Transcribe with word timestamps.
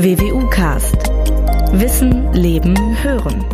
WWU 0.00 0.48
Cast. 0.48 0.94
Wissen, 1.72 2.32
Leben, 2.32 2.76
Hören. 3.02 3.44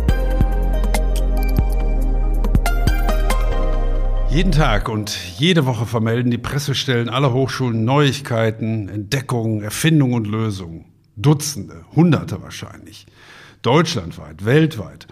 Jeden 4.29 4.51
Tag 4.51 4.87
und 4.87 5.17
jede 5.39 5.65
Woche 5.65 5.87
vermelden 5.87 6.29
die 6.29 6.37
Pressestellen 6.37 7.09
aller 7.09 7.33
Hochschulen 7.33 7.83
Neuigkeiten, 7.83 8.89
Entdeckungen, 8.89 9.63
Erfindungen 9.63 10.13
und 10.13 10.27
Lösungen. 10.27 10.85
Dutzende, 11.15 11.83
Hunderte 11.95 12.43
wahrscheinlich. 12.43 13.07
Deutschlandweit, 13.63 14.45
weltweit. 14.45 15.07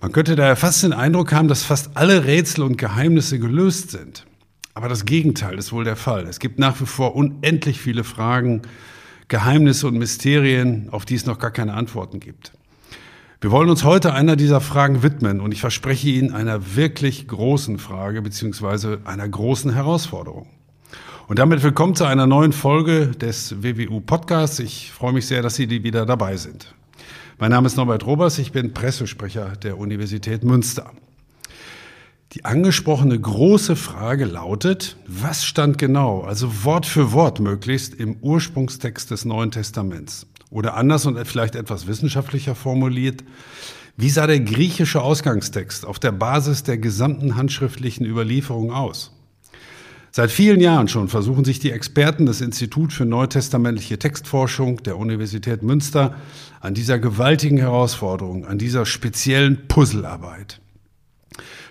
Man 0.00 0.12
könnte 0.12 0.34
daher 0.34 0.56
fast 0.56 0.82
den 0.82 0.94
Eindruck 0.94 1.34
haben, 1.34 1.48
dass 1.48 1.62
fast 1.62 1.90
alle 1.98 2.24
Rätsel 2.24 2.64
und 2.64 2.78
Geheimnisse 2.78 3.38
gelöst 3.38 3.90
sind. 3.90 4.24
Aber 4.72 4.88
das 4.88 5.04
Gegenteil 5.04 5.58
ist 5.58 5.74
wohl 5.74 5.84
der 5.84 5.96
Fall. 5.96 6.24
Es 6.26 6.38
gibt 6.38 6.58
nach 6.58 6.80
wie 6.80 6.86
vor 6.86 7.16
unendlich 7.16 7.82
viele 7.82 8.02
Fragen, 8.02 8.62
Geheimnisse 9.30 9.86
und 9.86 9.96
Mysterien, 9.96 10.88
auf 10.90 11.04
die 11.04 11.14
es 11.14 11.24
noch 11.24 11.38
gar 11.38 11.52
keine 11.52 11.74
Antworten 11.74 12.18
gibt. 12.18 12.50
Wir 13.40 13.52
wollen 13.52 13.70
uns 13.70 13.84
heute 13.84 14.12
einer 14.12 14.34
dieser 14.34 14.60
Fragen 14.60 15.04
widmen 15.04 15.40
und 15.40 15.52
ich 15.52 15.60
verspreche 15.60 16.08
Ihnen 16.08 16.34
einer 16.34 16.74
wirklich 16.74 17.28
großen 17.28 17.78
Frage 17.78 18.22
beziehungsweise 18.22 18.98
einer 19.04 19.28
großen 19.28 19.72
Herausforderung. 19.72 20.48
Und 21.28 21.38
damit 21.38 21.62
willkommen 21.62 21.94
zu 21.94 22.06
einer 22.06 22.26
neuen 22.26 22.52
Folge 22.52 23.06
des 23.06 23.62
WWU 23.62 24.00
Podcasts. 24.00 24.58
Ich 24.58 24.90
freue 24.90 25.12
mich 25.12 25.28
sehr, 25.28 25.42
dass 25.42 25.54
Sie 25.54 25.70
wieder 25.70 26.06
dabei 26.06 26.36
sind. 26.36 26.74
Mein 27.38 27.52
Name 27.52 27.68
ist 27.68 27.76
Norbert 27.76 28.04
Robers, 28.04 28.36
ich 28.40 28.50
bin 28.50 28.74
Pressesprecher 28.74 29.52
der 29.62 29.78
Universität 29.78 30.42
Münster. 30.42 30.90
Die 32.32 32.44
angesprochene 32.44 33.18
große 33.18 33.74
Frage 33.74 34.24
lautet, 34.24 34.96
was 35.08 35.44
stand 35.44 35.78
genau, 35.78 36.20
also 36.20 36.62
Wort 36.64 36.86
für 36.86 37.10
Wort 37.10 37.40
möglichst 37.40 37.94
im 37.94 38.18
Ursprungstext 38.20 39.10
des 39.10 39.24
Neuen 39.24 39.50
Testaments? 39.50 40.28
Oder 40.48 40.76
anders 40.76 41.06
und 41.06 41.18
vielleicht 41.26 41.56
etwas 41.56 41.88
wissenschaftlicher 41.88 42.54
formuliert, 42.54 43.24
wie 43.96 44.10
sah 44.10 44.28
der 44.28 44.38
griechische 44.38 45.02
Ausgangstext 45.02 45.84
auf 45.84 45.98
der 45.98 46.12
Basis 46.12 46.62
der 46.62 46.78
gesamten 46.78 47.34
handschriftlichen 47.34 48.06
Überlieferung 48.06 48.70
aus? 48.70 49.10
Seit 50.12 50.30
vielen 50.30 50.60
Jahren 50.60 50.86
schon 50.86 51.08
versuchen 51.08 51.44
sich 51.44 51.58
die 51.58 51.72
Experten 51.72 52.26
des 52.26 52.40
Instituts 52.42 52.94
für 52.94 53.06
neutestamentliche 53.06 53.98
Textforschung 53.98 54.84
der 54.84 54.98
Universität 54.98 55.64
Münster 55.64 56.14
an 56.60 56.74
dieser 56.74 57.00
gewaltigen 57.00 57.58
Herausforderung, 57.58 58.46
an 58.46 58.58
dieser 58.58 58.86
speziellen 58.86 59.66
Puzzlearbeit. 59.66 60.60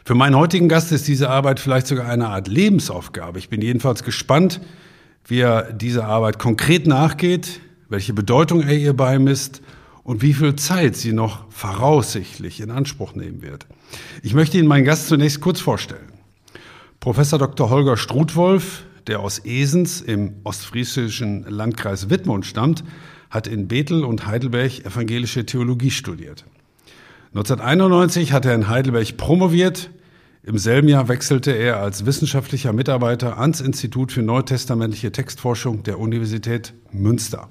Für 0.09 0.15
meinen 0.15 0.35
heutigen 0.35 0.69
Gast 0.69 0.91
ist 0.91 1.07
diese 1.07 1.29
Arbeit 1.29 1.59
vielleicht 1.59 1.85
sogar 1.85 2.09
eine 2.09 2.29
Art 2.29 2.47
Lebensaufgabe. 2.47 3.37
Ich 3.37 3.47
bin 3.47 3.61
jedenfalls 3.61 4.03
gespannt, 4.03 4.59
wie 5.27 5.41
er 5.41 5.71
dieser 5.71 6.07
Arbeit 6.07 6.39
konkret 6.39 6.87
nachgeht, 6.87 7.59
welche 7.89 8.13
Bedeutung 8.13 8.63
er 8.63 8.75
ihr 8.75 8.93
beimisst 8.93 9.61
und 10.01 10.23
wie 10.23 10.33
viel 10.33 10.55
Zeit 10.55 10.95
sie 10.95 11.13
noch 11.13 11.45
voraussichtlich 11.51 12.59
in 12.59 12.71
Anspruch 12.71 13.13
nehmen 13.13 13.43
wird. 13.43 13.67
Ich 14.23 14.33
möchte 14.33 14.57
Ihnen 14.57 14.67
meinen 14.67 14.83
Gast 14.83 15.09
zunächst 15.09 15.41
kurz 15.41 15.59
vorstellen. 15.59 16.11
Professor 16.99 17.37
Dr. 17.37 17.69
Holger 17.69 17.95
Strutwolf, 17.95 18.85
der 19.05 19.19
aus 19.19 19.45
Esens 19.45 20.01
im 20.01 20.37
ostfriesischen 20.43 21.43
Landkreis 21.43 22.09
Wittmund 22.09 22.47
stammt, 22.47 22.83
hat 23.29 23.45
in 23.45 23.67
Bethel 23.67 24.03
und 24.03 24.25
Heidelberg 24.25 24.83
evangelische 24.87 25.45
Theologie 25.45 25.91
studiert. 25.91 26.45
1991 27.35 28.33
hat 28.33 28.45
er 28.45 28.55
in 28.55 28.69
Heidelberg 28.69 29.15
promoviert. 29.15 29.91
Im 30.41 30.57
selben 30.57 30.87
Jahr 30.87 31.09
wechselte 31.09 31.51
er 31.51 31.81
als 31.81 32.05
wissenschaftlicher 32.05 32.71
Mitarbeiter 32.71 33.39
ans 33.39 33.59
Institut 33.59 34.13
für 34.13 34.21
neutestamentliche 34.21 35.11
Textforschung 35.11 35.83
der 35.83 35.99
Universität 35.99 36.73
Münster. 36.93 37.49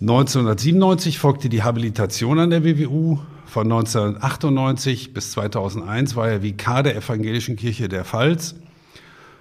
1997 0.00 1.18
folgte 1.20 1.48
die 1.48 1.62
Habilitation 1.62 2.40
an 2.40 2.50
der 2.50 2.64
WWU. 2.64 3.20
Von 3.46 3.70
1998 3.70 5.14
bis 5.14 5.30
2001 5.30 6.16
war 6.16 6.28
er 6.28 6.42
Vikar 6.42 6.82
der 6.82 6.96
Evangelischen 6.96 7.54
Kirche 7.54 7.88
der 7.88 8.04
Pfalz. 8.04 8.56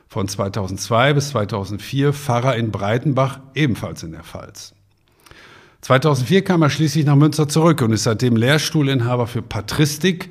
Von 0.08 0.28
2002 0.28 1.14
bis 1.14 1.30
2004 1.30 2.14
Pfarrer 2.14 2.56
in 2.56 2.70
Breitenbach, 2.70 3.40
ebenfalls 3.56 4.04
in 4.04 4.12
der 4.12 4.24
Pfalz. 4.24 4.76
2004 5.82 6.44
kam 6.44 6.62
er 6.62 6.70
schließlich 6.70 7.06
nach 7.06 7.16
Münster 7.16 7.50
zurück 7.50 7.82
und 7.82 7.92
ist 7.92 8.04
seitdem 8.04 8.36
Lehrstuhlinhaber 8.36 9.26
für 9.26 9.42
Patristik. 9.42 10.30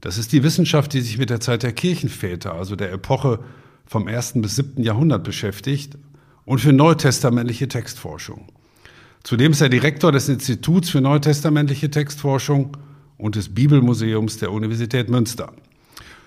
Das 0.00 0.16
ist 0.16 0.32
die 0.32 0.42
Wissenschaft, 0.42 0.92
die 0.92 1.00
sich 1.00 1.18
mit 1.18 1.30
der 1.30 1.40
Zeit 1.40 1.62
der 1.62 1.72
Kirchenväter, 1.72 2.54
also 2.54 2.74
der 2.74 2.92
Epoche 2.92 3.40
vom 3.86 4.08
ersten 4.08 4.40
bis 4.40 4.56
siebten 4.56 4.82
Jahrhundert 4.82 5.24
beschäftigt 5.24 5.98
und 6.44 6.60
für 6.60 6.72
neutestamentliche 6.72 7.68
Textforschung. 7.68 8.46
Zudem 9.22 9.52
ist 9.52 9.60
er 9.60 9.68
Direktor 9.68 10.12
des 10.12 10.28
Instituts 10.28 10.88
für 10.88 11.02
neutestamentliche 11.02 11.90
Textforschung 11.90 12.76
und 13.18 13.36
des 13.36 13.54
Bibelmuseums 13.54 14.38
der 14.38 14.52
Universität 14.52 15.10
Münster. 15.10 15.52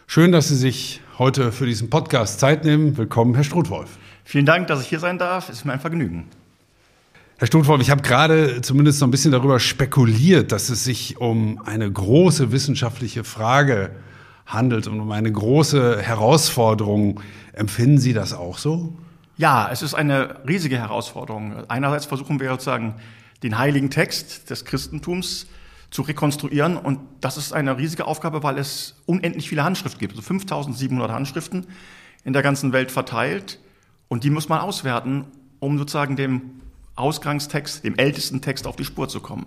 Schön, 0.06 0.32
dass 0.32 0.50
Sie 0.50 0.56
sich 0.56 1.02
heute 1.18 1.52
für 1.52 1.66
diesen 1.66 1.90
Podcast 1.90 2.40
Zeit 2.40 2.66
nehmen. 2.66 2.96
Willkommen, 2.98 3.34
Herr 3.34 3.44
Strutwolf. 3.44 3.98
Vielen 4.24 4.46
Dank, 4.46 4.68
dass 4.68 4.82
ich 4.82 4.88
hier 4.88 5.00
sein 5.00 5.18
darf. 5.18 5.50
Es 5.50 5.58
ist 5.58 5.66
mir 5.66 5.74
ein 5.74 5.80
Vergnügen. 5.80 6.26
Herr 7.44 7.48
Studwolf, 7.48 7.82
ich 7.82 7.90
habe 7.90 8.02
gerade 8.02 8.62
zumindest 8.62 9.00
so 9.00 9.06
ein 9.06 9.12
bisschen 9.12 9.34
darüber 9.34 9.60
spekuliert, 9.60 10.54
dass 10.54 10.70
es 10.70 10.86
sich 10.86 11.20
um 11.20 11.62
eine 11.66 11.92
große 11.92 12.54
wissenschaftliche 12.54 13.26
Frage 13.26 13.92
handelt 14.46 14.88
und 14.88 15.02
um 15.02 15.12
eine 15.12 15.30
große 15.30 16.02
Herausforderung. 16.02 17.20
Empfinden 17.52 17.98
Sie 17.98 18.14
das 18.14 18.32
auch 18.32 18.58
so? 18.58 18.96
Ja, 19.36 19.70
es 19.70 19.82
ist 19.82 19.94
eine 19.94 20.48
riesige 20.48 20.78
Herausforderung. 20.78 21.66
Einerseits 21.68 22.06
versuchen 22.06 22.40
wir 22.40 22.50
sozusagen 22.50 22.96
den 23.44 23.58
heiligen 23.58 23.90
Text 23.90 24.50
des 24.50 24.64
Christentums 24.64 25.48
zu 25.92 26.04
rekonstruieren 26.04 26.78
und 26.78 27.02
das 27.20 27.36
ist 27.36 27.52
eine 27.52 27.78
riesige 27.78 28.08
Aufgabe, 28.08 28.42
weil 28.44 28.58
es 28.58 28.96
unendlich 29.06 29.50
viele 29.50 29.66
Handschriften 29.66 30.00
gibt, 30.00 30.14
also 30.14 30.22
5700 30.22 31.12
Handschriften 31.12 31.68
in 32.24 32.32
der 32.32 32.42
ganzen 32.42 32.72
Welt 32.72 32.90
verteilt 32.90 33.60
und 34.08 34.24
die 34.24 34.30
muss 34.30 34.48
man 34.48 34.62
auswerten, 34.62 35.26
um 35.60 35.78
sozusagen 35.78 36.16
dem 36.16 36.63
Ausgangstext, 36.96 37.84
dem 37.84 37.96
ältesten 37.96 38.42
Text 38.42 38.68
auf 38.68 38.76
die 38.76 38.86
Spur 38.86 39.10
zu 39.10 39.20
kommen. 39.20 39.46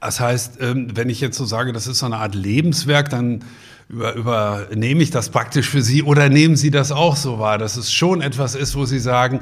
Das 0.00 0.20
heißt, 0.20 0.58
ähm, 0.60 0.88
wenn 0.94 1.08
ich 1.08 1.20
jetzt 1.20 1.36
so 1.36 1.44
sage, 1.44 1.72
das 1.72 1.86
ist 1.86 1.98
so 1.98 2.06
eine 2.06 2.18
Art 2.18 2.34
Lebenswerk, 2.34 3.10
dann 3.10 3.44
über, 3.88 4.14
übernehme 4.14 5.02
ich 5.02 5.10
das 5.10 5.30
praktisch 5.30 5.68
für 5.68 5.82
Sie 5.82 6.02
oder 6.02 6.28
nehmen 6.28 6.56
Sie 6.56 6.70
das 6.70 6.92
auch 6.92 7.16
so 7.16 7.38
wahr, 7.38 7.58
dass 7.58 7.76
es 7.76 7.92
schon 7.92 8.20
etwas 8.20 8.54
ist, 8.54 8.76
wo 8.76 8.84
Sie 8.84 8.98
sagen, 8.98 9.40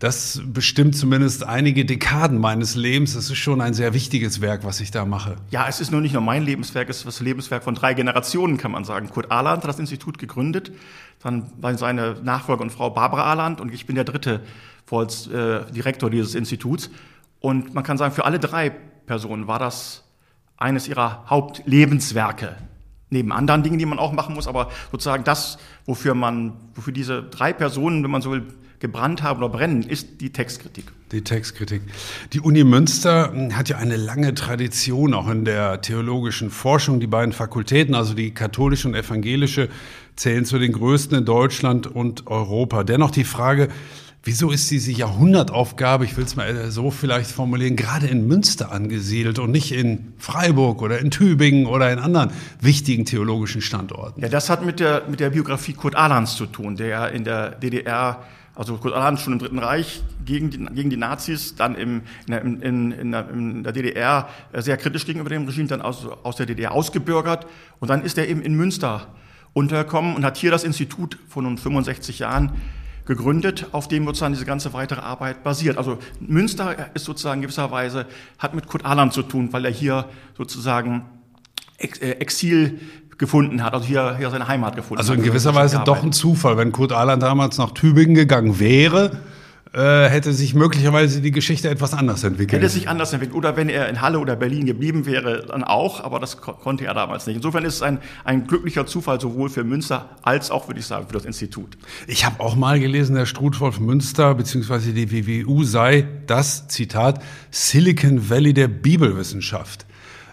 das 0.00 0.40
bestimmt 0.46 0.96
zumindest 0.96 1.44
einige 1.44 1.84
Dekaden 1.84 2.38
meines 2.38 2.74
Lebens. 2.74 3.14
Das 3.14 3.24
ist 3.26 3.36
schon 3.36 3.60
ein 3.60 3.74
sehr 3.74 3.92
wichtiges 3.92 4.40
Werk, 4.40 4.64
was 4.64 4.80
ich 4.80 4.90
da 4.90 5.04
mache. 5.04 5.36
Ja, 5.50 5.68
es 5.68 5.80
ist 5.80 5.92
nur 5.92 6.00
nicht 6.00 6.14
nur 6.14 6.22
mein 6.22 6.42
Lebenswerk, 6.42 6.88
es 6.88 6.98
ist 6.98 7.06
das 7.06 7.20
Lebenswerk 7.20 7.62
von 7.62 7.74
drei 7.74 7.92
Generationen, 7.92 8.56
kann 8.56 8.70
man 8.72 8.84
sagen. 8.84 9.10
Kurt 9.10 9.30
Ahland 9.30 9.62
hat 9.62 9.68
das 9.68 9.78
Institut 9.78 10.18
gegründet, 10.18 10.72
dann 11.22 11.52
seine 11.76 12.16
Nachfolgerin 12.22 12.70
Frau 12.70 12.88
Barbara 12.88 13.30
Ahland 13.30 13.60
und 13.60 13.74
ich 13.74 13.84
bin 13.84 13.94
der 13.94 14.04
dritte 14.04 14.40
als 14.98 15.26
äh, 15.28 15.70
Direktor 15.72 16.10
dieses 16.10 16.34
Instituts. 16.34 16.90
Und 17.40 17.74
man 17.74 17.84
kann 17.84 17.96
sagen, 17.96 18.14
für 18.14 18.24
alle 18.24 18.38
drei 18.38 18.70
Personen 19.06 19.46
war 19.46 19.58
das 19.58 20.04
eines 20.56 20.88
ihrer 20.88 21.24
Hauptlebenswerke. 21.28 22.56
Neben 23.08 23.32
anderen 23.32 23.62
Dingen, 23.62 23.78
die 23.78 23.86
man 23.86 23.98
auch 23.98 24.12
machen 24.12 24.34
muss, 24.34 24.46
aber 24.46 24.70
sozusagen 24.92 25.24
das, 25.24 25.58
wofür 25.84 26.14
man, 26.14 26.52
wofür 26.74 26.92
diese 26.92 27.24
drei 27.24 27.52
Personen, 27.52 28.04
wenn 28.04 28.10
man 28.10 28.22
so 28.22 28.30
will, 28.30 28.46
gebrannt 28.78 29.22
haben 29.22 29.42
oder 29.42 29.50
brennen, 29.50 29.82
ist 29.82 30.20
die 30.20 30.30
Textkritik. 30.32 30.86
Die 31.12 31.22
Textkritik. 31.22 31.82
Die 32.32 32.40
Uni 32.40 32.64
Münster 32.64 33.30
hm, 33.32 33.56
hat 33.56 33.68
ja 33.68 33.76
eine 33.76 33.96
lange 33.96 34.34
Tradition 34.34 35.12
auch 35.12 35.28
in 35.28 35.44
der 35.44 35.82
theologischen 35.82 36.50
Forschung. 36.50 36.98
Die 36.98 37.06
beiden 37.06 37.32
Fakultäten, 37.32 37.94
also 37.94 38.14
die 38.14 38.32
katholische 38.32 38.88
und 38.88 38.94
evangelische, 38.94 39.68
zählen 40.16 40.44
zu 40.44 40.58
den 40.58 40.72
größten 40.72 41.18
in 41.18 41.24
Deutschland 41.24 41.86
und 41.86 42.26
Europa. 42.26 42.84
Dennoch 42.84 43.10
die 43.10 43.24
Frage, 43.24 43.68
Wieso 44.22 44.50
ist 44.50 44.70
diese 44.70 44.92
Jahrhundertaufgabe, 44.92 46.04
ich 46.04 46.14
will 46.18 46.24
es 46.24 46.36
mal 46.36 46.70
so 46.70 46.90
vielleicht 46.90 47.30
formulieren, 47.30 47.74
gerade 47.74 48.06
in 48.06 48.26
Münster 48.26 48.70
angesiedelt 48.70 49.38
und 49.38 49.50
nicht 49.50 49.72
in 49.72 50.12
Freiburg 50.18 50.82
oder 50.82 50.98
in 50.98 51.10
Tübingen 51.10 51.64
oder 51.64 51.90
in 51.90 51.98
anderen 51.98 52.30
wichtigen 52.60 53.06
theologischen 53.06 53.62
Standorten? 53.62 54.20
Ja, 54.20 54.28
das 54.28 54.50
hat 54.50 54.62
mit 54.62 54.78
der, 54.78 55.04
mit 55.08 55.20
der 55.20 55.30
Biografie 55.30 55.72
Kurt 55.72 55.96
Ahlans 55.96 56.36
zu 56.36 56.44
tun, 56.44 56.76
der 56.76 57.12
in 57.12 57.24
der 57.24 57.52
DDR, 57.52 58.22
also 58.54 58.76
Kurt 58.76 58.92
Ahlans 58.92 59.22
schon 59.22 59.32
im 59.32 59.38
Dritten 59.38 59.58
Reich 59.58 60.02
gegen 60.26 60.50
die, 60.50 60.66
gegen 60.66 60.90
die 60.90 60.98
Nazis, 60.98 61.54
dann 61.54 61.74
im, 61.74 62.02
in, 62.26 62.60
in, 62.60 62.92
in, 62.92 63.12
in 63.14 63.62
der 63.62 63.72
DDR 63.72 64.28
sehr 64.52 64.76
kritisch 64.76 65.06
gegenüber 65.06 65.30
dem 65.30 65.46
Regime, 65.46 65.68
dann 65.68 65.80
aus, 65.80 66.06
aus 66.24 66.36
der 66.36 66.44
DDR 66.44 66.72
ausgebürgert 66.72 67.46
und 67.78 67.88
dann 67.88 68.02
ist 68.02 68.18
er 68.18 68.28
eben 68.28 68.42
in 68.42 68.52
Münster 68.54 69.06
untergekommen 69.54 70.14
und 70.14 70.26
hat 70.26 70.36
hier 70.36 70.50
das 70.50 70.62
Institut 70.62 71.16
von 71.26 71.44
nun 71.44 71.56
65 71.56 72.18
Jahren 72.18 72.52
gegründet, 73.06 73.66
auf 73.72 73.88
dem 73.88 74.04
sozusagen 74.04 74.34
diese 74.34 74.44
ganze 74.44 74.72
weitere 74.72 75.00
Arbeit 75.00 75.42
basiert. 75.42 75.78
Also 75.78 75.98
Münster 76.20 76.90
ist 76.94 77.04
sozusagen 77.04 77.38
in 77.38 77.42
gewisser 77.42 77.70
Weise, 77.70 78.06
hat 78.38 78.54
mit 78.54 78.66
Kurt 78.66 78.84
Aland 78.84 79.12
zu 79.12 79.22
tun, 79.22 79.52
weil 79.52 79.64
er 79.64 79.70
hier 79.70 80.06
sozusagen 80.36 81.04
äh, 81.78 82.10
Exil 82.12 82.80
gefunden 83.18 83.62
hat, 83.62 83.74
also 83.74 83.86
hier, 83.86 84.16
hier 84.16 84.30
seine 84.30 84.48
Heimat 84.48 84.76
gefunden 84.76 84.98
also 84.98 85.12
hat. 85.12 85.18
Also 85.18 85.22
in 85.26 85.32
gewisser 85.32 85.54
Weise 85.54 85.82
doch 85.84 86.02
ein 86.02 86.12
Zufall, 86.12 86.56
wenn 86.56 86.72
Kurt 86.72 86.92
Aland 86.92 87.22
damals 87.22 87.58
nach 87.58 87.72
Tübingen 87.72 88.14
gegangen 88.14 88.58
wäre, 88.58 89.20
äh, 89.72 90.08
hätte 90.08 90.32
sich 90.32 90.54
möglicherweise 90.54 91.20
die 91.20 91.30
Geschichte 91.30 91.70
etwas 91.70 91.92
anders 91.92 92.24
entwickelt. 92.24 92.60
Hätte 92.60 92.72
sich 92.72 92.88
anders 92.88 93.12
entwickelt. 93.12 93.36
Oder 93.36 93.56
wenn 93.56 93.68
er 93.68 93.88
in 93.88 94.00
Halle 94.00 94.18
oder 94.18 94.34
Berlin 94.34 94.66
geblieben 94.66 95.06
wäre, 95.06 95.46
dann 95.46 95.62
auch, 95.62 96.02
aber 96.02 96.18
das 96.18 96.38
ko 96.40 96.54
konnte 96.54 96.86
er 96.86 96.94
damals 96.94 97.26
nicht. 97.26 97.36
Insofern 97.36 97.64
ist 97.64 97.76
es 97.76 97.82
ein, 97.82 97.98
ein 98.24 98.48
glücklicher 98.48 98.86
Zufall 98.86 99.20
sowohl 99.20 99.48
für 99.48 99.62
Münster 99.62 100.16
als 100.22 100.50
auch, 100.50 100.66
würde 100.66 100.80
ich 100.80 100.86
sagen, 100.86 101.06
für 101.06 101.12
das 101.14 101.24
Institut. 101.24 101.78
Ich 102.08 102.24
habe 102.24 102.40
auch 102.40 102.56
mal 102.56 102.80
gelesen, 102.80 103.14
der 103.14 103.26
Strutwolf 103.26 103.78
Münster 103.78 104.34
bzw. 104.34 104.92
die 104.92 105.46
WWU 105.46 105.62
sei 105.62 106.06
das, 106.26 106.66
Zitat, 106.66 107.22
Silicon 107.52 108.28
Valley 108.28 108.52
der 108.52 108.66
Bibelwissenschaft. 108.66 109.86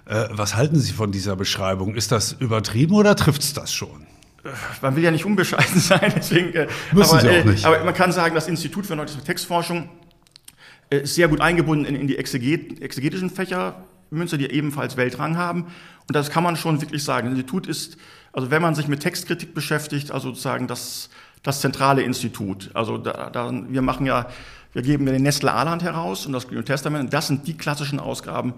Äh, 0.06 0.26
was 0.32 0.56
halten 0.56 0.80
Sie 0.80 0.94
von 0.94 1.12
dieser 1.12 1.36
Beschreibung? 1.36 1.94
Ist 1.94 2.12
das 2.12 2.32
übertrieben 2.32 2.96
oder 2.96 3.16
trifft 3.16 3.44
es 3.44 3.54
das 3.54 3.72
schon? 3.72 4.07
Man 4.82 4.96
will 4.96 5.04
ja 5.04 5.12
nicht 5.12 5.26
unbescheiden 5.26 5.80
sein, 5.80 6.14
deswegen. 6.16 6.54
Äh, 6.54 6.68
Müssen 6.92 7.12
aber, 7.12 7.22
Sie 7.22 7.30
auch 7.30 7.34
äh, 7.34 7.44
nicht. 7.46 7.66
aber 7.66 7.84
man 7.84 7.94
kann 7.94 8.12
sagen, 8.12 8.36
das 8.36 8.48
Institut 8.48 8.86
für 8.86 8.96
Neue 8.96 9.08
Textforschung 9.08 9.90
äh, 10.90 11.00
ist 11.00 11.16
sehr 11.16 11.28
gut 11.28 11.42
eingebunden 11.42 11.86
in, 11.86 11.96
in 11.96 12.08
die 12.08 12.18
Exeget, 12.18 12.82
exegetischen 12.82 13.30
Fächer 13.30 13.84
Münster, 14.10 14.38
die 14.38 14.50
ebenfalls 14.50 14.98
Weltrang 14.98 15.38
haben. 15.38 15.64
Und 16.08 16.16
das 16.16 16.30
kann 16.30 16.44
man 16.44 16.56
schon 16.56 16.82
wirklich 16.82 17.04
sagen. 17.04 17.28
Das 17.28 17.38
Institut 17.38 17.68
ist, 17.68 17.98
also 18.34 18.52
wenn 18.52 18.62
man 18.62 18.76
sich 18.76 18.88
mit 18.88 19.02
Textkritik 19.02 19.54
beschäftigt, 19.54 20.12
also 20.12 20.30
sozusagen 20.30 20.68
das, 20.68 21.10
das 21.44 21.62
zentrale 21.62 22.02
Institut. 22.02 22.70
Also 22.74 22.98
da, 22.98 23.30
da, 23.30 23.52
wir 23.52 23.82
machen 23.82 24.06
ja, 24.06 24.28
wir 24.74 24.82
geben 24.82 25.06
ja 25.08 25.14
den 25.14 25.24
Nestle 25.24 25.52
Aland 25.52 25.84
heraus 25.84 26.26
und 26.26 26.34
das 26.34 26.50
Neue 26.50 26.64
Testament. 26.64 27.14
Das 27.14 27.28
sind 27.28 27.48
die 27.48 27.58
klassischen 27.58 28.00
Ausgaben, 28.00 28.54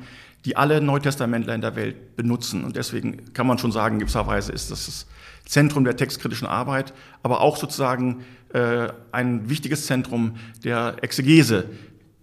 die 0.46 0.56
alle 0.56 0.82
Neutestamentler 0.82 1.56
in 1.56 1.62
der 1.62 1.76
Welt 1.76 2.16
benutzen. 2.16 2.64
Und 2.64 2.76
deswegen 2.76 3.34
kann 3.34 3.48
man 3.48 3.58
schon 3.58 3.72
sagen, 3.72 3.96
in 3.96 4.00
gewisser 4.02 4.28
Weise 4.28 4.52
ist 4.52 4.72
das 4.72 5.08
Zentrum 5.50 5.84
der 5.84 5.98
textkritischen 5.98 6.48
Arbeit, 6.48 6.94
aber 7.24 7.42
auch 7.42 7.58
sozusagen 7.58 8.24
äh, 8.54 8.90
ein 9.12 9.50
wichtiges 9.50 9.88
Zentrum 9.88 10.36
der 10.64 10.98
Exegese 11.02 11.66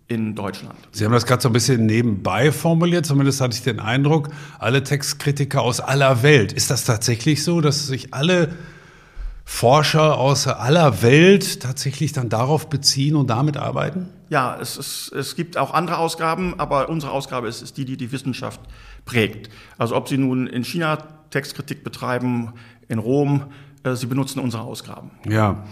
in 0.06 0.36
Deutschland. 0.36 0.78
Sie 0.92 1.04
haben 1.04 1.10
das 1.10 1.26
gerade 1.26 1.42
so 1.42 1.48
ein 1.48 1.52
bisschen 1.52 1.86
nebenbei 1.86 2.52
formuliert, 2.52 3.04
zumindest 3.04 3.40
hatte 3.40 3.56
ich 3.56 3.64
den 3.64 3.80
Eindruck, 3.80 4.28
alle 4.60 4.84
Textkritiker 4.84 5.60
aus 5.60 5.80
aller 5.80 6.22
Welt. 6.22 6.52
Ist 6.52 6.70
das 6.70 6.84
tatsächlich 6.84 7.42
so, 7.42 7.60
dass 7.60 7.88
sich 7.88 8.14
alle 8.14 8.54
Forscher 9.44 10.18
aus 10.18 10.46
aller 10.46 11.02
Welt 11.02 11.60
tatsächlich 11.60 12.12
dann 12.12 12.28
darauf 12.28 12.68
beziehen 12.68 13.16
und 13.16 13.28
damit 13.28 13.56
arbeiten? 13.56 14.08
Ja, 14.28 14.56
es, 14.60 14.76
es, 14.76 15.10
es 15.12 15.34
gibt 15.34 15.56
auch 15.56 15.74
andere 15.74 15.98
Ausgaben, 15.98 16.54
aber 16.58 16.88
unsere 16.88 17.10
Ausgabe 17.10 17.48
ist, 17.48 17.62
ist 17.62 17.76
die, 17.76 17.84
die 17.84 17.96
die 17.96 18.12
Wissenschaft 18.12 18.60
prägt. 19.04 19.50
Also 19.78 19.96
ob 19.96 20.08
Sie 20.08 20.18
nun 20.18 20.46
in 20.46 20.62
China 20.62 20.98
Textkritik 21.30 21.84
betreiben, 21.84 22.52
in 22.88 22.98
Rom, 22.98 23.46
äh, 23.86 23.94
Sie 23.94 24.06
benutzen 24.06 24.40
unsere 24.40 24.62
Ausgaben. 24.62 25.10
Ja, 25.28 25.64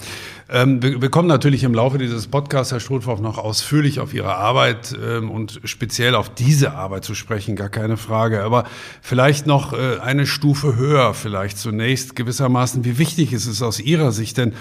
ähm, 0.48 0.82
wir, 0.82 1.10
kommen 1.10 1.28
natürlich 1.28 1.64
im 1.64 1.74
Laufe 1.74 1.98
dieses 1.98 2.26
Podcasts, 2.26 2.72
Herr 2.72 2.80
Strothhoff, 2.80 3.20
noch 3.20 3.38
ausführlich 3.38 3.98
auf 4.00 4.14
Ihre 4.14 4.34
Arbeit 4.34 4.96
ähm, 5.02 5.30
und 5.30 5.60
speziell 5.64 6.14
auf 6.14 6.28
diese 6.28 6.74
Arbeit 6.74 7.04
zu 7.04 7.14
sprechen, 7.14 7.56
gar 7.56 7.70
keine 7.70 7.96
Frage. 7.96 8.42
Aber 8.42 8.64
vielleicht 9.00 9.46
noch 9.46 9.72
äh, 9.72 9.98
eine 10.00 10.26
Stufe 10.26 10.76
höher, 10.76 11.14
vielleicht 11.14 11.58
zunächst 11.58 12.14
gewissermaßen, 12.14 12.84
wie 12.84 12.98
wichtig 12.98 13.32
ist 13.32 13.46
es 13.46 13.62
aus 13.62 13.80
Ihrer 13.80 14.12
Sicht 14.12 14.36
denn 14.36 14.54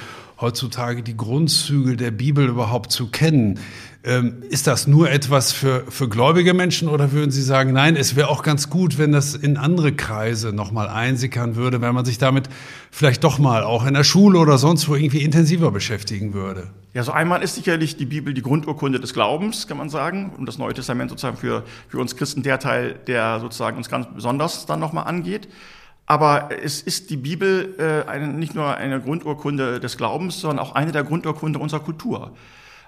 heutzutage 0.44 1.02
die 1.02 1.18
Grundzüge 1.18 1.98
der 1.98 2.12
Bibel 2.12 2.48
überhaupt 2.48 2.92
zu 2.92 3.08
kennen? 3.08 3.60
Ähm, 4.06 4.44
ist 4.50 4.68
das 4.68 4.86
nur 4.86 5.10
etwas 5.10 5.54
für, 5.54 5.86
für 5.88 6.10
gläubige 6.10 6.54
Menschen 6.54 6.90
oder 6.90 7.14
würden 7.14 7.32
Sie 7.32 7.42
sagen, 7.42 7.72
nein, 7.72 7.96
es 7.96 8.18
wäre 8.18 8.28
auch 8.28 8.44
ganz 8.44 8.70
gut, 8.70 8.98
wenn 8.98 9.14
das 9.14 9.34
in 9.34 9.56
andere 9.56 9.94
Kreise 9.94 10.52
nochmal 10.52 10.90
einsickern 10.90 11.56
würde, 11.56 11.80
wenn 11.80 11.96
man 11.96 12.04
sich 12.04 12.18
damit 12.18 12.50
vielleicht 12.92 13.24
doch 13.24 13.40
mal 13.40 13.64
auch 13.64 13.86
in 13.86 13.94
der 13.94 14.04
Schule 14.04 14.40
oder 14.40 14.58
sonst 14.58 14.90
wo 14.90 14.96
irgendwie 14.96 15.24
intensiver 15.24 15.72
beschäftigen 15.72 16.34
würde? 16.34 16.68
Ja, 16.94 17.04
so 17.04 17.14
einmal 17.14 17.42
ist 17.42 17.56
sicherlich 17.56 17.96
die 17.96 18.06
Bibel 18.06 18.34
die 18.34 18.42
Grundurkunde 18.42 19.00
des 19.00 19.14
Glaubens, 19.14 19.68
kann 19.68 19.78
man 19.78 19.90
sagen, 19.90 20.34
und 20.38 20.48
das 20.48 20.58
Neue 20.58 20.74
Testament 20.74 21.10
sozusagen 21.10 21.38
für, 21.38 21.64
für 21.88 22.00
uns 22.00 22.18
Christen 22.18 22.44
der 22.44 22.60
Teil, 22.60 23.00
der 23.08 23.40
sozusagen 23.40 23.78
uns 23.78 23.88
ganz 23.88 24.08
besonders 24.14 24.66
dann 24.66 24.82
nochmal 24.82 25.06
angeht. 25.06 25.48
Aber 26.06 26.50
es 26.64 26.82
ist 26.82 27.10
die 27.10 27.18
Bibel 27.18 27.76
äh, 27.78 28.10
eine, 28.10 28.28
nicht 28.28 28.56
nur 28.56 28.76
eine 28.76 29.00
Grundurkunde 29.00 29.80
des 29.80 29.98
Glaubens, 29.98 30.42
sondern 30.42 30.60
auch 30.60 30.76
eine 30.76 30.92
der 30.92 31.04
Grundurkunde 31.04 31.60
unserer 31.60 31.80
Kultur. 31.80 32.36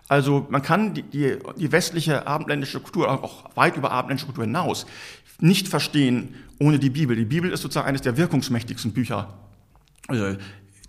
Also 0.07 0.45
man 0.50 0.62
kann 0.62 0.94
die, 0.94 1.03
die, 1.03 1.38
die 1.57 1.71
westliche 1.71 2.27
abendländische 2.27 2.79
Kultur, 2.79 3.09
auch 3.09 3.45
weit 3.56 3.77
über 3.77 3.91
abendländische 3.91 4.27
Kultur 4.27 4.44
hinaus, 4.44 4.85
nicht 5.39 5.67
verstehen 5.67 6.35
ohne 6.59 6.77
die 6.77 6.89
Bibel. 6.89 7.15
Die 7.15 7.25
Bibel 7.25 7.51
ist 7.51 7.62
sozusagen 7.62 7.88
eines 7.88 8.01
der 8.01 8.17
wirkungsmächtigsten 8.17 8.94
Bücher 8.94 9.33
äh, 10.09 10.35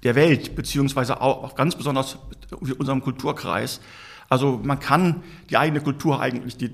der 0.02 0.14
Welt, 0.14 0.55
beziehungsweise 0.55 1.20
auch 1.20 1.55
ganz 1.55 1.75
besonders 1.76 2.19
in 2.61 2.73
unserem 2.73 3.02
Kulturkreis. 3.02 3.81
Also 4.28 4.61
man 4.62 4.81
kann 4.81 5.23
die 5.50 5.56
eigene 5.56 5.81
Kultur 5.81 6.20
eigentlich, 6.20 6.56
die 6.56 6.70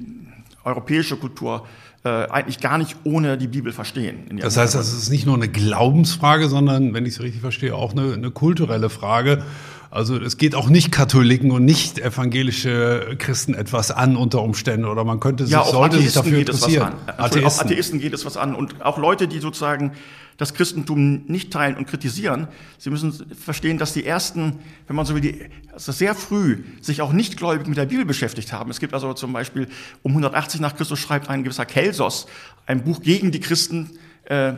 europäische 0.64 1.16
Kultur, 1.16 1.66
äh, 2.04 2.08
eigentlich 2.08 2.58
gar 2.58 2.78
nicht 2.78 2.96
ohne 3.04 3.38
die 3.38 3.46
Bibel 3.46 3.72
verstehen. 3.72 4.38
Das 4.40 4.56
heißt, 4.56 4.74
das 4.74 4.92
ist 4.92 5.10
nicht 5.10 5.26
nur 5.26 5.36
eine 5.36 5.48
Glaubensfrage, 5.48 6.48
sondern, 6.48 6.94
wenn 6.94 7.06
ich 7.06 7.14
es 7.14 7.20
richtig 7.20 7.40
verstehe, 7.40 7.74
auch 7.74 7.92
eine, 7.92 8.14
eine 8.14 8.30
kulturelle 8.30 8.90
Frage. 8.90 9.44
Also 9.92 10.16
es 10.16 10.38
geht 10.38 10.54
auch 10.54 10.70
nicht 10.70 10.90
Katholiken 10.90 11.50
und 11.50 11.66
nicht 11.66 11.98
evangelische 11.98 13.14
Christen 13.18 13.52
etwas 13.52 13.90
an 13.90 14.16
unter 14.16 14.40
Umständen 14.40 14.86
oder 14.86 15.04
man 15.04 15.20
könnte 15.20 15.44
sich, 15.44 15.52
ja, 15.52 15.60
auch 15.60 15.70
sollte 15.70 15.96
Atheisten 15.96 16.04
sich 16.04 16.14
dafür 16.14 16.38
geht 16.38 16.48
interessieren. 16.48 16.94
Es 16.94 17.08
was 17.08 17.18
an. 17.18 17.24
Atheisten. 17.24 17.44
Auch 17.44 17.64
Atheisten 17.66 18.00
geht 18.00 18.14
es 18.14 18.24
was 18.24 18.36
an 18.38 18.54
und 18.54 18.82
auch 18.82 18.96
Leute, 18.96 19.28
die 19.28 19.38
sozusagen 19.38 19.92
das 20.38 20.54
Christentum 20.54 21.26
nicht 21.26 21.52
teilen 21.52 21.76
und 21.76 21.88
kritisieren. 21.88 22.48
Sie 22.78 22.88
müssen 22.88 23.12
verstehen, 23.38 23.76
dass 23.76 23.92
die 23.92 24.06
ersten, 24.06 24.60
wenn 24.86 24.96
man 24.96 25.04
so 25.04 25.14
will, 25.14 25.20
die 25.20 25.42
also 25.70 25.92
sehr 25.92 26.14
früh 26.14 26.64
sich 26.80 27.02
auch 27.02 27.12
nicht 27.12 27.36
gläubig 27.36 27.66
mit 27.66 27.76
der 27.76 27.84
Bibel 27.84 28.06
beschäftigt 28.06 28.50
haben. 28.50 28.70
Es 28.70 28.80
gibt 28.80 28.94
also 28.94 29.12
zum 29.12 29.34
Beispiel 29.34 29.68
um 30.02 30.12
180 30.12 30.62
nach 30.62 30.74
Christus 30.74 31.00
schreibt 31.00 31.28
ein 31.28 31.44
gewisser 31.44 31.66
Kelsos 31.66 32.28
ein 32.64 32.82
Buch 32.82 33.02
gegen 33.02 33.30
die 33.30 33.40
Christen. 33.40 33.90
Äh, 34.24 34.54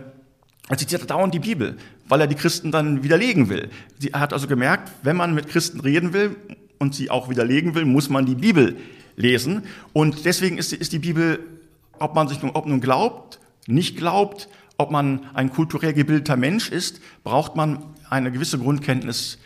er 0.68 0.78
zitiert 0.78 1.08
dauernd 1.10 1.34
die 1.34 1.40
Bibel, 1.40 1.76
weil 2.08 2.20
er 2.20 2.26
die 2.26 2.34
Christen 2.34 2.70
dann 2.70 3.02
widerlegen 3.02 3.48
will. 3.48 3.68
Er 4.12 4.20
hat 4.20 4.32
also 4.32 4.46
gemerkt, 4.46 4.90
wenn 5.02 5.16
man 5.16 5.34
mit 5.34 5.48
Christen 5.48 5.80
reden 5.80 6.12
will 6.12 6.36
und 6.78 6.94
sie 6.94 7.10
auch 7.10 7.28
widerlegen 7.28 7.74
will, 7.74 7.84
muss 7.84 8.08
man 8.08 8.24
die 8.24 8.34
Bibel 8.34 8.76
lesen. 9.16 9.64
Und 9.92 10.24
deswegen 10.24 10.56
ist, 10.56 10.72
ist 10.72 10.92
die 10.92 10.98
Bibel, 10.98 11.40
ob 11.98 12.14
man 12.14 12.28
sich 12.28 12.40
nun, 12.42 12.52
ob 12.52 12.66
nun 12.66 12.80
glaubt, 12.80 13.38
nicht 13.66 13.96
glaubt, 13.96 14.48
ob 14.76 14.90
man 14.90 15.20
ein 15.34 15.50
kulturell 15.50 15.92
gebildeter 15.92 16.36
Mensch 16.36 16.70
ist, 16.70 17.00
braucht 17.22 17.56
man 17.56 17.82
eine 18.08 18.32
gewisse 18.32 18.58
Grundkenntnis 18.58 19.38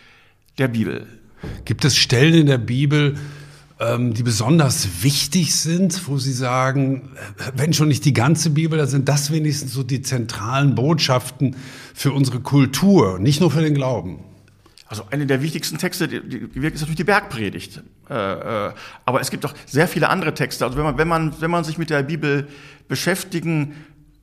der 0.57 0.69
Bibel. 0.69 1.07
Gibt 1.65 1.85
es 1.85 1.97
Stellen 1.97 2.35
in 2.35 2.47
der 2.47 2.59
Bibel, 2.59 3.17
ähm, 3.81 4.15
die 4.15 4.23
besonders 4.23 5.03
wichtig 5.03 5.55
sind, 5.55 6.09
wo 6.09 6.19
Sie 6.19 6.33
sagen, 6.33 7.11
wenn 7.55 7.73
schon 7.73 7.89
nicht 7.89 8.05
die 8.05 8.13
ganze 8.13 8.51
Bibel, 8.51 8.79
dann 8.79 8.89
sind 8.89 9.09
das 9.09 9.31
wenigstens 9.31 9.73
so 9.73 9.83
die 9.83 10.03
zentralen 10.03 10.75
Botschaften 10.75 11.57
für 11.95 12.13
unsere 12.13 12.41
Kultur, 12.41 13.19
nicht 13.19 13.41
nur 13.41 13.51
für 13.51 13.63
den 13.63 13.75
Glauben? 13.75 14.21
Also 14.89 15.05
eine 15.11 15.27
der 15.27 15.43
wichtigsten 15.43 15.77
Texte, 15.77 16.09
die, 16.09 16.21
die 16.21 16.67
ist 16.67 16.81
natürlich 16.81 16.97
die 16.97 17.05
Bergpredigt. 17.05 17.83
Äh, 18.09 18.15
äh, 18.15 18.73
aber 19.05 19.21
es 19.21 19.31
gibt 19.31 19.45
auch 19.45 19.55
sehr 19.67 19.87
viele 19.87 20.09
andere 20.09 20.33
Texte. 20.33 20.65
Also 20.65 20.79
wenn 20.79 20.85
man, 20.85 20.99
wenn 20.99 21.09
man, 21.09 21.41
wenn 21.41 21.51
man 21.51 21.63
sich 21.63 21.77
mit 21.77 21.91
der 21.91 22.03
Bibel 22.03 22.49
beschäftigen 22.89 23.75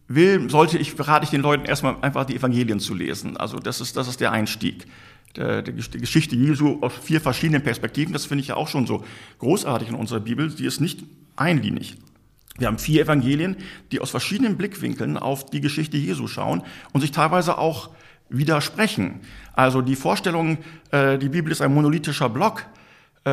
will, 0.08 0.50
sollte 0.50 0.78
ich, 0.78 0.96
berate 0.96 1.26
ich 1.26 1.32
den 1.32 1.42
Leuten 1.42 1.66
erstmal 1.66 1.98
einfach 2.02 2.26
die 2.26 2.36
Evangelien 2.36 2.80
zu 2.80 2.94
lesen. 2.94 3.38
Also 3.38 3.58
das 3.58 3.82
ist, 3.82 3.98
das 3.98 4.08
ist 4.08 4.22
der 4.22 4.32
Einstieg. 4.32 4.86
Der, 5.36 5.62
der, 5.62 5.74
die 5.74 5.98
Geschichte 5.98 6.36
Jesu 6.36 6.80
aus 6.82 6.94
vier 7.02 7.20
verschiedenen 7.20 7.62
Perspektiven, 7.62 8.14
das 8.14 8.26
finde 8.26 8.42
ich 8.42 8.50
ja 8.50 8.56
auch 8.56 8.68
schon 8.68 8.88
so 8.88 9.04
großartig 9.40 9.90
in 9.90 9.96
unserer 9.96 10.22
Bibel. 10.22 10.50
Die 10.50 10.66
ist 10.66 10.80
nicht 10.80 11.04
einlinig. 11.36 11.98
Wir 12.58 12.68
haben 12.68 12.80
vier 12.80 13.04
Evangelien, 13.04 13.58
die 13.92 14.00
aus 14.00 14.12
verschiedenen 14.12 14.56
Blickwinkeln 14.56 15.18
auf 15.18 15.50
die 15.50 15.60
Geschichte 15.60 15.98
Jesu 15.98 16.28
schauen 16.28 16.64
und 16.94 17.02
sich 17.02 17.12
teilweise 17.12 17.58
auch 17.58 17.90
widersprechen. 18.30 19.20
Also 19.54 19.82
die 19.82 19.98
Vorstellung, 19.98 20.60
äh, 20.92 21.18
die 21.18 21.30
Bibel 21.30 21.52
ist 21.52 21.62
ein 21.62 21.74
monolithischer 21.74 22.30
Block, 22.30 22.66
äh, 23.26 23.32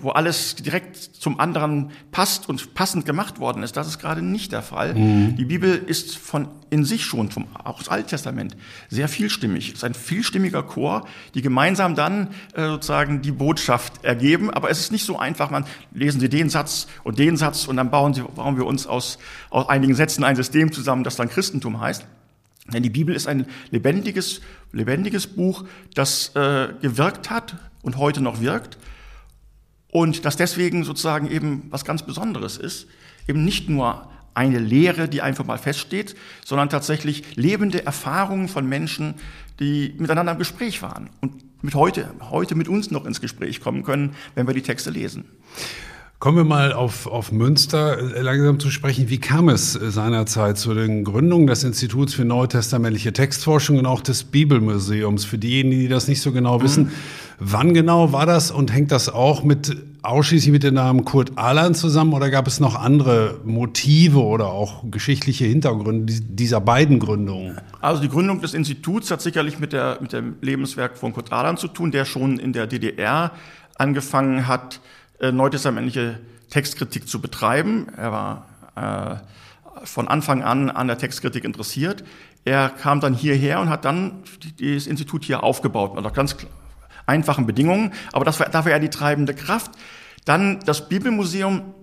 wo 0.00 0.08
alles 0.10 0.56
direkt 0.56 0.96
zum 0.96 1.38
anderen 1.38 1.90
passt 2.12 2.48
und 2.48 2.72
passend 2.72 3.04
gemacht 3.04 3.38
worden 3.38 3.62
ist. 3.62 3.76
Das 3.76 3.86
ist 3.86 3.98
gerade 3.98 4.22
nicht 4.22 4.52
der 4.52 4.62
Fall. 4.62 4.94
Mhm. 4.94 5.36
Die 5.36 5.44
Bibel 5.44 5.74
ist 5.74 6.16
von 6.16 6.48
in 6.70 6.86
sich 6.86 7.04
schon, 7.04 7.30
vom, 7.30 7.46
auch 7.62 7.78
das 7.78 7.90
Alte 7.90 8.08
Testament, 8.08 8.56
sehr 8.88 9.06
vielstimmig. 9.06 9.68
Es 9.68 9.74
ist 9.74 9.84
ein 9.84 9.92
vielstimmiger 9.92 10.62
Chor, 10.62 11.06
die 11.34 11.42
gemeinsam 11.42 11.94
dann 11.94 12.28
äh, 12.54 12.66
sozusagen 12.66 13.20
die 13.20 13.32
Botschaft 13.32 14.02
ergeben. 14.02 14.50
Aber 14.50 14.70
es 14.70 14.80
ist 14.80 14.92
nicht 14.92 15.04
so 15.04 15.18
einfach, 15.18 15.50
man 15.50 15.66
lesen 15.92 16.20
Sie 16.20 16.30
den 16.30 16.48
Satz 16.48 16.86
und 17.04 17.18
den 17.18 17.36
Satz 17.36 17.68
und 17.68 17.76
dann 17.76 17.90
bauen, 17.90 18.14
Sie, 18.14 18.22
bauen 18.22 18.56
wir 18.56 18.64
uns 18.64 18.86
aus, 18.86 19.18
aus 19.50 19.68
einigen 19.68 19.94
Sätzen 19.94 20.24
ein 20.24 20.36
System 20.36 20.72
zusammen, 20.72 21.04
das 21.04 21.16
dann 21.16 21.28
Christentum 21.28 21.80
heißt. 21.80 22.06
Denn 22.72 22.82
die 22.82 22.90
Bibel 22.90 23.14
ist 23.14 23.28
ein 23.28 23.44
lebendiges, 23.70 24.40
lebendiges 24.72 25.26
Buch, 25.26 25.64
das 25.94 26.34
äh, 26.34 26.68
gewirkt 26.80 27.28
hat 27.28 27.56
und 27.82 27.98
heute 27.98 28.22
noch 28.22 28.40
wirkt 28.40 28.78
und 29.94 30.24
das 30.24 30.36
deswegen 30.36 30.82
sozusagen 30.82 31.30
eben 31.30 31.68
was 31.70 31.84
ganz 31.84 32.02
Besonderes 32.02 32.56
ist, 32.56 32.88
eben 33.28 33.44
nicht 33.44 33.68
nur 33.68 34.08
eine 34.34 34.58
Lehre, 34.58 35.08
die 35.08 35.22
einfach 35.22 35.44
mal 35.44 35.56
feststeht, 35.56 36.16
sondern 36.44 36.68
tatsächlich 36.68 37.36
lebende 37.36 37.86
Erfahrungen 37.86 38.48
von 38.48 38.68
Menschen, 38.68 39.14
die 39.60 39.94
miteinander 39.96 40.32
im 40.32 40.38
Gespräch 40.38 40.82
waren. 40.82 41.10
Und 41.20 41.44
mit 41.62 41.76
heute, 41.76 42.10
heute 42.28 42.56
mit 42.56 42.66
uns 42.66 42.90
noch 42.90 43.06
ins 43.06 43.20
Gespräch 43.20 43.60
kommen 43.60 43.84
können, 43.84 44.16
wenn 44.34 44.48
wir 44.48 44.54
die 44.54 44.62
Texte 44.62 44.90
lesen. 44.90 45.26
Kommen 46.18 46.38
wir 46.38 46.44
mal 46.44 46.72
auf, 46.72 47.06
auf 47.06 47.30
Münster 47.32 48.16
äh, 48.16 48.22
langsam 48.22 48.58
zu 48.58 48.70
sprechen. 48.70 49.10
Wie 49.10 49.18
kam 49.18 49.48
es 49.48 49.76
äh, 49.76 49.90
seinerzeit 49.90 50.58
zu 50.58 50.74
den 50.74 51.04
Gründungen 51.04 51.46
des 51.46 51.62
Instituts 51.62 52.14
für 52.14 52.24
neutestamentliche 52.24 53.12
Textforschung 53.12 53.78
und 53.78 53.86
auch 53.86 54.00
des 54.00 54.24
Bibelmuseums? 54.24 55.24
Für 55.24 55.38
diejenigen, 55.38 55.82
die 55.82 55.88
das 55.88 56.08
nicht 56.08 56.20
so 56.22 56.32
genau 56.32 56.62
wissen, 56.62 56.84
mhm. 56.84 56.92
Wann 57.38 57.74
genau 57.74 58.12
war 58.12 58.26
das 58.26 58.50
und 58.50 58.72
hängt 58.72 58.92
das 58.92 59.08
auch 59.08 59.42
mit 59.42 59.76
ausschließlich 60.02 60.52
mit 60.52 60.62
dem 60.62 60.74
Namen 60.74 61.04
Kurt 61.04 61.32
Aland 61.36 61.76
zusammen 61.76 62.12
oder 62.12 62.30
gab 62.30 62.46
es 62.46 62.60
noch 62.60 62.74
andere 62.74 63.40
Motive 63.44 64.22
oder 64.22 64.48
auch 64.48 64.84
geschichtliche 64.90 65.46
Hintergründe 65.46 66.12
dieser 66.20 66.60
beiden 66.60 66.98
Gründungen? 66.98 67.58
Also 67.80 68.02
die 68.02 68.08
Gründung 68.08 68.40
des 68.40 68.52
Instituts 68.52 69.10
hat 69.10 69.22
sicherlich 69.22 69.58
mit, 69.58 69.72
der, 69.72 69.98
mit 70.00 70.12
dem 70.12 70.36
Lebenswerk 70.42 70.98
von 70.98 71.14
Kurt 71.14 71.32
Aland 71.32 71.58
zu 71.58 71.68
tun, 71.68 71.90
der 71.90 72.04
schon 72.04 72.38
in 72.38 72.52
der 72.52 72.66
DDR 72.66 73.32
angefangen 73.76 74.46
hat, 74.46 74.80
äh, 75.20 75.32
neutestamentliche 75.32 76.20
Textkritik 76.50 77.08
zu 77.08 77.20
betreiben. 77.20 77.86
Er 77.96 78.12
war 78.12 78.46
äh, 78.76 79.86
von 79.86 80.06
Anfang 80.06 80.42
an 80.42 80.70
an 80.70 80.86
der 80.86 80.98
Textkritik 80.98 81.44
interessiert. 81.44 82.04
Er 82.44 82.68
kam 82.68 83.00
dann 83.00 83.14
hierher 83.14 83.60
und 83.60 83.70
hat 83.70 83.86
dann 83.86 84.22
das 84.60 84.86
Institut 84.86 85.24
hier 85.24 85.42
aufgebaut, 85.42 85.96
unter 85.96 86.10
ganz 86.10 86.36
einfachen 87.06 87.46
Bedingungen. 87.46 87.92
Aber 88.12 88.24
das 88.24 88.40
war, 88.40 88.48
dafür 88.48 88.72
er 88.72 88.80
die 88.80 88.90
treibende 88.90 89.34
Kraft. 89.34 89.72
Dann 90.24 90.60
das 90.64 90.88
Bibelmuseum 90.88 91.74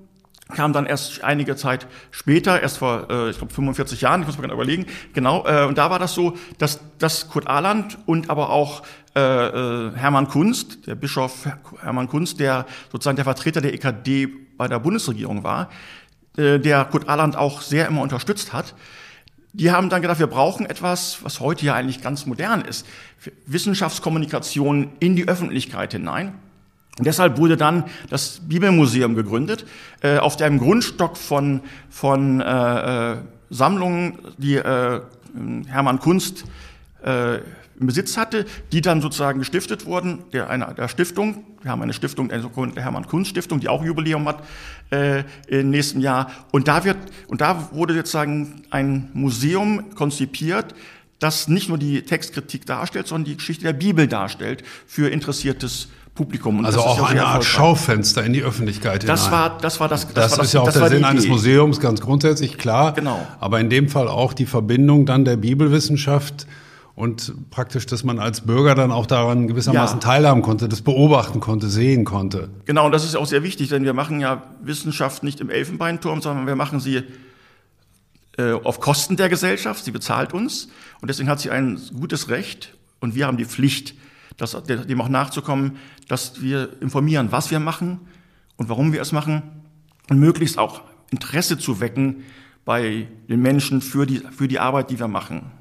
kam 0.52 0.74
dann 0.74 0.86
erst 0.86 1.24
einige 1.24 1.56
Zeit 1.56 1.88
später, 2.12 2.62
erst 2.62 2.78
vor, 2.78 3.10
äh, 3.10 3.30
ich 3.30 3.38
glaube, 3.38 3.54
45 3.54 4.02
Jahren, 4.02 4.22
ich 4.22 4.28
muss 4.28 4.38
mir 4.38 4.44
gerade 4.44 4.54
überlegen, 4.54 4.86
genau, 5.14 5.46
äh, 5.46 5.66
und 5.66 5.78
da 5.78 5.90
war 5.90 6.00
das 6.00 6.14
so, 6.14 6.38
dass, 6.58 6.80
dass 6.98 7.30
Kurt 7.30 7.48
Ahland 7.48 7.98
und 8.06 8.30
aber 8.30 8.50
auch 8.50 8.84
äh, 9.16 9.20
äh, 9.20 9.92
Hermann 9.96 10.28
Kunst, 10.28 10.88
der 10.88 10.96
Bischof 10.96 11.48
Hermann 11.82 12.08
Kunst, 12.08 12.40
der 12.40 12.66
sozusagen 12.92 13.16
der 13.16 13.26
Vertreter 13.26 13.62
der 13.62 13.74
EKD 13.74 14.28
bei 14.58 14.68
der 14.68 14.80
Bundesregierung 14.80 15.44
war, 15.44 15.70
äh, 16.38 16.60
der 16.60 16.86
Kurt 16.86 17.10
Ahland 17.10 17.36
auch 17.36 17.62
sehr 17.62 17.88
immer 17.88 18.02
unterstützt 18.02 18.54
hat, 18.54 18.76
die 19.54 19.72
haben 19.72 19.90
dann 19.90 20.02
gedacht, 20.02 20.20
wir 20.20 20.28
brauchen 20.28 20.66
etwas, 20.66 21.24
was 21.24 21.40
heute 21.40 21.66
ja 21.66 21.76
eigentlich 21.76 22.02
ganz 22.02 22.26
modern 22.26 22.62
ist, 22.62 22.86
Wissenschaftskommunikation 23.46 24.92
in 25.00 25.16
die 25.16 25.28
Öffentlichkeit 25.28 25.92
hinein. 25.92 26.34
Und 26.98 27.06
deshalb 27.06 27.38
wurde 27.38 27.58
dann 27.58 27.86
das 28.10 28.42
Bibelmuseum 28.48 29.16
gegründet, 29.16 29.66
äh, 30.02 30.18
auf 30.18 30.38
dem 30.38 30.60
Grundstock 30.60 31.18
von, 31.18 31.62
von 31.90 32.42
äh, 32.42 33.14
äh, 33.14 33.18
Sammlungen, 33.50 34.20
die 34.38 34.56
äh, 34.56 35.02
Hermann 35.68 36.00
Kunst 36.00 36.46
äh, 37.04 37.40
im 37.82 37.88
Besitz 37.88 38.16
hatte, 38.16 38.46
die 38.72 38.82
dann 38.82 39.02
sozusagen 39.02 39.40
gestiftet 39.40 39.86
wurden, 39.86 40.20
der, 40.32 40.50
einer, 40.50 40.74
der 40.74 40.88
Stiftung. 40.88 41.44
Wir 41.62 41.72
haben 41.72 41.82
eine 41.82 41.94
Stiftung, 41.94 42.32
eine 42.32 42.44
sogenannte 42.44 42.82
Hermann 42.82 43.08
Kunst 43.08 43.32
Stiftung, 43.32 43.60
die 43.60 43.68
auch 43.68 43.84
Jubiläum 43.84 44.28
hat 44.28 44.44
äh, 44.92 45.24
im 45.48 45.72
nächsten 45.72 46.00
Jahr. 46.00 46.32
Und 46.52 46.68
da 46.68 46.86
wird, 46.86 46.98
und 47.28 47.42
da 47.42 47.70
wurde 47.72 47.96
sozusagen 47.96 48.64
ein 48.70 49.10
Museum 49.14 49.96
konzipiert, 49.96 50.76
das 51.20 51.48
nicht 51.48 51.70
nur 51.70 51.78
die 51.78 52.04
Textkritik 52.04 52.66
darstellt, 52.66 53.08
sondern 53.08 53.26
die 53.26 53.38
Geschichte 53.38 53.64
der 53.64 53.74
Bibel 53.74 54.08
darstellt 54.08 54.64
für 54.88 55.10
interessiertes 55.10 55.90
Publikum. 56.14 56.60
Und 56.60 56.66
also 56.66 56.82
auch 56.82 57.10
eine 57.10 57.26
Art 57.26 57.46
Schaufenster 57.46 58.24
in 58.24 58.34
die 58.34 58.44
Öffentlichkeit 58.44 59.08
das 59.08 59.26
hinein. 59.26 59.40
War, 59.40 59.58
das 59.60 59.80
war 59.80 59.88
das. 59.88 60.08
Das, 60.08 60.14
das 60.14 60.38
war 60.38 60.46
ist 60.46 60.54
ja 60.54 60.62
auch 60.62 60.72
der 60.72 60.90
Sinn 60.90 61.04
eines 61.04 61.28
Museums, 61.28 61.80
ganz 61.80 62.02
grundsätzlich 62.02 62.58
klar. 62.58 62.94
Genau. 62.94 63.26
Aber 63.40 63.60
in 63.60 63.70
dem 63.70 63.88
Fall 63.88 64.08
auch 64.08 64.34
die 64.34 64.46
Verbindung 64.46 65.06
dann 65.06 65.26
der 65.26 65.38
Bibelwissenschaft 65.38 66.48
und 66.96 67.50
praktisch, 67.50 67.86
dass 67.86 68.04
man 68.04 68.20
als 68.20 68.42
Bürger 68.42 68.76
dann 68.76 68.92
auch 68.92 69.06
daran 69.06 69.48
gewissermaßen 69.48 70.00
ja. 70.00 70.04
teilhaben 70.04 70.42
konnte, 70.42 70.68
das 70.68 70.82
beobachten 70.82 71.40
konnte, 71.40 71.68
sehen 71.68 72.04
konnte. 72.04 72.50
Genau, 72.66 72.86
und 72.86 72.92
das 72.92 73.06
ist 73.06 73.16
auch 73.16 73.26
sehr 73.26 73.44
wichtig, 73.44 73.70
denn 73.70 73.84
wir 73.84 73.94
machen 73.94 74.20
ja 74.20 74.44
Wissenschaft 74.62 75.24
nicht 75.24 75.40
im 75.40 75.50
Elfenbeinturm, 75.50 76.22
sondern 76.22 76.48
wir 76.48 76.56
machen 76.56 76.80
sie 76.80 77.04
äh, 78.38 78.54
auf 78.54 78.80
Kosten 78.80 79.16
der 79.16 79.30
Gesellschaft. 79.30 79.86
Sie 79.86 79.92
bezahlt 79.92 80.34
uns 80.34 80.68
und 81.02 81.10
deswegen 81.10 81.30
hat 81.30 81.40
sie 81.40 81.50
ein 81.50 81.80
gutes 81.98 82.30
Recht 82.30 82.76
und 83.00 83.16
wir 83.16 83.28
haben 83.28 83.38
die 83.38 83.46
Pflicht, 83.46 83.96
das, 84.38 84.56
dem 84.64 85.02
auch 85.02 85.10
nachzukommen, 85.10 85.78
dass 86.08 86.42
wir 86.42 86.82
informieren, 86.82 87.32
was 87.32 87.52
wir 87.52 87.60
machen 87.60 88.02
und 88.58 88.70
warum 88.70 88.94
wir 88.94 89.02
es 89.02 89.12
machen 89.12 89.44
und 90.10 90.20
möglichst 90.20 90.58
auch 90.58 90.82
Interesse 91.10 91.58
zu 91.58 91.80
wecken 91.80 92.24
bei 92.66 93.08
den 93.28 93.42
Menschen 93.42 93.82
für 93.82 94.06
die, 94.06 94.20
für 94.20 94.48
die 94.48 94.60
Arbeit, 94.60 94.90
die 94.92 95.00
wir 95.00 95.08
machen. 95.08 95.52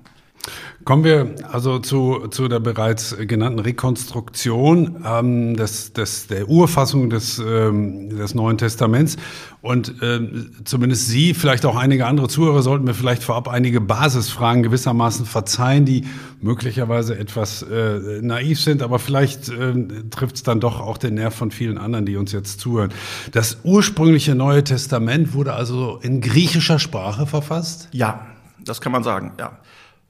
Kommen 0.85 1.05
wir 1.05 1.35
also 1.53 1.79
zu, 1.79 2.29
zu 2.31 2.49
der 2.49 2.59
bereits 2.59 3.15
genannten 3.19 3.59
Rekonstruktion 3.59 5.05
ähm, 5.07 5.55
des, 5.55 5.93
des, 5.93 6.27
der 6.27 6.49
Urfassung 6.49 7.11
des, 7.11 7.39
ähm, 7.39 8.09
des 8.17 8.35
Neuen 8.35 8.57
Testaments. 8.57 9.17
Und 9.61 9.95
ähm, 10.01 10.53
zumindest 10.65 11.07
Sie, 11.09 11.35
vielleicht 11.35 11.67
auch 11.67 11.77
einige 11.77 12.07
andere 12.07 12.29
Zuhörer, 12.29 12.63
sollten 12.63 12.87
mir 12.87 12.95
vielleicht 12.95 13.23
vorab 13.23 13.47
einige 13.47 13.83
Basisfragen 13.83 14.63
gewissermaßen 14.63 15.27
verzeihen, 15.27 15.85
die 15.85 16.07
möglicherweise 16.41 17.19
etwas 17.19 17.63
äh, 17.63 18.21
naiv 18.23 18.59
sind, 18.59 18.83
aber 18.83 18.99
vielleicht 18.99 19.51
äh, 19.51 19.75
trifft 20.09 20.37
es 20.37 20.43
dann 20.45 20.61
doch 20.61 20.81
auch 20.81 20.97
den 20.97 21.15
Nerv 21.15 21.35
von 21.35 21.51
vielen 21.51 21.77
anderen, 21.77 22.07
die 22.07 22.17
uns 22.17 22.33
jetzt 22.33 22.59
zuhören. 22.59 22.91
Das 23.33 23.59
ursprüngliche 23.65 24.35
Neue 24.35 24.65
Testament 24.65 25.35
wurde 25.35 25.53
also 25.53 25.99
in 26.01 26.23
griechischer 26.23 26.79
Sprache 26.79 27.27
verfasst? 27.27 27.89
Ja, 27.93 28.27
das 28.65 28.81
kann 28.81 28.93
man 28.93 29.03
sagen, 29.03 29.33
ja. 29.39 29.59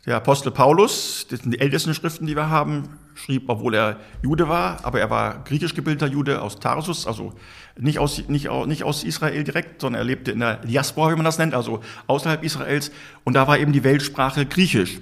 Der 0.06 0.16
Apostel 0.16 0.50
Paulus, 0.50 1.26
das 1.28 1.40
sind 1.40 1.52
die 1.52 1.60
ältesten 1.60 1.92
Schriften, 1.92 2.26
die 2.26 2.34
wir 2.34 2.48
haben, 2.48 2.88
schrieb, 3.14 3.44
obwohl 3.48 3.74
er 3.74 4.00
Jude 4.22 4.48
war, 4.48 4.82
aber 4.82 4.98
er 4.98 5.10
war 5.10 5.44
griechisch 5.44 5.74
gebildeter 5.74 6.10
Jude 6.10 6.40
aus 6.40 6.58
Tarsus, 6.58 7.06
also 7.06 7.34
nicht 7.78 7.98
aus, 7.98 8.26
nicht, 8.28 8.50
nicht 8.66 8.84
aus 8.84 9.04
Israel 9.04 9.44
direkt, 9.44 9.82
sondern 9.82 10.00
er 10.00 10.04
lebte 10.04 10.30
in 10.30 10.40
der 10.40 10.56
Diaspora, 10.56 11.10
wie 11.10 11.16
man 11.16 11.26
das 11.26 11.36
nennt, 11.36 11.52
also 11.52 11.80
außerhalb 12.06 12.42
Israels. 12.42 12.90
Und 13.24 13.34
da 13.34 13.46
war 13.46 13.58
eben 13.58 13.72
die 13.72 13.84
Weltsprache 13.84 14.46
Griechisch. 14.46 15.00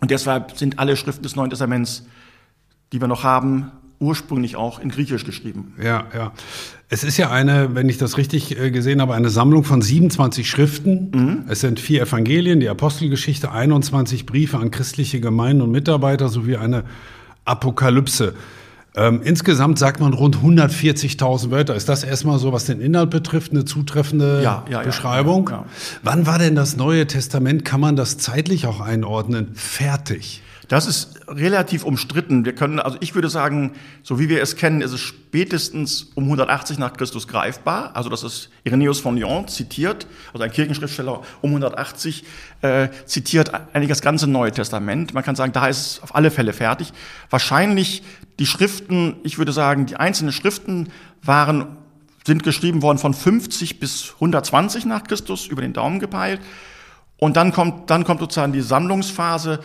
Und 0.00 0.10
deshalb 0.10 0.56
sind 0.56 0.80
alle 0.80 0.96
Schriften 0.96 1.22
des 1.22 1.36
Neuen 1.36 1.50
Testaments, 1.50 2.04
die 2.92 3.00
wir 3.00 3.08
noch 3.08 3.22
haben, 3.22 3.70
ursprünglich 3.98 4.56
auch 4.56 4.78
in 4.78 4.90
Griechisch 4.90 5.24
geschrieben. 5.24 5.74
Ja, 5.82 6.06
ja. 6.14 6.32
Es 6.88 7.02
ist 7.02 7.16
ja 7.16 7.30
eine, 7.30 7.74
wenn 7.74 7.88
ich 7.88 7.98
das 7.98 8.18
richtig 8.18 8.58
äh, 8.58 8.70
gesehen 8.70 9.00
habe, 9.00 9.14
eine 9.14 9.30
Sammlung 9.30 9.64
von 9.64 9.82
27 9.82 10.48
Schriften. 10.48 11.10
Mhm. 11.14 11.44
Es 11.48 11.60
sind 11.60 11.80
vier 11.80 12.02
Evangelien, 12.02 12.60
die 12.60 12.68
Apostelgeschichte, 12.68 13.50
21 13.50 14.26
Briefe 14.26 14.58
an 14.58 14.70
christliche 14.70 15.20
Gemeinden 15.20 15.62
und 15.62 15.70
Mitarbeiter 15.70 16.28
sowie 16.28 16.56
eine 16.56 16.84
Apokalypse. 17.44 18.34
Ähm, 18.96 19.22
insgesamt 19.24 19.78
sagt 19.78 19.98
man 19.98 20.12
rund 20.12 20.36
140.000 20.36 21.50
Wörter. 21.50 21.74
Ist 21.74 21.88
das 21.88 22.04
erstmal 22.04 22.38
so, 22.38 22.52
was 22.52 22.66
den 22.66 22.80
Inhalt 22.80 23.10
betrifft, 23.10 23.50
eine 23.50 23.64
zutreffende 23.64 24.40
ja, 24.42 24.64
ja, 24.70 24.82
Beschreibung? 24.82 25.50
Ja, 25.50 25.64
Wann 26.04 26.26
war 26.26 26.38
denn 26.38 26.54
das 26.54 26.76
Neue 26.76 27.06
Testament? 27.08 27.64
Kann 27.64 27.80
man 27.80 27.96
das 27.96 28.18
zeitlich 28.18 28.66
auch 28.66 28.80
einordnen? 28.80 29.50
Fertig. 29.54 30.43
Das 30.68 30.86
ist 30.86 31.20
relativ 31.28 31.84
umstritten. 31.84 32.44
Wir 32.44 32.54
können, 32.54 32.80
also 32.80 32.96
ich 33.00 33.14
würde 33.14 33.28
sagen, 33.28 33.72
so 34.02 34.18
wie 34.18 34.28
wir 34.28 34.42
es 34.42 34.56
kennen, 34.56 34.80
ist 34.80 34.92
es 34.92 35.00
spätestens 35.00 36.10
um 36.14 36.24
180 36.24 36.78
nach 36.78 36.94
Christus 36.94 37.28
greifbar. 37.28 37.94
Also 37.94 38.08
das 38.08 38.22
ist 38.22 38.50
Irenäus 38.64 39.00
von 39.00 39.16
Lyon 39.16 39.48
zitiert, 39.48 40.06
also 40.32 40.42
ein 40.42 40.50
Kirchenschriftsteller 40.50 41.22
um 41.42 41.50
180 41.50 42.24
äh, 42.62 42.88
zitiert 43.04 43.52
eigentlich 43.72 43.90
das 43.90 44.00
ganze 44.00 44.26
Neue 44.26 44.52
Testament. 44.52 45.12
Man 45.12 45.22
kann 45.22 45.36
sagen, 45.36 45.52
da 45.52 45.66
ist 45.66 45.78
es 45.78 46.02
auf 46.02 46.14
alle 46.14 46.30
Fälle 46.30 46.52
fertig. 46.52 46.92
Wahrscheinlich 47.30 48.02
die 48.38 48.46
Schriften, 48.46 49.16
ich 49.22 49.38
würde 49.38 49.52
sagen, 49.52 49.86
die 49.86 49.96
einzelnen 49.96 50.32
Schriften 50.32 50.88
waren 51.22 51.76
sind 52.26 52.42
geschrieben 52.42 52.80
worden 52.80 52.98
von 52.98 53.12
50 53.12 53.80
bis 53.80 54.14
120 54.14 54.86
nach 54.86 55.04
Christus 55.04 55.46
über 55.46 55.60
den 55.60 55.74
Daumen 55.74 56.00
gepeilt. 56.00 56.40
Und 57.18 57.36
dann 57.36 57.52
kommt, 57.52 57.90
dann 57.90 58.04
kommt 58.04 58.20
sozusagen 58.20 58.52
die 58.52 58.62
Sammlungsphase, 58.62 59.60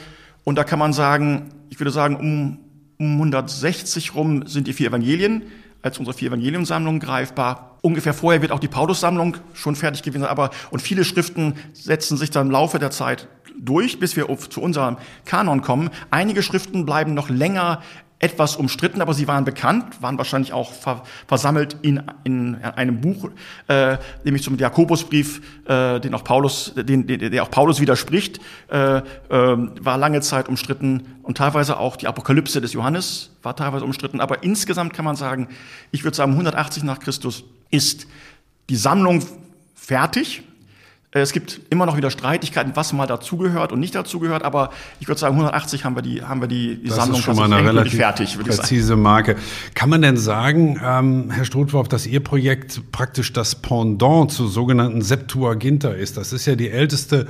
und 0.50 0.56
da 0.56 0.63
kann 0.63 0.79
man 0.79 0.94
sagen, 0.94 1.51
ich 1.70 1.79
würde 1.79 1.91
sagen, 1.91 2.15
um, 2.15 2.58
um 2.98 3.18
160 3.18 4.15
rum 4.15 4.48
sind 4.48 4.65
die 4.65 4.74
vier 4.74 4.88
Evangelien 4.88 5.44
als 5.84 6.00
unsere 6.00 6.18
vier 6.18 6.29
Evangeliumsammlungen 6.29 7.00
greifbar. 7.00 7.77
Ungefähr 7.84 8.15
vorher 8.15 8.41
wird 8.41 8.51
auch 8.51 8.60
die 8.60 8.68
Paulus-Sammlung 8.68 9.38
schon 9.53 9.75
fertig 9.75 10.01
gewesen 10.01 10.22
sein, 10.22 10.32
aber 10.32 10.50
und 10.72 10.82
viele 10.82 11.06
Schriften 11.06 11.53
setzen 11.74 12.18
sich 12.18 12.32
dann 12.32 12.48
im 12.48 12.51
Laufe 12.51 12.79
der 12.79 12.89
Zeit 12.89 13.27
durch, 13.60 14.00
bis 14.00 14.15
wir 14.15 14.25
zu 14.50 14.60
unserem 14.60 14.98
Kanon 15.24 15.62
kommen. 15.62 15.91
Einige 16.10 16.41
Schriften 16.41 16.84
bleiben 16.84 17.13
noch 17.13 17.29
länger 17.29 17.84
etwas 18.20 18.58
umstritten, 18.58 19.02
aber 19.02 19.14
sie 19.14 19.28
waren 19.28 19.46
bekannt, 19.46 20.02
waren 20.02 20.18
wahrscheinlich 20.18 20.52
auch 20.52 20.74
ver 20.74 21.04
versammelt 21.26 21.78
in, 21.82 22.04
in 22.26 22.56
einem 22.56 23.00
Buch, 23.00 23.30
äh, 23.68 23.98
nämlich 24.26 24.44
zum 24.44 24.58
Jakobusbrief, 24.58 25.42
äh, 25.66 26.00
den 26.02 26.14
auch 26.14 26.26
Paulus, 26.26 26.74
den, 26.76 27.08
den, 27.08 27.32
der 27.32 27.44
auch 27.44 27.50
Paulus 27.50 27.80
widerspricht, 27.80 28.40
äh, 28.70 28.98
äh, 28.98 29.04
war 29.30 29.98
lange 29.98 30.20
Zeit 30.20 30.50
umstritten 30.50 31.16
und 31.24 31.38
teilweise 31.38 31.80
auch 31.80 31.96
die 31.96 32.08
Apokalypse 32.08 32.60
des 32.60 32.74
Johannes 32.74 33.32
war 33.42 33.56
teilweise 33.56 33.86
umstritten. 33.86 34.20
Aber 34.20 34.44
insgesamt 34.44 34.94
kann 34.94 35.06
man 35.06 35.16
sagen, 35.16 35.48
ich 35.92 36.04
würde 36.04 36.18
sagen, 36.18 36.34
180 36.34 36.84
nach 36.84 37.00
Christus 37.00 37.46
ist 37.72 38.06
die 38.70 38.76
Sammlung 38.76 39.24
fertig. 39.76 40.44
Äh, 41.12 41.20
es 41.20 41.32
gibt 41.32 41.62
immer 41.70 41.86
noch 41.86 41.98
wieder 41.98 42.12
Streitigkeiten, 42.12 42.74
was 42.75 42.94
mal 42.94 43.08
dazugehört 43.08 43.72
und 43.72 43.80
nicht 43.80 43.96
dazugehört, 43.96 44.44
aber 44.44 44.72
ich 45.00 45.08
würde 45.08 45.20
sagen, 45.20 45.36
180 45.36 45.86
haben 45.86 45.96
wir 45.96 46.01
die, 46.01 46.24
haben 46.24 46.42
wir 46.42 46.48
die, 46.48 46.78
die 46.78 46.88
das 46.88 46.98
Sammlung 46.98 47.20
ist 47.20 47.25
schon 47.25 47.36
mal 47.36 47.51
eine 47.51 47.68
relativ 47.68 47.96
fertig, 47.96 48.38
würde 48.38 48.51
präzise 48.51 48.96
Marke. 48.96 49.36
Kann 49.74 49.89
man 49.89 50.01
denn 50.01 50.18
sagen, 50.18 50.80
ähm, 50.84 51.32
Herr 51.32 51.46
Strotworf, 51.46 51.88
dass 51.88 52.06
Ihr 52.06 52.24
Projekt 52.24 52.92
praktisch 52.92 53.34
das 53.34 53.56
Pendant 53.56 54.32
zur 54.32 54.50
sogenannten 54.50 55.01
Septuaginta 55.01 55.89
ist? 55.89 56.18
Das 56.18 56.34
ist 56.34 56.46
ja 56.46 56.56
die 56.56 56.70
älteste 56.70 57.28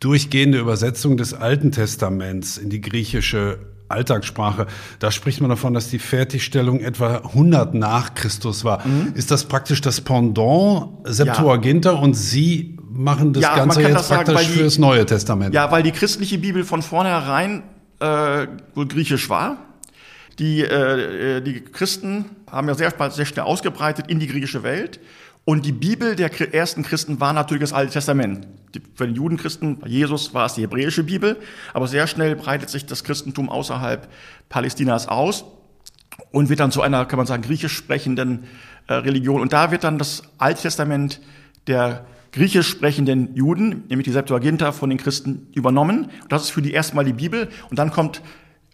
durchgehende 0.00 0.58
Übersetzung 0.58 1.16
des 1.16 1.32
Alten 1.32 1.70
Testaments 1.70 2.58
in 2.58 2.70
die 2.70 2.80
griechische 2.80 3.58
Alltagssprache. 3.92 4.66
Da 4.98 5.12
spricht 5.12 5.40
man 5.40 5.50
davon, 5.50 5.74
dass 5.74 5.90
die 5.90 6.00
Fertigstellung 6.00 6.80
etwa 6.80 7.18
100 7.18 7.74
nach 7.74 8.14
Christus 8.14 8.64
war. 8.64 8.84
Mhm. 8.84 9.12
Ist 9.14 9.30
das 9.30 9.44
praktisch 9.44 9.80
das 9.80 10.00
Pendant 10.00 10.88
Septuaginta 11.04 11.92
ja. 11.92 11.98
und 11.98 12.14
Sie 12.14 12.78
machen 12.92 13.32
das 13.32 13.42
ja, 13.42 13.56
Ganze 13.56 13.82
jetzt 13.82 13.94
das 13.94 14.08
praktisch 14.08 14.34
sagen, 14.34 14.48
für 14.48 14.64
das 14.64 14.78
Neue 14.78 15.06
Testament? 15.06 15.54
Ja, 15.54 15.70
weil 15.70 15.82
die 15.82 15.92
christliche 15.92 16.38
Bibel 16.38 16.64
von 16.64 16.82
vornherein 16.82 17.62
äh, 18.00 18.46
wohl 18.74 18.86
griechisch 18.86 19.28
war. 19.28 19.58
Die, 20.38 20.60
äh, 20.60 21.36
äh 21.36 21.40
die 21.40 21.60
Christen 21.60 22.24
haben 22.50 22.68
ja 22.68 22.74
sehr, 22.74 22.92
sehr 23.10 23.26
schnell 23.26 23.44
ausgebreitet 23.44 24.06
in 24.08 24.18
die 24.18 24.26
griechische 24.26 24.62
Welt 24.62 25.00
und 25.44 25.66
die 25.66 25.72
Bibel 25.72 26.14
der 26.14 26.54
ersten 26.54 26.84
Christen 26.84 27.20
war 27.20 27.32
natürlich 27.32 27.62
das 27.62 27.72
Alte 27.72 27.92
Testament. 27.92 28.46
Für 28.94 29.06
den 29.06 29.16
Judenchristen, 29.16 29.80
bei 29.80 29.88
Jesus 29.88 30.32
war 30.34 30.46
es 30.46 30.54
die 30.54 30.62
hebräische 30.62 31.02
Bibel, 31.02 31.36
aber 31.74 31.88
sehr 31.88 32.06
schnell 32.06 32.36
breitet 32.36 32.70
sich 32.70 32.86
das 32.86 33.02
Christentum 33.02 33.48
außerhalb 33.48 34.08
Palästinas 34.48 35.08
aus 35.08 35.44
und 36.30 36.48
wird 36.48 36.60
dann 36.60 36.70
zu 36.70 36.80
einer, 36.80 37.04
kann 37.06 37.16
man 37.16 37.26
sagen, 37.26 37.42
griechisch 37.42 37.72
sprechenden 37.74 38.44
äh, 38.86 38.94
Religion. 38.94 39.40
Und 39.40 39.52
da 39.52 39.72
wird 39.72 39.82
dann 39.82 39.98
das 39.98 40.22
Alte 40.38 40.62
Testament 40.62 41.20
der 41.66 42.06
griechisch 42.32 42.68
sprechenden 42.68 43.34
Juden, 43.34 43.84
nämlich 43.88 44.06
die 44.06 44.12
Septuaginta, 44.12 44.72
von 44.72 44.90
den 44.90 44.98
Christen 44.98 45.48
übernommen. 45.54 46.08
Das 46.28 46.44
ist 46.44 46.50
für 46.50 46.62
die 46.62 46.72
erstmal 46.72 47.04
die 47.04 47.12
Bibel. 47.12 47.48
Und 47.70 47.78
dann 47.78 47.90
kommt 47.90 48.22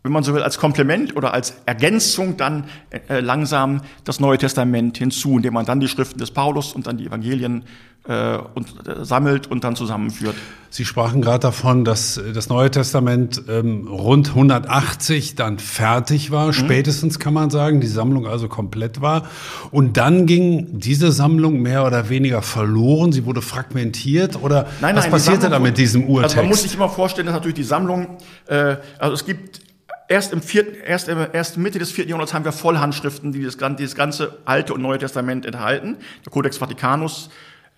wenn 0.03 0.13
man 0.13 0.23
so 0.23 0.35
will, 0.35 0.43
als 0.43 0.59
Komplement 0.59 1.17
oder 1.17 1.35
als 1.35 1.55
Ergänzung 1.67 2.37
dann 2.37 2.65
äh, 3.09 3.21
langsam 3.21 3.83
das 4.05 4.21
Neue 4.21 4.39
Testament 4.39 4.99
hinzu, 4.99 5.37
indem 5.37 5.55
man 5.55 5.67
dann 5.67 5.81
die 5.81 5.89
Schriften 5.89 6.19
des 6.19 6.31
Paulus 6.31 6.73
und 6.73 6.87
dann 6.87 6.99
die 6.99 7.07
Evangelien 7.07 7.65
äh, 8.09 8.39
und, 8.55 8.89
äh, 8.89 9.05
sammelt 9.05 9.49
und 9.49 9.65
dann 9.65 9.77
zusammenführt. 9.77 10.35
Sie 10.71 10.85
sprachen 10.85 11.21
gerade 11.21 11.41
davon, 11.41 11.85
dass 11.85 12.17
äh, 12.17 12.33
das 12.33 12.49
Neue 12.49 12.71
Testament 12.71 13.43
ähm, 13.49 13.87
rund 13.87 14.29
180 14.29 15.35
dann 15.35 15.59
fertig 15.59 16.31
war, 16.31 16.47
mhm. 16.47 16.53
spätestens 16.53 17.19
kann 17.19 17.35
man 17.35 17.51
sagen, 17.51 17.81
die 17.81 17.87
Sammlung 17.87 18.27
also 18.27 18.49
komplett 18.49 19.01
war. 19.01 19.27
Und 19.71 19.97
dann 19.97 20.27
ging 20.27 20.79
diese 20.79 21.13
Sammlung 21.13 21.61
mehr 21.61 21.85
oder 21.85 22.09
weniger 22.09 22.41
verloren, 22.41 23.13
sie 23.13 23.27
wurde 23.27 23.43
fragmentiert 23.43 24.43
oder 24.43 24.67
nein, 24.81 24.97
was 24.97 25.05
nein, 25.05 25.11
passierte 25.11 25.51
da 25.51 25.59
mit 25.59 25.77
diesem 25.77 26.05
Urtext? 26.05 26.37
Also 26.37 26.43
man 26.43 26.49
muss 26.49 26.63
sich 26.63 26.75
immer 26.75 26.89
vorstellen, 26.89 27.27
dass 27.27 27.35
natürlich 27.35 27.57
die 27.57 27.65
Sammlung, 27.65 28.17
äh, 28.47 28.77
also 28.99 29.15
es 29.15 29.27
gibt 29.27 29.68
Erst, 30.11 30.33
im 30.33 30.41
vierten, 30.41 30.75
erst, 30.87 31.09
erst 31.09 31.59
Mitte 31.59 31.79
des 31.79 31.93
vierten 31.93 32.09
Jahrhunderts 32.09 32.33
haben 32.33 32.45
wir 32.45 32.53
Vollhandschriften, 32.53 33.33
die 33.33 33.45
das, 33.45 33.59
dieses 33.79 33.95
ganze 33.95 34.39
Alte 34.47 34.73
und 34.73 34.81
Neue 34.81 34.99
Testament 34.99 35.45
enthalten. 35.45 35.99
Der 36.25 36.33
Codex 36.33 36.57
Vaticanus 36.57 37.29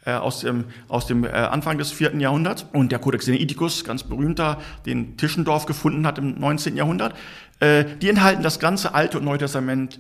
äh, 0.04 0.12
aus 0.12 0.40
dem, 0.40 0.64
aus 0.86 1.06
dem 1.06 1.24
äh, 1.24 1.28
Anfang 1.28 1.76
des 1.76 1.90
vierten 1.90 2.20
Jahrhunderts 2.20 2.66
und 2.72 2.92
der 2.92 3.00
Codex 3.00 3.24
Sinaiticus, 3.24 3.84
ganz 3.84 4.04
berühmter, 4.04 4.60
den 4.86 5.16
Tischendorf 5.16 5.66
gefunden 5.66 6.06
hat 6.06 6.18
im 6.18 6.38
19. 6.38 6.76
Jahrhundert. 6.76 7.14
Äh, 7.58 7.84
die 8.00 8.08
enthalten 8.08 8.44
das 8.44 8.60
ganze 8.60 8.94
Alte 8.94 9.18
und 9.18 9.24
Neue 9.24 9.38
Testament 9.38 9.98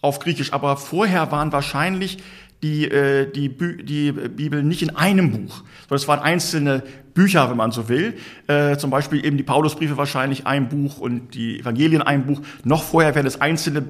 auf 0.00 0.20
Griechisch. 0.20 0.54
Aber 0.54 0.78
vorher 0.78 1.30
waren 1.30 1.52
wahrscheinlich 1.52 2.18
die, 2.62 2.86
äh, 2.86 3.30
die, 3.30 3.48
die 3.84 4.12
Bibel 4.12 4.62
nicht 4.62 4.82
in 4.82 4.96
einem 4.96 5.30
Buch, 5.30 5.62
sondern 5.82 5.96
es 5.96 6.08
waren 6.08 6.20
einzelne 6.20 6.82
Bücher, 7.14 7.50
wenn 7.50 7.56
man 7.56 7.70
so 7.70 7.88
will. 7.88 8.14
Äh, 8.46 8.76
zum 8.76 8.90
Beispiel 8.90 9.24
eben 9.24 9.36
die 9.36 9.42
Paulusbriefe 9.42 9.96
wahrscheinlich 9.96 10.46
ein 10.46 10.68
Buch 10.68 10.98
und 10.98 11.34
die 11.34 11.60
Evangelien 11.60 12.02
ein 12.02 12.26
Buch. 12.26 12.40
Noch 12.64 12.82
vorher 12.82 13.14
wären 13.14 13.26
es 13.26 13.40
einzelne 13.40 13.84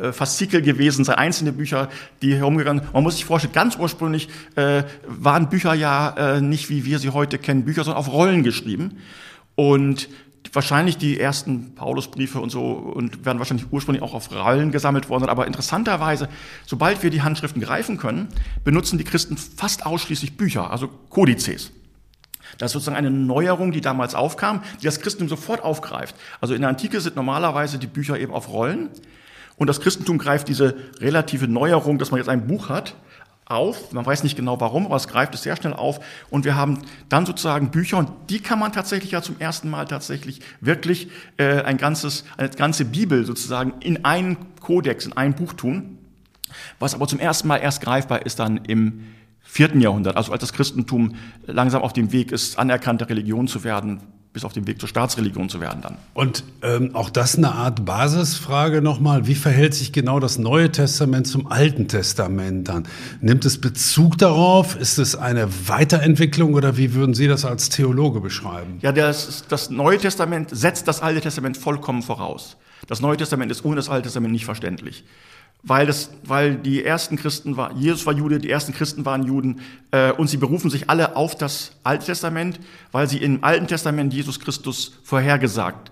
äh, 0.00 0.12
Faszikel 0.12 0.62
gewesen, 0.62 1.04
sein 1.04 1.16
einzelne 1.16 1.52
Bücher, 1.52 1.88
die 2.22 2.34
herumgegangen. 2.34 2.82
Man 2.92 3.02
muss 3.02 3.16
sich 3.16 3.24
vorstellen, 3.24 3.54
ganz 3.54 3.76
ursprünglich 3.76 4.28
äh, 4.56 4.84
waren 5.06 5.48
Bücher 5.48 5.74
ja 5.74 6.36
äh, 6.36 6.40
nicht 6.40 6.70
wie 6.70 6.84
wir 6.84 6.98
sie 6.98 7.10
heute 7.10 7.38
kennen, 7.38 7.64
Bücher, 7.64 7.84
sondern 7.84 7.98
auf 7.98 8.12
Rollen 8.12 8.42
geschrieben. 8.42 8.98
Und 9.56 10.08
wahrscheinlich 10.52 10.98
die 10.98 11.18
ersten 11.18 11.74
Paulusbriefe 11.74 12.38
und 12.40 12.50
so 12.50 12.72
und 12.72 13.24
werden 13.24 13.38
wahrscheinlich 13.38 13.66
ursprünglich 13.70 14.02
auch 14.02 14.14
auf 14.14 14.30
Rollen 14.30 14.70
gesammelt 14.72 15.08
worden. 15.08 15.28
Aber 15.28 15.46
interessanterweise, 15.46 16.28
sobald 16.66 17.02
wir 17.02 17.10
die 17.10 17.22
Handschriften 17.22 17.62
greifen 17.62 17.96
können, 17.96 18.28
benutzen 18.62 18.98
die 18.98 19.04
Christen 19.04 19.36
fast 19.36 19.86
ausschließlich 19.86 20.36
Bücher, 20.36 20.70
also 20.70 20.88
Kodizes. 21.10 21.72
Das 22.58 22.68
ist 22.68 22.72
sozusagen 22.74 22.96
eine 22.96 23.10
Neuerung, 23.10 23.72
die 23.72 23.80
damals 23.80 24.14
aufkam, 24.14 24.62
die 24.80 24.84
das 24.84 25.00
Christentum 25.00 25.28
sofort 25.28 25.62
aufgreift. 25.62 26.14
Also 26.40 26.54
in 26.54 26.60
der 26.60 26.70
Antike 26.70 27.00
sind 27.00 27.16
normalerweise 27.16 27.78
die 27.78 27.86
Bücher 27.86 28.18
eben 28.18 28.32
auf 28.32 28.48
Rollen. 28.48 28.90
Und 29.56 29.68
das 29.68 29.80
Christentum 29.80 30.18
greift 30.18 30.48
diese 30.48 30.76
relative 31.00 31.48
Neuerung, 31.48 31.98
dass 31.98 32.10
man 32.10 32.18
jetzt 32.18 32.28
ein 32.28 32.46
Buch 32.46 32.68
hat, 32.68 32.94
auf. 33.46 33.92
Man 33.92 34.06
weiß 34.06 34.22
nicht 34.22 34.36
genau 34.36 34.60
warum, 34.60 34.86
aber 34.86 34.96
es 34.96 35.08
greift 35.08 35.34
es 35.34 35.42
sehr 35.42 35.56
schnell 35.56 35.74
auf. 35.74 36.00
Und 36.30 36.44
wir 36.44 36.56
haben 36.56 36.78
dann 37.08 37.26
sozusagen 37.26 37.70
Bücher 37.70 37.98
und 37.98 38.10
die 38.30 38.40
kann 38.40 38.58
man 38.58 38.72
tatsächlich 38.72 39.10
ja 39.12 39.22
zum 39.22 39.38
ersten 39.38 39.68
Mal 39.70 39.86
tatsächlich 39.86 40.40
wirklich 40.60 41.08
äh, 41.36 41.62
ein 41.62 41.76
ganzes, 41.76 42.24
eine 42.36 42.50
ganze 42.50 42.84
Bibel 42.84 43.24
sozusagen 43.26 43.74
in 43.80 44.04
einen 44.04 44.36
Kodex, 44.60 45.06
in 45.06 45.12
ein 45.12 45.34
Buch 45.34 45.52
tun. 45.52 45.98
Was 46.78 46.94
aber 46.94 47.06
zum 47.06 47.18
ersten 47.18 47.48
Mal 47.48 47.58
erst 47.58 47.80
greifbar 47.80 48.24
ist 48.24 48.38
dann 48.38 48.58
im 48.64 49.04
vierten 49.40 49.80
Jahrhundert, 49.80 50.16
also 50.16 50.32
als 50.32 50.40
das 50.40 50.52
Christentum 50.52 51.16
langsam 51.46 51.82
auf 51.82 51.92
dem 51.92 52.12
Weg 52.12 52.32
ist, 52.32 52.58
anerkannte 52.58 53.08
Religion 53.08 53.46
zu 53.46 53.62
werden, 53.62 54.00
bis 54.34 54.44
auf 54.44 54.52
den 54.52 54.66
Weg 54.66 54.80
zur 54.80 54.88
Staatsreligion 54.88 55.48
zu 55.48 55.60
werden 55.60 55.80
dann. 55.80 55.96
Und 56.12 56.42
ähm, 56.62 56.94
auch 56.94 57.08
das 57.08 57.38
eine 57.38 57.52
Art 57.52 57.84
Basisfrage 57.84 58.82
nochmal. 58.82 59.28
Wie 59.28 59.36
verhält 59.36 59.74
sich 59.74 59.92
genau 59.92 60.18
das 60.18 60.38
Neue 60.38 60.72
Testament 60.72 61.28
zum 61.28 61.46
Alten 61.46 61.86
Testament 61.86 62.68
dann? 62.68 62.88
Nimmt 63.20 63.44
es 63.44 63.60
Bezug 63.60 64.18
darauf? 64.18 64.74
Ist 64.74 64.98
es 64.98 65.14
eine 65.14 65.48
Weiterentwicklung 65.68 66.54
oder 66.54 66.76
wie 66.76 66.94
würden 66.94 67.14
Sie 67.14 67.28
das 67.28 67.44
als 67.44 67.68
Theologe 67.68 68.20
beschreiben? 68.20 68.78
Ja, 68.82 68.90
das, 68.90 69.44
das 69.48 69.70
Neue 69.70 69.98
Testament 69.98 70.50
setzt 70.50 70.88
das 70.88 71.00
Alte 71.00 71.20
Testament 71.20 71.56
vollkommen 71.56 72.02
voraus. 72.02 72.56
Das 72.88 73.00
Neue 73.00 73.16
Testament 73.16 73.52
ist 73.52 73.64
ohne 73.64 73.76
das 73.76 73.88
Alte 73.88 74.02
Testament 74.02 74.32
nicht 74.32 74.44
verständlich 74.44 75.04
weil, 75.66 75.86
das, 75.86 76.10
weil 76.24 76.56
die 76.56 76.84
ersten 76.84 77.16
Christen 77.16 77.56
war, 77.56 77.72
Jesus 77.74 78.04
war 78.04 78.12
Jude, 78.12 78.38
die 78.38 78.50
ersten 78.50 78.74
Christen 78.74 79.04
waren 79.04 79.24
Juden 79.24 79.60
äh, 79.90 80.12
und 80.12 80.28
sie 80.28 80.36
berufen 80.36 80.70
sich 80.70 80.90
alle 80.90 81.16
auf 81.16 81.34
das 81.34 81.72
Alte 81.82 82.06
Testament, 82.06 82.60
weil 82.92 83.08
sie 83.08 83.18
im 83.18 83.42
Alten 83.42 83.66
Testament 83.66 84.12
Jesus 84.12 84.40
Christus 84.40 84.98
vorhergesagt 85.02 85.90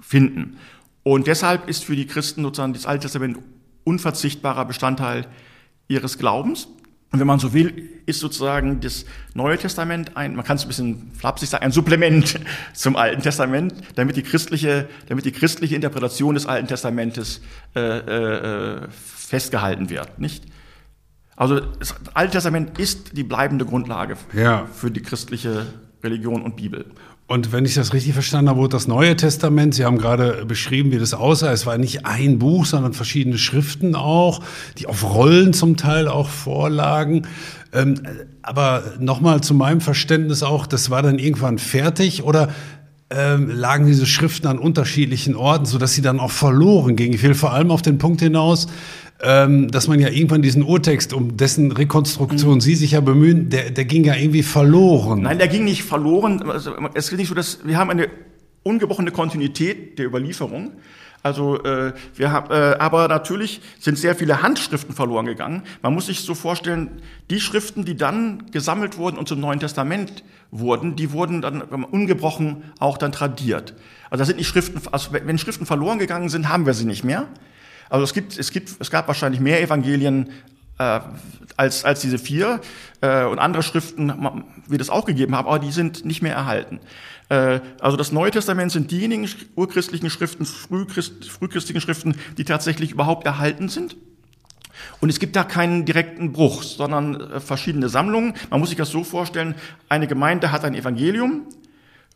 finden. 0.00 0.56
Und 1.02 1.26
deshalb 1.26 1.68
ist 1.68 1.84
für 1.84 1.96
die 1.96 2.06
Christen 2.06 2.42
sozusagen 2.42 2.72
das 2.72 2.86
Alte 2.86 3.02
Testament 3.02 3.38
unverzichtbarer 3.84 4.64
Bestandteil 4.66 5.26
ihres 5.88 6.18
Glaubens. 6.18 6.68
Und 7.10 7.20
wenn 7.20 7.26
man 7.26 7.38
so 7.38 7.54
will, 7.54 7.88
ist 8.04 8.20
sozusagen 8.20 8.80
das 8.80 9.06
Neue 9.32 9.56
Testament 9.56 10.16
ein, 10.16 10.36
man 10.36 10.44
kann 10.44 10.56
es 10.56 10.64
ein 10.64 10.68
bisschen 10.68 11.10
flapsig 11.12 11.48
sagen, 11.48 11.64
ein 11.64 11.72
Supplement 11.72 12.38
zum 12.74 12.96
Alten 12.96 13.22
Testament, 13.22 13.74
damit 13.94 14.16
die 14.16 14.22
christliche, 14.22 14.88
damit 15.08 15.24
die 15.24 15.32
christliche 15.32 15.74
Interpretation 15.74 16.34
des 16.34 16.44
Alten 16.44 16.68
Testamentes 16.68 17.40
äh, 17.74 17.80
äh, 17.80 18.88
festgehalten 18.90 19.88
wird, 19.88 20.18
nicht? 20.18 20.44
Also 21.34 21.60
das 21.60 21.94
Alte 22.14 22.32
Testament 22.32 22.78
ist 22.78 23.16
die 23.16 23.22
bleibende 23.22 23.64
Grundlage 23.64 24.16
ja. 24.34 24.66
für 24.66 24.90
die 24.90 25.00
christliche 25.00 25.66
Religion 26.02 26.42
und 26.42 26.56
Bibel. 26.56 26.86
Und 27.28 27.52
wenn 27.52 27.66
ich 27.66 27.74
das 27.74 27.92
richtig 27.92 28.14
verstanden 28.14 28.48
habe, 28.48 28.58
wurde 28.58 28.70
das 28.70 28.88
Neue 28.88 29.14
Testament, 29.14 29.74
Sie 29.74 29.84
haben 29.84 29.98
gerade 29.98 30.46
beschrieben, 30.46 30.90
wie 30.92 30.98
das 30.98 31.12
aussah. 31.12 31.52
Es 31.52 31.66
war 31.66 31.76
nicht 31.76 32.06
ein 32.06 32.38
Buch, 32.38 32.64
sondern 32.64 32.94
verschiedene 32.94 33.36
Schriften 33.36 33.94
auch, 33.94 34.40
die 34.78 34.86
auf 34.86 35.14
Rollen 35.14 35.52
zum 35.52 35.76
Teil 35.76 36.08
auch 36.08 36.30
vorlagen. 36.30 37.26
Ähm, 37.74 38.00
aber 38.40 38.82
nochmal 38.98 39.42
zu 39.42 39.52
meinem 39.52 39.82
Verständnis 39.82 40.42
auch, 40.42 40.66
das 40.66 40.88
war 40.88 41.02
dann 41.02 41.18
irgendwann 41.18 41.58
fertig 41.58 42.22
oder 42.22 42.48
ähm, 43.10 43.50
lagen 43.50 43.86
diese 43.86 44.06
Schriften 44.06 44.46
an 44.46 44.58
unterschiedlichen 44.58 45.36
Orten, 45.36 45.66
sodass 45.66 45.92
sie 45.92 46.02
dann 46.02 46.20
auch 46.20 46.30
verloren 46.30 46.96
gingen. 46.96 47.12
Ich 47.12 47.22
will 47.22 47.34
vor 47.34 47.52
allem 47.52 47.70
auf 47.70 47.82
den 47.82 47.98
Punkt 47.98 48.22
hinaus, 48.22 48.68
ähm, 49.20 49.70
dass 49.70 49.88
man 49.88 49.98
ja 50.00 50.08
irgendwann 50.08 50.42
diesen 50.42 50.62
Urtext, 50.62 51.12
um 51.12 51.36
dessen 51.36 51.72
Rekonstruktion 51.72 52.54
mhm. 52.54 52.60
Sie 52.60 52.76
sich 52.76 52.92
ja 52.92 53.00
bemühen, 53.00 53.50
der, 53.50 53.70
der 53.70 53.84
ging 53.84 54.04
ja 54.04 54.14
irgendwie 54.14 54.42
verloren. 54.42 55.22
Nein, 55.22 55.38
der 55.38 55.48
ging 55.48 55.64
nicht 55.64 55.82
verloren. 55.82 56.42
Also, 56.48 56.74
es 56.94 57.10
ist 57.10 57.18
nicht 57.18 57.28
so, 57.28 57.34
dass 57.34 57.60
wir 57.64 57.76
haben 57.76 57.90
eine 57.90 58.08
ungebrochene 58.62 59.10
Kontinuität 59.10 59.98
der 59.98 60.06
Überlieferung. 60.06 60.72
Also 61.22 61.62
äh, 61.64 61.94
wir 62.14 62.30
haben, 62.30 62.50
äh, 62.52 62.76
aber 62.78 63.08
natürlich 63.08 63.60
sind 63.80 63.98
sehr 63.98 64.14
viele 64.14 64.40
Handschriften 64.40 64.94
verloren 64.94 65.26
gegangen. 65.26 65.62
Man 65.82 65.92
muss 65.92 66.06
sich 66.06 66.20
so 66.20 66.34
vorstellen, 66.34 67.02
die 67.28 67.40
Schriften, 67.40 67.84
die 67.84 67.96
dann 67.96 68.50
gesammelt 68.52 68.98
wurden 68.98 69.18
und 69.18 69.26
zum 69.26 69.40
Neuen 69.40 69.58
Testament 69.58 70.22
wurden, 70.50 70.94
die 70.94 71.12
wurden 71.12 71.42
dann 71.42 71.60
ungebrochen 71.62 72.62
auch 72.78 72.98
dann 72.98 73.10
tradiert. 73.10 73.74
Also 74.10 74.20
das 74.20 74.28
sind 74.28 74.36
nicht 74.36 74.46
Schriften, 74.46 74.80
also 74.92 75.12
wenn 75.12 75.38
Schriften 75.38 75.66
verloren 75.66 75.98
gegangen 75.98 76.28
sind, 76.28 76.48
haben 76.48 76.66
wir 76.66 76.74
sie 76.74 76.86
nicht 76.86 77.04
mehr. 77.04 77.26
Also 77.90 78.04
es 78.04 78.14
gibt, 78.14 78.38
es 78.38 78.50
gibt, 78.50 78.70
es 78.78 78.90
gab 78.90 79.08
wahrscheinlich 79.08 79.40
mehr 79.40 79.62
Evangelien 79.62 80.30
äh, 80.78 81.00
als, 81.56 81.84
als 81.84 82.00
diese 82.00 82.18
vier 82.18 82.60
äh, 83.00 83.24
und 83.24 83.38
andere 83.38 83.62
Schriften 83.62 84.12
wird 84.66 84.80
es 84.80 84.90
auch 84.90 85.04
gegeben 85.04 85.34
haben, 85.34 85.48
aber 85.48 85.58
die 85.58 85.72
sind 85.72 86.04
nicht 86.04 86.22
mehr 86.22 86.34
erhalten. 86.34 86.80
Äh, 87.28 87.60
also 87.80 87.96
das 87.96 88.12
Neue 88.12 88.30
Testament 88.30 88.72
sind 88.72 88.90
diejenigen 88.90 89.28
urchristlichen 89.56 90.10
Schriften, 90.10 90.46
frühchrist, 90.46 91.28
frühchristlichen 91.28 91.80
Schriften, 91.80 92.16
die 92.36 92.44
tatsächlich 92.44 92.92
überhaupt 92.92 93.26
erhalten 93.26 93.68
sind. 93.68 93.96
Und 95.00 95.08
es 95.08 95.18
gibt 95.18 95.36
da 95.36 95.44
keinen 95.44 95.84
direkten 95.84 96.32
Bruch, 96.32 96.62
sondern 96.62 97.20
äh, 97.20 97.40
verschiedene 97.40 97.88
Sammlungen. 97.88 98.34
Man 98.50 98.60
muss 98.60 98.68
sich 98.68 98.78
das 98.78 98.90
so 98.90 99.04
vorstellen, 99.04 99.54
eine 99.88 100.06
Gemeinde 100.06 100.52
hat 100.52 100.64
ein 100.64 100.74
Evangelium 100.74 101.42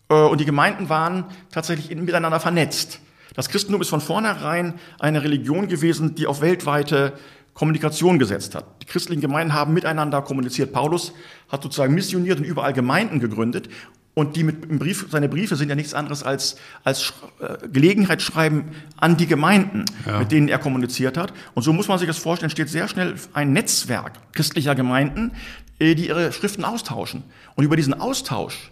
äh, 0.09 0.15
und 0.15 0.41
die 0.41 0.45
Gemeinden 0.45 0.89
waren 0.89 1.25
tatsächlich 1.51 1.95
miteinander 1.97 2.41
vernetzt. 2.41 3.01
Das 3.35 3.49
Christentum 3.49 3.81
ist 3.81 3.89
von 3.89 4.01
vornherein 4.01 4.75
eine 4.99 5.23
Religion 5.23 5.69
gewesen, 5.69 6.15
die 6.15 6.27
auf 6.27 6.41
weltweite 6.41 7.15
Kommunikation 7.55 8.19
gesetzt 8.19 8.55
hat. 8.55 8.65
Die 8.83 8.87
christlichen 8.87 9.21
Gemeinden 9.21 9.53
haben 9.53 9.75
miteinander 9.75 10.23
kommuniziert. 10.23 10.73
Paulus 10.73 11.13
hat 11.51 11.63
sozusagen 11.63 11.95
missioniert 11.95 12.39
und 12.39 12.45
überall 12.45 12.73
Gemeinden 12.73 13.21
gegründet. 13.21 13.69
Und 14.15 14.37
die 14.37 14.45
mit 14.45 14.67
im 14.67 14.79
Brief, 14.79 15.07
seine 15.11 15.29
Briefe 15.29 15.57
sind 15.57 15.71
ja 15.71 15.75
nichts 15.75 15.95
anderes 15.95 16.23
als, 16.23 16.57
als 16.85 17.15
äh, 17.41 17.67
Gelegenheitsschreiben 17.69 18.65
an 18.97 19.17
die 19.17 19.27
Gemeinden, 19.27 19.87
ja. 20.05 20.19
mit 20.19 20.31
denen 20.31 20.49
er 20.49 20.59
kommuniziert 20.59 21.17
hat. 21.17 21.33
Und 21.55 21.63
so 21.63 21.73
muss 21.73 21.89
man 21.89 21.99
sich 21.99 22.09
das 22.09 22.19
vorstellen, 22.19 22.51
steht 22.51 22.69
sehr 22.69 22.89
schnell 22.89 23.15
ein 23.33 23.55
Netzwerk 23.55 24.13
christlicher 24.33 24.75
Gemeinden, 24.75 25.33
äh, 25.79 25.95
die 25.95 26.09
ihre 26.09 26.31
Schriften 26.33 26.65
austauschen. 26.65 27.25
Und 27.55 27.65
über 27.65 27.77
diesen 27.77 27.95
Austausch 27.95 28.71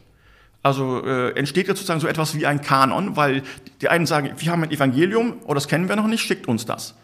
also 0.62 1.04
äh, 1.04 1.30
entsteht 1.38 1.68
jetzt 1.68 1.78
sozusagen 1.78 2.00
so 2.00 2.06
etwas 2.06 2.34
wie 2.34 2.46
ein 2.46 2.60
Kanon, 2.60 3.16
weil 3.16 3.42
die 3.80 3.88
einen 3.88 4.06
sagen, 4.06 4.32
wir 4.36 4.52
haben 4.52 4.62
ein 4.62 4.70
Evangelium, 4.70 5.38
oder 5.40 5.50
oh, 5.50 5.54
das 5.54 5.68
kennen 5.68 5.88
wir 5.88 5.96
noch 5.96 6.06
nicht, 6.06 6.22
schickt 6.22 6.48
uns 6.48 6.66
das. 6.66 6.94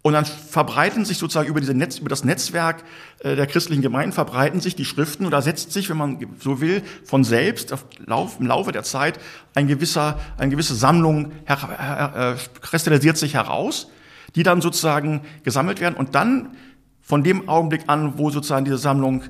Und 0.00 0.14
dann 0.14 0.24
verbreiten 0.24 1.04
sich 1.04 1.18
sozusagen 1.18 1.48
über, 1.48 1.60
diese 1.60 1.74
Netz, 1.74 1.98
über 1.98 2.08
das 2.08 2.24
Netzwerk 2.24 2.84
äh, 3.18 3.36
der 3.36 3.46
christlichen 3.46 3.82
Gemeinden 3.82 4.12
verbreiten 4.12 4.60
sich 4.60 4.76
die 4.76 4.84
Schriften 4.84 5.28
da 5.30 5.42
setzt 5.42 5.72
sich, 5.72 5.90
wenn 5.90 5.96
man 5.96 6.26
so 6.38 6.60
will, 6.60 6.82
von 7.04 7.24
selbst 7.24 7.72
auf 7.72 7.84
Lauf, 8.06 8.38
im 8.40 8.46
Laufe 8.46 8.72
der 8.72 8.84
Zeit 8.84 9.18
ein 9.54 9.66
gewisser, 9.66 10.18
eine 10.38 10.50
gewisse 10.50 10.74
Sammlung 10.74 11.32
her, 11.44 11.68
her, 11.68 12.36
äh, 12.36 12.60
kristallisiert 12.60 13.18
sich 13.18 13.34
heraus, 13.34 13.90
die 14.34 14.44
dann 14.44 14.60
sozusagen 14.60 15.22
gesammelt 15.42 15.80
werden 15.80 15.96
und 15.96 16.14
dann 16.14 16.56
von 17.02 17.24
dem 17.24 17.48
Augenblick 17.48 17.82
an, 17.88 18.18
wo 18.18 18.30
sozusagen 18.30 18.64
diese 18.64 18.78
Sammlung, 18.78 19.24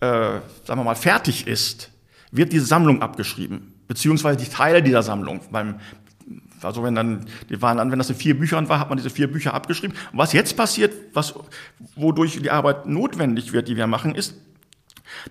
äh, 0.00 0.08
sagen 0.64 0.80
wir 0.80 0.84
mal, 0.84 0.96
fertig 0.96 1.46
ist, 1.46 1.90
wird 2.30 2.52
diese 2.52 2.66
Sammlung 2.66 3.02
abgeschrieben, 3.02 3.74
beziehungsweise 3.86 4.36
die 4.38 4.48
Teile 4.50 4.82
dieser 4.82 5.02
Sammlung. 5.02 5.40
Beim, 5.50 5.76
also 6.62 6.82
wenn 6.82 6.94
dann, 6.94 7.26
die 7.48 7.60
waren 7.62 7.78
dann, 7.78 7.90
wenn 7.90 7.98
das 7.98 8.10
in 8.10 8.16
vier 8.16 8.38
Büchern 8.38 8.68
war, 8.68 8.80
hat 8.80 8.88
man 8.88 8.98
diese 8.98 9.10
vier 9.10 9.30
Bücher 9.30 9.54
abgeschrieben. 9.54 9.96
Und 10.12 10.18
was 10.18 10.32
jetzt 10.32 10.56
passiert, 10.56 10.92
was, 11.14 11.34
wodurch 11.96 12.40
die 12.40 12.50
Arbeit 12.50 12.86
notwendig 12.86 13.52
wird, 13.52 13.68
die 13.68 13.76
wir 13.76 13.86
machen, 13.86 14.14
ist, 14.14 14.34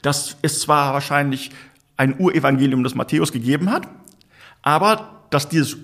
dass 0.02 0.38
es 0.42 0.62
zwar 0.62 0.94
wahrscheinlich 0.94 1.52
ein 1.98 2.20
Urevangelium 2.20 2.84
des 2.84 2.96
Matthäus 2.96 3.32
gegeben 3.32 3.72
hat, 3.72 3.88
aber 4.62 5.24
dass 5.30 5.50
dieses 5.50 5.78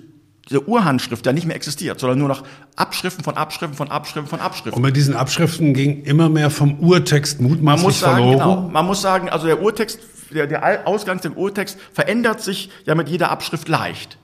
diese 0.49 0.67
Urhandschrift 0.67 1.25
ja 1.25 1.31
nicht 1.31 1.45
mehr 1.45 1.55
existiert, 1.55 1.99
sondern 1.99 2.19
nur 2.19 2.27
noch 2.27 2.43
Abschriften 2.75 3.23
von 3.23 3.37
Abschriften 3.37 3.77
von 3.77 3.89
Abschriften 3.89 4.27
von 4.27 4.39
Abschriften. 4.39 4.73
Und 4.73 4.81
mit 4.81 4.95
diesen 4.95 5.15
Abschriften 5.15 5.73
ging 5.73 6.03
immer 6.03 6.27
mehr 6.27 6.49
vom 6.49 6.79
Urtext 6.79 7.39
mutmaßlich 7.39 7.63
man 7.63 7.81
muss 7.81 7.99
sagen, 7.99 8.15
verloren. 8.15 8.37
Genau, 8.37 8.69
man 8.69 8.85
muss 8.85 9.01
sagen, 9.01 9.29
also 9.29 9.47
der 9.47 9.61
Urtext, 9.61 9.99
der, 10.33 10.47
der 10.47 10.87
Ausgang 10.87 11.21
dem 11.21 11.33
Urtext 11.33 11.77
verändert 11.93 12.41
sich 12.41 12.69
ja 12.85 12.95
mit 12.95 13.09
jeder 13.09 13.31
Abschrift 13.31 13.67
leicht. 13.67 14.17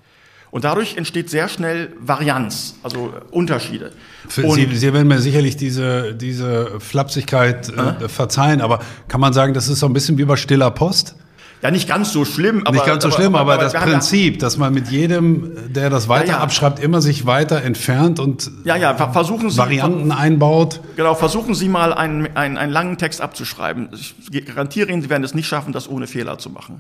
Und 0.52 0.64
dadurch 0.64 0.98
entsteht 0.98 1.30
sehr 1.30 1.48
schnell 1.48 1.94
Varianz, 2.00 2.76
also 2.82 3.14
Unterschiede. 3.30 3.92
Sie, 4.28 4.76
Sie, 4.76 4.94
werden 4.94 5.08
mir 5.08 5.20
sicherlich 5.20 5.58
diese, 5.58 6.16
diese 6.16 6.80
Flapsigkeit 6.80 7.70
äh, 7.70 8.06
äh? 8.06 8.10
verzeihen, 8.10 8.62
aber 8.62 8.80
kann 9.08 9.22
man 9.22 9.34
sagen, 9.34 9.54
das 9.54 9.68
ist 9.68 9.80
so 9.80 9.86
ein 9.86 9.94
bisschen 9.94 10.18
wie 10.18 10.26
bei 10.26 10.36
stiller 10.36 10.72
Post? 10.72 11.16
Ja, 11.62 11.72
nicht 11.72 11.90
ganz 11.90 12.14
so 12.14 12.24
schlimm. 12.24 12.62
Aber, 12.66 12.72
nicht 12.72 12.86
ganz 12.86 13.04
so 13.04 13.12
schlimm, 13.12 13.36
aber, 13.36 13.54
aber, 13.54 13.54
aber 13.54 13.64
das 13.64 13.74
Prinzip, 13.74 14.36
ja, 14.36 14.40
dass 14.40 14.58
man 14.58 14.74
mit 14.74 14.88
jedem, 14.88 15.74
der 15.74 15.90
das 15.90 16.08
weiter 16.08 16.28
ja, 16.28 16.34
ja. 16.34 16.40
abschreibt, 16.40 16.80
immer 16.80 17.02
sich 17.02 17.26
weiter 17.26 17.64
entfernt 17.64 18.20
und 18.20 18.50
ja, 18.64 18.78
ja, 18.78 18.96
versuchen 18.96 19.50
Sie, 19.50 19.58
Varianten 19.58 20.12
einbaut. 20.12 20.80
Genau, 20.96 21.16
versuchen 21.16 21.56
Sie 21.56 21.68
mal 21.68 21.94
einen, 21.94 22.36
einen, 22.38 22.58
einen 22.58 22.72
langen 22.72 22.98
Text 22.98 23.20
abzuschreiben. 23.20 23.90
Ich 23.94 24.46
garantiere 24.46 24.90
Ihnen, 24.90 25.02
Sie 25.02 25.10
werden 25.10 25.24
es 25.24 25.34
nicht 25.34 25.48
schaffen, 25.48 25.74
das 25.74 25.90
ohne 25.90 26.08
Fehler 26.08 26.38
zu 26.38 26.50
machen. 26.50 26.80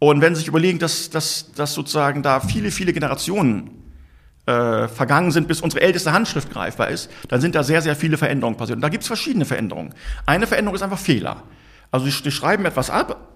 Und 0.00 0.20
wenn 0.20 0.34
Sie 0.34 0.40
sich 0.40 0.48
überlegen, 0.48 0.80
dass, 0.80 1.10
dass, 1.10 1.52
dass 1.52 1.72
sozusagen 1.74 2.24
da 2.24 2.40
viele, 2.40 2.72
viele 2.72 2.92
Generationen 2.92 3.70
äh, 4.46 4.88
vergangen 4.88 5.30
sind, 5.30 5.46
bis 5.46 5.60
unsere 5.60 5.82
älteste 5.82 6.12
Handschrift 6.12 6.52
greifbar 6.52 6.88
ist, 6.88 7.10
dann 7.28 7.40
sind 7.40 7.54
da 7.54 7.62
sehr, 7.62 7.80
sehr 7.80 7.94
viele 7.94 8.18
Veränderungen 8.18 8.56
passiert. 8.56 8.76
Und 8.76 8.82
da 8.82 8.88
gibt 8.88 9.04
es 9.04 9.06
verschiedene 9.06 9.44
Veränderungen. 9.44 9.94
Eine 10.26 10.48
Veränderung 10.48 10.74
ist 10.74 10.82
einfach 10.82 10.98
Fehler. 10.98 11.44
Also 11.92 12.06
Sie 12.06 12.30
schreiben 12.32 12.64
etwas 12.64 12.90
ab 12.90 13.33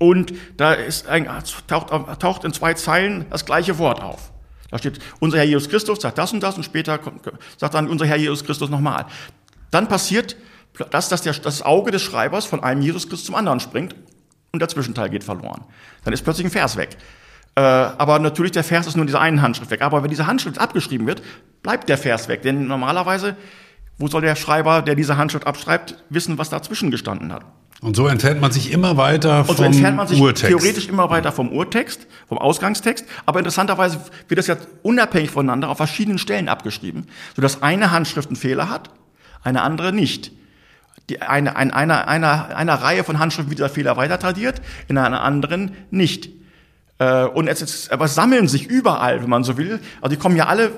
und 0.00 0.32
da 0.56 0.72
ist 0.72 1.06
ein, 1.08 1.28
taucht, 1.66 2.20
taucht 2.20 2.44
in 2.44 2.54
zwei 2.54 2.72
Zeilen 2.72 3.26
das 3.28 3.44
gleiche 3.44 3.76
Wort 3.76 4.02
auf. 4.02 4.32
Da 4.70 4.78
steht, 4.78 4.98
unser 5.18 5.36
Herr 5.36 5.44
Jesus 5.44 5.68
Christus 5.68 6.00
sagt 6.00 6.16
das 6.16 6.32
und 6.32 6.42
das 6.42 6.56
und 6.56 6.64
später 6.64 6.96
kommt, 6.96 7.20
sagt 7.58 7.74
dann 7.74 7.86
unser 7.86 8.06
Herr 8.06 8.16
Jesus 8.16 8.42
Christus 8.42 8.70
nochmal. 8.70 9.04
Dann 9.70 9.88
passiert 9.88 10.36
das, 10.90 11.10
dass 11.10 11.20
der, 11.20 11.34
das 11.34 11.60
Auge 11.60 11.90
des 11.90 12.00
Schreibers 12.00 12.46
von 12.46 12.64
einem 12.64 12.80
Jesus 12.80 13.08
Christus 13.08 13.26
zum 13.26 13.34
anderen 13.34 13.60
springt 13.60 13.94
und 14.52 14.60
der 14.60 14.68
Zwischenteil 14.70 15.10
geht 15.10 15.22
verloren. 15.22 15.64
Dann 16.04 16.14
ist 16.14 16.22
plötzlich 16.22 16.46
ein 16.46 16.50
Vers 16.50 16.78
weg. 16.78 16.96
Äh, 17.56 17.60
aber 17.60 18.18
natürlich, 18.20 18.52
der 18.52 18.64
Vers 18.64 18.86
ist 18.86 18.96
nur 18.96 19.02
in 19.02 19.08
dieser 19.08 19.20
einen 19.20 19.42
Handschrift 19.42 19.70
weg. 19.70 19.82
Aber 19.82 20.02
wenn 20.02 20.08
diese 20.08 20.26
Handschrift 20.26 20.58
abgeschrieben 20.58 21.06
wird, 21.06 21.22
bleibt 21.62 21.90
der 21.90 21.98
Vers 21.98 22.28
weg. 22.28 22.40
Denn 22.40 22.66
normalerweise, 22.66 23.36
wo 23.98 24.08
soll 24.08 24.22
der 24.22 24.34
Schreiber, 24.34 24.80
der 24.80 24.94
diese 24.94 25.18
Handschrift 25.18 25.46
abschreibt, 25.46 26.02
wissen, 26.08 26.38
was 26.38 26.48
dazwischen 26.48 26.90
gestanden 26.90 27.34
hat? 27.34 27.44
Und 27.80 27.96
so 27.96 28.06
entfernt 28.06 28.40
man 28.40 28.52
sich 28.52 28.72
immer 28.72 28.96
weiter 28.96 29.44
vom 29.44 29.48
Urtext. 29.48 29.50
Und 29.50 29.56
so 29.56 29.64
entfernt 29.64 29.96
man 29.96 30.06
sich 30.06 30.20
Urtext. 30.20 30.46
theoretisch 30.46 30.88
immer 30.88 31.08
weiter 31.08 31.32
vom 31.32 31.50
Urtext, 31.50 32.06
vom 32.28 32.38
Ausgangstext. 32.38 33.06
Aber 33.24 33.38
interessanterweise 33.38 34.00
wird 34.28 34.38
das 34.38 34.46
ja 34.46 34.56
unabhängig 34.82 35.30
voneinander 35.30 35.70
auf 35.70 35.78
verschiedenen 35.78 36.18
Stellen 36.18 36.48
abgeschrieben, 36.48 37.06
sodass 37.36 37.62
eine 37.62 37.90
Handschrift 37.90 38.28
einen 38.28 38.36
Fehler 38.36 38.68
hat, 38.68 38.90
eine 39.42 39.62
andere 39.62 39.92
nicht 39.92 40.32
die 41.10 41.20
eine, 41.20 41.56
eine, 41.56 41.74
einer, 41.74 42.08
einer, 42.08 42.56
einer 42.56 42.74
Reihe 42.74 43.04
von 43.04 43.18
Handschriften 43.18 43.50
wird 43.50 43.58
dieser 43.58 43.68
Fehler 43.68 43.96
weiter 43.96 44.18
tradiert, 44.18 44.62
in 44.88 44.96
einer 44.96 45.22
anderen 45.22 45.72
nicht. 45.90 46.30
Äh, 46.98 47.24
und 47.24 47.48
es 47.48 47.60
ist, 47.60 47.92
aber 47.92 48.08
sammeln 48.08 48.48
sich 48.48 48.66
überall, 48.66 49.20
wenn 49.22 49.28
man 49.28 49.44
so 49.44 49.58
will. 49.58 49.80
Also 50.00 50.14
die 50.14 50.20
kommen 50.20 50.36
ja 50.36 50.46
alle, 50.46 50.70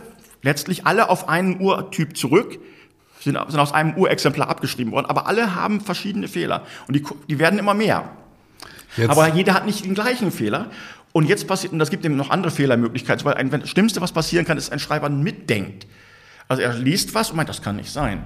letztlich 0.42 0.86
alle 0.86 1.10
auf 1.10 1.28
einen 1.28 1.60
Urtyp 1.60 2.16
zurück, 2.16 2.58
sind, 3.22 3.38
sind 3.48 3.60
aus 3.60 3.72
einem 3.72 3.94
Urexemplar 3.94 4.48
abgeschrieben 4.48 4.92
worden, 4.92 5.06
aber 5.06 5.26
alle 5.26 5.54
haben 5.54 5.80
verschiedene 5.80 6.28
Fehler. 6.28 6.62
Und 6.86 6.94
die, 6.96 7.04
die 7.28 7.38
werden 7.38 7.58
immer 7.58 7.74
mehr. 7.74 8.10
Jetzt. 8.96 9.10
Aber 9.10 9.28
jeder 9.28 9.54
hat 9.54 9.66
nicht 9.66 9.84
den 9.84 9.94
gleichen 9.94 10.30
Fehler. 10.30 10.70
Und 11.12 11.28
jetzt 11.28 11.46
passiert, 11.46 11.72
und 11.72 11.78
das 11.78 11.90
gibt 11.90 12.04
eben 12.04 12.16
noch 12.16 12.30
andere 12.30 12.50
Fehlermöglichkeiten, 12.50 13.24
weil 13.24 13.34
ein, 13.34 13.50
das 13.50 13.68
Schlimmste, 13.68 14.00
was 14.00 14.12
passieren 14.12 14.46
kann, 14.46 14.56
ist, 14.56 14.72
ein 14.72 14.78
Schreiber 14.78 15.10
mitdenkt. 15.10 15.86
Also 16.48 16.62
er 16.62 16.74
liest 16.74 17.14
was 17.14 17.30
und 17.30 17.36
meint, 17.36 17.48
das 17.48 17.62
kann 17.62 17.76
nicht 17.76 17.90
sein 17.90 18.24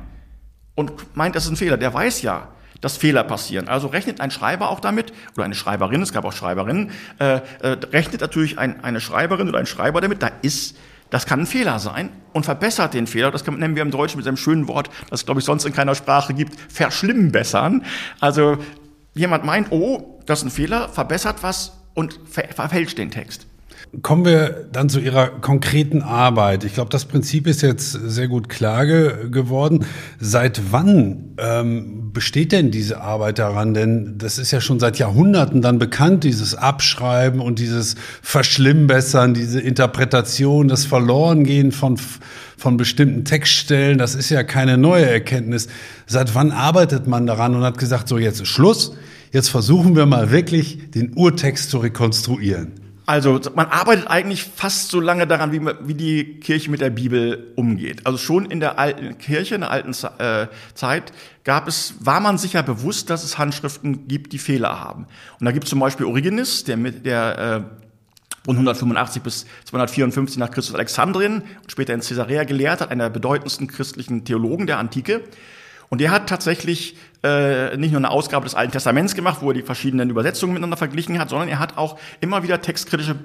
und 0.76 1.16
meint, 1.16 1.34
das 1.34 1.44
ist 1.44 1.50
ein 1.50 1.56
Fehler. 1.56 1.76
Der 1.76 1.92
weiß 1.92 2.22
ja, 2.22 2.48
dass 2.80 2.96
Fehler 2.96 3.24
passieren. 3.24 3.66
Also 3.66 3.88
rechnet 3.88 4.20
ein 4.20 4.30
Schreiber 4.30 4.70
auch 4.70 4.78
damit, 4.78 5.12
oder 5.34 5.44
eine 5.44 5.54
Schreiberin, 5.54 6.02
es 6.02 6.12
gab 6.12 6.24
auch 6.24 6.32
Schreiberinnen, 6.32 6.90
äh, 7.18 7.40
äh, 7.62 7.68
rechnet 7.90 8.20
natürlich 8.20 8.58
ein, 8.58 8.84
eine 8.84 9.00
Schreiberin 9.00 9.48
oder 9.48 9.58
ein 9.58 9.66
Schreiber 9.66 10.00
damit, 10.00 10.22
da 10.22 10.30
ist, 10.42 10.76
das 11.10 11.26
kann 11.26 11.40
ein 11.40 11.46
Fehler 11.46 11.78
sein 11.78 12.10
und 12.32 12.44
verbessert 12.44 12.94
den 12.94 13.06
Fehler. 13.06 13.30
Das 13.30 13.44
kann, 13.44 13.58
nennen 13.58 13.74
wir 13.76 13.82
im 13.82 13.90
Deutschen 13.90 14.18
mit 14.18 14.26
einem 14.26 14.36
schönen 14.36 14.68
Wort, 14.68 14.90
das 15.10 15.24
glaube 15.24 15.40
ich 15.40 15.46
sonst 15.46 15.64
in 15.64 15.72
keiner 15.72 15.94
Sprache 15.94 16.34
gibt, 16.34 16.58
verschlimmbessern. 16.70 17.84
Also 18.20 18.58
jemand 19.14 19.44
meint, 19.44 19.68
oh, 19.70 20.20
das 20.26 20.40
ist 20.40 20.46
ein 20.46 20.50
Fehler, 20.50 20.88
verbessert 20.88 21.42
was 21.42 21.78
und 21.94 22.20
ver 22.28 22.48
verfälscht 22.54 22.98
den 22.98 23.10
Text. 23.10 23.46
Kommen 24.02 24.24
wir 24.24 24.66
dann 24.72 24.88
zu 24.88 25.00
Ihrer 25.00 25.28
konkreten 25.28 26.02
Arbeit. 26.02 26.64
Ich 26.64 26.74
glaube, 26.74 26.90
das 26.90 27.06
Prinzip 27.06 27.46
ist 27.46 27.62
jetzt 27.62 27.92
sehr 27.92 28.28
gut 28.28 28.48
klar 28.48 28.84
ge 28.84 29.30
geworden. 29.30 29.86
Seit 30.20 30.60
wann 30.70 31.36
ähm, 31.38 32.12
besteht 32.12 32.52
denn 32.52 32.70
diese 32.70 33.00
Arbeit 33.00 33.38
daran? 33.38 33.74
Denn 33.74 34.18
das 34.18 34.38
ist 34.38 34.50
ja 34.50 34.60
schon 34.60 34.80
seit 34.80 34.98
Jahrhunderten 34.98 35.62
dann 35.62 35.78
bekannt, 35.78 36.24
dieses 36.24 36.54
Abschreiben 36.54 37.40
und 37.40 37.58
dieses 37.58 37.94
Verschlimmbessern, 38.22 39.34
diese 39.34 39.60
Interpretation, 39.60 40.68
das 40.68 40.84
Verlorengehen 40.84 41.72
von, 41.72 41.96
von 42.56 42.76
bestimmten 42.76 43.24
Textstellen. 43.24 43.98
Das 43.98 44.14
ist 44.14 44.30
ja 44.30 44.42
keine 44.42 44.76
neue 44.78 45.06
Erkenntnis. 45.06 45.68
Seit 46.06 46.34
wann 46.34 46.50
arbeitet 46.50 47.06
man 47.06 47.26
daran 47.26 47.54
und 47.54 47.62
hat 47.62 47.78
gesagt, 47.78 48.08
so 48.08 48.18
jetzt 48.18 48.40
ist 48.40 48.48
Schluss. 48.48 48.94
Jetzt 49.32 49.48
versuchen 49.48 49.96
wir 49.96 50.06
mal 50.06 50.30
wirklich 50.30 50.90
den 50.90 51.14
Urtext 51.14 51.70
zu 51.70 51.78
rekonstruieren. 51.78 52.85
Also 53.06 53.40
man 53.54 53.66
arbeitet 53.66 54.08
eigentlich 54.08 54.42
fast 54.42 54.90
so 54.90 54.98
lange 54.98 55.28
daran, 55.28 55.52
wie, 55.52 55.60
wie 55.60 55.94
die 55.94 56.40
Kirche 56.40 56.72
mit 56.72 56.80
der 56.80 56.90
Bibel 56.90 57.52
umgeht. 57.54 58.04
Also 58.04 58.18
schon 58.18 58.46
in 58.46 58.58
der 58.58 58.80
alten 58.80 59.16
Kirche, 59.18 59.54
in 59.54 59.60
der 59.60 59.70
alten 59.70 59.92
äh, 60.18 60.48
Zeit, 60.74 61.12
gab 61.44 61.68
es, 61.68 61.94
war 62.00 62.18
man 62.18 62.36
sicher 62.36 62.64
bewusst, 62.64 63.08
dass 63.08 63.22
es 63.22 63.38
Handschriften 63.38 64.08
gibt, 64.08 64.32
die 64.32 64.38
Fehler 64.38 64.80
haben. 64.80 65.06
Und 65.38 65.46
da 65.46 65.52
gibt 65.52 65.64
es 65.64 65.70
zum 65.70 65.78
Beispiel 65.78 66.04
Origenes, 66.04 66.64
der 66.64 66.76
mit 66.76 67.06
der 67.06 67.38
äh, 67.38 67.86
von 68.44 68.56
185 68.56 69.22
bis 69.22 69.46
254 69.64 70.38
nach 70.38 70.50
Christus 70.50 70.74
Alexandrien 70.74 71.42
und 71.62 71.70
später 71.70 71.94
in 71.94 72.00
Caesarea 72.00 72.42
gelehrt 72.42 72.80
hat, 72.80 72.90
einer 72.90 73.04
der 73.04 73.10
bedeutendsten 73.10 73.68
christlichen 73.68 74.24
Theologen 74.24 74.66
der 74.66 74.78
Antike. 74.78 75.22
Und 75.88 76.00
der 76.00 76.10
hat 76.10 76.28
tatsächlich 76.28 76.96
äh, 77.22 77.76
nicht 77.76 77.92
nur 77.92 78.00
eine 78.00 78.10
Ausgabe 78.10 78.44
des 78.44 78.54
Alten 78.54 78.72
Testaments 78.72 79.14
gemacht, 79.14 79.38
wo 79.40 79.50
er 79.50 79.54
die 79.54 79.62
verschiedenen 79.62 80.10
Übersetzungen 80.10 80.54
miteinander 80.54 80.76
verglichen 80.76 81.18
hat, 81.18 81.30
sondern 81.30 81.48
er 81.48 81.58
hat 81.58 81.76
auch 81.76 81.98
immer 82.20 82.42
wieder 82.42 82.60
textkritische 82.60 83.16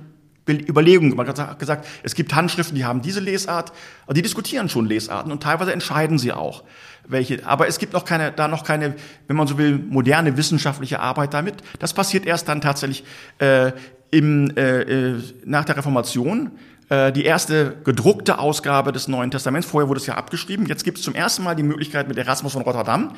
Überlegungen 0.49 1.11
gemacht. 1.11 1.37
Er 1.37 1.49
hat 1.49 1.59
gesagt, 1.59 1.87
es 2.03 2.15
gibt 2.15 2.33
Handschriften, 2.33 2.75
die 2.75 2.85
haben 2.85 3.01
diese 3.01 3.19
Lesart, 3.19 3.71
die 4.09 4.21
diskutieren 4.21 4.69
schon 4.69 4.85
Lesarten 4.85 5.31
und 5.31 5.43
teilweise 5.43 5.71
entscheiden 5.71 6.17
sie 6.17 6.33
auch 6.33 6.63
welche. 7.07 7.45
Aber 7.45 7.67
es 7.67 7.79
gibt 7.79 7.93
noch 7.93 8.05
keine, 8.05 8.31
da 8.31 8.47
noch 8.47 8.63
keine, 8.63 8.95
wenn 9.27 9.35
man 9.35 9.47
so 9.47 9.57
will, 9.57 9.77
moderne 9.77 10.37
wissenschaftliche 10.37 10.99
Arbeit 10.99 11.33
damit. 11.33 11.55
Das 11.79 11.93
passiert 11.93 12.25
erst 12.25 12.47
dann 12.47 12.61
tatsächlich 12.61 13.03
äh, 13.39 13.71
im, 14.11 14.51
äh, 14.55 14.81
äh 14.81 15.21
nach 15.45 15.65
der 15.65 15.77
Reformation 15.77 16.51
äh, 16.91 17.13
die 17.13 17.23
erste 17.23 17.77
gedruckte 17.85 18.37
Ausgabe 18.37 18.91
des 18.91 19.07
Neuen 19.07 19.31
Testaments. 19.31 19.65
Vorher 19.65 19.87
wurde 19.87 20.01
es 20.01 20.07
ja 20.07 20.15
abgeschrieben. 20.15 20.65
Jetzt 20.65 20.83
gibt 20.83 20.97
es 20.97 21.05
zum 21.05 21.15
ersten 21.15 21.41
Mal 21.41 21.55
die 21.55 21.63
Möglichkeit 21.63 22.09
mit 22.09 22.17
Erasmus 22.17 22.51
von 22.51 22.63
Rotterdam, 22.63 23.15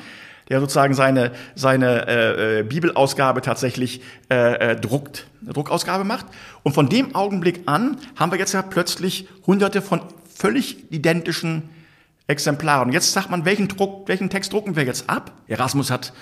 der 0.48 0.60
sozusagen 0.60 0.94
seine, 0.94 1.32
seine 1.56 2.06
äh, 2.06 2.60
äh, 2.60 2.62
Bibelausgabe 2.62 3.42
tatsächlich 3.42 4.00
äh, 4.30 4.72
äh, 4.72 4.76
druckt, 4.76 5.26
Druckausgabe 5.42 6.04
macht. 6.04 6.26
Und 6.62 6.72
von 6.72 6.88
dem 6.88 7.16
Augenblick 7.16 7.62
an 7.66 7.96
haben 8.14 8.30
wir 8.30 8.38
jetzt 8.38 8.54
ja 8.54 8.62
plötzlich 8.62 9.28
hunderte 9.44 9.82
von 9.82 10.02
völlig 10.32 10.92
identischen 10.92 11.68
Exemplaren. 12.28 12.92
Jetzt 12.92 13.12
sagt 13.12 13.28
man, 13.28 13.44
welchen, 13.44 13.66
Druck, 13.66 14.06
welchen 14.06 14.30
Text 14.30 14.52
drucken 14.52 14.76
wir 14.76 14.84
jetzt 14.84 15.10
ab? 15.10 15.32
Erasmus 15.48 15.90
hat 15.90 16.12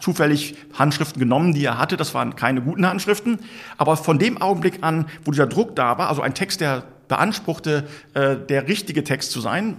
zufällig 0.00 0.56
Handschriften 0.74 1.20
genommen, 1.20 1.52
die 1.52 1.64
er 1.64 1.78
hatte. 1.78 1.96
Das 1.96 2.14
waren 2.14 2.36
keine 2.36 2.62
guten 2.62 2.86
Handschriften. 2.86 3.38
Aber 3.76 3.96
von 3.96 4.18
dem 4.18 4.40
Augenblick 4.40 4.78
an, 4.82 5.06
wo 5.24 5.30
dieser 5.30 5.46
Druck 5.46 5.76
da 5.76 5.98
war, 5.98 6.08
also 6.08 6.22
ein 6.22 6.34
Text, 6.34 6.60
der 6.60 6.84
beanspruchte, 7.08 7.86
äh, 8.14 8.36
der 8.36 8.68
richtige 8.68 9.04
Text 9.04 9.30
zu 9.30 9.40
sein, 9.40 9.76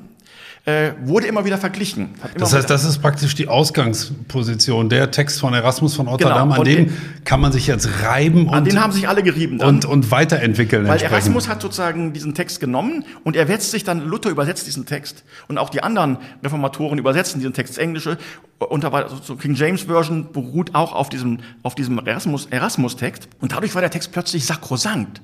äh, 0.68 0.92
wurde 1.06 1.28
immer 1.28 1.46
wieder 1.46 1.58
verglichen. 1.58 2.10
Immer 2.16 2.34
das 2.40 2.54
heißt, 2.54 2.70
das 2.70 2.84
ist 2.84 3.02
praktisch 3.02 3.36
die 3.36 3.48
Ausgangsposition. 3.48 4.90
Der 4.90 5.12
Text 5.12 5.40
von 5.40 5.54
Erasmus 5.54 5.96
von 5.96 6.08
Rotterdam, 6.08 6.50
genau. 6.50 6.60
an 6.60 6.66
dem 6.66 6.94
kann 7.24 7.40
man 7.40 7.54
sich 7.54 7.68
jetzt 7.68 8.04
reiben. 8.04 8.48
Und, 8.48 8.54
an 8.54 8.66
den 8.66 8.82
haben 8.82 8.92
sich 8.92 9.08
alle 9.08 9.24
gerieben. 9.24 9.60
Dann. 9.60 9.76
Und, 9.76 9.86
und 9.86 10.12
weiterentwickeln. 10.12 10.86
Weil 10.86 11.02
Erasmus 11.02 11.48
hat 11.48 11.62
sozusagen 11.62 12.12
diesen 12.12 12.36
Text 12.36 12.60
genommen 12.60 13.06
und 13.24 13.38
er 13.38 13.48
wetzt 13.48 13.72
sich 13.72 13.86
dann, 13.86 14.06
Luther 14.06 14.30
übersetzt 14.30 14.68
diesen 14.68 14.86
Text 14.86 15.24
und 15.48 15.58
auch 15.58 15.70
die 15.70 15.82
anderen 15.82 16.18
Reformatoren 16.44 16.98
übersetzen 17.00 17.40
diesen 17.40 17.54
Text 17.54 17.76
ins 17.76 17.78
Englische. 17.78 18.18
Und 18.60 18.84
war 18.84 19.10
so 19.24 19.36
King 19.36 19.56
James 19.56 19.84
Version 19.84 20.34
beruht 20.34 20.76
auch 20.76 20.94
auf 20.94 21.10
diesem, 21.10 21.40
auf 21.64 21.76
diesem 21.76 22.00
Erasmus, 22.06 22.48
Erasmus-Text. 22.48 23.30
Und 23.40 23.54
dadurch 23.54 23.74
war 23.74 23.82
der 23.82 23.92
Text 23.92 24.12
plötzlich 24.12 24.46
sakrosankt. 24.46 25.22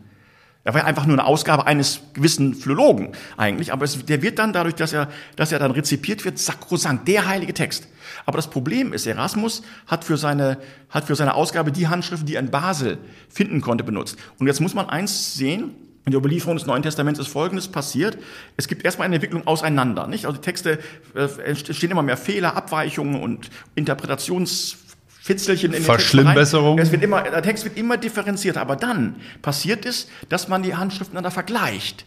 Er 0.66 0.74
war 0.74 0.82
ja 0.82 0.88
einfach 0.88 1.06
nur 1.06 1.18
eine 1.18 1.26
Ausgabe 1.26 1.68
eines 1.68 2.00
gewissen 2.14 2.56
Philologen 2.56 3.12
eigentlich, 3.36 3.74
aber 3.74 3.84
es, 3.84 4.06
der 4.06 4.22
wird 4.22 4.40
dann 4.40 4.54
dadurch, 4.54 4.76
dass 4.76 4.94
er, 4.94 5.10
dass 5.36 5.52
er 5.52 5.60
dann 5.60 5.72
rezipiert 5.72 6.24
wird, 6.24 6.40
sakrosankt, 6.40 7.08
der 7.08 7.28
heilige 7.28 7.54
Text. 7.54 7.88
Aber 8.26 8.38
das 8.38 8.50
Problem 8.50 8.94
ist, 8.94 9.06
Erasmus 9.06 9.64
hat 9.88 10.06
für 10.06 10.16
seine, 10.16 10.58
hat 10.90 11.06
für 11.06 11.16
seine 11.16 11.34
Ausgabe 11.34 11.74
die 11.74 11.88
Handschriften, 11.88 12.26
die 12.26 12.36
er 12.36 12.42
in 12.42 12.50
Basel 12.50 12.98
finden 13.30 13.60
konnte, 13.60 13.84
benutzt. 13.84 14.18
Und 14.40 14.48
jetzt 14.48 14.62
muss 14.62 14.74
man 14.74 14.88
eins 14.88 15.36
sehen, 15.36 15.72
in 16.06 16.12
der 16.12 16.20
Überlieferung 16.20 16.58
des 16.58 16.66
Neuen 16.66 16.84
Testaments 16.84 17.20
ist 17.20 17.28
Folgendes 17.28 17.70
passiert. 17.70 18.18
Es 18.58 18.68
gibt 18.68 18.84
erstmal 18.84 19.06
eine 19.06 19.16
Entwicklung 19.16 19.48
auseinander, 19.48 20.08
nicht? 20.08 20.26
Also 20.26 20.38
die 20.38 20.44
Texte, 20.44 20.80
äh, 21.16 21.28
entstehen 21.46 21.92
immer 21.92 22.04
mehr 22.04 22.18
Fehler, 22.18 22.58
Abweichungen 22.58 23.22
und 23.22 23.50
Interpretations 23.76 24.78
Fitzelchen 25.24 25.68
in 25.68 25.78
den 25.78 25.84
Verschlimmbesserung. 25.86 26.78
Es 26.80 26.92
wird 26.92 27.02
immer, 27.02 27.22
der 27.22 27.42
Text 27.42 27.64
wird 27.64 27.78
immer 27.78 27.96
differenzierter. 27.96 28.60
Aber 28.60 28.76
dann 28.76 29.16
passiert 29.42 29.86
es, 29.86 30.10
dass 30.28 30.50
man 30.50 30.64
die 30.64 30.76
Handschriften 30.76 31.14
miteinander 31.14 31.32
vergleicht. 31.32 32.06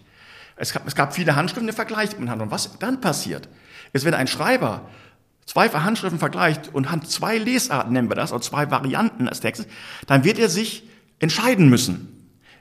Es 0.57 0.75
gab, 0.75 0.87
es 0.87 0.95
gab 0.95 1.15
viele 1.15 1.35
Handschriften, 1.35 1.67
die 1.67 1.73
vergleicht 1.73 2.13
miteinander. 2.19 2.45
Und 2.45 2.51
was 2.51 2.79
dann 2.79 3.01
passiert, 3.01 3.49
ist, 3.95 4.05
wenn 4.05 4.13
ein 4.13 4.27
Schreiber 4.27 4.91
zwei 5.47 5.71
Handschriften 5.71 6.19
vergleicht 6.19 6.69
und 6.75 6.91
hat 6.91 7.09
zwei 7.09 7.39
Lesarten, 7.39 7.95
nennen 7.95 8.11
wir 8.11 8.17
das, 8.17 8.33
oder 8.33 8.43
zwei 8.43 8.71
Varianten 8.71 9.25
des 9.25 9.41
Textes, 9.41 9.67
dann 10.07 10.23
wird 10.25 10.39
er 10.39 10.51
sich 10.51 10.83
entscheiden 11.19 11.71
müssen. 11.71 12.16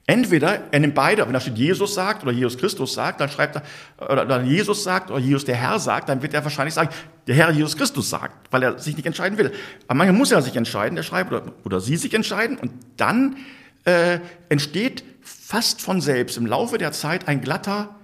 Entweder 0.08 0.72
er 0.72 0.80
nimmt 0.80 0.94
beide, 0.94 1.26
wenn 1.26 1.34
da 1.34 1.40
steht 1.40 1.58
Jesus 1.58 1.96
sagt 1.96 2.22
oder 2.22 2.32
Jesus 2.32 2.60
Christus 2.60 2.94
sagt, 2.94 3.22
dann 3.22 3.30
schreibt 3.30 3.56
er, 3.56 4.12
oder 4.12 4.42
Jesus 4.44 4.84
sagt 4.84 5.10
oder 5.10 5.20
Jesus 5.20 5.46
der 5.46 5.56
Herr 5.56 5.80
sagt, 5.80 6.10
dann 6.10 6.22
wird 6.22 6.36
er 6.36 6.44
wahrscheinlich 6.44 6.76
sagen, 6.76 6.90
der 7.26 7.34
Herr 7.34 7.50
Jesus 7.50 7.76
Christus 7.76 8.12
sagt, 8.12 8.52
weil 8.52 8.62
er 8.62 8.78
sich 8.78 8.96
nicht 8.96 9.08
entscheiden 9.08 9.40
will. 9.40 9.52
Aber 9.88 9.98
manchmal 9.98 10.18
muss 10.18 10.32
er 10.32 10.44
sich 10.44 10.56
entscheiden, 10.56 10.96
der 10.96 11.02
Schreiber 11.02 11.42
oder, 11.42 11.54
oder 11.64 11.80
sie 11.80 11.98
sich 11.98 12.14
entscheiden 12.14 12.58
und 12.58 12.72
dann 12.98 13.38
äh, 13.86 14.20
entsteht 14.50 15.04
fast 15.22 15.82
von 15.82 16.02
selbst 16.02 16.38
im 16.38 16.46
Laufe 16.46 16.78
der 16.78 16.92
Zeit 16.92 17.28
ein 17.28 17.42
glatter, 17.42 17.96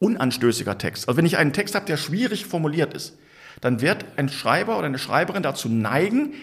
unanstößiger 0.00 0.76
Text. 0.76 1.06
Also 1.06 1.18
wenn 1.18 1.26
ich 1.26 1.36
einen 1.36 1.52
Text 1.52 1.76
habe, 1.76 1.86
der 1.86 1.98
schwierig 1.98 2.46
formuliert 2.46 2.94
ist, 2.94 3.16
dann 3.60 3.80
wird 3.80 4.04
ein 4.16 4.28
Schreiber 4.28 4.76
oder 4.76 4.86
eine 4.86 4.98
Schreiberin 4.98 5.44
dazu 5.44 5.68
neigen, 5.68 6.34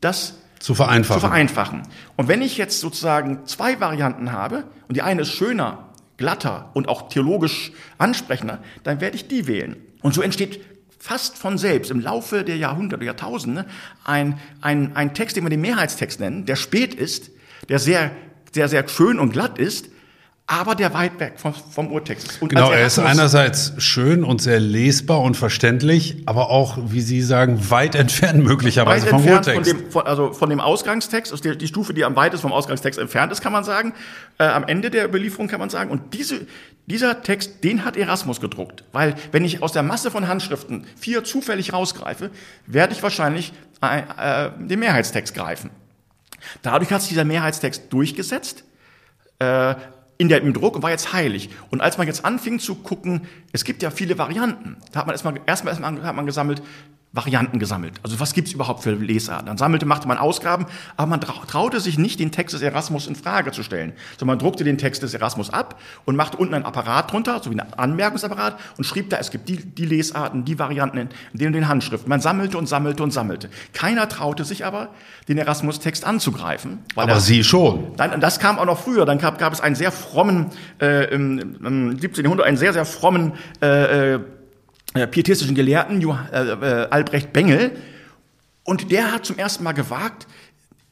das 0.00 0.34
zu 0.64 0.74
vereinfachen. 0.74 1.20
zu 1.20 1.26
vereinfachen. 1.26 1.82
Und 2.16 2.28
wenn 2.28 2.40
ich 2.40 2.56
jetzt 2.56 2.80
sozusagen 2.80 3.44
zwei 3.44 3.80
Varianten 3.80 4.32
habe 4.32 4.64
und 4.88 4.96
die 4.96 5.02
eine 5.02 5.22
ist 5.22 5.32
schöner, 5.32 5.90
glatter 6.16 6.70
und 6.72 6.88
auch 6.88 7.10
theologisch 7.10 7.72
ansprechender, 7.98 8.60
dann 8.82 9.02
werde 9.02 9.16
ich 9.16 9.28
die 9.28 9.46
wählen. 9.46 9.76
Und 10.00 10.14
so 10.14 10.22
entsteht 10.22 10.64
fast 10.98 11.36
von 11.36 11.58
selbst 11.58 11.90
im 11.90 12.00
Laufe 12.00 12.44
der 12.44 12.56
Jahrhunderte, 12.56 13.04
Jahrtausende 13.04 13.66
ein, 14.04 14.38
ein, 14.62 14.96
ein 14.96 15.12
Text, 15.12 15.36
den 15.36 15.44
wir 15.44 15.50
den 15.50 15.60
Mehrheitstext 15.60 16.18
nennen, 16.18 16.46
der 16.46 16.56
spät 16.56 16.94
ist, 16.94 17.30
der 17.68 17.78
sehr, 17.78 18.12
sehr, 18.50 18.68
sehr 18.68 18.88
schön 18.88 19.18
und 19.18 19.34
glatt 19.34 19.58
ist, 19.58 19.90
aber 20.46 20.74
der 20.74 20.92
weit 20.92 21.18
weg 21.20 21.34
vom, 21.36 21.54
vom 21.54 21.90
Urtext 21.90 22.32
ist. 22.32 22.42
Und 22.42 22.50
genau, 22.50 22.70
er 22.70 22.86
ist 22.86 22.98
einerseits 22.98 23.72
schön 23.78 24.24
und 24.24 24.42
sehr 24.42 24.60
lesbar 24.60 25.22
und 25.22 25.38
verständlich, 25.38 26.22
aber 26.26 26.50
auch, 26.50 26.76
wie 26.88 27.00
Sie 27.00 27.22
sagen, 27.22 27.70
weit 27.70 27.94
entfernt 27.94 28.44
möglicherweise 28.44 29.06
weit 29.06 29.10
vom 29.10 29.20
entfernt 29.20 29.46
Urtext. 29.46 29.70
Von 29.70 29.80
dem, 29.80 29.90
von, 29.90 30.06
also 30.06 30.32
von 30.34 30.50
dem 30.50 30.60
Ausgangstext, 30.60 31.32
also 31.32 31.42
die, 31.42 31.56
die, 31.56 31.66
Stufe, 31.66 31.94
die 31.94 32.04
am 32.04 32.14
weitesten 32.14 32.42
vom 32.42 32.52
Ausgangstext 32.52 33.00
entfernt 33.00 33.32
ist, 33.32 33.40
kann 33.40 33.52
man 33.52 33.64
sagen. 33.64 33.94
Äh, 34.38 34.44
am 34.44 34.64
Ende 34.64 34.90
der 34.90 35.08
Belieferung 35.08 35.48
kann 35.48 35.60
man 35.60 35.70
sagen. 35.70 35.90
Und 35.90 36.12
diese, 36.12 36.46
dieser 36.84 37.22
Text, 37.22 37.64
den 37.64 37.86
hat 37.86 37.96
Erasmus 37.96 38.38
gedruckt. 38.38 38.84
Weil 38.92 39.14
wenn 39.32 39.46
ich 39.46 39.62
aus 39.62 39.72
der 39.72 39.82
Masse 39.82 40.10
von 40.10 40.28
Handschriften 40.28 40.86
vier 41.00 41.24
zufällig 41.24 41.72
rausgreife, 41.72 42.30
werde 42.66 42.92
ich 42.92 43.02
wahrscheinlich 43.02 43.54
äh, 43.82 44.00
äh, 44.46 44.50
den 44.58 44.78
Mehrheitstext 44.78 45.34
greifen. 45.34 45.70
Dadurch 46.60 46.92
hat 46.92 47.00
sich 47.00 47.08
dieser 47.08 47.24
Mehrheitstext 47.24 47.90
durchgesetzt. 47.90 48.64
Äh, 49.38 49.74
in 50.18 50.28
der, 50.28 50.42
im 50.42 50.52
Druck 50.52 50.76
und 50.76 50.82
war 50.82 50.90
jetzt 50.90 51.12
heilig. 51.12 51.50
Und 51.70 51.80
als 51.80 51.98
man 51.98 52.06
jetzt 52.06 52.24
anfing 52.24 52.58
zu 52.58 52.76
gucken, 52.76 53.22
es 53.52 53.64
gibt 53.64 53.82
ja 53.82 53.90
viele 53.90 54.18
Varianten, 54.18 54.76
da 54.92 55.00
hat 55.00 55.06
man 55.06 55.14
erstmal, 55.14 55.40
erstmal, 55.46 55.72
erstmal 55.72 56.02
hat 56.02 56.16
man 56.16 56.26
gesammelt, 56.26 56.62
Varianten 57.14 57.60
gesammelt. 57.60 57.94
Also 58.02 58.18
was 58.18 58.32
gibt's 58.32 58.52
überhaupt 58.52 58.82
für 58.82 58.90
Lesarten? 58.90 59.46
Dann 59.46 59.56
sammelte, 59.56 59.86
machte 59.86 60.08
man 60.08 60.18
Ausgaben, 60.18 60.66
aber 60.96 61.06
man 61.06 61.20
traute 61.20 61.78
sich 61.78 61.96
nicht, 61.96 62.18
den 62.18 62.32
Text 62.32 62.54
des 62.54 62.62
Erasmus 62.62 63.06
in 63.06 63.14
Frage 63.14 63.52
zu 63.52 63.62
stellen. 63.62 63.92
Sondern 64.18 64.36
man 64.36 64.38
druckte 64.40 64.64
den 64.64 64.78
Text 64.78 65.04
des 65.04 65.14
Erasmus 65.14 65.48
ab 65.50 65.80
und 66.04 66.16
machte 66.16 66.36
unten 66.36 66.54
ein 66.54 66.64
Apparat 66.64 67.12
drunter, 67.12 67.40
so 67.40 67.52
wie 67.52 67.54
ein 67.60 67.72
Anmerkungsapparat, 67.74 68.58
und 68.78 68.84
schrieb 68.84 69.10
da, 69.10 69.18
es 69.18 69.30
gibt 69.30 69.48
die, 69.48 69.58
die 69.58 69.86
Lesarten, 69.86 70.44
die 70.44 70.58
Varianten 70.58 70.98
in, 70.98 71.08
den, 71.32 71.52
den 71.52 71.68
Handschriften. 71.68 72.08
Man 72.08 72.20
sammelte 72.20 72.58
und 72.58 72.66
sammelte 72.68 73.04
und 73.04 73.12
sammelte. 73.12 73.48
Keiner 73.72 74.08
traute 74.08 74.44
sich 74.44 74.64
aber, 74.64 74.88
den 75.28 75.38
Erasmus-Text 75.38 76.04
anzugreifen. 76.04 76.80
aber 76.96 77.12
er, 77.12 77.20
Sie 77.20 77.44
schon. 77.44 77.96
Dann, 77.96 78.20
das 78.20 78.40
kam 78.40 78.58
auch 78.58 78.66
noch 78.66 78.80
früher. 78.80 79.06
Dann 79.06 79.18
gab, 79.18 79.38
gab 79.38 79.52
es 79.52 79.60
einen 79.60 79.76
sehr 79.76 79.92
frommen, 79.92 80.46
äh, 80.80 81.14
im, 81.14 81.64
im 81.64 81.98
17. 81.98 82.24
Jahrhundert, 82.24 82.48
einen 82.48 82.56
sehr, 82.56 82.72
sehr 82.72 82.84
frommen 82.84 83.34
äh, 83.60 84.18
äh 84.94 85.06
pietistischen 85.06 85.54
Gelehrten 85.54 86.00
äh, 86.00 86.04
äh, 86.04 86.88
Albrecht 86.90 87.32
Bengel. 87.32 87.72
Und 88.64 88.90
der 88.90 89.12
hat 89.12 89.26
zum 89.26 89.36
ersten 89.36 89.64
Mal 89.64 89.72
gewagt, 89.72 90.26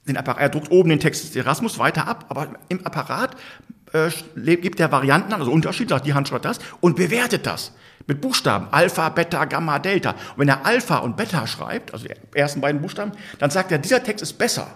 den 0.07 0.17
Apparat, 0.17 0.41
er 0.41 0.49
druckt 0.49 0.71
oben 0.71 0.91
den 0.91 1.01
Text 1.01 1.25
des 1.25 1.37
Erasmus 1.37 1.79
weiter 1.79 2.07
ab, 2.07 2.27
aber 2.29 2.49
im 2.69 2.85
Apparat 2.85 3.37
äh, 3.93 4.11
gibt 4.57 4.81
er 4.81 4.91
Varianten 4.91 5.33
an, 5.33 5.41
also 5.41 5.53
Unterschied, 5.53 5.89
sagt 5.89 6.07
die 6.07 6.15
Handschrift 6.15 6.45
das, 6.45 6.59
und 6.81 6.97
bewertet 6.97 7.47
das 7.47 7.73
mit 8.07 8.21
Buchstaben. 8.21 8.69
Alpha, 8.73 9.09
Beta, 9.11 9.45
Gamma, 9.45 9.79
Delta. 9.79 10.11
Und 10.11 10.39
wenn 10.39 10.49
er 10.49 10.67
Alpha 10.67 10.99
und 10.99 11.17
Beta 11.17 11.47
schreibt, 11.47 11.93
also 11.93 12.07
die 12.07 12.15
ersten 12.37 12.61
beiden 12.61 12.81
Buchstaben, 12.81 13.13
dann 13.39 13.51
sagt 13.51 13.71
er, 13.71 13.79
dieser 13.79 14.03
Text 14.03 14.23
ist 14.23 14.35
besser 14.35 14.67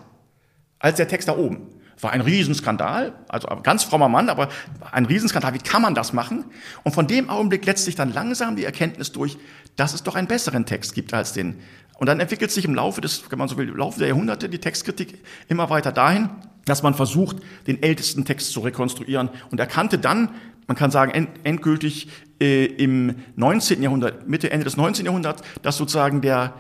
als 0.79 0.97
der 0.97 1.09
Text 1.09 1.29
da 1.29 1.37
oben. 1.37 1.69
War 2.01 2.13
ein 2.13 2.21
Riesenskandal, 2.21 3.15
also 3.29 3.49
ein 3.49 3.63
ganz 3.63 3.85
frommer 3.85 4.09
Mann, 4.09 4.29
aber 4.29 4.49
ein 4.93 5.07
Riesenskandal. 5.07 5.55
Wie 5.55 5.59
kann 5.59 5.81
man 5.81 5.95
das 5.95 6.13
machen? 6.13 6.45
Und 6.85 6.93
von 6.93 7.07
dem 7.07 7.31
Augenblick 7.31 7.65
setzt 7.65 7.87
sich 7.87 7.95
dann 7.95 8.13
langsam 8.13 8.57
die 8.57 8.65
Erkenntnis 8.65 9.13
durch, 9.13 9.39
dass 9.77 9.95
es 9.95 10.03
doch 10.03 10.15
einen 10.15 10.27
besseren 10.27 10.67
Text 10.67 10.95
gibt 10.95 11.15
als 11.15 11.33
den. 11.33 11.57
Und 11.99 12.07
dann 12.07 12.21
entwickelt 12.21 12.51
sich 12.51 12.65
im 12.67 12.75
Laufe 12.75 13.01
des, 13.01 13.31
wenn 13.31 13.39
man 13.39 13.49
so 13.49 13.57
will, 13.57 13.69
im 13.69 13.77
Laufe 13.77 13.99
der 13.99 14.09
Jahrhunderte 14.09 14.49
die 14.49 14.59
Textkritik 14.59 15.23
immer 15.49 15.71
weiter 15.71 15.93
dahin, 15.93 16.29
dass 16.67 16.83
man 16.83 16.95
versucht, 16.95 17.39
den 17.67 17.83
ältesten 17.83 18.25
Text 18.25 18.53
zu 18.53 18.61
rekonstruieren 18.61 19.31
und 19.51 19.59
erkannte 19.59 19.99
dann, 19.99 20.31
man 20.67 20.77
kann 20.77 20.91
sagen, 20.91 21.29
endgültig 21.45 22.09
äh, 22.41 22.67
im 22.67 23.15
19. 23.37 23.83
Jahrhundert, 23.83 24.29
Mitte, 24.29 24.51
Ende 24.51 24.65
des 24.65 24.77
19. 24.77 25.07
Jahrhunderts, 25.07 25.43
dass 25.63 25.77
sozusagen 25.77 26.21
der 26.21 26.55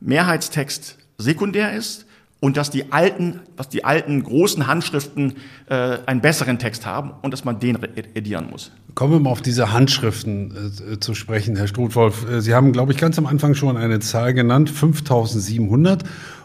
Mehrheitstext 0.00 0.98
sekundär 1.16 1.72
ist 1.72 2.06
und 2.42 2.56
dass 2.56 2.70
die 2.70 2.90
alten, 2.90 3.38
was 3.56 3.68
die 3.68 3.84
alten 3.84 4.20
großen 4.20 4.66
Handschriften 4.66 5.34
äh, 5.68 5.98
einen 6.06 6.20
besseren 6.20 6.58
Text 6.58 6.84
haben 6.84 7.12
und 7.22 7.30
dass 7.30 7.44
man 7.44 7.60
den 7.60 7.78
edieren 8.14 8.50
muss. 8.50 8.72
Kommen 8.96 9.12
wir 9.12 9.20
mal 9.20 9.30
auf 9.30 9.42
diese 9.42 9.72
Handschriften 9.72 10.72
äh, 10.90 10.98
zu 10.98 11.14
sprechen, 11.14 11.54
Herr 11.54 11.68
Struthwolf. 11.68 12.28
Äh, 12.28 12.40
Sie 12.40 12.52
haben, 12.52 12.72
glaube 12.72 12.90
ich, 12.90 12.98
ganz 12.98 13.16
am 13.16 13.26
Anfang 13.26 13.54
schon 13.54 13.76
eine 13.76 14.00
Zahl 14.00 14.34
genannt, 14.34 14.70
5700. 14.70 16.02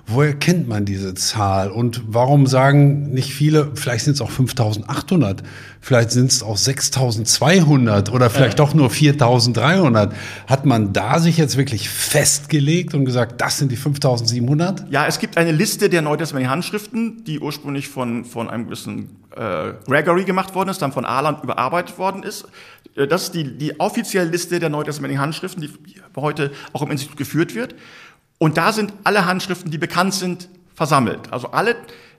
Woher 0.10 0.34
kennt 0.34 0.70
man 0.70 0.86
diese 0.86 1.16
Zahl? 1.16 1.70
Und 1.70 2.02
warum 2.08 2.48
sagen 2.48 3.12
nicht 3.12 3.34
viele, 3.34 3.72
vielleicht 3.76 4.06
sind 4.06 4.14
es 4.14 4.22
auch 4.22 4.32
5800, 4.32 5.44
vielleicht 5.82 6.12
sind 6.12 6.32
es 6.32 6.42
auch 6.42 6.56
6200 6.56 8.14
oder 8.14 8.30
vielleicht 8.30 8.58
ja. 8.58 8.66
doch 8.66 8.74
nur 8.74 8.90
4300? 8.90 10.14
Hat 10.48 10.66
man 10.66 10.94
da 10.94 11.20
sich 11.20 11.36
jetzt 11.36 11.58
wirklich 11.58 11.90
festgelegt 11.90 12.94
und 12.94 13.04
gesagt, 13.04 13.42
das 13.42 13.58
sind 13.58 13.70
die 13.70 13.76
5700? 13.76 14.90
Ja, 14.90 15.08
es 15.08 15.20
gibt 15.20 15.36
eine 15.36 15.52
Liste 15.52 15.90
der 15.90 16.02
neutestamentlichen 16.02 16.52
Handschriften, 16.52 17.26
die 17.26 17.42
ursprünglich 17.42 17.90
von, 17.90 18.24
von 18.24 18.50
einem 18.50 18.64
gewissen 18.64 19.10
äh, 19.36 19.74
Gregory 19.88 20.24
gemacht 20.24 20.56
worden 20.56 20.70
ist, 20.70 20.82
dann 20.82 20.94
von 20.94 21.04
Arland 21.04 21.44
überarbeitet 21.44 21.98
worden 21.98 22.24
ist. 22.24 22.48
Äh, 22.96 23.08
das 23.08 23.24
ist 23.24 23.36
die, 23.36 23.58
die 23.58 23.78
offizielle 23.78 24.30
Liste 24.30 24.62
der 24.62 24.70
neutestamentlichen 24.70 25.22
Handschriften, 25.22 25.62
die 25.62 25.70
heute 26.16 26.52
auch 26.72 26.82
im 26.82 26.92
Institut 26.92 27.18
geführt 27.18 27.56
wird. 27.56 27.76
Und 28.40 28.58
da 28.58 28.72
sind 28.72 28.94
alle 29.04 29.26
Handschriften, 29.26 29.72
die 29.72 29.78
bekannt 29.78 30.14
sind, 30.14 30.50
versammelt. 30.76 31.22
Also 31.32 31.50
alle, 31.50 31.76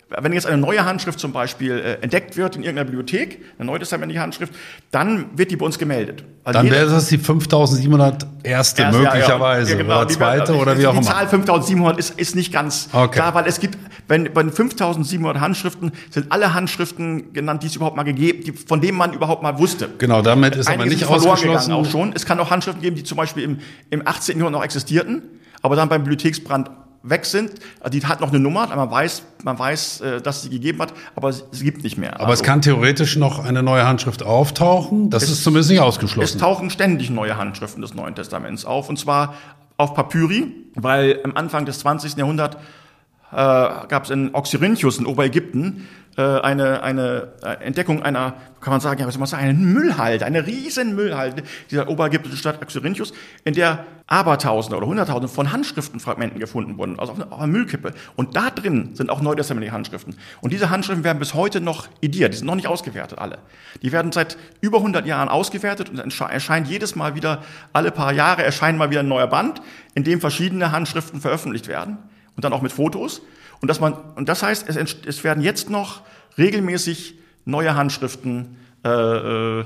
wenn 0.08 0.32
jetzt 0.32 0.46
eine 0.46 0.56
neue 0.56 0.84
Handschrift 0.84 1.20
zum 1.20 1.32
Beispiel 1.32 1.78
äh, 1.78 2.02
entdeckt 2.02 2.36
wird 2.36 2.56
in 2.56 2.62
irgendeiner 2.62 2.86
Bibliothek, 2.86 3.40
eine 3.56 3.66
neutestamentliche 3.66 4.20
Handschrift, 4.20 4.52
dann 4.90 5.26
wird 5.36 5.52
die 5.52 5.56
bei 5.56 5.64
uns 5.64 5.78
gemeldet. 5.78 6.24
Also 6.42 6.58
dann 6.58 6.70
wäre 6.70 6.90
das 6.90 7.06
die 7.06 7.18
5700 7.18 8.26
erste 8.42 8.82
erst, 8.82 8.98
möglicherweise 8.98 9.72
ja, 9.72 9.76
ja, 9.76 9.82
genau, 9.82 10.00
oder 10.00 10.08
zweite 10.08 10.52
die, 10.52 10.58
oder 10.58 10.78
wie 10.78 10.86
auch 10.88 10.92
immer. 10.92 11.02
Die 11.02 11.06
Zahl 11.06 11.28
5700 11.28 11.98
ist, 11.98 12.18
ist 12.18 12.34
nicht 12.34 12.52
ganz 12.52 12.88
okay. 12.92 13.10
klar, 13.12 13.34
weil 13.34 13.46
es 13.46 13.60
gibt, 13.60 13.78
wenn 14.08 14.32
bei 14.32 14.42
5700 14.42 15.40
Handschriften 15.40 15.92
sind 16.10 16.32
alle 16.32 16.52
Handschriften 16.52 17.32
genannt, 17.32 17.62
die 17.62 17.68
es 17.68 17.76
überhaupt 17.76 17.96
mal 17.96 18.02
gegeben, 18.02 18.42
die, 18.44 18.52
von 18.52 18.80
denen 18.80 18.98
man 18.98 19.12
überhaupt 19.12 19.44
mal 19.44 19.58
wusste. 19.58 19.88
Genau, 19.98 20.22
damit 20.22 20.56
ist 20.56 20.66
Einige 20.66 20.82
aber 20.82 20.90
nicht 20.90 21.06
ausgeschlossen. 21.06 21.72
Auch 21.72 21.86
schon. 21.86 22.12
Es 22.14 22.26
kann 22.26 22.40
auch 22.40 22.50
Handschriften 22.50 22.82
geben, 22.82 22.96
die 22.96 23.04
zum 23.04 23.18
Beispiel 23.18 23.44
im, 23.44 23.58
im 23.90 24.04
18. 24.04 24.38
Jahrhundert 24.38 24.60
noch 24.60 24.64
existierten 24.64 25.22
aber 25.62 25.76
dann 25.76 25.88
beim 25.88 26.02
Bibliotheksbrand 26.02 26.70
weg 27.02 27.24
sind. 27.24 27.52
Die 27.92 28.04
hat 28.04 28.20
noch 28.20 28.30
eine 28.30 28.40
Nummer, 28.40 28.66
man 28.66 28.90
weiß, 28.90 29.22
man 29.44 29.58
weiß, 29.58 30.00
äh, 30.00 30.20
dass 30.20 30.42
sie 30.42 30.50
gegeben 30.50 30.80
hat, 30.80 30.92
aber 31.14 31.28
es 31.28 31.44
gibt 31.52 31.84
nicht 31.84 31.96
mehr. 31.96 32.14
Aber 32.14 32.28
also, 32.28 32.42
es 32.42 32.42
kann 32.42 32.60
theoretisch 32.60 33.16
noch 33.16 33.44
eine 33.44 33.62
neue 33.62 33.86
Handschrift 33.86 34.22
auftauchen. 34.22 35.10
Das 35.10 35.22
es, 35.24 35.30
ist 35.30 35.44
zumindest 35.44 35.70
nicht 35.70 35.80
ausgeschlossen. 35.80 36.36
Es 36.36 36.40
tauchen 36.40 36.70
ständig 36.70 37.10
neue 37.10 37.36
Handschriften 37.36 37.82
des 37.82 37.94
Neuen 37.94 38.14
Testaments 38.14 38.64
auf, 38.64 38.88
und 38.88 38.98
zwar 38.98 39.34
auf 39.76 39.94
Papyri, 39.94 40.52
weil 40.74 41.20
am 41.22 41.36
Anfang 41.36 41.64
des 41.64 41.78
20. 41.80 42.16
Jahrhunderts 42.16 42.56
äh, 43.30 43.34
gab 43.34 44.04
es 44.04 44.10
in 44.10 44.34
Oxyrhynchus 44.34 44.98
in 44.98 45.06
Oberägypten 45.06 45.86
äh, 46.18 46.40
eine, 46.40 46.82
eine 46.82 47.28
äh, 47.42 47.64
Entdeckung 47.64 48.02
einer, 48.02 48.34
kann 48.60 48.72
man 48.72 48.80
sagen, 48.80 49.00
ja, 49.00 49.06
was 49.06 49.14
soll 49.14 49.20
man 49.20 49.28
sagen, 49.28 49.44
einen 49.44 49.72
Müllhalde, 49.72 50.26
eine 50.26 50.46
riesen 50.46 50.96
Müllhalde 50.96 51.44
dieser 51.70 51.88
oberägyptischen 51.88 52.36
Stadt 52.36 52.60
Oxyrhynchus, 52.60 53.12
in 53.44 53.54
der 53.54 53.84
Abertausende 54.08 54.76
oder 54.76 54.88
Hunderttausende 54.88 55.28
von 55.28 55.52
Handschriftenfragmenten 55.52 56.40
gefunden 56.40 56.76
wurden, 56.76 56.98
also 56.98 57.12
auf 57.12 57.20
einer, 57.20 57.32
auf 57.32 57.38
einer 57.38 57.46
Müllkippe. 57.46 57.94
Und 58.16 58.34
da 58.34 58.50
drin 58.50 58.96
sind 58.96 59.10
auch 59.10 59.20
neutestamentliche 59.20 59.72
Handschriften. 59.72 60.16
Und 60.40 60.52
diese 60.52 60.70
Handschriften 60.70 61.04
werden 61.04 61.20
bis 61.20 61.34
heute 61.34 61.60
noch 61.60 61.86
ediert, 62.02 62.32
die 62.32 62.38
sind 62.38 62.48
noch 62.48 62.56
nicht 62.56 62.66
ausgewertet, 62.66 63.20
alle. 63.20 63.38
Die 63.82 63.92
werden 63.92 64.10
seit 64.10 64.38
über 64.60 64.78
100 64.78 65.06
Jahren 65.06 65.28
ausgewertet 65.28 65.88
und 65.90 66.20
erscheint 66.20 66.66
jedes 66.66 66.96
Mal 66.96 67.14
wieder, 67.14 67.44
alle 67.72 67.92
paar 67.92 68.12
Jahre 68.12 68.42
erscheint 68.42 68.76
mal 68.76 68.90
wieder 68.90 69.00
ein 69.00 69.08
neuer 69.08 69.28
Band, 69.28 69.62
in 69.94 70.02
dem 70.02 70.20
verschiedene 70.20 70.72
Handschriften 70.72 71.20
veröffentlicht 71.20 71.68
werden 71.68 71.98
und 72.38 72.44
dann 72.44 72.52
auch 72.52 72.62
mit 72.62 72.70
Fotos. 72.70 73.20
Und, 73.60 73.66
dass 73.66 73.80
man, 73.80 73.94
und 74.14 74.28
das 74.28 74.44
heißt, 74.44 74.68
es, 74.68 74.96
es 75.04 75.24
werden 75.24 75.42
jetzt 75.42 75.70
noch 75.70 76.02
regelmäßig 76.38 77.14
neue 77.44 77.74
Handschriften 77.74 78.56
äh, 78.84 78.88
äh, 78.88 79.64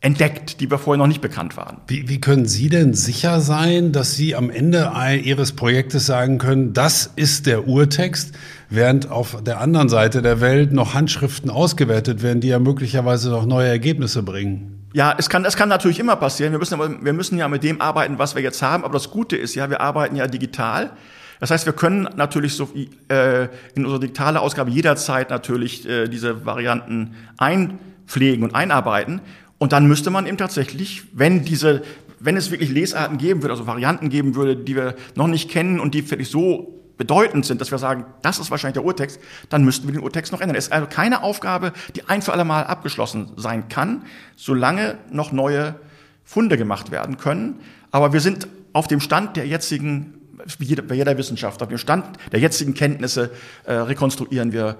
entdeckt, 0.00 0.60
die 0.60 0.70
wir 0.70 0.78
vorher 0.78 0.96
noch 0.96 1.06
nicht 1.06 1.20
bekannt 1.20 1.58
waren. 1.58 1.82
Wie, 1.86 2.08
wie 2.08 2.22
können 2.22 2.46
Sie 2.46 2.70
denn 2.70 2.94
sicher 2.94 3.42
sein, 3.42 3.92
dass 3.92 4.14
Sie 4.14 4.34
am 4.34 4.48
Ende 4.48 4.90
Ihres 5.22 5.52
Projektes 5.52 6.06
sagen 6.06 6.38
können, 6.38 6.72
das 6.72 7.10
ist 7.14 7.44
der 7.44 7.68
Urtext, 7.68 8.32
während 8.70 9.10
auf 9.10 9.42
der 9.44 9.60
anderen 9.60 9.90
Seite 9.90 10.22
der 10.22 10.40
Welt 10.40 10.72
noch 10.72 10.94
Handschriften 10.94 11.50
ausgewertet 11.50 12.22
werden, 12.22 12.40
die 12.40 12.48
ja 12.48 12.58
möglicherweise 12.58 13.28
noch 13.28 13.44
neue 13.44 13.68
Ergebnisse 13.68 14.22
bringen? 14.22 14.73
Ja, 14.94 15.12
es 15.18 15.28
kann, 15.28 15.44
es 15.44 15.56
kann 15.56 15.68
natürlich 15.68 15.98
immer 15.98 16.14
passieren. 16.14 16.52
Wir 16.52 16.60
müssen, 16.60 16.74
aber, 16.74 17.04
wir 17.04 17.12
müssen 17.12 17.36
ja 17.36 17.48
mit 17.48 17.64
dem 17.64 17.80
arbeiten, 17.80 18.16
was 18.20 18.36
wir 18.36 18.42
jetzt 18.42 18.62
haben. 18.62 18.84
Aber 18.84 18.92
das 18.92 19.10
Gute 19.10 19.36
ist 19.36 19.56
ja, 19.56 19.68
wir 19.68 19.80
arbeiten 19.80 20.14
ja 20.14 20.28
digital. 20.28 20.92
Das 21.40 21.50
heißt, 21.50 21.66
wir 21.66 21.72
können 21.72 22.08
natürlich 22.14 22.54
so 22.54 22.68
äh, 23.08 23.48
in 23.74 23.84
unsere 23.84 23.98
digitale 23.98 24.38
Ausgabe 24.38 24.70
jederzeit 24.70 25.30
natürlich 25.30 25.84
äh, 25.88 26.06
diese 26.06 26.46
Varianten 26.46 27.16
einpflegen 27.38 28.44
und 28.44 28.54
einarbeiten. 28.54 29.20
Und 29.58 29.72
dann 29.72 29.88
müsste 29.88 30.10
man 30.10 30.28
eben 30.28 30.36
tatsächlich, 30.36 31.02
wenn 31.12 31.44
diese, 31.44 31.82
wenn 32.20 32.36
es 32.36 32.52
wirklich 32.52 32.70
Lesarten 32.70 33.18
geben 33.18 33.42
würde, 33.42 33.54
also 33.54 33.66
Varianten 33.66 34.10
geben 34.10 34.36
würde, 34.36 34.54
die 34.54 34.76
wir 34.76 34.94
noch 35.16 35.26
nicht 35.26 35.50
kennen 35.50 35.80
und 35.80 35.94
die 35.94 36.02
vielleicht 36.02 36.30
so 36.30 36.83
bedeutend 36.96 37.46
sind, 37.46 37.60
dass 37.60 37.70
wir 37.70 37.78
sagen, 37.78 38.04
das 38.22 38.38
ist 38.38 38.50
wahrscheinlich 38.50 38.74
der 38.74 38.84
Urtext, 38.84 39.20
dann 39.48 39.64
müssten 39.64 39.86
wir 39.86 39.92
den 39.92 40.02
Urtext 40.02 40.32
noch 40.32 40.40
ändern. 40.40 40.56
Es 40.56 40.66
ist 40.66 40.72
also 40.72 40.86
keine 40.86 41.22
Aufgabe, 41.22 41.72
die 41.96 42.08
ein 42.08 42.22
für 42.22 42.32
alle 42.32 42.44
Mal 42.44 42.64
abgeschlossen 42.64 43.32
sein 43.36 43.68
kann, 43.68 44.02
solange 44.36 44.98
noch 45.10 45.32
neue 45.32 45.74
Funde 46.24 46.56
gemacht 46.56 46.90
werden 46.90 47.16
können. 47.16 47.60
Aber 47.90 48.12
wir 48.12 48.20
sind 48.20 48.48
auf 48.72 48.88
dem 48.88 49.00
Stand 49.00 49.36
der 49.36 49.46
jetzigen 49.46 50.14
wie 50.58 50.64
jeder, 50.64 50.82
bei 50.82 50.94
jeder 50.94 51.16
Wissenschaft, 51.16 51.62
auf 51.62 51.68
dem 51.68 51.78
Stand 51.78 52.18
der 52.32 52.40
jetzigen 52.40 52.74
Kenntnisse 52.74 53.30
äh, 53.64 53.72
rekonstruieren 53.72 54.52
wir 54.52 54.76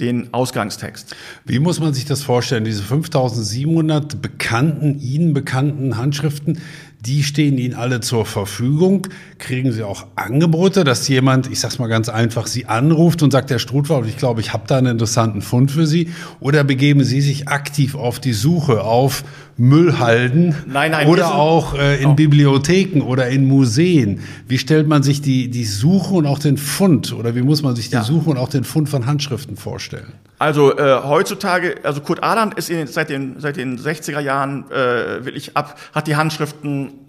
den 0.00 0.32
Ausgangstext. 0.32 1.16
Wie 1.44 1.58
muss 1.58 1.80
man 1.80 1.92
sich 1.92 2.04
das 2.04 2.22
vorstellen? 2.22 2.64
Diese 2.64 2.82
5700 2.82 4.22
bekannten, 4.22 5.00
Ihnen 5.00 5.34
bekannten 5.34 5.96
Handschriften, 5.96 6.60
die 7.00 7.22
stehen 7.22 7.58
Ihnen 7.58 7.74
alle 7.74 8.00
zur 8.00 8.26
Verfügung. 8.26 9.06
Kriegen 9.38 9.70
Sie 9.70 9.84
auch 9.84 10.06
Angebote, 10.16 10.82
dass 10.82 11.06
jemand, 11.06 11.50
ich 11.50 11.60
sag's 11.60 11.78
mal 11.78 11.86
ganz 11.86 12.08
einfach, 12.08 12.46
Sie 12.48 12.66
anruft 12.66 13.22
und 13.22 13.30
sagt, 13.30 13.50
Herr 13.50 13.60
Strutwald, 13.60 14.06
ich 14.06 14.16
glaube, 14.16 14.40
ich 14.40 14.52
habe 14.52 14.64
da 14.66 14.78
einen 14.78 14.88
interessanten 14.88 15.40
Fund 15.40 15.70
für 15.70 15.86
Sie? 15.86 16.10
Oder 16.40 16.64
begeben 16.64 17.04
Sie 17.04 17.20
sich 17.20 17.46
aktiv 17.48 17.94
auf 17.94 18.18
die 18.18 18.32
Suche 18.32 18.82
auf 18.82 19.22
Müllhalden 19.56 20.54
nein, 20.66 20.90
nein, 20.90 21.08
oder 21.08 21.34
auch 21.36 21.74
äh, 21.74 22.02
in 22.02 22.10
oh. 22.10 22.14
Bibliotheken 22.14 23.02
oder 23.02 23.28
in 23.28 23.46
Museen? 23.46 24.20
Wie 24.48 24.58
stellt 24.58 24.88
man 24.88 25.04
sich 25.04 25.22
die, 25.22 25.50
die 25.50 25.64
Suche 25.64 26.14
und 26.14 26.26
auch 26.26 26.40
den 26.40 26.56
Fund 26.56 27.12
oder 27.12 27.36
wie 27.36 27.42
muss 27.42 27.62
man 27.62 27.76
sich 27.76 27.90
die 27.90 27.94
ja. 27.94 28.02
Suche 28.02 28.30
und 28.30 28.38
auch 28.38 28.48
den 28.48 28.64
Fund 28.64 28.88
von 28.88 29.06
Handschriften 29.06 29.56
vorstellen? 29.56 30.12
Also 30.38 30.76
äh, 30.78 31.00
heutzutage, 31.02 31.80
also 31.82 32.00
Kurt 32.00 32.22
Aland 32.22 32.54
ist 32.54 32.70
in, 32.70 32.86
seit, 32.86 33.10
den, 33.10 33.40
seit 33.40 33.56
den 33.56 33.78
60er 33.78 34.20
Jahren 34.20 34.70
äh, 34.70 35.24
wirklich 35.24 35.56
ab, 35.56 35.78
hat 35.94 36.06
die 36.06 36.16
Handschriften 36.16 37.08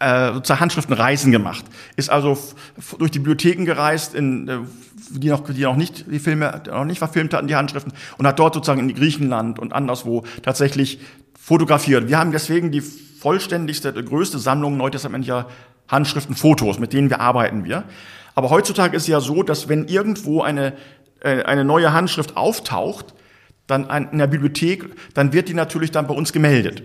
äh, 0.00 0.32
sozusagen 0.32 0.60
Handschriftenreisen 0.60 1.32
gemacht. 1.32 1.64
Ist 1.96 2.10
also 2.10 2.38
durch 2.98 3.10
die 3.10 3.18
Bibliotheken 3.18 3.64
gereist, 3.64 4.14
in, 4.14 4.46
äh, 4.46 4.58
die, 5.10 5.28
noch, 5.28 5.42
die 5.48 5.62
noch 5.62 5.74
nicht 5.74 6.04
die 6.08 6.20
Filme 6.20 6.62
noch 6.66 6.84
nicht 6.84 6.98
verfilmt 6.98 7.34
hatten, 7.34 7.48
die 7.48 7.56
Handschriften, 7.56 7.92
und 8.16 8.26
hat 8.26 8.38
dort 8.38 8.54
sozusagen 8.54 8.88
in 8.88 8.94
Griechenland 8.94 9.58
und 9.58 9.72
anderswo 9.72 10.22
tatsächlich 10.42 11.00
fotografiert. 11.38 12.08
Wir 12.08 12.18
haben 12.18 12.30
deswegen 12.30 12.70
die 12.70 12.80
vollständigste, 12.80 13.92
größte 13.92 14.38
Sammlung 14.38 14.76
neutestamentlicher 14.76 15.48
Handschriften, 15.88 16.36
Fotos, 16.36 16.78
mit 16.78 16.92
denen 16.92 17.10
wir 17.10 17.20
arbeiten 17.20 17.64
wir. 17.64 17.84
Aber 18.36 18.50
heutzutage 18.50 18.96
ist 18.96 19.02
es 19.02 19.08
ja 19.08 19.20
so, 19.20 19.42
dass 19.42 19.68
wenn 19.68 19.88
irgendwo 19.88 20.42
eine 20.42 20.74
eine 21.22 21.64
neue 21.64 21.92
Handschrift 21.92 22.36
auftaucht, 22.36 23.14
dann 23.66 23.88
in 24.12 24.18
der 24.18 24.26
Bibliothek, 24.26 24.84
dann 25.14 25.32
wird 25.32 25.48
die 25.48 25.54
natürlich 25.54 25.90
dann 25.90 26.06
bei 26.06 26.14
uns 26.14 26.32
gemeldet. 26.32 26.82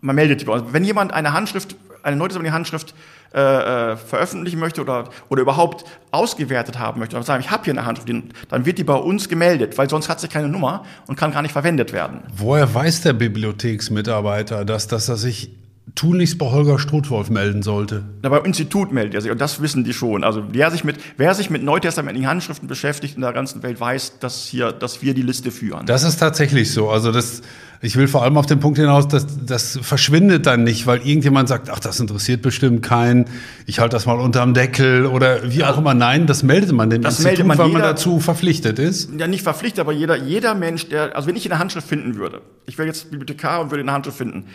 Man 0.00 0.16
meldet 0.16 0.40
die 0.40 0.44
bei 0.44 0.52
uns. 0.52 0.72
Wenn 0.72 0.84
jemand 0.84 1.12
eine 1.12 1.32
Handschrift, 1.32 1.76
eine 2.02 2.16
neue 2.16 2.52
Handschrift 2.52 2.94
äh, 3.34 3.92
äh, 3.92 3.96
veröffentlichen 3.96 4.58
möchte 4.58 4.80
oder, 4.80 5.08
oder 5.28 5.42
überhaupt 5.42 5.84
ausgewertet 6.10 6.78
haben 6.78 7.00
möchte, 7.00 7.16
oder 7.16 7.24
sagen, 7.24 7.42
ich 7.42 7.50
habe 7.50 7.64
hier 7.64 7.72
eine 7.72 7.84
Handschrift, 7.84 8.10
dann 8.48 8.66
wird 8.66 8.78
die 8.78 8.84
bei 8.84 8.94
uns 8.94 9.28
gemeldet, 9.28 9.78
weil 9.78 9.88
sonst 9.90 10.08
hat 10.08 10.20
sie 10.20 10.28
keine 10.28 10.48
Nummer 10.48 10.84
und 11.06 11.16
kann 11.16 11.32
gar 11.32 11.42
nicht 11.42 11.52
verwendet 11.52 11.92
werden. 11.92 12.22
Woher 12.36 12.72
weiß 12.72 13.02
der 13.02 13.12
Bibliotheksmitarbeiter, 13.14 14.64
dass, 14.64 14.86
dass 14.86 15.08
er 15.08 15.16
sich 15.16 15.50
tunlichst 15.94 16.38
bei 16.38 16.46
Holger 16.46 16.78
Strutwolf 16.78 17.30
melden 17.30 17.62
sollte. 17.62 18.04
Na, 18.22 18.28
beim 18.28 18.44
Institut 18.44 18.92
meldet 18.92 19.14
er 19.14 19.20
sich 19.20 19.30
und 19.30 19.40
das 19.40 19.62
wissen 19.62 19.84
die 19.84 19.92
schon. 19.92 20.24
Also 20.24 20.42
wer 20.50 20.70
sich 20.70 20.84
mit, 20.84 20.96
wer 21.16 21.32
sich 21.34 21.48
mit 21.48 21.62
neutestamentlichen 21.62 22.28
Handschriften 22.28 22.68
beschäftigt 22.68 23.14
in 23.14 23.22
der 23.22 23.32
ganzen 23.32 23.62
Welt, 23.62 23.80
weiß, 23.80 24.18
dass 24.18 24.44
hier, 24.44 24.72
dass 24.72 25.00
wir 25.00 25.14
die 25.14 25.22
Liste 25.22 25.50
führen. 25.50 25.86
Das 25.86 26.02
ist 26.02 26.16
tatsächlich 26.18 26.72
so. 26.72 26.90
Also 26.90 27.12
das, 27.12 27.40
ich 27.80 27.96
will 27.96 28.08
vor 28.08 28.24
allem 28.24 28.36
auf 28.36 28.46
den 28.46 28.58
Punkt 28.58 28.78
hinaus, 28.78 29.06
dass 29.06 29.26
das 29.46 29.78
verschwindet 29.80 30.46
dann 30.46 30.64
nicht, 30.64 30.86
weil 30.88 31.06
irgendjemand 31.06 31.48
sagt, 31.48 31.70
ach, 31.70 31.78
das 31.78 32.00
interessiert 32.00 32.42
bestimmt 32.42 32.82
keinen, 32.82 33.26
ich 33.66 33.78
halte 33.78 33.94
das 33.94 34.06
mal 34.06 34.18
unterm 34.18 34.54
Deckel 34.54 35.06
oder 35.06 35.52
wie 35.52 35.64
auch 35.64 35.78
immer. 35.78 35.94
Nein, 35.94 36.26
das 36.26 36.42
meldet 36.42 36.72
man 36.72 36.90
dem 36.90 37.02
das 37.02 37.20
Institut, 37.20 37.46
man 37.46 37.58
weil 37.58 37.68
jeder, 37.68 37.78
man 37.78 37.88
dazu 37.88 38.18
verpflichtet 38.18 38.80
ist. 38.80 39.10
Ja, 39.16 39.28
nicht 39.28 39.44
verpflichtet, 39.44 39.80
aber 39.80 39.92
jeder, 39.92 40.16
jeder 40.16 40.56
Mensch, 40.56 40.88
der, 40.88 41.14
also 41.14 41.28
wenn 41.28 41.36
ich 41.36 41.50
eine 41.50 41.60
Handschrift 41.60 41.86
finden 41.86 42.16
würde, 42.16 42.42
ich 42.66 42.76
wäre 42.76 42.88
jetzt 42.88 43.10
Bibliothekar 43.10 43.60
und 43.60 43.70
würde 43.70 43.82
eine 43.82 43.92
Handschrift 43.92 44.18
finden, 44.18 44.46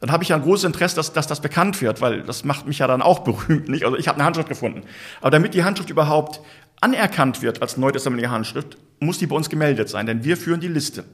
dann 0.00 0.10
habe 0.10 0.22
ich 0.22 0.30
ja 0.30 0.36
ein 0.36 0.42
großes 0.42 0.64
Interesse, 0.64 0.96
dass, 0.96 1.12
dass 1.12 1.26
das 1.26 1.40
bekannt 1.40 1.80
wird, 1.82 2.00
weil 2.00 2.22
das 2.22 2.44
macht 2.44 2.66
mich 2.66 2.78
ja 2.78 2.86
dann 2.86 3.02
auch 3.02 3.18
berühmt, 3.24 3.68
nicht? 3.68 3.84
Also 3.84 3.96
ich 3.96 4.08
habe 4.08 4.16
eine 4.16 4.24
Handschrift 4.24 4.48
gefunden. 4.48 4.82
Aber 5.20 5.30
damit 5.30 5.54
die 5.54 5.62
Handschrift 5.62 5.90
überhaupt 5.90 6.40
anerkannt 6.80 7.42
wird 7.42 7.60
als 7.60 7.76
neutestamentliche 7.76 8.32
Handschrift, 8.32 8.78
muss 9.00 9.18
die 9.18 9.26
bei 9.26 9.36
uns 9.36 9.50
gemeldet 9.50 9.88
sein, 9.88 10.06
denn 10.06 10.24
wir 10.24 10.36
führen 10.36 10.60
die 10.60 10.68
Liste. 10.68 11.04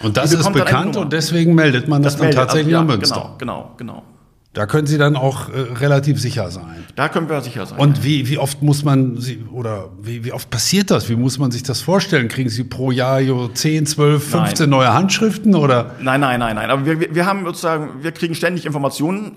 Und 0.00 0.16
das 0.16 0.32
ist 0.32 0.52
bekannt 0.52 0.96
und 0.96 1.12
deswegen 1.12 1.54
meldet 1.54 1.88
man 1.88 2.02
das, 2.02 2.12
das 2.12 2.20
dann 2.20 2.26
meldet, 2.28 2.40
tatsächlich 2.40 2.74
also, 2.76 2.86
ja, 2.86 2.92
an 2.92 2.98
Münster. 2.98 3.34
Genau, 3.38 3.74
genau, 3.76 4.02
genau. 4.02 4.17
Da 4.58 4.66
können 4.66 4.88
Sie 4.88 4.98
dann 4.98 5.14
auch 5.14 5.50
äh, 5.50 5.60
relativ 5.78 6.20
sicher 6.20 6.50
sein. 6.50 6.84
Da 6.96 7.08
können 7.08 7.28
wir 7.28 7.40
sicher 7.42 7.64
sein. 7.64 7.78
Und 7.78 8.02
wie, 8.02 8.28
wie 8.28 8.38
oft 8.38 8.60
muss 8.60 8.84
man 8.84 9.16
Sie, 9.20 9.44
oder 9.52 9.90
wie, 10.02 10.24
wie 10.24 10.32
oft 10.32 10.50
passiert 10.50 10.90
das? 10.90 11.08
Wie 11.08 11.14
muss 11.14 11.38
man 11.38 11.52
sich 11.52 11.62
das 11.62 11.80
vorstellen? 11.80 12.26
Kriegen 12.26 12.50
Sie 12.50 12.64
pro 12.64 12.90
Jahr 12.90 13.20
10, 13.54 13.86
12, 13.86 14.30
15 14.30 14.68
nein. 14.68 14.70
neue 14.70 14.92
Handschriften 14.92 15.54
oder? 15.54 15.94
Nein, 16.00 16.20
nein, 16.20 16.40
nein, 16.40 16.56
nein. 16.56 16.70
Aber 16.70 16.84
wir, 16.84 17.14
wir 17.14 17.24
haben 17.24 17.44
sozusagen, 17.44 18.02
wir 18.02 18.10
kriegen 18.10 18.34
ständig 18.34 18.66
Informationen. 18.66 19.36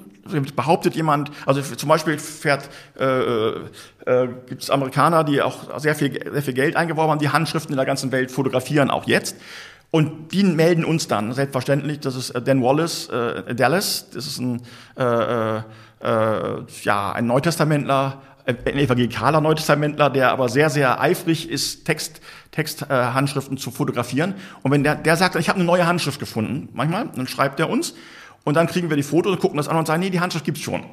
Behauptet 0.56 0.96
jemand, 0.96 1.30
also 1.46 1.62
zum 1.62 1.88
Beispiel 1.88 2.18
fährt, 2.18 2.68
äh, 3.00 3.50
äh, 4.06 4.28
gibt 4.48 4.64
es 4.64 4.72
Amerikaner, 4.72 5.24
die 5.24 5.44
auch 5.44 5.80
sehr 5.80 5.94
viel, 5.94 6.20
sehr 6.32 6.42
viel 6.42 6.56
Geld 6.56 6.76
eingeworben 6.76 7.12
haben, 7.12 7.20
die 7.20 7.30
Handschriften 7.30 7.74
in 7.74 7.78
der 7.78 7.86
ganzen 7.86 8.12
Welt 8.12 8.32
fotografieren, 8.32 8.90
auch 8.90 9.06
jetzt. 9.06 9.36
Und 9.92 10.32
die 10.32 10.44
melden 10.44 10.86
uns 10.86 11.08
dann, 11.08 11.34
selbstverständlich, 11.34 12.00
das 12.00 12.16
ist 12.16 12.30
äh, 12.30 12.42
Dan 12.42 12.64
Wallace, 12.64 13.10
äh, 13.10 13.54
Dallas, 13.54 14.10
das 14.12 14.26
ist 14.26 14.40
ein, 14.40 14.62
äh, 14.98 15.04
äh, 15.04 15.62
äh 16.02 16.64
ja, 16.84 17.12
ein 17.12 17.28
Neutestamentler, 17.28 18.22
ein 18.46 18.78
evangelikaler 18.78 19.42
Neutestamentler, 19.42 20.10
der 20.10 20.32
aber 20.32 20.48
sehr, 20.48 20.70
sehr 20.70 21.02
eifrig 21.02 21.50
ist, 21.50 21.86
Text, 21.86 22.22
Texthandschriften 22.52 23.58
äh, 23.58 23.60
zu 23.60 23.70
fotografieren. 23.70 24.36
Und 24.62 24.72
wenn 24.72 24.84
der, 24.84 24.96
der 24.96 25.18
sagt, 25.18 25.36
ich 25.36 25.50
habe 25.50 25.58
eine 25.58 25.66
neue 25.66 25.86
Handschrift 25.86 26.20
gefunden, 26.20 26.70
manchmal, 26.74 27.10
dann 27.14 27.28
schreibt 27.28 27.60
er 27.60 27.70
uns 27.70 27.94
und 28.44 28.56
dann 28.56 28.66
kriegen 28.66 28.90
wir 28.90 28.98
die 28.98 29.04
Fotos 29.04 29.34
und 29.34 29.40
gucken 29.40 29.58
das 29.58 29.68
an 29.68 29.78
und 29.78 29.86
sagen, 29.86 30.02
nee, 30.02 30.10
die 30.10 30.20
Handschrift 30.20 30.46
gibt's 30.46 30.62
schon. 30.62 30.84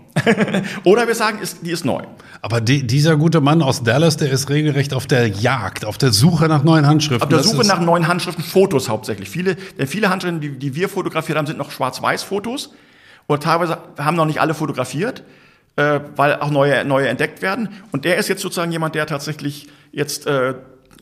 Oder 0.84 1.06
wir 1.06 1.14
sagen, 1.14 1.38
ist, 1.38 1.58
die 1.62 1.70
ist 1.70 1.84
neu. 1.84 2.02
Aber 2.42 2.60
die, 2.60 2.86
dieser 2.86 3.16
gute 3.16 3.40
Mann 3.40 3.62
aus 3.62 3.82
Dallas, 3.82 4.18
der 4.18 4.30
ist 4.30 4.50
regelrecht 4.50 4.92
auf 4.92 5.06
der 5.06 5.28
Jagd, 5.28 5.86
auf 5.86 5.96
der 5.96 6.12
Suche 6.12 6.46
nach 6.46 6.62
neuen 6.62 6.86
Handschriften. 6.86 7.22
Auf 7.22 7.28
der 7.28 7.42
Suche 7.42 7.66
nach 7.66 7.80
neuen 7.80 8.06
Handschriften, 8.06 8.44
Fotos 8.44 8.90
hauptsächlich. 8.90 9.30
Viele, 9.30 9.56
denn 9.78 9.86
viele 9.86 10.10
Handschriften, 10.10 10.42
die, 10.42 10.58
die 10.58 10.74
wir 10.74 10.90
fotografiert 10.90 11.38
haben, 11.38 11.46
sind 11.46 11.56
noch 11.56 11.70
Schwarz-Weiß-Fotos. 11.70 12.74
Und 13.26 13.42
teilweise 13.42 13.78
haben 13.98 14.16
noch 14.16 14.26
nicht 14.26 14.42
alle 14.42 14.52
fotografiert, 14.52 15.22
äh, 15.76 16.00
weil 16.16 16.40
auch 16.40 16.50
neue, 16.50 16.84
neue 16.84 17.08
entdeckt 17.08 17.40
werden. 17.40 17.70
Und 17.92 18.04
der 18.04 18.18
ist 18.18 18.28
jetzt 18.28 18.42
sozusagen 18.42 18.72
jemand, 18.72 18.94
der 18.94 19.06
tatsächlich 19.06 19.68
jetzt 19.90 20.26
äh, 20.26 20.54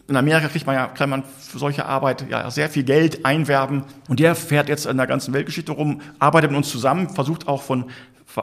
in 0.09 0.17
Amerika 0.17 0.49
kriegt 0.49 0.67
man 0.67 0.77
ja, 0.77 0.87
kann 0.87 1.11
man 1.11 1.25
für 1.25 1.59
solche 1.59 1.85
Arbeit 1.85 2.29
ja 2.31 2.51
sehr 2.51 2.69
viel 2.69 2.85
Geld 2.85 3.25
einwerben. 3.25 3.85
Und 4.09 4.21
der 4.21 4.35
fährt 4.35 4.69
jetzt 4.69 4.87
in 4.87 4.97
der 4.97 5.07
ganzen 5.07 5.35
Weltgeschichte 5.35 5.73
rum, 5.73 6.01
arbeitet 6.19 6.51
mit 6.51 6.59
uns 6.59 6.71
zusammen, 6.71 7.11
versucht 7.11 7.49
auch 7.49 7.63
von, 7.63 7.87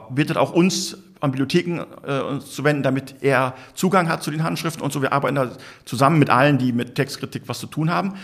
bittet 0.09 0.37
auch 0.37 0.51
uns 0.51 0.97
an 1.21 1.31
Bibliotheken 1.31 1.85
äh, 2.05 2.39
zu 2.39 2.65
wenden, 2.65 2.83
damit 2.83 3.15
er 3.21 3.53
Zugang 3.75 4.09
hat 4.09 4.23
zu 4.23 4.31
den 4.31 4.43
Handschriften 4.43 4.83
und 4.83 4.91
so. 4.91 5.01
Wir 5.01 5.13
arbeiten 5.13 5.35
da 5.35 5.51
zusammen 5.85 6.19
mit 6.19 6.29
allen, 6.29 6.57
die 6.57 6.73
mit 6.73 6.95
Textkritik 6.95 7.43
was 7.45 7.59
zu 7.59 7.67
tun 7.67 7.89
haben. 7.89 8.15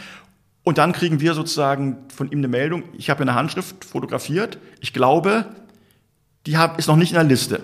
Und 0.63 0.77
dann 0.77 0.91
kriegen 0.91 1.21
wir 1.21 1.33
sozusagen 1.33 1.97
von 2.13 2.29
ihm 2.29 2.39
eine 2.39 2.49
Meldung, 2.49 2.83
ich 2.97 3.09
habe 3.09 3.21
eine 3.21 3.35
Handschrift 3.35 3.85
fotografiert, 3.85 4.57
ich 4.81 4.91
glaube, 4.91 5.45
die 6.45 6.57
hab, 6.57 6.77
ist 6.77 6.87
noch 6.87 6.97
nicht 6.97 7.11
in 7.11 7.15
der 7.15 7.23
Liste. 7.23 7.61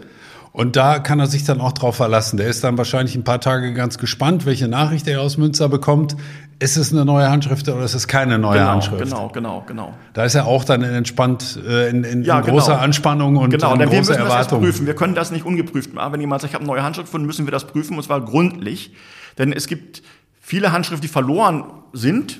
Und 0.55 0.77
da 0.77 0.99
kann 0.99 1.19
er 1.19 1.27
sich 1.27 1.43
dann 1.43 1.59
auch 1.59 1.73
drauf 1.73 1.97
verlassen. 1.97 2.37
Der 2.37 2.47
ist 2.47 2.63
dann 2.63 2.77
wahrscheinlich 2.77 3.13
ein 3.13 3.25
paar 3.25 3.41
Tage 3.41 3.73
ganz 3.73 3.97
gespannt, 3.97 4.45
welche 4.45 4.69
Nachricht 4.69 5.05
er 5.05 5.19
aus 5.19 5.35
Münster 5.35 5.67
bekommt. 5.67 6.15
Ist 6.59 6.77
es 6.77 6.93
eine 6.93 7.03
neue 7.03 7.29
Handschrift 7.29 7.67
oder 7.67 7.83
ist 7.83 7.93
es 7.93 8.07
keine 8.07 8.39
neue 8.39 8.59
genau, 8.59 8.69
Handschrift? 8.69 9.03
Genau, 9.03 9.27
genau, 9.27 9.65
genau. 9.67 9.93
Da 10.13 10.23
ist 10.23 10.33
er 10.33 10.45
auch 10.45 10.63
dann 10.63 10.81
entspannt, 10.81 11.59
äh, 11.67 11.89
in, 11.89 12.05
in, 12.05 12.23
ja, 12.23 12.39
in 12.39 12.45
großer 12.45 12.71
genau. 12.71 12.83
Anspannung 12.83 13.35
und 13.35 13.49
genau, 13.49 13.73
in 13.73 13.79
denn 13.79 13.89
großer 13.89 13.95
wir 13.95 13.99
müssen 13.99 14.13
Erwartung. 14.13 14.61
Das 14.61 14.69
prüfen. 14.69 14.87
Wir 14.87 14.95
können 14.95 15.13
das 15.13 15.29
nicht 15.29 15.45
ungeprüft 15.45 15.93
machen. 15.93 16.13
Wenn 16.13 16.21
jemand 16.21 16.41
sagt, 16.41 16.51
ich 16.51 16.55
habe 16.55 16.63
eine 16.63 16.71
neue 16.71 16.83
Handschrift 16.83 17.07
gefunden, 17.07 17.27
müssen 17.27 17.45
wir 17.45 17.51
das 17.51 17.67
prüfen 17.67 17.97
und 17.97 18.03
zwar 18.03 18.23
gründlich. 18.23 18.93
Denn 19.37 19.51
es 19.51 19.67
gibt 19.67 20.03
viele 20.39 20.71
Handschriften, 20.71 21.01
die 21.01 21.09
verloren 21.09 21.65
sind, 21.91 22.39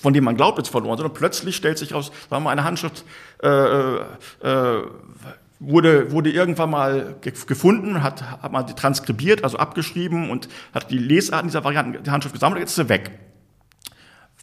von 0.00 0.12
denen 0.12 0.24
man 0.24 0.36
glaubt, 0.36 0.58
jetzt 0.58 0.68
verloren 0.68 0.96
sind. 0.96 1.06
Und 1.06 1.14
plötzlich 1.14 1.56
stellt 1.56 1.78
sich 1.78 1.92
aus, 1.92 2.12
sagen 2.30 2.30
wir 2.30 2.40
mal, 2.40 2.50
eine 2.50 2.62
Handschrift 2.62 3.04
äh, 3.42 3.48
äh, 3.48 4.00
äh 4.44 4.82
wurde, 5.60 6.12
wurde 6.12 6.30
irgendwann 6.30 6.70
mal 6.70 7.16
gefunden, 7.20 8.02
hat, 8.02 8.22
hat 8.42 8.52
man 8.52 8.66
transkribiert, 8.66 9.44
also 9.44 9.58
abgeschrieben 9.58 10.30
und 10.30 10.48
hat 10.72 10.90
die 10.90 10.98
Lesarten 10.98 11.48
dieser 11.48 11.64
Varianten 11.64 12.02
der 12.02 12.12
Handschrift 12.12 12.34
gesammelt, 12.34 12.60
jetzt 12.60 12.70
ist 12.70 12.76
sie 12.76 12.88
weg. 12.88 13.10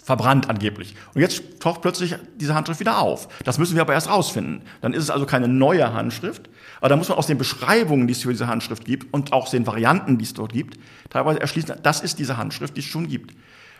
Verbrannt 0.03 0.49
angeblich. 0.49 0.95
Und 1.15 1.21
jetzt 1.21 1.59
taucht 1.59 1.81
plötzlich 1.81 2.15
diese 2.35 2.53
Handschrift 2.53 2.79
wieder 2.79 2.99
auf. 2.99 3.27
Das 3.43 3.57
müssen 3.57 3.73
wir 3.73 3.81
aber 3.81 3.93
erst 3.93 4.07
rausfinden. 4.07 4.61
Dann 4.81 4.93
ist 4.93 5.01
es 5.01 5.09
also 5.09 5.25
keine 5.25 5.47
neue 5.47 5.93
Handschrift, 5.93 6.47
aber 6.79 6.89
da 6.89 6.95
muss 6.95 7.09
man 7.09 7.17
aus 7.17 7.25
den 7.25 7.39
Beschreibungen, 7.39 8.05
die 8.05 8.13
es 8.13 8.21
für 8.21 8.29
diese 8.29 8.45
Handschrift 8.45 8.85
gibt 8.85 9.11
und 9.11 9.33
auch 9.33 9.49
den 9.49 9.65
Varianten, 9.65 10.19
die 10.19 10.25
es 10.25 10.35
dort 10.35 10.53
gibt, 10.53 10.77
teilweise 11.09 11.41
erschließen, 11.41 11.77
das 11.81 12.01
ist 12.01 12.19
diese 12.19 12.37
Handschrift, 12.37 12.75
die 12.75 12.81
es 12.81 12.85
schon 12.85 13.07
gibt. 13.07 13.33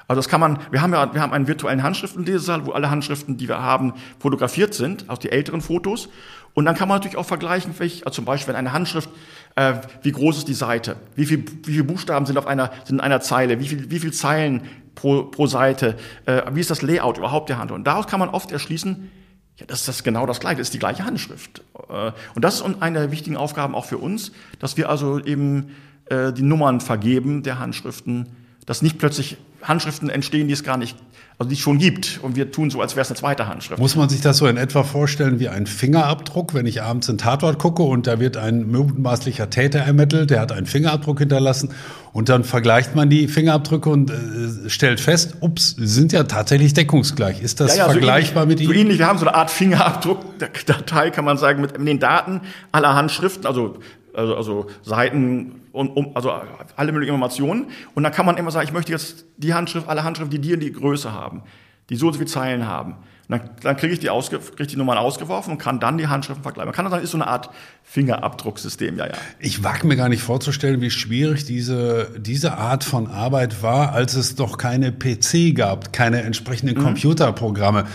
Also 0.07 0.19
das 0.19 0.29
kann 0.29 0.39
man, 0.39 0.59
wir 0.71 0.81
haben 0.81 0.93
ja, 0.93 1.13
wir 1.13 1.21
haben 1.21 1.33
einen 1.33 1.47
virtuellen 1.47 1.83
Handschriftenlesesaal, 1.83 2.65
wo 2.65 2.71
alle 2.71 2.89
Handschriften, 2.89 3.37
die 3.37 3.47
wir 3.47 3.61
haben, 3.61 3.93
fotografiert 4.19 4.73
sind, 4.73 5.09
auch 5.09 5.17
die 5.17 5.31
älteren 5.31 5.61
Fotos. 5.61 6.09
Und 6.53 6.65
dann 6.65 6.75
kann 6.75 6.87
man 6.87 6.97
natürlich 6.97 7.17
auch 7.17 7.25
vergleichen, 7.25 7.73
welch, 7.79 8.05
also 8.05 8.15
zum 8.15 8.25
Beispiel 8.25 8.53
wenn 8.53 8.59
eine 8.59 8.71
Handschrift, 8.71 9.09
äh, 9.55 9.73
wie 10.03 10.11
groß 10.11 10.37
ist 10.37 10.47
die 10.47 10.53
Seite, 10.53 10.95
wie 11.15 11.25
viel, 11.25 11.43
wie 11.63 11.73
viele 11.73 11.83
Buchstaben 11.83 12.25
sind 12.25 12.37
auf 12.37 12.47
einer, 12.47 12.71
sind 12.85 12.97
in 12.97 13.01
einer 13.01 13.19
Zeile, 13.19 13.59
wie 13.59 13.67
viel, 13.67 13.91
wie 13.91 13.99
viel 13.99 14.13
Zeilen 14.13 14.61
pro, 14.95 15.23
pro 15.23 15.47
Seite, 15.47 15.97
äh, 16.25 16.43
wie 16.53 16.61
ist 16.61 16.69
das 16.69 16.81
Layout 16.81 17.17
überhaupt 17.17 17.49
der 17.49 17.57
Hand. 17.57 17.71
Und 17.71 17.85
daraus 17.85 18.07
kann 18.07 18.19
man 18.19 18.29
oft 18.29 18.51
erschließen, 18.51 19.11
ja, 19.57 19.65
das 19.65 19.81
ist 19.81 19.87
das 19.87 20.03
genau 20.03 20.25
das 20.25 20.39
Gleiche, 20.39 20.57
das 20.57 20.67
ist 20.67 20.73
die 20.73 20.79
gleiche 20.79 21.05
Handschrift. 21.05 21.61
Äh, 21.89 22.11
und 22.35 22.43
das 22.43 22.61
ist 22.61 22.65
eine 22.79 22.99
der 22.99 23.11
wichtigen 23.11 23.37
Aufgaben 23.37 23.75
auch 23.75 23.85
für 23.85 23.97
uns, 23.97 24.31
dass 24.59 24.77
wir 24.77 24.89
also 24.89 25.19
eben 25.19 25.71
äh, 26.05 26.31
die 26.31 26.43
Nummern 26.43 26.79
vergeben 26.79 27.43
der 27.43 27.59
Handschriften, 27.59 28.27
dass 28.65 28.81
nicht 28.81 28.97
plötzlich 28.97 29.37
Handschriften 29.65 30.09
entstehen, 30.09 30.47
die 30.47 30.53
es 30.53 30.63
gar 30.63 30.77
nicht 30.77 30.95
also 31.37 31.49
die 31.49 31.55
es 31.55 31.59
schon 31.59 31.77
gibt. 31.79 32.19
Und 32.21 32.35
wir 32.35 32.51
tun 32.51 32.69
so, 32.69 32.81
als 32.81 32.95
wäre 32.95 33.01
es 33.01 33.09
eine 33.09 33.17
zweite 33.17 33.47
Handschrift. 33.47 33.79
Muss 33.79 33.95
man 33.95 34.07
sich 34.07 34.21
das 34.21 34.37
so 34.37 34.47
in 34.47 34.55
etwa 34.55 34.83
vorstellen 34.83 35.39
wie 35.39 35.49
ein 35.49 35.67
Fingerabdruck, 35.67 36.53
wenn 36.53 36.65
ich 36.65 36.81
abends 36.81 37.09
in 37.09 37.17
Tatort 37.17 37.59
gucke 37.59 37.83
und 37.83 38.07
da 38.07 38.19
wird 38.19 38.37
ein 38.37 38.71
mutmaßlicher 38.71 39.49
Täter 39.49 39.79
ermittelt, 39.79 40.29
der 40.29 40.39
hat 40.39 40.53
einen 40.53 40.65
Fingerabdruck 40.65 41.19
hinterlassen 41.19 41.71
und 42.13 42.29
dann 42.29 42.45
vergleicht 42.45 42.95
man 42.95 43.09
die 43.09 43.27
Fingerabdrücke 43.27 43.89
und 43.89 44.11
äh, 44.11 44.69
stellt 44.69 45.01
fest, 45.01 45.35
ups, 45.41 45.75
sind 45.77 46.13
ja 46.13 46.23
tatsächlich 46.23 46.73
deckungsgleich. 46.73 47.41
Ist 47.41 47.59
das 47.59 47.75
ja, 47.75 47.87
ja, 47.87 47.91
vergleichbar 47.91 48.43
so 48.43 48.47
mit 48.47 48.61
Ihnen? 48.61 48.71
So 48.71 48.79
ähnlich, 48.79 48.99
wir 48.99 49.07
haben 49.07 49.19
so 49.19 49.25
eine 49.25 49.35
Art 49.35 49.51
Fingerabdruckdatei, 49.51 51.09
kann 51.09 51.25
man 51.25 51.37
sagen, 51.37 51.59
mit 51.59 51.75
den 51.75 51.99
Daten 51.99 52.41
aller 52.71 52.95
Handschriften, 52.95 53.45
also 53.45 53.79
also, 54.15 54.35
also 54.35 54.67
Seiten 54.81 55.61
und 55.71 55.89
um, 55.89 56.15
also 56.15 56.31
alle 56.75 56.91
möglichen 56.91 57.13
Informationen. 57.13 57.67
Und 57.93 58.03
dann 58.03 58.11
kann 58.11 58.25
man 58.25 58.37
immer 58.37 58.51
sagen, 58.51 58.67
ich 58.67 58.73
möchte 58.73 58.91
jetzt 58.91 59.25
die 59.37 59.53
Handschrift, 59.53 59.87
alle 59.87 60.03
Handschriften, 60.03 60.31
die 60.31 60.47
die 60.47 60.53
und 60.53 60.61
die 60.61 60.71
Größe 60.71 61.11
haben, 61.11 61.43
die 61.89 61.95
so 61.95 62.07
und 62.07 62.13
so 62.13 62.19
viele 62.19 62.29
Zeilen 62.29 62.67
haben. 62.67 62.95
Und 63.27 63.39
dann, 63.39 63.49
dann 63.61 63.77
kriege 63.77 63.93
ich 63.93 63.99
die, 63.99 64.09
ausge, 64.09 64.39
krieg 64.39 64.67
die 64.67 64.75
Nummern 64.75 64.97
ausgeworfen 64.97 65.53
und 65.53 65.57
kann 65.57 65.79
dann 65.79 65.97
die 65.97 66.07
Handschriften 66.07 66.43
vergleichen. 66.43 66.67
Man 66.67 66.75
kann 66.75 66.89
sagen, 66.89 67.03
ist 67.03 67.11
so 67.11 67.17
eine 67.17 67.27
Art 67.27 67.49
Fingerabdrucksystem, 67.83 68.97
ja, 68.97 69.07
ja. 69.07 69.13
Ich 69.39 69.63
wage 69.63 69.87
mir 69.87 69.95
gar 69.95 70.09
nicht 70.09 70.21
vorzustellen, 70.21 70.79
wie 70.81 70.91
schwierig 70.91 71.43
diese, 71.45 72.11
diese 72.19 72.57
Art 72.57 72.83
von 72.83 73.07
Arbeit 73.07 73.63
war, 73.63 73.93
als 73.93 74.15
es 74.15 74.35
doch 74.35 74.57
keine 74.57 74.91
PC 74.91 75.55
gab, 75.55 75.91
keine 75.91 76.21
entsprechenden 76.21 76.77
mhm. 76.77 76.83
Computerprogramme. 76.83 77.85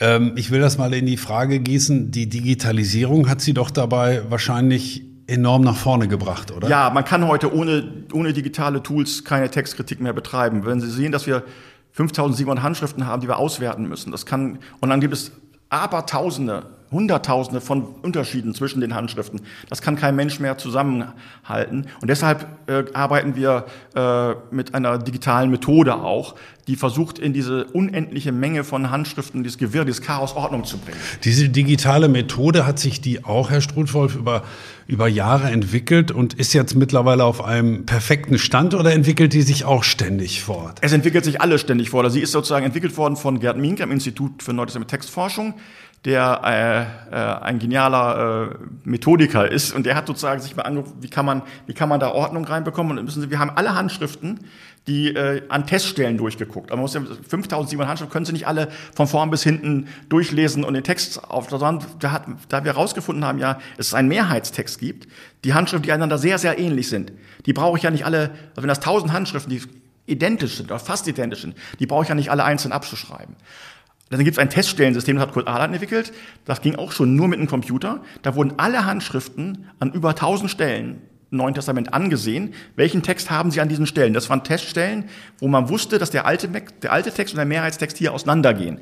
Ähm, 0.00 0.32
ich 0.34 0.50
will 0.50 0.60
das 0.60 0.78
mal 0.78 0.92
in 0.94 1.06
die 1.06 1.16
Frage 1.16 1.60
gießen. 1.60 2.10
Die 2.10 2.28
Digitalisierung 2.28 3.28
hat 3.28 3.40
sie 3.40 3.54
doch 3.54 3.70
dabei 3.70 4.22
wahrscheinlich 4.28 5.04
enorm 5.26 5.62
nach 5.62 5.76
vorne 5.76 6.08
gebracht, 6.08 6.50
oder? 6.50 6.68
Ja, 6.68 6.90
man 6.90 7.04
kann 7.04 7.26
heute 7.26 7.54
ohne, 7.54 8.04
ohne 8.12 8.32
digitale 8.32 8.82
Tools 8.82 9.24
keine 9.24 9.50
Textkritik 9.50 10.00
mehr 10.00 10.12
betreiben. 10.12 10.64
Wenn 10.64 10.80
Sie 10.80 10.90
sehen, 10.90 11.12
dass 11.12 11.26
wir 11.26 11.44
5700 11.92 12.62
Handschriften 12.62 13.06
haben, 13.06 13.20
die 13.20 13.28
wir 13.28 13.38
auswerten 13.38 13.88
müssen, 13.88 14.10
das 14.10 14.26
kann, 14.26 14.58
und 14.80 14.88
dann 14.88 15.00
gibt 15.00 15.12
es 15.12 15.32
aber 15.68 16.06
Tausende, 16.06 16.66
Hunderttausende 16.92 17.60
von 17.60 17.84
Unterschieden 18.02 18.54
zwischen 18.54 18.80
den 18.80 18.94
Handschriften. 18.94 19.40
Das 19.68 19.82
kann 19.82 19.96
kein 19.96 20.14
Mensch 20.14 20.38
mehr 20.38 20.58
zusammenhalten. 20.58 21.86
Und 22.00 22.08
deshalb 22.08 22.46
äh, 22.66 22.84
arbeiten 22.94 23.34
wir 23.34 23.66
äh, 23.94 24.34
mit 24.54 24.74
einer 24.74 24.98
digitalen 24.98 25.50
Methode 25.50 25.94
auch, 25.96 26.36
die 26.68 26.76
versucht, 26.76 27.18
in 27.18 27.32
diese 27.32 27.64
unendliche 27.64 28.30
Menge 28.30 28.62
von 28.62 28.90
Handschriften, 28.90 29.42
dieses 29.42 29.58
Gewirr, 29.58 29.84
dieses 29.84 30.00
Chaos 30.02 30.36
Ordnung 30.36 30.64
zu 30.64 30.78
bringen. 30.78 30.96
Diese 31.24 31.48
digitale 31.48 32.08
Methode 32.08 32.66
hat 32.66 32.78
sich 32.78 33.00
die 33.00 33.24
auch, 33.24 33.50
Herr 33.50 33.60
Strudwolf, 33.60 34.14
über, 34.14 34.44
über 34.86 35.08
Jahre 35.08 35.50
entwickelt 35.50 36.12
und 36.12 36.34
ist 36.34 36.52
jetzt 36.52 36.76
mittlerweile 36.76 37.24
auf 37.24 37.44
einem 37.44 37.84
perfekten 37.84 38.38
Stand 38.38 38.74
oder 38.74 38.92
entwickelt 38.92 39.32
die 39.32 39.42
sich 39.42 39.64
auch 39.64 39.82
ständig 39.82 40.42
fort? 40.42 40.78
Es 40.82 40.92
entwickelt 40.92 41.24
sich 41.24 41.40
alles 41.40 41.60
ständig 41.60 41.90
fort. 41.90 42.04
Also 42.04 42.14
sie 42.14 42.20
ist 42.20 42.30
sozusagen 42.30 42.64
entwickelt 42.64 42.96
worden 42.96 43.16
von 43.16 43.40
Gerd 43.40 43.56
Minke 43.56 43.82
am 43.82 43.90
Institut 43.90 44.42
für 44.42 44.52
Neutestamentliche 44.52 44.98
Textforschung 44.98 45.54
der 46.04 46.88
äh, 47.10 47.14
äh, 47.14 47.44
ein 47.44 47.60
genialer 47.60 48.50
äh, 48.50 48.56
Methodiker 48.84 49.48
ist 49.48 49.72
und 49.72 49.86
der 49.86 49.94
hat 49.94 50.08
sozusagen 50.08 50.40
sich 50.40 50.56
mal 50.56 50.62
angeguckt, 50.62 50.96
wie 51.00 51.08
kann 51.08 51.24
man, 51.24 51.42
wie 51.66 51.74
kann 51.74 51.88
man 51.88 52.00
da 52.00 52.10
Ordnung 52.10 52.44
reinbekommen 52.44 52.98
und 52.98 53.04
müssen 53.04 53.22
Sie, 53.22 53.30
wir 53.30 53.38
haben 53.38 53.52
alle 53.54 53.76
Handschriften, 53.76 54.40
die 54.88 55.14
äh, 55.14 55.42
an 55.48 55.64
Teststellen 55.64 56.16
durchgeguckt. 56.16 56.72
Aber 56.72 56.78
man 56.78 56.82
muss 56.82 56.94
ja 56.94 57.02
5700 57.02 57.88
Handschriften 57.88 58.12
können 58.12 58.26
Sie 58.26 58.32
nicht 58.32 58.48
alle 58.48 58.68
von 58.96 59.06
vorn 59.06 59.30
bis 59.30 59.44
hinten 59.44 59.86
durchlesen 60.08 60.64
und 60.64 60.74
den 60.74 60.82
Text 60.82 61.22
auf, 61.22 61.46
da, 61.46 62.10
hat, 62.10 62.24
da 62.48 62.64
wir 62.64 62.72
herausgefunden 62.72 63.24
haben, 63.24 63.38
ja, 63.38 63.60
es 63.78 63.94
einen 63.94 64.08
Mehrheitstext 64.08 64.80
gibt, 64.80 65.06
die 65.44 65.54
Handschriften, 65.54 65.84
die 65.84 65.92
einander 65.92 66.18
sehr, 66.18 66.38
sehr 66.38 66.58
ähnlich 66.58 66.88
sind, 66.88 67.12
die 67.46 67.52
brauche 67.52 67.76
ich 67.76 67.84
ja 67.84 67.92
nicht 67.92 68.04
alle, 68.04 68.30
also 68.50 68.62
wenn 68.62 68.68
das 68.68 68.78
1000 68.78 69.12
Handschriften, 69.12 69.50
die 69.50 69.62
identisch 70.06 70.56
sind 70.56 70.70
oder 70.72 70.80
fast 70.80 71.06
identisch 71.06 71.42
sind, 71.42 71.56
die 71.78 71.86
brauche 71.86 72.02
ich 72.02 72.08
ja 72.08 72.16
nicht 72.16 72.32
alle 72.32 72.42
einzeln 72.42 72.72
abzuschreiben. 72.72 73.36
Dann 74.12 74.24
gibt 74.24 74.36
es 74.36 74.38
ein 74.38 74.50
Teststellensystem, 74.50 75.16
das 75.16 75.26
hat 75.26 75.32
Kurt 75.32 75.48
Aland 75.48 75.72
entwickelt. 75.72 76.12
Das 76.44 76.60
ging 76.60 76.76
auch 76.76 76.92
schon 76.92 77.16
nur 77.16 77.28
mit 77.28 77.38
einem 77.38 77.48
Computer. 77.48 78.02
Da 78.22 78.34
wurden 78.34 78.54
alle 78.58 78.84
Handschriften 78.84 79.66
an 79.78 79.92
über 79.92 80.10
1000 80.10 80.50
Stellen 80.50 81.02
im 81.30 81.38
Neuen 81.38 81.54
Testament 81.54 81.94
angesehen. 81.94 82.52
Welchen 82.76 83.02
Text 83.02 83.30
haben 83.30 83.50
sie 83.50 83.60
an 83.60 83.68
diesen 83.68 83.86
Stellen? 83.86 84.12
Das 84.12 84.28
waren 84.28 84.44
Teststellen, 84.44 85.06
wo 85.38 85.48
man 85.48 85.70
wusste, 85.70 85.98
dass 85.98 86.10
der 86.10 86.26
alte, 86.26 86.48
der 86.48 86.92
alte 86.92 87.10
Text 87.10 87.32
und 87.34 87.38
der 87.38 87.46
Mehrheitstext 87.46 87.96
hier 87.96 88.12
auseinandergehen. 88.12 88.80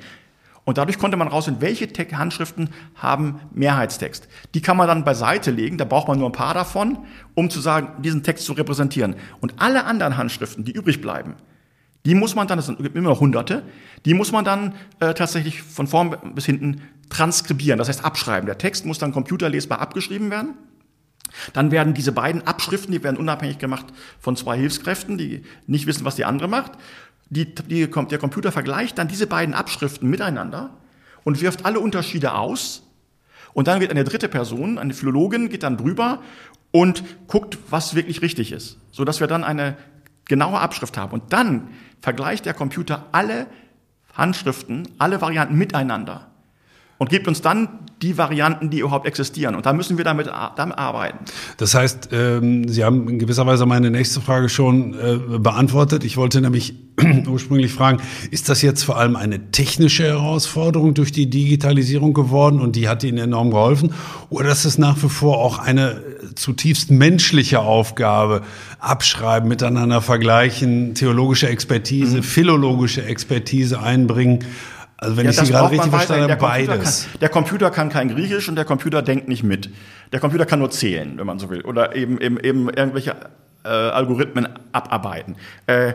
Und 0.64 0.78
dadurch 0.78 0.98
konnte 0.98 1.16
man 1.16 1.28
rausfinden, 1.28 1.62
welche 1.62 1.88
Handschriften 2.16 2.70
haben 2.96 3.40
Mehrheitstext. 3.52 4.28
Die 4.54 4.60
kann 4.60 4.76
man 4.76 4.88
dann 4.88 5.04
beiseite 5.04 5.50
legen, 5.50 5.78
da 5.78 5.84
braucht 5.84 6.08
man 6.08 6.18
nur 6.18 6.28
ein 6.28 6.32
paar 6.32 6.54
davon, 6.54 6.98
um 7.34 7.50
zu 7.50 7.60
sagen, 7.60 8.02
diesen 8.02 8.22
Text 8.22 8.44
zu 8.44 8.52
repräsentieren. 8.52 9.16
Und 9.40 9.54
alle 9.58 9.84
anderen 9.84 10.16
Handschriften, 10.16 10.64
die 10.64 10.72
übrig 10.72 11.00
bleiben, 11.00 11.36
die 12.06 12.14
muss 12.14 12.34
man 12.34 12.46
dann, 12.46 12.58
das 12.58 12.66
sind 12.66 12.80
immer 12.80 13.10
noch 13.10 13.20
hunderte, 13.20 13.62
die 14.04 14.14
muss 14.14 14.32
man 14.32 14.44
dann 14.44 14.74
äh, 15.00 15.12
tatsächlich 15.14 15.62
von 15.62 15.86
vorn 15.86 16.16
bis 16.34 16.46
hinten 16.46 16.82
transkribieren, 17.10 17.78
das 17.78 17.88
heißt 17.88 18.04
abschreiben. 18.04 18.46
Der 18.46 18.58
Text 18.58 18.86
muss 18.86 18.98
dann 18.98 19.12
computerlesbar 19.12 19.80
abgeschrieben 19.80 20.30
werden. 20.30 20.54
Dann 21.52 21.70
werden 21.70 21.94
diese 21.94 22.12
beiden 22.12 22.46
Abschriften, 22.46 22.92
die 22.92 23.02
werden 23.02 23.16
unabhängig 23.16 23.58
gemacht 23.58 23.86
von 24.18 24.36
zwei 24.36 24.56
Hilfskräften, 24.56 25.18
die 25.18 25.42
nicht 25.66 25.86
wissen, 25.86 26.04
was 26.04 26.16
die 26.16 26.24
andere 26.24 26.48
macht. 26.48 26.72
Die, 27.28 27.54
die, 27.54 27.88
der 27.88 28.18
Computer 28.18 28.50
vergleicht 28.50 28.98
dann 28.98 29.06
diese 29.06 29.26
beiden 29.26 29.54
Abschriften 29.54 30.08
miteinander 30.10 30.70
und 31.22 31.40
wirft 31.40 31.64
alle 31.64 31.78
Unterschiede 31.78 32.34
aus. 32.34 32.82
Und 33.52 33.68
dann 33.68 33.80
wird 33.80 33.90
eine 33.90 34.04
dritte 34.04 34.28
Person, 34.28 34.78
eine 34.78 34.94
Philologin, 34.94 35.48
geht 35.48 35.62
dann 35.62 35.76
drüber 35.76 36.22
und 36.72 37.04
guckt, 37.26 37.58
was 37.68 37.94
wirklich 37.94 38.22
richtig 38.22 38.52
ist, 38.52 38.78
so 38.92 39.04
dass 39.04 39.20
wir 39.20 39.26
dann 39.26 39.44
eine 39.44 39.76
genaue 40.30 40.58
Abschrift 40.58 40.96
haben. 40.96 41.12
Und 41.12 41.34
dann 41.34 41.68
vergleicht 42.00 42.46
der 42.46 42.54
Computer 42.54 43.06
alle 43.12 43.46
Handschriften, 44.14 44.88
alle 44.98 45.20
Varianten 45.20 45.56
miteinander 45.56 46.30
und 47.00 47.08
gibt 47.08 47.26
uns 47.28 47.40
dann 47.40 47.68
die 48.02 48.18
Varianten, 48.18 48.68
die 48.68 48.80
überhaupt 48.80 49.06
existieren. 49.06 49.54
Und 49.54 49.64
da 49.64 49.72
müssen 49.72 49.96
wir 49.96 50.04
damit, 50.04 50.30
damit 50.56 50.76
arbeiten. 50.76 51.18
Das 51.56 51.74
heißt, 51.74 52.10
ähm, 52.12 52.68
Sie 52.68 52.84
haben 52.84 53.08
in 53.08 53.18
gewisser 53.18 53.46
Weise 53.46 53.64
meine 53.64 53.90
nächste 53.90 54.20
Frage 54.20 54.50
schon 54.50 54.94
äh, 54.94 55.38
beantwortet. 55.38 56.04
Ich 56.04 56.18
wollte 56.18 56.42
nämlich 56.42 56.74
ursprünglich 57.26 57.72
fragen, 57.72 58.02
ist 58.30 58.50
das 58.50 58.60
jetzt 58.60 58.84
vor 58.84 58.98
allem 58.98 59.16
eine 59.16 59.50
technische 59.50 60.04
Herausforderung 60.04 60.92
durch 60.92 61.10
die 61.10 61.28
Digitalisierung 61.30 62.12
geworden 62.12 62.60
und 62.60 62.76
die 62.76 62.86
hat 62.86 63.02
Ihnen 63.02 63.18
enorm 63.18 63.50
geholfen? 63.50 63.94
Oder 64.28 64.50
ist 64.50 64.66
es 64.66 64.76
nach 64.76 65.02
wie 65.02 65.08
vor 65.08 65.38
auch 65.38 65.58
eine 65.58 66.02
zutiefst 66.40 66.90
menschliche 66.90 67.60
Aufgabe? 67.60 68.42
Abschreiben, 68.78 69.48
miteinander 69.48 70.00
vergleichen, 70.00 70.94
theologische 70.94 71.48
Expertise, 71.48 72.18
mhm. 72.18 72.22
philologische 72.22 73.04
Expertise 73.04 73.80
einbringen? 73.80 74.44
Also 74.96 75.16
wenn 75.16 75.24
ja, 75.24 75.30
ich 75.30 75.38
Sie 75.38 75.46
gerade 75.46 75.70
richtig 75.70 75.90
verstanden 75.90 76.30
habe, 76.30 76.36
beides. 76.36 77.08
Kann, 77.10 77.20
der 77.20 77.28
Computer 77.30 77.70
kann 77.70 77.88
kein 77.88 78.08
Griechisch 78.08 78.48
und 78.48 78.56
der 78.56 78.66
Computer 78.66 79.00
denkt 79.00 79.28
nicht 79.28 79.42
mit. 79.42 79.70
Der 80.12 80.20
Computer 80.20 80.44
kann 80.44 80.58
nur 80.58 80.70
zählen, 80.70 81.16
wenn 81.16 81.26
man 81.26 81.38
so 81.38 81.48
will, 81.48 81.62
oder 81.62 81.96
eben 81.96 82.20
eben, 82.20 82.38
eben 82.38 82.68
irgendwelche 82.68 83.16
äh, 83.64 83.68
Algorithmen 83.68 84.48
abarbeiten. 84.72 85.36
Äh, 85.66 85.94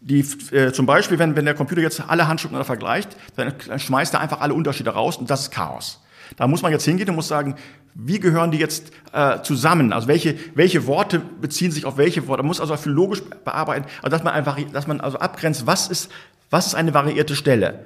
die, 0.00 0.20
äh, 0.52 0.72
zum 0.72 0.86
Beispiel, 0.86 1.18
wenn, 1.18 1.36
wenn 1.36 1.44
der 1.44 1.54
Computer 1.54 1.82
jetzt 1.82 2.02
alle 2.08 2.28
Handschriften 2.28 2.62
vergleicht, 2.64 3.16
dann, 3.36 3.52
dann 3.66 3.78
schmeißt 3.78 4.14
er 4.14 4.20
einfach 4.20 4.40
alle 4.40 4.54
Unterschiede 4.54 4.90
raus 4.90 5.16
und 5.16 5.28
das 5.28 5.42
ist 5.42 5.50
Chaos. 5.50 6.00
Da 6.36 6.46
muss 6.46 6.62
man 6.62 6.72
jetzt 6.72 6.84
hingehen 6.84 7.08
und 7.08 7.16
muss 7.16 7.28
sagen, 7.28 7.54
wie 7.94 8.20
gehören 8.20 8.50
die 8.50 8.58
jetzt 8.58 8.92
äh, 9.12 9.40
zusammen? 9.42 9.92
Also 9.92 10.08
welche, 10.08 10.36
welche 10.54 10.86
Worte 10.86 11.20
beziehen 11.40 11.70
sich 11.70 11.86
auf 11.86 11.96
welche 11.96 12.26
Worte? 12.26 12.42
Man 12.42 12.48
muss 12.48 12.60
also 12.60 12.76
viel 12.76 12.92
logisch 12.92 13.22
bearbeiten, 13.44 13.86
also 14.02 14.10
dass 14.10 14.22
man 14.22 14.34
einfach, 14.34 14.58
dass 14.72 14.86
man 14.86 15.00
also 15.00 15.18
abgrenzt, 15.18 15.66
was 15.66 15.88
ist, 15.88 16.10
was 16.50 16.66
ist 16.66 16.74
eine 16.74 16.92
variierte 16.92 17.34
Stelle? 17.34 17.84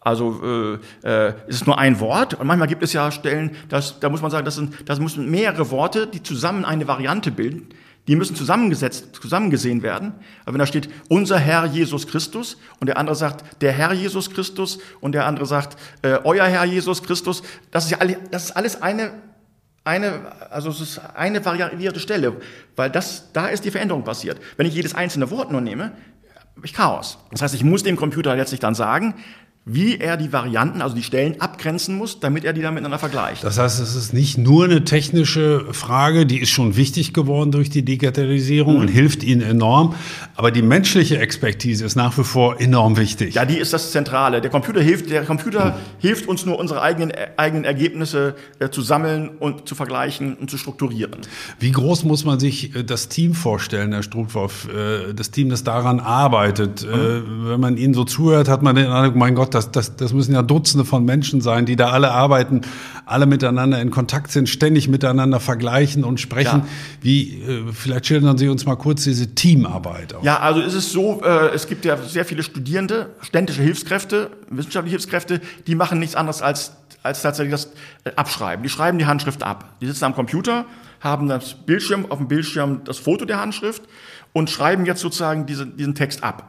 Also 0.00 0.80
äh, 1.04 1.08
äh, 1.08 1.34
ist 1.46 1.62
es 1.62 1.66
nur 1.66 1.78
ein 1.78 2.00
Wort 2.00 2.34
und 2.34 2.46
manchmal 2.46 2.66
gibt 2.66 2.82
es 2.82 2.92
ja 2.92 3.12
Stellen, 3.12 3.52
dass, 3.68 4.00
da 4.00 4.08
muss 4.08 4.20
man 4.20 4.32
sagen, 4.32 4.44
das 4.44 4.56
sind, 4.56 4.88
das 4.88 4.98
müssen 4.98 5.30
mehrere 5.30 5.70
Worte, 5.70 6.08
die 6.08 6.22
zusammen 6.22 6.64
eine 6.64 6.88
Variante 6.88 7.30
bilden. 7.30 7.68
Die 8.08 8.16
müssen 8.16 8.34
zusammengesetzt, 8.34 9.14
zusammengesehen 9.14 9.82
werden. 9.82 10.12
Aber 10.44 10.54
wenn 10.54 10.58
da 10.58 10.66
steht 10.66 10.88
unser 11.08 11.38
Herr 11.38 11.66
Jesus 11.66 12.08
Christus 12.08 12.56
und 12.80 12.88
der 12.88 12.96
andere 12.96 13.14
sagt 13.14 13.62
der 13.62 13.72
Herr 13.72 13.92
Jesus 13.92 14.30
Christus 14.30 14.78
und 15.00 15.12
der 15.12 15.26
andere 15.26 15.46
sagt 15.46 15.78
äh, 16.02 16.18
euer 16.24 16.46
Herr 16.46 16.64
Jesus 16.64 17.02
Christus, 17.02 17.42
das 17.70 17.84
ist 17.84 17.90
ja 17.92 17.98
alle, 17.98 18.18
das 18.30 18.46
ist 18.46 18.50
alles 18.52 18.82
eine 18.82 19.12
eine, 19.84 20.32
also 20.50 20.70
es 20.70 20.80
ist 20.80 21.00
eine 21.16 21.44
variierte 21.44 21.98
Stelle, 21.98 22.36
weil 22.76 22.90
das, 22.90 23.32
da 23.32 23.48
ist 23.48 23.64
die 23.64 23.70
Veränderung 23.70 24.04
passiert. 24.04 24.40
Wenn 24.56 24.66
ich 24.66 24.74
jedes 24.74 24.94
einzelne 24.94 25.30
Wort 25.30 25.50
nur 25.50 25.60
nehme, 25.60 25.92
habe 26.56 26.66
ich 26.66 26.72
Chaos. 26.72 27.18
Das 27.30 27.42
heißt, 27.42 27.54
ich 27.54 27.64
muss 27.64 27.82
dem 27.82 27.96
Computer 27.96 28.36
letztlich 28.36 28.60
dann 28.60 28.74
sagen, 28.74 29.14
wie 29.64 29.98
er 29.98 30.16
die 30.16 30.32
Varianten, 30.32 30.82
also 30.82 30.96
die 30.96 31.04
Stellen 31.04 31.40
abgrenzen 31.40 31.96
muss, 31.96 32.18
damit 32.18 32.44
er 32.44 32.52
die 32.52 32.62
dann 32.62 32.74
miteinander 32.74 32.98
vergleicht. 32.98 33.44
Das 33.44 33.58
heißt, 33.58 33.78
es 33.78 33.94
ist 33.94 34.12
nicht 34.12 34.36
nur 34.36 34.64
eine 34.64 34.84
technische 34.84 35.66
Frage, 35.72 36.26
die 36.26 36.40
ist 36.40 36.50
schon 36.50 36.76
wichtig 36.76 37.12
geworden 37.12 37.52
durch 37.52 37.70
die 37.70 37.84
Digitalisierung 37.84 38.74
mhm. 38.74 38.80
und 38.80 38.88
hilft 38.88 39.22
ihnen 39.22 39.40
enorm, 39.40 39.94
aber 40.34 40.50
die 40.50 40.62
menschliche 40.62 41.18
Expertise 41.18 41.84
ist 41.84 41.94
nach 41.94 42.18
wie 42.18 42.24
vor 42.24 42.60
enorm 42.60 42.96
wichtig. 42.96 43.36
Ja, 43.36 43.44
die 43.44 43.56
ist 43.56 43.72
das 43.72 43.92
Zentrale. 43.92 44.40
Der 44.40 44.50
Computer 44.50 44.80
hilft, 44.80 45.10
der 45.10 45.24
Computer 45.24 45.66
mhm. 45.66 45.72
hilft 45.98 46.26
uns 46.26 46.44
nur, 46.44 46.58
unsere 46.58 46.82
eigenen, 46.82 47.12
eigenen 47.36 47.64
Ergebnisse 47.64 48.34
äh, 48.58 48.68
zu 48.68 48.82
sammeln 48.82 49.28
und 49.38 49.68
zu 49.68 49.76
vergleichen 49.76 50.34
und 50.34 50.50
zu 50.50 50.58
strukturieren. 50.58 51.20
Wie 51.60 51.70
groß 51.70 52.02
muss 52.02 52.24
man 52.24 52.40
sich 52.40 52.74
äh, 52.74 52.82
das 52.82 53.08
Team 53.08 53.32
vorstellen, 53.34 53.92
Herr 53.92 54.02
Struthoff, 54.02 54.68
äh, 54.68 55.14
das 55.14 55.30
Team, 55.30 55.50
das 55.50 55.62
daran 55.62 56.00
arbeitet? 56.00 56.84
Mhm. 56.84 56.92
Äh, 56.92 57.50
wenn 57.50 57.60
man 57.60 57.76
Ihnen 57.76 57.94
so 57.94 58.02
zuhört, 58.02 58.48
hat 58.48 58.62
man 58.62 58.74
den 58.74 58.86
Eindruck, 58.86 59.14
mein 59.14 59.36
Gott, 59.36 59.51
das, 59.54 59.70
das, 59.70 59.96
das 59.96 60.12
müssen 60.12 60.34
ja 60.34 60.42
Dutzende 60.42 60.84
von 60.84 61.04
Menschen 61.04 61.40
sein, 61.40 61.66
die 61.66 61.76
da 61.76 61.90
alle 61.90 62.10
arbeiten, 62.10 62.62
alle 63.06 63.26
miteinander 63.26 63.80
in 63.80 63.90
Kontakt 63.90 64.30
sind, 64.30 64.48
ständig 64.48 64.88
miteinander 64.88 65.40
vergleichen 65.40 66.04
und 66.04 66.20
sprechen. 66.20 66.60
Ja. 66.60 66.66
Wie, 67.00 67.42
äh, 67.42 67.72
vielleicht 67.72 68.06
schildern 68.06 68.38
Sie 68.38 68.48
uns 68.48 68.66
mal 68.66 68.76
kurz 68.76 69.04
diese 69.04 69.34
Teamarbeit. 69.34 70.14
Auch. 70.14 70.22
Ja, 70.22 70.40
also 70.40 70.60
ist 70.60 70.74
es 70.74 70.92
so, 70.92 71.22
äh, 71.22 71.54
es 71.54 71.66
gibt 71.66 71.84
ja 71.84 71.96
sehr 71.96 72.24
viele 72.24 72.42
Studierende, 72.42 73.10
ständische 73.20 73.62
Hilfskräfte, 73.62 74.30
wissenschaftliche 74.50 74.96
Hilfskräfte, 74.96 75.40
die 75.66 75.74
machen 75.74 75.98
nichts 75.98 76.14
anderes 76.14 76.42
als 76.42 76.72
als 77.02 77.22
tatsächlich 77.22 77.52
das 77.52 77.72
äh, 78.04 78.12
Abschreiben. 78.16 78.62
Die 78.62 78.68
schreiben 78.68 78.98
die 78.98 79.06
Handschrift 79.06 79.42
ab. 79.42 79.76
Die 79.80 79.86
sitzen 79.86 80.04
am 80.04 80.14
Computer, 80.14 80.66
haben 81.00 81.28
das 81.28 81.54
Bildschirm, 81.54 82.06
auf 82.08 82.18
dem 82.18 82.28
Bildschirm 82.28 82.82
das 82.84 82.98
Foto 82.98 83.24
der 83.24 83.40
Handschrift 83.40 83.82
und 84.32 84.50
schreiben 84.50 84.86
jetzt 84.86 85.00
sozusagen 85.00 85.46
diese, 85.46 85.66
diesen 85.66 85.94
Text 85.94 86.22
ab. 86.22 86.48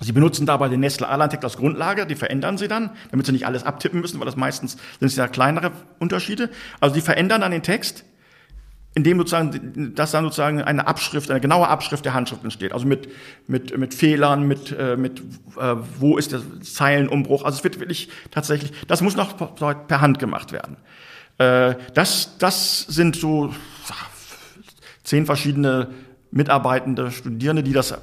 Sie 0.00 0.12
benutzen 0.12 0.44
dabei 0.44 0.68
den 0.68 0.80
Nestle 0.80 1.08
Alan-Text 1.08 1.44
als 1.44 1.56
Grundlage, 1.56 2.06
die 2.06 2.16
verändern 2.16 2.58
sie 2.58 2.66
dann, 2.66 2.90
damit 3.10 3.26
sie 3.26 3.32
nicht 3.32 3.46
alles 3.46 3.64
abtippen 3.64 4.00
müssen, 4.00 4.18
weil 4.18 4.26
das 4.26 4.36
meistens 4.36 4.72
sind 4.98 5.08
es 5.08 5.16
ja 5.16 5.28
kleinere 5.28 5.70
Unterschiede. 5.98 6.50
Also 6.80 6.94
die 6.94 7.00
verändern 7.00 7.42
dann 7.42 7.52
den 7.52 7.62
Text, 7.62 8.04
indem 8.94 9.18
sozusagen, 9.18 9.94
dass 9.94 10.10
dann 10.10 10.24
sozusagen 10.24 10.62
eine 10.62 10.86
Abschrift, 10.86 11.30
eine 11.30 11.40
genaue 11.40 11.68
Abschrift 11.68 12.04
der 12.04 12.14
Handschrift 12.14 12.42
entsteht. 12.42 12.72
Also 12.72 12.86
mit, 12.86 13.08
mit, 13.46 13.76
mit 13.76 13.94
Fehlern, 13.94 14.46
mit, 14.46 14.76
äh, 14.76 14.96
mit 14.96 15.20
äh, 15.58 15.76
wo 15.98 16.16
ist 16.16 16.32
der 16.32 16.42
Zeilenumbruch. 16.62 17.44
Also 17.44 17.58
es 17.58 17.64
wird 17.64 17.78
wirklich 17.78 18.08
tatsächlich, 18.30 18.72
das 18.88 19.00
muss 19.00 19.16
noch 19.16 19.36
per 19.36 20.00
Hand 20.00 20.18
gemacht 20.18 20.52
werden. 20.52 20.76
Äh, 21.38 21.74
das, 21.94 22.38
das 22.38 22.80
sind 22.80 23.16
so 23.16 23.54
zehn 25.04 25.26
verschiedene 25.26 25.90
Mitarbeitende, 26.30 27.10
Studierende, 27.10 27.62
die 27.62 27.72
das 27.72 27.94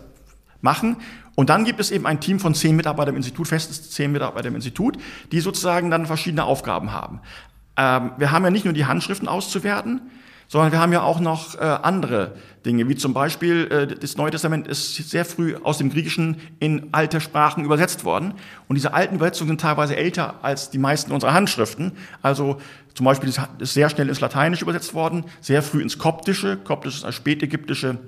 machen. 0.61 0.97
Und 1.35 1.49
dann 1.49 1.63
gibt 1.63 1.79
es 1.79 1.91
eben 1.91 2.05
ein 2.05 2.19
Team 2.19 2.39
von 2.39 2.53
zehn 2.53 2.75
Mitarbeitern 2.75 3.15
im 3.15 3.17
Institut, 3.17 3.47
festes 3.47 3.89
zehn 3.91 4.11
Mitarbeiter 4.11 4.49
im 4.49 4.55
Institut, 4.55 4.97
die 5.31 5.39
sozusagen 5.39 5.89
dann 5.89 6.05
verschiedene 6.05 6.43
Aufgaben 6.43 6.91
haben. 6.91 7.21
Ähm, 7.77 8.11
wir 8.17 8.31
haben 8.31 8.43
ja 8.43 8.51
nicht 8.51 8.65
nur 8.65 8.73
die 8.73 8.85
Handschriften 8.85 9.27
auszuwerten, 9.27 10.01
sondern 10.51 10.73
wir 10.73 10.79
haben 10.79 10.91
ja 10.91 11.01
auch 11.01 11.21
noch 11.21 11.55
äh, 11.55 11.59
andere 11.59 12.35
Dinge, 12.65 12.89
wie 12.89 12.95
zum 12.95 13.13
Beispiel 13.13 13.67
äh, 13.71 13.87
das 13.87 14.17
Neue 14.17 14.31
Testament 14.31 14.67
ist 14.67 14.95
sehr 14.95 15.23
früh 15.23 15.55
aus 15.55 15.77
dem 15.77 15.89
Griechischen 15.89 16.41
in 16.59 16.89
alte 16.91 17.21
Sprachen 17.21 17.63
übersetzt 17.63 18.03
worden. 18.03 18.33
Und 18.67 18.75
diese 18.75 18.93
alten 18.93 19.15
Übersetzungen 19.15 19.47
sind 19.47 19.61
teilweise 19.61 19.95
älter 19.95 20.35
als 20.41 20.69
die 20.69 20.77
meisten 20.77 21.13
unserer 21.13 21.33
Handschriften. 21.33 21.93
Also 22.21 22.57
zum 22.93 23.05
Beispiel 23.05 23.29
ist, 23.29 23.39
ist 23.59 23.73
sehr 23.73 23.89
schnell 23.89 24.09
ins 24.09 24.19
Lateinische 24.19 24.65
übersetzt 24.65 24.93
worden, 24.93 25.23
sehr 25.39 25.63
früh 25.63 25.81
ins 25.81 25.97
Koptische. 25.97 26.57
Koptisch 26.57 26.97
ist 26.97 27.03
eine 27.05 27.13
spätägyptische 27.13 27.99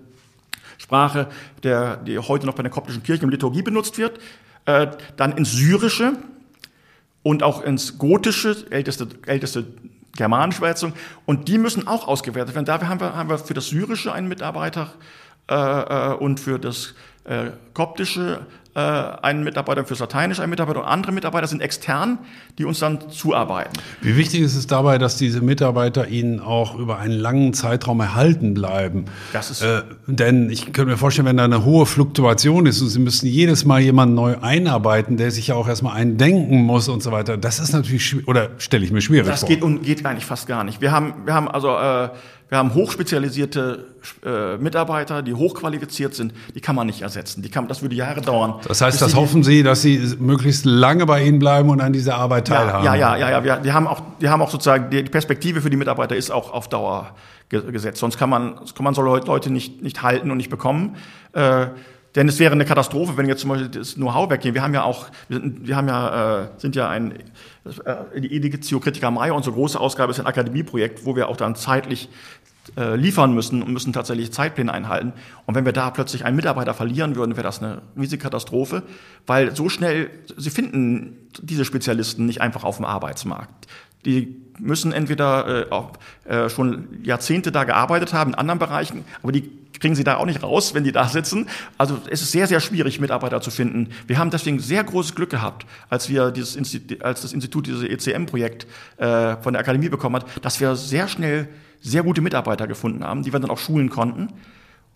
Sprache, 0.84 1.28
der, 1.64 1.98
die 1.98 2.20
heute 2.20 2.46
noch 2.46 2.56
bei 2.56 2.62
der 2.62 2.72
koptischen 2.72 3.04
Kirche 3.04 3.24
und 3.24 3.32
Liturgie 3.32 3.62
benutzt 3.62 3.98
wird, 3.98 4.20
äh, 4.66 4.88
dann 5.16 5.32
ins 5.32 5.54
Syrische 5.54 6.14
und 7.24 7.42
auch 7.42 7.64
ins 7.64 7.98
Gotische, 7.98 8.66
älteste, 8.70 9.08
älteste 9.26 9.66
germanische 10.18 10.60
Übersetzung, 10.60 10.94
und 11.26 11.48
die 11.48 11.58
müssen 11.58 11.88
auch 11.88 12.08
ausgewertet 12.08 12.54
werden. 12.54 12.66
Dafür 12.66 12.90
haben 12.90 13.00
wir, 13.00 13.16
haben 13.16 13.30
wir 13.30 13.38
für 13.38 13.54
das 13.54 13.68
Syrische 13.68 14.12
einen 14.12 14.28
Mitarbeiter 14.28 14.94
äh, 15.50 15.56
äh 15.56 16.16
und 16.16 16.42
für 16.42 16.60
das 16.60 16.94
äh, 17.24 17.52
koptische 17.74 18.46
äh, 18.76 18.80
einen 18.80 19.44
Mitarbeiter, 19.44 19.86
fürs 19.86 20.00
Lateinische 20.00 20.42
einen 20.42 20.50
Mitarbeiter 20.50 20.80
und 20.80 20.88
andere 20.88 21.12
Mitarbeiter 21.12 21.46
sind 21.48 21.62
extern, 21.62 22.18
die 22.58 22.66
uns 22.66 22.80
dann 22.80 23.10
zuarbeiten. 23.12 23.74
Wie 24.02 24.18
wichtig 24.18 24.42
ist 24.42 24.56
es 24.56 24.66
dabei, 24.66 24.98
dass 24.98 25.18
diese 25.18 25.42
Mitarbeiter 25.42 26.08
Ihnen 26.08 26.40
auch 26.40 26.76
über 26.78 26.98
einen 26.98 27.14
langen 27.14 27.54
Zeitraum 27.54 28.00
erhalten 28.00 28.56
bleiben? 28.56 29.06
Das 29.32 29.52
ist 29.52 29.62
äh, 29.62 29.84
denn 30.08 30.50
ich 30.50 30.66
könnte 30.74 30.86
mir 30.86 30.98
vorstellen, 30.98 31.28
wenn 31.28 31.38
da 31.38 31.46
eine 31.46 31.66
hohe 31.66 31.86
Fluktuation 31.86 32.66
ist 32.66 32.82
und 32.82 32.90
Sie 32.90 33.00
müssen 33.00 33.28
jedes 33.28 33.64
Mal 33.64 33.80
jemanden 33.80 34.16
neu 34.16 34.38
einarbeiten, 34.42 35.18
der 35.18 35.30
sich 35.30 35.48
ja 35.48 35.56
auch 35.56 35.68
erstmal 35.68 35.96
eindenken 35.96 36.64
muss 36.64 36.90
und 36.90 37.04
so 37.04 37.12
weiter, 37.12 37.38
das 37.38 37.60
ist 37.60 37.74
natürlich, 37.74 38.28
oder 38.28 38.50
stelle 38.58 38.84
ich 38.84 38.92
mir 38.92 39.02
schwierig 39.02 39.28
das 39.28 39.42
vor. 39.42 39.50
Das 39.50 39.60
geht, 39.60 39.84
geht 39.84 40.06
eigentlich 40.06 40.26
fast 40.26 40.48
gar 40.48 40.64
nicht. 40.64 40.82
Wir 40.82 40.92
haben, 40.92 41.14
wir 41.26 41.36
haben 41.36 41.48
also 41.48 41.78
äh, 41.78 42.10
wir 42.54 42.60
haben 42.60 42.76
hochspezialisierte 42.76 43.84
äh, 44.24 44.58
Mitarbeiter, 44.58 45.24
die 45.24 45.34
hochqualifiziert 45.34 46.14
sind, 46.14 46.36
die 46.54 46.62
kann 46.62 46.76
man 46.76 46.86
nicht 46.86 47.02
ersetzen. 47.02 47.42
Die 47.42 47.50
kann, 47.50 47.68
das 47.68 47.82
würde 47.82 47.96
Jahre 47.96 48.22
dauern. 48.22 48.60
Das 48.68 48.80
heißt, 48.80 49.02
das 49.02 49.16
hoffen 49.16 49.42
Sie, 49.42 49.64
dass 49.64 49.82
Sie 49.82 49.98
möglichst 50.20 50.64
lange 50.64 51.08
bei 51.08 51.24
Ihnen 51.24 51.40
bleiben 51.40 51.72
und 51.72 51.82
an 51.82 51.94
dieser 51.94 52.14
Arbeit 52.14 52.50
teilhaben? 52.50 52.86
Ja, 52.86 52.94
ja, 52.94 53.16
ja, 53.16 53.32
ja. 53.32 53.44
Wir, 53.44 53.56
die, 53.56 53.72
haben 53.72 53.88
auch, 53.88 54.04
die 54.22 54.30
haben 54.30 54.44
auch 54.44 54.52
sozusagen, 54.52 54.92
die 54.92 55.02
Perspektive 55.02 55.62
für 55.62 55.72
die 55.72 55.78
Mitarbeiter 55.78 56.16
ist 56.16 56.30
auch 56.30 56.54
auf 56.54 56.70
Dauer 56.70 57.16
gesetzt. 57.50 57.98
Sonst 57.98 58.20
kann 58.20 58.30
man, 58.30 58.54
kann 58.76 58.84
man 58.84 58.94
so 58.94 59.02
Leute 59.02 59.50
nicht, 59.50 59.82
nicht 59.82 60.04
halten 60.04 60.30
und 60.30 60.38
nicht 60.38 60.52
bekommen. 60.52 60.98
Äh, 61.32 61.70
denn 62.16 62.28
es 62.28 62.38
wäre 62.38 62.52
eine 62.52 62.66
Katastrophe, 62.66 63.18
wenn 63.18 63.28
jetzt 63.28 63.42
zum 63.42 63.50
Beispiel 63.50 63.70
das 63.70 63.96
Know-how 63.96 64.30
weggeht. 64.30 64.54
Wir 64.54 64.62
haben 64.62 64.74
ja 64.74 64.84
auch, 64.84 65.08
wir, 65.30 65.40
sind, 65.40 65.68
wir 65.68 65.76
haben 65.76 65.88
ja, 65.88 66.44
äh, 66.44 66.48
sind 66.58 66.76
ja 66.76 66.88
ein, 66.88 67.14
äh, 67.86 68.22
die 68.22 68.36
Editio 68.36 68.80
Critica 68.80 69.10
Maya, 69.10 69.34
unsere 69.34 69.56
große 69.56 69.80
Ausgabe 69.80 70.12
ist 70.12 70.20
ein 70.20 70.28
Akademieprojekt, 70.28 71.06
wo 71.06 71.16
wir 71.16 71.28
auch 71.28 71.38
dann 71.38 71.56
zeitlich 71.56 72.10
äh, 72.78 72.96
liefern 72.96 73.34
müssen 73.34 73.62
und 73.62 73.74
müssen 73.74 73.94
tatsächlich 73.94 74.32
Zeitpläne 74.32 74.74
einhalten. 74.74 75.14
Und 75.46 75.56
wenn 75.56 75.66
wir 75.66 75.74
da 75.74 75.92
plötzlich 75.92 76.26
einen 76.26 76.36
Mitarbeiter 76.36 76.74
verlieren 76.74 77.16
würden, 77.16 77.36
wäre 77.36 77.44
das 77.44 77.62
eine 77.62 77.82
riesige 77.98 78.24
Katastrophe, 78.24 78.84
weil 79.28 79.56
so 79.56 79.70
schnell, 79.70 80.10
sie 80.38 80.50
finden 80.50 81.18
diese 81.42 81.66
Spezialisten 81.66 82.26
nicht 82.26 82.42
einfach 82.42 82.64
auf 82.64 82.78
dem 82.78 82.86
Arbeitsmarkt. 82.86 83.68
Die 84.06 84.36
müssen 84.60 84.92
entweder 84.92 85.68
äh, 85.68 85.72
auch, 85.72 85.92
äh, 86.26 86.50
schon 86.50 86.88
Jahrzehnte 87.04 87.52
da 87.52 87.64
gearbeitet 87.64 88.14
haben 88.14 88.32
in 88.32 88.36
anderen 88.36 88.60
Bereichen, 88.60 89.04
aber 89.22 89.32
die 89.32 89.50
kriegen 89.80 89.96
sie 89.96 90.06
da 90.06 90.16
auch 90.18 90.26
nicht 90.26 90.42
raus, 90.42 90.74
wenn 90.74 90.86
die 90.86 90.94
da 90.94 91.08
sitzen. 91.10 91.48
Also 91.78 92.00
es 92.10 92.22
ist 92.22 92.32
sehr, 92.32 92.48
sehr 92.48 92.62
schwierig, 92.62 93.02
Mitarbeiter 93.02 93.42
zu 93.42 93.52
finden. 93.52 93.90
Wir 94.08 94.18
haben 94.18 94.30
deswegen 94.30 94.60
sehr 94.60 94.84
großes 94.84 95.16
Glück 95.16 95.30
gehabt, 95.30 95.66
als 95.90 96.08
wir 96.08 96.32
dieses 96.32 96.56
Institut, 96.56 97.04
als 97.04 97.22
das 97.22 97.34
Institut 97.34 97.68
dieses 97.68 97.84
ECM-Projekt 97.84 98.66
äh, 98.98 99.36
von 99.42 99.54
der 99.54 99.60
Akademie 99.60 99.90
bekommen 99.90 100.16
hat, 100.16 100.26
dass 100.42 100.62
wir 100.62 100.78
sehr 100.78 101.10
schnell 101.10 101.50
sehr 101.84 102.04
gute 102.04 102.22
Mitarbeiter 102.22 102.66
gefunden 102.66 103.04
haben, 103.04 103.24
die 103.24 103.34
wir 103.34 103.40
dann 103.40 103.52
auch 103.52 103.60
schulen 103.60 103.90
konnten. 103.90 104.30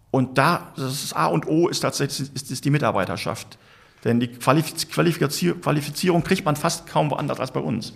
Und 0.09 0.37
da, 0.37 0.73
das 0.75 1.03
ist 1.03 1.13
A 1.13 1.27
und 1.27 1.47
O 1.47 1.67
ist 1.67 1.81
tatsächlich 1.81 2.33
ist, 2.33 2.49
ist 2.49 2.65
die 2.65 2.69
Mitarbeiterschaft. 2.69 3.57
Denn 4.03 4.19
die 4.19 4.27
Qualifizierung 4.27 6.23
kriegt 6.23 6.45
man 6.45 6.55
fast 6.55 6.87
kaum 6.87 7.11
woanders 7.11 7.39
als 7.39 7.51
bei 7.51 7.59
uns. 7.59 7.93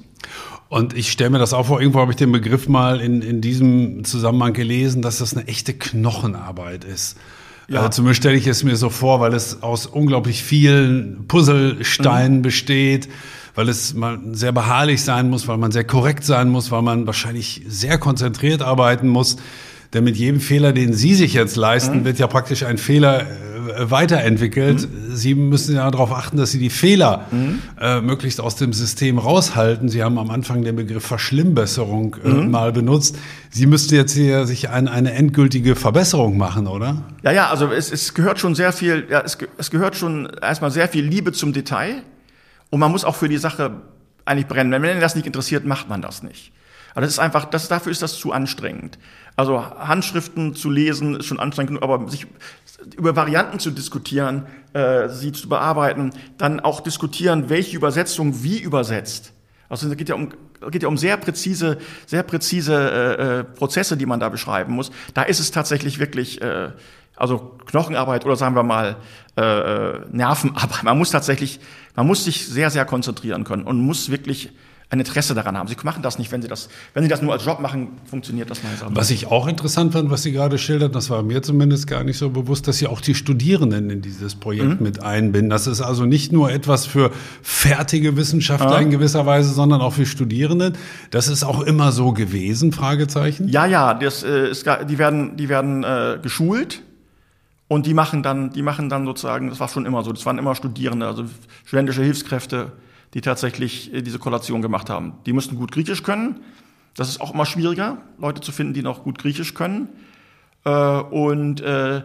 Und 0.68 0.96
ich 0.96 1.12
stelle 1.12 1.30
mir 1.30 1.40
das 1.40 1.54
auch 1.54 1.68
vor, 1.68 1.80
irgendwo 1.80 2.00
habe 2.00 2.12
ich 2.12 2.18
den 2.18 2.32
Begriff 2.32 2.68
mal 2.68 3.00
in, 3.00 3.22
in 3.22 3.40
diesem 3.40 4.04
Zusammenhang 4.04 4.54
gelesen, 4.54 5.02
dass 5.02 5.20
das 5.20 5.36
eine 5.36 5.48
echte 5.48 5.74
Knochenarbeit 5.74 6.84
ist. 6.84 7.18
Ja. 7.68 7.86
Äh, 7.86 7.92
zumindest 7.92 8.22
stelle 8.22 8.36
ich 8.36 8.48
es 8.48 8.64
mir 8.64 8.76
so 8.76 8.90
vor, 8.90 9.20
weil 9.20 9.34
es 9.34 9.64
aus 9.64 9.86
unglaublich 9.86 10.44
vielen 10.44 11.28
Puzzlesteinen 11.28 12.40
mhm. 12.40 12.42
besteht 12.42 13.08
weil 13.56 13.70
es 13.70 13.94
mal 13.94 14.20
sehr 14.32 14.52
beharrlich 14.52 15.04
sein 15.04 15.30
muss, 15.30 15.48
weil 15.48 15.58
man 15.58 15.72
sehr 15.72 15.84
korrekt 15.84 16.24
sein 16.24 16.50
muss, 16.50 16.72
weil 16.72 16.82
man 16.82 17.06
wahrscheinlich 17.08 17.62
sehr 17.68 17.98
konzentriert 17.98 18.62
arbeiten 18.62 19.08
muss. 19.08 19.38
Denn 19.94 20.06
mit 20.06 20.16
jedem 20.16 20.40
Fehler, 20.40 20.72
den 20.72 20.94
Sie 20.94 21.16
sich 21.16 21.34
jetzt 21.34 21.58
leisten, 21.58 22.00
mhm. 22.00 22.06
wird 22.06 22.18
ja 22.18 22.28
praktisch 22.28 22.64
ein 22.64 22.78
Fehler 22.78 23.22
äh, 23.24 23.92
weiterentwickelt. 23.92 24.88
Mhm. 24.90 25.16
Sie 25.16 25.36
müssen 25.36 25.76
ja 25.76 25.92
darauf 25.92 26.14
achten, 26.14 26.38
dass 26.38 26.52
Sie 26.52 26.60
die 26.60 26.70
Fehler 26.70 27.26
mhm. 27.32 27.60
äh, 27.80 28.00
möglichst 28.00 28.40
aus 28.40 28.56
dem 28.56 28.72
System 28.72 29.18
raushalten. 29.18 29.90
Sie 29.90 30.02
haben 30.02 30.18
am 30.18 30.30
Anfang 30.30 30.64
den 30.64 30.78
Begriff 30.78 31.06
Verschlimmbesserung 31.06 32.16
äh, 32.24 32.30
mhm. 32.30 32.52
mal 32.52 32.72
benutzt. 32.72 33.18
Sie 33.50 33.66
müssten 33.66 33.96
jetzt 33.96 34.14
hier 34.14 34.46
sich 34.46 34.70
ein, 34.70 34.88
eine 34.88 35.12
endgültige 35.12 35.76
Verbesserung 35.76 36.38
machen, 36.38 36.68
oder? 36.68 37.04
Ja, 37.24 37.34
ja, 37.34 37.50
also 37.50 37.68
es, 37.68 37.92
es 37.92 38.14
gehört 38.14 38.40
schon 38.40 38.56
sehr 38.56 38.72
viel, 38.72 39.08
ja, 39.10 39.22
es, 39.26 39.38
es 39.58 39.72
gehört 39.72 39.98
schon 39.98 40.30
erstmal 40.42 40.72
sehr 40.72 40.88
viel 40.88 41.04
Liebe 41.04 41.34
zum 41.34 41.52
Detail. 41.52 42.04
Und 42.72 42.80
man 42.80 42.92
muss 42.92 43.06
auch 43.06 43.16
für 43.16 43.30
die 43.30 43.38
Sache 43.38 43.82
eigentlich 44.26 44.48
brennen. 44.48 44.72
Wenn 44.72 44.82
man 44.82 45.00
das 45.00 45.16
nicht 45.16 45.28
interessiert, 45.28 45.66
macht 45.66 45.88
man 45.90 46.02
das 46.02 46.24
nicht. 46.24 46.52
Aber 46.94 47.02
das 47.02 47.12
ist 47.12 47.20
einfach, 47.20 47.46
das, 47.46 47.68
dafür 47.68 47.92
ist 47.92 48.02
das 48.02 48.18
zu 48.18 48.32
anstrengend. 48.32 48.98
Also 49.36 49.64
Handschriften 49.64 50.56
zu 50.56 50.70
lesen 50.70 51.18
ist 51.18 51.26
schon 51.26 51.40
anstrengend, 51.40 51.84
aber 51.84 52.10
sich 52.10 52.28
über 52.98 53.16
Varianten 53.16 53.60
zu 53.60 53.72
diskutieren, 53.72 54.48
äh, 54.74 55.08
sie 55.10 55.32
zu 55.32 55.48
bearbeiten, 55.48 56.12
dann 56.38 56.60
auch 56.60 56.82
diskutieren, 56.82 57.50
welche 57.50 57.78
Übersetzung 57.78 58.44
wie 58.44 58.60
übersetzt. 58.60 59.34
Also 59.70 59.88
es 59.88 59.96
geht 59.96 60.10
ja 60.10 60.16
um, 60.16 60.34
geht 60.70 60.84
ja 60.84 60.90
um 60.90 60.98
sehr 60.98 61.16
präzise, 61.16 61.78
sehr 62.06 62.24
präzise 62.24 62.76
äh, 62.76 63.40
äh, 63.40 63.44
Prozesse, 63.46 63.96
die 63.96 64.06
man 64.06 64.20
da 64.20 64.28
beschreiben 64.28 64.74
muss. 64.74 64.92
Da 65.14 65.24
ist 65.24 65.40
es 65.40 65.52
tatsächlich 65.52 66.00
wirklich, 66.00 66.42
äh, 66.42 66.72
also 67.22 67.58
Knochenarbeit 67.66 68.26
oder 68.26 68.36
sagen 68.36 68.56
wir 68.56 68.64
mal 68.64 68.98
äh, 69.38 69.42
äh 69.42 70.00
Nervenarbeit. 70.12 70.84
Man 70.84 70.98
muss 70.98 71.12
tatsächlich 71.12 71.60
man 71.96 72.08
muss 72.08 72.24
sich 72.24 72.48
sehr, 72.48 72.70
sehr 72.70 72.86
konzentrieren 72.86 73.44
können 73.44 73.64
und 73.64 73.80
muss 73.80 74.10
wirklich 74.12 74.50
ein 74.90 75.00
Interesse 75.00 75.34
daran 75.34 75.58
haben. 75.58 75.70
Sie 75.70 75.78
machen 75.84 76.04
das 76.04 76.20
nicht, 76.20 76.34
wenn 76.34 76.42
Sie 76.42 76.50
das, 76.50 76.68
wenn 76.94 77.04
Sie 77.04 77.08
das 77.08 77.22
nur 77.22 77.32
als 77.32 77.46
Job 77.46 77.62
machen, 77.62 77.92
funktioniert 78.10 78.50
das 78.50 78.62
meines 78.62 78.84
Was 78.90 79.10
ich 79.10 79.28
auch 79.28 79.48
interessant 79.48 79.94
fand, 79.94 80.12
was 80.12 80.24
Sie 80.24 80.34
gerade 80.34 80.58
schildert, 80.58 80.96
das 80.96 81.10
war 81.10 81.24
mir 81.24 81.42
zumindest 81.42 81.88
gar 81.88 82.04
nicht 82.04 82.18
so 82.18 82.30
bewusst, 82.30 82.68
dass 82.68 82.78
Sie 82.78 82.88
auch 82.88 83.00
die 83.00 83.16
Studierenden 83.16 83.90
in 83.90 84.02
dieses 84.02 84.36
Projekt 84.36 84.82
mhm. 84.82 84.84
mit 84.84 85.02
einbinden. 85.02 85.50
Das 85.50 85.66
ist 85.66 85.80
also 85.80 86.06
nicht 86.06 86.34
nur 86.34 86.52
etwas 86.52 86.86
für 86.88 87.12
fertige 87.42 88.18
Wissenschaftler 88.18 88.74
ja. 88.74 88.80
in 88.80 88.90
gewisser 88.90 89.26
Weise, 89.26 89.54
sondern 89.54 89.80
auch 89.80 89.94
für 89.94 90.06
Studierende. 90.06 90.74
Das 91.10 91.30
ist 91.30 91.46
auch 91.46 91.62
immer 91.62 91.94
so 91.94 92.12
gewesen, 92.12 92.74
Fragezeichen? 92.74 93.48
Ja, 93.48 93.66
ja, 93.66 93.94
das, 93.94 94.24
äh, 94.24 94.50
ist, 94.50 94.66
die 94.90 94.98
werden, 94.98 95.38
die 95.38 95.48
werden 95.48 95.86
äh, 95.86 96.20
geschult 96.22 96.82
und 97.72 97.86
die 97.86 97.94
machen 97.94 98.22
dann, 98.22 98.50
die 98.50 98.64
machen 98.64 98.90
dann 98.90 99.06
sozusagen, 99.06 99.48
das 99.48 99.62
war 99.62 99.70
schon 99.70 99.86
immer 99.86 100.04
so, 100.04 100.12
das 100.12 100.26
waren 100.26 100.38
immer 100.38 100.56
Studierende, 100.56 101.08
also 101.08 101.24
studentische 101.64 102.04
Hilfskräfte, 102.04 102.74
die 103.14 103.22
tatsächlich 103.22 103.94
äh, 103.94 104.02
diese 104.02 104.20
Kollation 104.20 104.62
gemacht 104.62 104.90
haben. 104.90 105.14
Die 105.26 105.32
mussten 105.32 105.56
gut 105.56 105.72
Griechisch 105.72 106.04
können. 106.04 106.42
Das 106.98 107.08
ist 107.08 107.22
auch 107.22 107.34
immer 107.34 107.46
schwieriger, 107.46 108.00
Leute 108.20 108.42
zu 108.42 108.52
finden, 108.52 108.74
die 108.74 108.82
noch 108.82 109.06
gut 109.06 109.20
Griechisch 109.20 109.54
können. 109.54 109.88
Äh, 110.66 110.70
und 110.70 111.62
äh, 111.62 112.04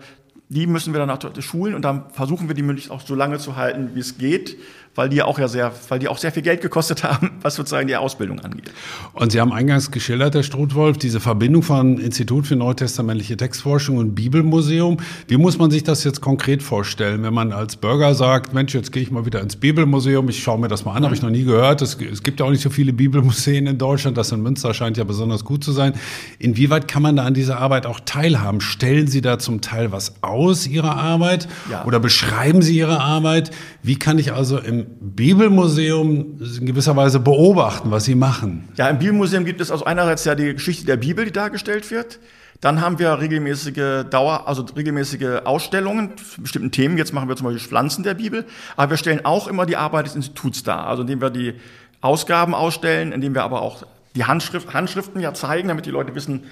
die 0.48 0.68
müssen 0.68 0.94
wir 0.94 1.04
dann 1.04 1.08
nach 1.08 1.18
schulen 1.42 1.74
und 1.74 1.82
dann 1.82 2.10
versuchen 2.10 2.46
wir 2.46 2.54
die 2.54 2.62
möglichst 2.62 2.92
auch 2.92 3.00
so 3.00 3.16
lange 3.16 3.38
zu 3.38 3.56
halten, 3.56 3.90
wie 3.94 3.98
es 3.98 4.18
geht, 4.18 4.56
weil 4.97 5.09
die 5.09 5.22
auch 5.22 5.38
ja 5.38 5.47
sehr, 5.47 5.72
weil 5.88 5.99
die 5.99 6.09
auch 6.09 6.18
sehr 6.18 6.32
viel 6.32 6.42
Geld 6.42 6.61
gekostet 6.62 7.05
haben, 7.05 7.32
was 7.42 7.55
sozusagen 7.55 7.86
die 7.86 7.97
Ausbildung 7.97 8.40
angeht. 8.40 8.70
Und 9.12 9.30
Sie 9.30 9.40
haben 9.40 9.53
eingangs 9.53 9.90
geschildert, 9.90 10.34
Herr 10.34 10.42
Struthwolf, 10.42 10.99
diese 10.99 11.20
Verbindung 11.20 11.62
von 11.62 11.99
Institut 11.99 12.47
für 12.47 12.57
neutestamentliche 12.57 13.36
Textforschung 13.36 13.99
und 13.99 14.14
Bibelmuseum. 14.14 14.97
Wie 15.28 15.36
muss 15.36 15.59
man 15.59 15.70
sich 15.70 15.84
das 15.84 16.03
jetzt 16.05 16.20
konkret 16.20 16.62
vorstellen, 16.62 17.22
wenn 17.22 17.34
man 17.34 17.53
als 17.53 17.76
Bürger 17.76 18.14
sagt, 18.14 18.55
Mensch, 18.55 18.74
jetzt 18.74 18.90
gehe 18.90 19.03
ich 19.03 19.11
mal 19.11 19.26
wieder 19.26 19.40
ins 19.40 19.57
Bibelmuseum, 19.57 20.28
ich 20.28 20.42
schaue 20.42 20.59
mir 20.59 20.68
das 20.68 20.84
mal 20.84 20.94
an, 20.94 21.05
habe 21.05 21.14
ich 21.14 21.22
noch 21.22 21.30
nie 21.30 21.44
gehört. 21.44 21.82
Es, 21.82 21.99
es 22.01 22.22
gibt 22.22 22.40
ja 22.40 22.47
auch 22.47 22.51
nicht 22.51 22.62
so 22.62 22.70
viele 22.70 22.92
Bibelmuseen 22.92 23.66
in 23.66 23.78
Deutschland, 23.78 24.16
das 24.16 24.32
in 24.32 24.42
Münster 24.42 24.72
scheint 24.72 24.97
ja 24.97 25.05
besonders 25.05 25.44
gut 25.44 25.62
zu 25.62 25.72
sein. 25.72 25.92
Inwieweit 26.38 26.88
kann 26.88 27.03
man 27.03 27.16
da 27.16 27.24
an 27.24 27.34
dieser 27.34 27.59
Arbeit 27.59 27.84
auch 27.86 28.01
teilhaben? 28.05 28.61
Stellen 28.61 29.09
Sie 29.09 29.20
da 29.20 29.38
zum 29.38 29.61
Teil 29.61 29.92
was 29.92 30.14
aus 30.22 30.66
Ihrer 30.66 30.97
Arbeit 30.97 31.49
ja. 31.70 31.84
oder 31.84 32.01
beschreiben 32.01 32.62
Sie 32.62 32.78
Ihre 32.78 33.01
Arbeit? 33.01 33.51
Wie 33.82 33.97
kann 33.97 34.18
ich 34.18 34.32
also 34.32 34.59
im 34.59 34.86
Bibelmuseum 35.01 36.39
in 36.41 36.66
gewisser 36.66 36.97
Weise 36.97 37.20
beobachten, 37.20 37.91
was 37.91 38.05
Sie 38.05 38.14
machen? 38.14 38.68
Ja, 38.76 38.89
im 38.89 38.99
Bibelmuseum 38.99 39.45
gibt 39.45 39.61
es 39.61 39.70
also 39.70 39.84
einerseits 39.84 40.24
ja 40.24 40.34
die 40.34 40.55
Geschichte 40.55 40.87
der 40.87 40.97
Bibel, 40.97 41.24
die 41.24 41.32
dargestellt 41.32 41.91
wird. 41.91 42.18
Dann 42.61 42.80
haben 42.80 42.99
wir 42.99 43.20
regelmäßige 43.20 44.05
Dauer, 44.11 44.49
also 44.49 44.62
regelmäßige 44.62 45.43
Ausstellungen 45.45 46.16
zu 46.16 46.43
bestimmten 46.43 46.70
Themen. 46.70 46.97
Jetzt 46.97 47.12
machen 47.12 47.28
wir 47.28 47.37
zum 47.37 47.47
Beispiel 47.47 47.68
Pflanzen 47.68 48.03
der 48.03 48.14
Bibel. 48.14 48.47
Aber 48.76 48.91
wir 48.91 48.97
stellen 48.97 49.24
auch 49.24 49.47
immer 49.47 49.66
die 49.66 49.76
Arbeit 49.76 50.07
des 50.07 50.16
Instituts 50.16 50.62
dar. 50.62 50.87
Also 50.87 51.03
indem 51.03 51.20
wir 51.20 51.30
die 51.30 51.55
Ausgaben 52.01 52.55
ausstellen, 52.55 53.12
indem 53.12 53.34
wir 53.34 53.45
aber 53.45 53.61
auch 53.61 53.87
die 54.14 54.24
Handschrift, 54.24 54.72
Handschriften 54.72 55.20
ja 55.20 55.34
zeigen, 55.34 55.68
damit 55.68 55.84
die 55.84 55.91
Leute 55.91 56.14
wissen, 56.14 56.45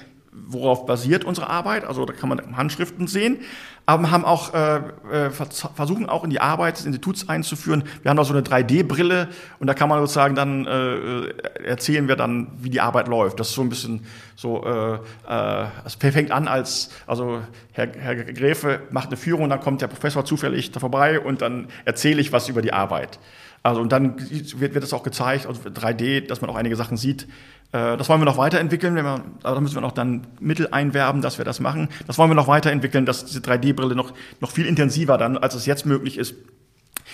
worauf 0.47 0.85
basiert 0.85 1.25
unsere 1.25 1.49
Arbeit. 1.49 1.85
Also 1.85 2.05
da 2.05 2.13
kann 2.13 2.29
man 2.29 2.57
Handschriften 2.57 3.07
sehen 3.07 3.39
aber 3.87 4.11
haben 4.11 4.25
auch 4.25 4.55
äh, 4.55 4.77
äh 4.77 5.31
versuchen 5.31 6.09
auch 6.09 6.25
in 6.25 6.31
die 6.31 6.41
Arbeit 6.41 6.79
des 6.79 6.87
Instituts 6.87 7.29
einzuführen. 7.29 7.85
Wir 8.03 8.11
haben 8.11 8.17
da 8.17 8.25
so 8.25 8.33
eine 8.33 8.43
3D-Brille 8.43 9.29
und 9.59 9.67
da 9.67 9.75
kann 9.75 9.89
man 9.89 10.01
sozusagen 10.01 10.35
dann 10.35 10.67
äh, 10.67 10.95
äh, 10.95 11.35
erzählen 11.65 12.09
wir 12.09 12.17
dann, 12.17 12.49
wie 12.59 12.71
die 12.71 12.81
Arbeit 12.81 13.09
läuft. 13.09 13.41
Das 13.41 13.49
ist 13.49 13.55
so 13.55 13.63
ein 13.63 13.69
bisschen 13.69 14.07
so, 14.37 14.65
äh, 14.65 14.95
äh, 15.29 15.67
es 15.85 15.95
fängt 15.95 16.31
an 16.31 16.49
als, 16.49 16.91
also 17.07 17.43
Herr, 17.73 17.89
Herr 17.99 18.17
Gräfe 18.17 18.81
macht 18.91 19.09
eine 19.09 19.17
Führung, 19.17 19.49
dann 19.51 19.61
kommt 19.61 19.83
der 19.83 19.89
Professor 19.89 20.25
zufällig 20.25 20.73
da 20.73 20.81
vorbei 20.81 21.21
und 21.21 21.43
dann 21.43 21.69
erzähle 21.85 22.21
ich 22.21 22.33
was 22.33 22.49
über 22.49 22.63
die 22.63 22.73
Arbeit. 22.73 23.19
Also 23.63 23.81
und 23.81 23.93
dann 23.93 24.17
wird, 24.31 24.75
wird 24.75 24.83
das 24.83 24.93
auch 24.93 25.03
gezeigt, 25.03 25.47
also 25.47 25.61
3D, 25.63 26.27
dass 26.27 26.41
man 26.41 26.51
auch 26.51 26.57
einige 26.57 26.77
Sachen 26.77 26.97
sieht. 26.99 27.27
Äh, 27.75 27.97
das 27.97 28.09
wollen 28.09 28.21
wir 28.21 28.25
noch 28.25 28.39
weiterentwickeln. 28.39 28.95
Wenn 28.95 29.05
wir, 29.05 29.21
da 29.43 29.61
müssen 29.61 29.75
wir 29.75 29.81
noch 29.81 29.93
dann 29.93 30.27
Mittel 30.39 30.69
einwerben, 30.71 31.23
dass 31.23 31.39
wir 31.39 31.45
das 31.45 31.61
machen. 31.61 31.89
Das 32.07 32.17
wollen 32.19 32.31
wir 32.31 32.37
noch 32.37 32.47
weiterentwickeln, 32.47 33.05
dass 33.05 33.25
diese 33.25 33.41
3D 33.41 33.74
3D-Brille 33.75 33.95
noch, 33.95 34.13
noch 34.41 34.51
viel 34.51 34.67
intensiver 34.67 35.19
dann, 35.19 35.37
als 35.37 35.55
es 35.55 35.67
jetzt 35.67 35.87
möglich 35.87 36.19
ist, 36.19 36.35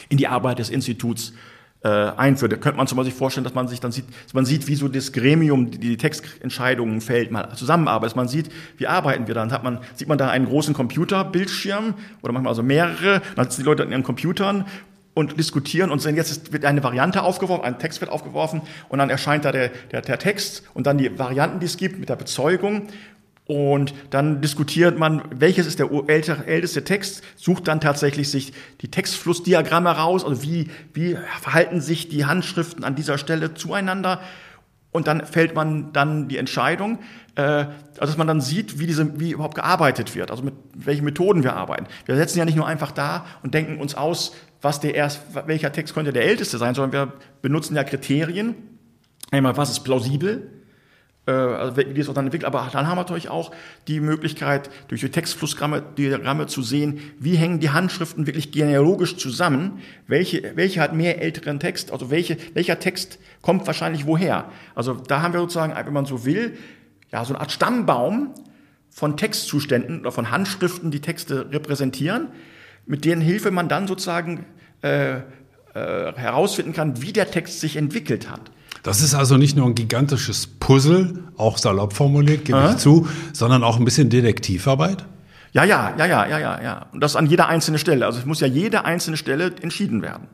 in 0.08 0.16
die 0.16 0.28
Arbeit 0.28 0.58
des 0.58 0.70
Instituts 0.70 1.32
äh, 1.82 1.88
einführt. 1.88 2.52
Da 2.52 2.56
könnte 2.56 2.76
man 2.76 2.86
zum 2.86 2.96
Beispiel 2.96 3.14
vorstellen, 3.14 3.44
dass 3.44 3.54
man 3.54 3.68
sich 3.68 3.80
dann 3.80 3.92
sieht, 3.92 4.04
man 4.34 4.44
sieht, 4.44 4.68
wie 4.68 4.74
so 4.74 4.88
das 4.88 5.12
Gremium, 5.12 5.70
die, 5.70 5.78
die 5.78 5.96
Textentscheidungen 5.96 7.00
fällt, 7.00 7.30
mal 7.30 7.54
zusammenarbeitet. 7.54 8.16
Man 8.16 8.28
sieht, 8.28 8.50
wie 8.76 8.86
arbeiten 8.86 9.26
wir 9.26 9.34
dann. 9.34 9.52
Hat 9.52 9.64
man, 9.64 9.78
sieht 9.94 10.08
man 10.08 10.18
da 10.18 10.28
einen 10.28 10.46
großen 10.46 10.74
Computerbildschirm 10.74 11.94
oder 12.22 12.32
manchmal 12.32 12.50
also 12.50 12.62
mehrere, 12.62 13.22
dann 13.36 13.46
sitzen 13.46 13.62
die 13.62 13.66
Leute 13.66 13.82
an 13.82 13.90
ihren 13.90 14.02
Computern 14.02 14.66
und 15.14 15.38
diskutieren 15.38 15.90
und 15.90 16.00
sehen, 16.00 16.16
jetzt 16.16 16.52
wird 16.52 16.64
eine 16.64 16.82
Variante 16.82 17.22
aufgeworfen, 17.22 17.64
ein 17.64 17.78
Text 17.78 18.00
wird 18.00 18.10
aufgeworfen 18.10 18.62
und 18.88 18.98
dann 18.98 19.10
erscheint 19.10 19.44
da 19.44 19.52
der, 19.52 19.70
der, 19.90 20.02
der 20.02 20.18
Text 20.18 20.62
und 20.74 20.86
dann 20.86 20.98
die 20.98 21.18
Varianten, 21.18 21.60
die 21.60 21.66
es 21.66 21.76
gibt 21.76 21.98
mit 21.98 22.08
der 22.08 22.16
Bezeugung 22.16 22.88
und 23.50 23.94
dann 24.10 24.40
diskutiert 24.40 24.96
man, 24.96 25.22
welches 25.34 25.66
ist 25.66 25.80
der 25.80 25.90
älteste 26.06 26.84
Text, 26.84 27.24
sucht 27.34 27.66
dann 27.66 27.80
tatsächlich 27.80 28.30
sich 28.30 28.52
die 28.80 28.92
Textflussdiagramme 28.92 29.90
raus, 29.90 30.24
also 30.24 30.44
wie, 30.44 30.70
wie 30.94 31.18
verhalten 31.40 31.80
sich 31.80 32.08
die 32.08 32.26
Handschriften 32.26 32.84
an 32.84 32.94
dieser 32.94 33.18
Stelle 33.18 33.54
zueinander. 33.54 34.20
Und 34.92 35.08
dann 35.08 35.26
fällt 35.26 35.56
man 35.56 35.92
dann 35.92 36.28
die 36.28 36.36
Entscheidung, 36.36 37.00
äh, 37.34 37.42
also 37.42 37.72
dass 37.98 38.16
man 38.16 38.28
dann 38.28 38.40
sieht, 38.40 38.78
wie, 38.78 38.86
diese, 38.86 39.18
wie 39.18 39.32
überhaupt 39.32 39.56
gearbeitet 39.56 40.14
wird, 40.14 40.30
also 40.30 40.44
mit 40.44 40.54
welchen 40.76 41.04
Methoden 41.04 41.42
wir 41.42 41.56
arbeiten. 41.56 41.88
Wir 42.06 42.14
setzen 42.14 42.38
ja 42.38 42.44
nicht 42.44 42.56
nur 42.56 42.68
einfach 42.68 42.92
da 42.92 43.26
und 43.42 43.52
denken 43.52 43.80
uns 43.80 43.96
aus, 43.96 44.32
was 44.62 44.78
der 44.78 44.94
erst, 44.94 45.22
welcher 45.46 45.72
Text 45.72 45.94
könnte 45.94 46.12
der 46.12 46.24
älteste 46.24 46.56
sein, 46.56 46.76
sondern 46.76 46.92
wir 46.92 47.12
benutzen 47.42 47.74
ja 47.74 47.82
Kriterien. 47.82 48.54
Einmal, 49.32 49.56
was 49.56 49.70
ist 49.70 49.80
plausibel? 49.80 50.59
Äh, 51.26 51.32
also 51.32 51.76
wie 51.76 52.00
es 52.00 52.08
auch 52.08 52.14
dann 52.14 52.26
entwickelt. 52.26 52.46
Aber 52.46 52.68
dann 52.72 52.86
haben 52.86 52.96
wir 52.96 53.02
natürlich 53.02 53.28
auch 53.28 53.52
die 53.88 54.00
Möglichkeit, 54.00 54.70
durch 54.88 55.00
die 55.00 55.10
Textflussgramme 55.10 55.82
Diagramme 55.96 56.46
zu 56.46 56.62
sehen, 56.62 57.00
wie 57.18 57.36
hängen 57.36 57.60
die 57.60 57.70
Handschriften 57.70 58.26
wirklich 58.26 58.52
genealogisch 58.52 59.16
zusammen, 59.16 59.80
welche, 60.06 60.52
welche 60.56 60.80
hat 60.80 60.94
mehr 60.94 61.20
älteren 61.20 61.60
Text, 61.60 61.92
also 61.92 62.10
welche, 62.10 62.36
welcher 62.54 62.78
Text 62.78 63.18
kommt 63.42 63.66
wahrscheinlich 63.66 64.06
woher. 64.06 64.50
Also 64.74 64.94
da 64.94 65.22
haben 65.22 65.32
wir 65.34 65.40
sozusagen, 65.40 65.74
wenn 65.74 65.92
man 65.92 66.06
so 66.06 66.24
will, 66.24 66.56
ja, 67.12 67.24
so 67.24 67.34
eine 67.34 67.40
Art 67.40 67.52
Stammbaum 67.52 68.34
von 68.88 69.16
Textzuständen 69.16 70.00
oder 70.00 70.12
von 70.12 70.30
Handschriften, 70.30 70.90
die 70.90 71.00
Texte 71.00 71.50
repräsentieren, 71.52 72.28
mit 72.86 73.04
deren 73.04 73.20
Hilfe 73.20 73.50
man 73.50 73.68
dann 73.68 73.86
sozusagen 73.86 74.46
äh, 74.82 75.16
äh, 75.16 75.20
herausfinden 75.74 76.72
kann, 76.72 77.02
wie 77.02 77.12
der 77.12 77.30
Text 77.30 77.60
sich 77.60 77.76
entwickelt 77.76 78.30
hat. 78.30 78.50
Das 78.82 79.02
ist 79.02 79.14
also 79.14 79.36
nicht 79.36 79.56
nur 79.56 79.66
ein 79.66 79.74
gigantisches 79.74 80.46
Puzzle, 80.46 81.24
auch 81.36 81.58
salopp 81.58 81.92
formuliert, 81.92 82.44
gebe 82.44 82.58
Aha. 82.58 82.70
ich 82.70 82.76
zu, 82.78 83.08
sondern 83.32 83.62
auch 83.62 83.78
ein 83.78 83.84
bisschen 83.84 84.08
Detektivarbeit? 84.08 85.04
Ja, 85.52 85.64
ja, 85.64 85.94
ja, 85.98 86.06
ja, 86.06 86.26
ja, 86.26 86.38
ja, 86.38 86.62
ja. 86.62 86.86
Und 86.92 87.00
das 87.00 87.16
an 87.16 87.26
jeder 87.26 87.48
einzelnen 87.48 87.78
Stelle. 87.78 88.06
Also 88.06 88.20
es 88.20 88.26
muss 88.26 88.40
ja 88.40 88.46
jede 88.46 88.84
einzelne 88.84 89.16
Stelle 89.16 89.52
entschieden 89.60 90.00
werden. 90.00 90.28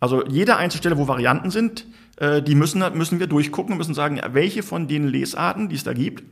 Also 0.00 0.26
jede 0.26 0.56
einzelne 0.56 0.80
Stelle, 0.80 0.98
wo 0.98 1.08
Varianten 1.08 1.50
sind, 1.50 1.86
äh, 2.16 2.42
die 2.42 2.54
müssen, 2.54 2.82
müssen 2.94 3.20
wir 3.20 3.26
durchgucken 3.26 3.72
und 3.72 3.78
müssen 3.78 3.94
sagen, 3.94 4.20
welche 4.32 4.62
von 4.62 4.88
den 4.88 5.08
Lesarten, 5.08 5.68
die 5.68 5.76
es 5.76 5.84
da 5.84 5.92
gibt. 5.92 6.24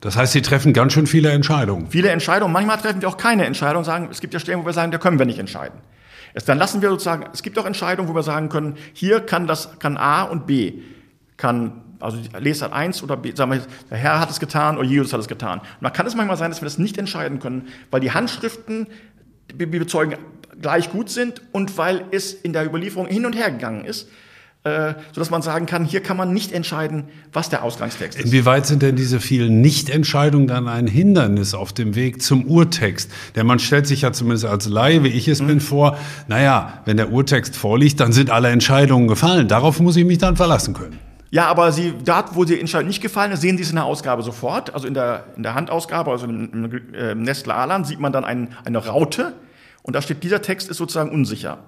Das 0.00 0.16
heißt, 0.16 0.32
Sie 0.32 0.42
treffen 0.42 0.72
ganz 0.72 0.94
schön 0.94 1.06
viele 1.06 1.30
Entscheidungen. 1.30 1.88
Viele 1.90 2.08
Entscheidungen. 2.08 2.52
Manchmal 2.52 2.78
treffen 2.78 3.02
wir 3.02 3.08
auch 3.08 3.18
keine 3.18 3.44
Entscheidung, 3.44 3.84
sagen, 3.84 4.08
es 4.10 4.20
gibt 4.20 4.32
ja 4.32 4.40
Stellen, 4.40 4.60
wo 4.60 4.66
wir 4.66 4.72
sagen, 4.72 4.92
da 4.92 4.98
können 4.98 5.18
wir 5.18 5.26
nicht 5.26 5.38
entscheiden. 5.38 5.78
Es, 6.34 6.44
dann 6.44 6.58
lassen 6.58 6.82
wir 6.82 6.90
sozusagen, 6.90 7.26
es 7.32 7.42
gibt 7.42 7.58
auch 7.58 7.66
Entscheidungen, 7.66 8.08
wo 8.08 8.14
wir 8.14 8.22
sagen 8.22 8.48
können, 8.48 8.76
hier 8.92 9.20
kann 9.20 9.46
das, 9.46 9.78
kann 9.78 9.96
A 9.96 10.22
und 10.22 10.46
B, 10.46 10.74
kann, 11.36 11.82
also 11.98 12.18
Lesart 12.38 12.72
1 12.72 13.02
oder 13.02 13.16
B, 13.16 13.34
sagen 13.34 13.52
wir, 13.52 13.62
der 13.90 13.98
Herr 13.98 14.20
hat 14.20 14.30
es 14.30 14.40
getan 14.40 14.78
oder 14.78 14.86
Jesus 14.86 15.12
hat 15.12 15.20
es 15.20 15.28
getan. 15.28 15.60
Und 15.60 15.82
man 15.82 15.92
kann 15.92 16.06
es 16.06 16.14
manchmal 16.14 16.36
sein, 16.36 16.50
dass 16.50 16.60
wir 16.60 16.66
das 16.66 16.78
nicht 16.78 16.98
entscheiden 16.98 17.40
können, 17.40 17.68
weil 17.90 18.00
die 18.00 18.12
Handschriften, 18.12 18.86
die 19.52 19.66
bezeugen, 19.66 20.16
gleich 20.60 20.90
gut 20.90 21.10
sind 21.10 21.42
und 21.52 21.78
weil 21.78 22.04
es 22.10 22.34
in 22.34 22.52
der 22.52 22.64
Überlieferung 22.64 23.06
hin 23.06 23.26
und 23.26 23.34
her 23.34 23.50
gegangen 23.50 23.84
ist 23.84 24.08
äh, 24.62 24.94
sodass 25.12 25.30
man 25.30 25.40
sagen 25.40 25.64
kann, 25.64 25.86
hier 25.86 26.02
kann 26.02 26.18
man 26.18 26.34
nicht 26.34 26.52
entscheiden, 26.52 27.04
was 27.32 27.48
der 27.48 27.62
Ausgangstext 27.62 28.18
ist. 28.18 28.26
Inwieweit 28.26 28.66
sind 28.66 28.82
denn 28.82 28.94
diese 28.94 29.18
vielen 29.18 29.62
Nichtentscheidungen 29.62 30.48
dann 30.48 30.68
ein 30.68 30.86
Hindernis 30.86 31.54
auf 31.54 31.72
dem 31.72 31.94
Weg 31.94 32.20
zum 32.20 32.44
Urtext? 32.44 33.10
Denn 33.36 33.46
man 33.46 33.58
stellt 33.58 33.86
sich 33.86 34.02
ja 34.02 34.12
zumindest 34.12 34.44
als 34.44 34.66
Laie, 34.66 35.02
wie 35.02 35.08
ich 35.08 35.28
es 35.28 35.40
mhm. 35.40 35.46
bin, 35.46 35.60
vor, 35.60 35.96
naja, 36.28 36.82
wenn 36.84 36.98
der 36.98 37.10
Urtext 37.10 37.56
vorliegt, 37.56 38.00
dann 38.00 38.12
sind 38.12 38.28
alle 38.28 38.48
Entscheidungen 38.48 39.08
gefallen. 39.08 39.48
Darauf 39.48 39.80
muss 39.80 39.96
ich 39.96 40.04
mich 40.04 40.18
dann 40.18 40.36
verlassen 40.36 40.74
können. 40.74 40.98
Ja, 41.30 41.46
aber 41.46 41.72
Sie, 41.72 41.94
dort, 42.04 42.34
wo 42.34 42.44
die 42.44 42.60
Entscheidung 42.60 42.88
nicht 42.88 43.00
gefallen 43.00 43.32
ist, 43.32 43.40
sehen 43.40 43.56
Sie 43.56 43.62
es 43.62 43.70
in 43.70 43.76
der 43.76 43.84
Ausgabe 43.86 44.22
sofort. 44.22 44.74
Also 44.74 44.86
in 44.86 44.94
der, 44.94 45.24
in 45.36 45.42
der 45.42 45.54
Handausgabe, 45.54 46.10
also 46.10 46.26
im, 46.26 46.52
im 46.52 46.94
äh, 46.94 47.14
Nestle 47.14 47.54
Alan, 47.54 47.84
sieht 47.84 48.00
man 48.00 48.12
dann 48.12 48.24
ein, 48.24 48.48
eine 48.64 48.78
Raute. 48.78 49.32
Und 49.82 49.96
da 49.96 50.02
steht, 50.02 50.22
dieser 50.22 50.42
Text 50.42 50.68
ist 50.68 50.76
sozusagen 50.76 51.10
unsicher. 51.10 51.58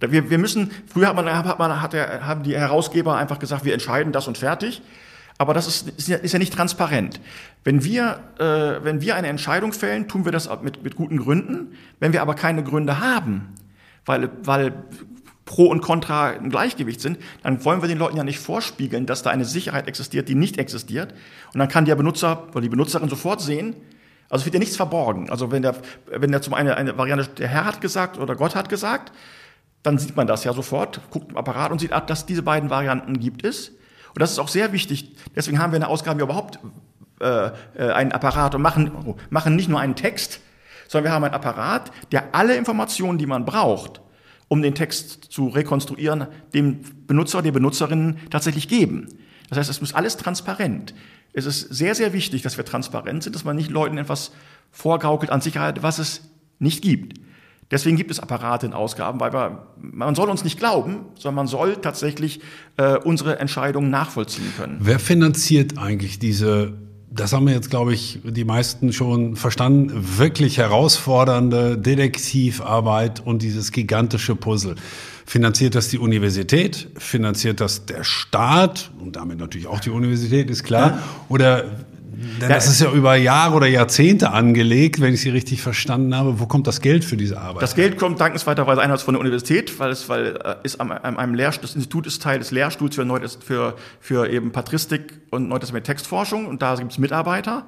Wir, 0.00 0.30
wir 0.30 0.38
müssen, 0.38 0.70
früher 0.86 1.08
hat 1.08 1.16
man, 1.16 1.26
hat 1.32 1.58
man, 1.58 1.80
hat 1.80 1.92
der, 1.92 2.26
haben 2.26 2.42
die 2.42 2.56
Herausgeber 2.56 3.16
einfach 3.16 3.38
gesagt, 3.38 3.64
wir 3.64 3.74
entscheiden 3.74 4.12
das 4.12 4.28
und 4.28 4.38
fertig. 4.38 4.82
Aber 5.38 5.54
das 5.54 5.68
ist, 5.68 5.88
ist, 5.90 6.08
ja, 6.08 6.16
ist 6.16 6.32
ja 6.32 6.38
nicht 6.38 6.52
transparent. 6.52 7.20
Wenn 7.62 7.84
wir, 7.84 8.20
äh, 8.38 8.84
wenn 8.84 9.00
wir 9.00 9.14
eine 9.14 9.28
Entscheidung 9.28 9.72
fällen, 9.72 10.08
tun 10.08 10.24
wir 10.24 10.32
das 10.32 10.48
mit, 10.62 10.82
mit 10.82 10.96
guten 10.96 11.18
Gründen. 11.18 11.76
Wenn 12.00 12.12
wir 12.12 12.22
aber 12.22 12.34
keine 12.34 12.64
Gründe 12.64 12.98
haben, 12.98 13.54
weil, 14.04 14.30
weil 14.42 14.74
Pro 15.44 15.66
und 15.66 15.80
Contra 15.80 16.32
im 16.32 16.50
Gleichgewicht 16.50 17.00
sind, 17.00 17.18
dann 17.42 17.64
wollen 17.64 17.80
wir 17.82 17.88
den 17.88 17.98
Leuten 17.98 18.16
ja 18.16 18.24
nicht 18.24 18.38
vorspiegeln, 18.40 19.06
dass 19.06 19.22
da 19.22 19.30
eine 19.30 19.44
Sicherheit 19.44 19.86
existiert, 19.86 20.28
die 20.28 20.34
nicht 20.34 20.58
existiert. 20.58 21.14
Und 21.54 21.60
dann 21.60 21.68
kann 21.68 21.84
der 21.84 21.94
Benutzer 21.94 22.48
oder 22.50 22.60
die 22.60 22.68
Benutzerin 22.68 23.08
sofort 23.08 23.40
sehen, 23.40 23.76
also 24.28 24.42
es 24.42 24.44
wird 24.44 24.54
ja 24.54 24.60
nichts 24.60 24.76
verborgen. 24.76 25.30
Also 25.30 25.50
wenn 25.50 25.62
der, 25.62 25.76
wenn 26.10 26.30
der 26.30 26.42
zum 26.42 26.52
einen 26.52 26.70
eine 26.70 26.98
Variante, 26.98 27.28
der 27.38 27.48
Herr 27.48 27.64
hat 27.64 27.80
gesagt 27.80 28.18
oder 28.18 28.36
Gott 28.36 28.54
hat 28.54 28.68
gesagt, 28.68 29.12
dann 29.82 29.98
sieht 29.98 30.16
man 30.16 30.26
das 30.26 30.44
ja 30.44 30.52
sofort, 30.52 31.00
guckt 31.10 31.30
im 31.30 31.36
Apparat 31.36 31.70
und 31.70 31.80
sieht, 31.80 31.92
ah, 31.92 32.00
dass 32.00 32.26
diese 32.26 32.42
beiden 32.42 32.70
Varianten 32.70 33.18
gibt 33.18 33.44
es. 33.44 33.70
Und 34.08 34.20
das 34.20 34.32
ist 34.32 34.38
auch 34.38 34.48
sehr 34.48 34.72
wichtig. 34.72 35.16
Deswegen 35.36 35.58
haben 35.58 35.72
wir 35.72 35.76
in 35.76 35.82
der 35.82 35.90
Ausgabe 35.90 36.20
überhaupt 36.20 36.58
äh, 37.20 37.50
äh, 37.74 37.92
einen 37.92 38.12
Apparat 38.12 38.54
und 38.54 38.62
machen, 38.62 39.14
machen 39.30 39.56
nicht 39.56 39.68
nur 39.68 39.80
einen 39.80 39.94
Text, 39.94 40.40
sondern 40.88 41.10
wir 41.10 41.14
haben 41.14 41.24
einen 41.24 41.34
Apparat, 41.34 41.92
der 42.12 42.34
alle 42.34 42.56
Informationen, 42.56 43.18
die 43.18 43.26
man 43.26 43.44
braucht, 43.44 44.00
um 44.48 44.62
den 44.62 44.74
Text 44.74 45.24
zu 45.30 45.48
rekonstruieren, 45.48 46.26
dem 46.54 46.80
Benutzer, 47.06 47.42
der 47.42 47.52
Benutzerin 47.52 48.18
tatsächlich 48.30 48.68
geben. 48.68 49.08
Das 49.48 49.58
heißt, 49.58 49.70
es 49.70 49.80
muss 49.80 49.94
alles 49.94 50.16
transparent. 50.16 50.94
Es 51.32 51.46
ist 51.46 51.60
sehr, 51.60 51.94
sehr 51.94 52.12
wichtig, 52.12 52.42
dass 52.42 52.56
wir 52.56 52.64
transparent 52.64 53.22
sind, 53.22 53.34
dass 53.34 53.44
man 53.44 53.56
nicht 53.56 53.70
Leuten 53.70 53.98
etwas 53.98 54.32
vorgaukelt 54.70 55.30
an 55.30 55.40
Sicherheit, 55.40 55.82
was 55.82 55.98
es 55.98 56.22
nicht 56.58 56.82
gibt. 56.82 57.20
Deswegen 57.70 57.96
gibt 57.96 58.10
es 58.10 58.18
Apparate 58.18 58.66
in 58.66 58.72
Ausgaben, 58.72 59.20
weil 59.20 59.32
wir, 59.32 59.66
man 59.76 60.14
soll 60.14 60.30
uns 60.30 60.42
nicht 60.42 60.58
glauben, 60.58 61.00
sondern 61.14 61.34
man 61.34 61.46
soll 61.46 61.76
tatsächlich 61.76 62.40
äh, 62.78 62.96
unsere 62.96 63.38
Entscheidungen 63.38 63.90
nachvollziehen 63.90 64.52
können. 64.56 64.78
Wer 64.80 64.98
finanziert 64.98 65.76
eigentlich 65.76 66.18
diese, 66.18 66.72
das 67.10 67.34
haben 67.34 67.46
wir 67.46 67.52
jetzt, 67.52 67.68
glaube 67.68 67.92
ich, 67.92 68.20
die 68.24 68.44
meisten 68.44 68.94
schon 68.94 69.36
verstanden, 69.36 69.92
wirklich 70.16 70.56
herausfordernde 70.56 71.76
Detektivarbeit 71.76 73.20
und 73.20 73.42
dieses 73.42 73.70
gigantische 73.70 74.34
Puzzle? 74.34 74.76
Finanziert 75.26 75.74
das 75.74 75.88
die 75.88 75.98
Universität? 75.98 76.88
Finanziert 76.96 77.60
das 77.60 77.84
der 77.84 78.02
Staat? 78.02 78.90
Und 78.98 79.16
damit 79.16 79.38
natürlich 79.38 79.66
auch 79.66 79.80
die 79.80 79.90
Universität, 79.90 80.48
ist 80.48 80.64
klar. 80.64 81.02
Oder 81.28 81.66
denn 82.40 82.48
das 82.48 82.66
ist 82.66 82.80
ja 82.80 82.90
über 82.90 83.14
Jahre 83.14 83.54
oder 83.54 83.66
Jahrzehnte 83.68 84.32
angelegt, 84.32 85.00
wenn 85.00 85.14
ich 85.14 85.20
Sie 85.20 85.30
richtig 85.30 85.62
verstanden 85.62 86.16
habe. 86.16 86.40
Wo 86.40 86.46
kommt 86.46 86.66
das 86.66 86.80
Geld 86.80 87.04
für 87.04 87.16
diese 87.16 87.40
Arbeit? 87.40 87.62
Das 87.62 87.76
Geld 87.76 87.96
kommt 87.96 88.20
dankenswerterweise 88.20 88.80
einerseits 88.80 89.04
von 89.04 89.14
der 89.14 89.20
Universität, 89.20 89.78
weil 89.78 89.90
es 89.90 90.08
weil 90.08 90.36
äh, 90.44 90.56
ist 90.64 90.80
am, 90.80 90.90
einem 90.90 91.34
Lehrstuhl, 91.34 91.62
das 91.62 91.76
Institut 91.76 92.08
ist 92.08 92.20
Teil 92.20 92.40
des 92.40 92.50
Lehrstuhls 92.50 92.96
für, 92.96 93.04
Neutest, 93.04 93.44
für, 93.44 93.76
für 94.00 94.28
eben 94.28 94.50
Patristik 94.50 95.20
und 95.30 95.48
Neutestament 95.48 95.86
Textforschung 95.86 96.46
und 96.46 96.60
da 96.60 96.74
gibt 96.74 96.90
es 96.90 96.98
Mitarbeiter. 96.98 97.66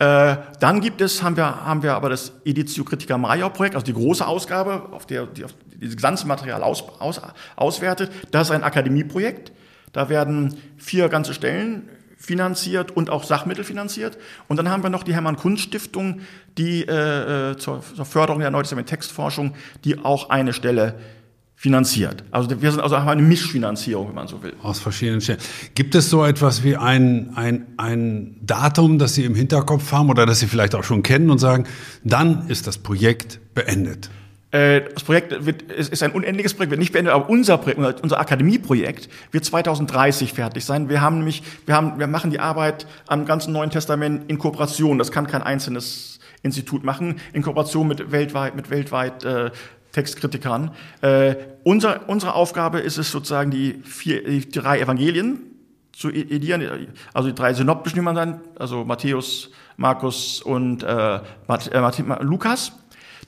Äh, 0.00 0.36
dann 0.58 0.80
gibt 0.80 1.00
es, 1.00 1.22
haben 1.22 1.36
wir, 1.36 1.64
haben 1.64 1.82
wir 1.82 1.94
aber 1.94 2.08
das 2.08 2.32
Editio 2.44 2.84
Critica 2.84 3.16
Major 3.16 3.50
Projekt, 3.50 3.76
also 3.76 3.84
die 3.84 3.94
große 3.94 4.26
Ausgabe, 4.26 4.88
auf 4.92 5.06
der 5.06 5.26
die 5.26 5.44
auf 5.44 5.54
dieses 5.80 5.96
ganze 5.96 6.26
Material 6.26 6.62
aus, 6.62 6.82
aus, 6.98 7.20
auswertet. 7.54 8.10
Das 8.32 8.48
ist 8.48 8.50
ein 8.50 8.64
Akademieprojekt. 8.64 9.52
Da 9.92 10.08
werden 10.08 10.56
vier 10.76 11.08
ganze 11.08 11.32
Stellen 11.34 11.88
finanziert 12.18 12.90
und 12.90 13.10
auch 13.10 13.24
Sachmittel 13.24 13.64
finanziert. 13.64 14.18
Und 14.48 14.56
dann 14.56 14.68
haben 14.68 14.82
wir 14.82 14.90
noch 14.90 15.04
die 15.04 15.14
Hermann-Kunst-Stiftung, 15.14 16.20
die 16.58 16.82
äh, 16.82 17.52
äh 17.52 17.56
zur, 17.56 17.82
zur 17.94 18.04
Förderung 18.04 18.40
der 18.40 18.50
Neutestament-Textforschung, 18.50 19.54
die 19.84 19.98
auch 20.04 20.28
eine 20.28 20.52
Stelle 20.52 20.96
finanziert. 21.54 22.22
Also 22.30 22.62
wir 22.62 22.70
sind 22.70 22.80
also 22.80 22.98
haben 22.98 23.08
eine 23.08 23.22
Mischfinanzierung, 23.22 24.08
wenn 24.08 24.14
man 24.14 24.28
so 24.28 24.42
will. 24.42 24.52
Aus 24.62 24.78
verschiedenen 24.78 25.20
Stellen. 25.20 25.40
Gibt 25.74 25.96
es 25.96 26.08
so 26.08 26.24
etwas 26.24 26.62
wie 26.62 26.76
ein, 26.76 27.32
ein, 27.34 27.66
ein 27.76 28.36
Datum, 28.42 28.98
das 28.98 29.14
Sie 29.14 29.24
im 29.24 29.34
Hinterkopf 29.34 29.90
haben 29.90 30.08
oder 30.08 30.24
das 30.24 30.38
Sie 30.38 30.46
vielleicht 30.46 30.76
auch 30.76 30.84
schon 30.84 31.02
kennen 31.02 31.30
und 31.30 31.38
sagen, 31.38 31.64
dann 32.04 32.48
ist 32.48 32.68
das 32.68 32.78
Projekt 32.78 33.40
beendet? 33.54 34.08
Äh, 34.50 34.82
das 34.94 35.04
Projekt 35.04 35.44
wird, 35.44 35.70
ist 35.70 36.02
ein 36.02 36.12
unendliches 36.12 36.54
Projekt, 36.54 36.70
wird 36.70 36.80
nicht 36.80 36.92
beendet, 36.92 37.12
aber 37.12 37.28
unser 37.28 37.58
Projekt, 37.58 38.02
unser 38.02 38.18
Akademieprojekt 38.18 39.08
wird 39.30 39.44
2030 39.44 40.32
fertig 40.32 40.64
sein. 40.64 40.88
Wir 40.88 41.00
haben 41.00 41.18
nämlich, 41.18 41.42
wir 41.66 41.74
haben, 41.74 41.98
wir 41.98 42.06
machen 42.06 42.30
die 42.30 42.40
Arbeit 42.40 42.86
am 43.06 43.26
ganzen 43.26 43.52
Neuen 43.52 43.70
Testament 43.70 44.30
in 44.30 44.38
Kooperation. 44.38 44.96
Das 44.98 45.12
kann 45.12 45.26
kein 45.26 45.42
einzelnes 45.42 46.18
Institut 46.42 46.82
machen, 46.82 47.20
in 47.32 47.42
Kooperation 47.42 47.88
mit 47.88 48.10
weltweit, 48.10 48.56
mit 48.56 48.70
weltweit 48.70 49.24
äh, 49.24 49.50
Textkritikern. 49.92 50.70
Äh, 51.02 51.34
unser, 51.64 52.08
unsere 52.08 52.34
Aufgabe 52.34 52.78
ist 52.80 52.96
es 52.96 53.10
sozusagen, 53.10 53.50
die, 53.50 53.82
vier, 53.84 54.24
die 54.24 54.48
drei 54.48 54.80
Evangelien 54.80 55.40
zu 55.92 56.10
edieren, 56.10 56.88
also 57.12 57.28
die 57.28 57.34
drei 57.34 57.52
synoptischen, 57.52 57.98
wie 57.98 58.02
man 58.02 58.14
dann, 58.14 58.40
also 58.58 58.84
Matthäus, 58.84 59.50
Markus 59.76 60.40
und 60.40 60.84
äh, 60.84 61.20
Mat, 61.48 61.72
äh, 61.72 62.22
Lukas 62.22 62.72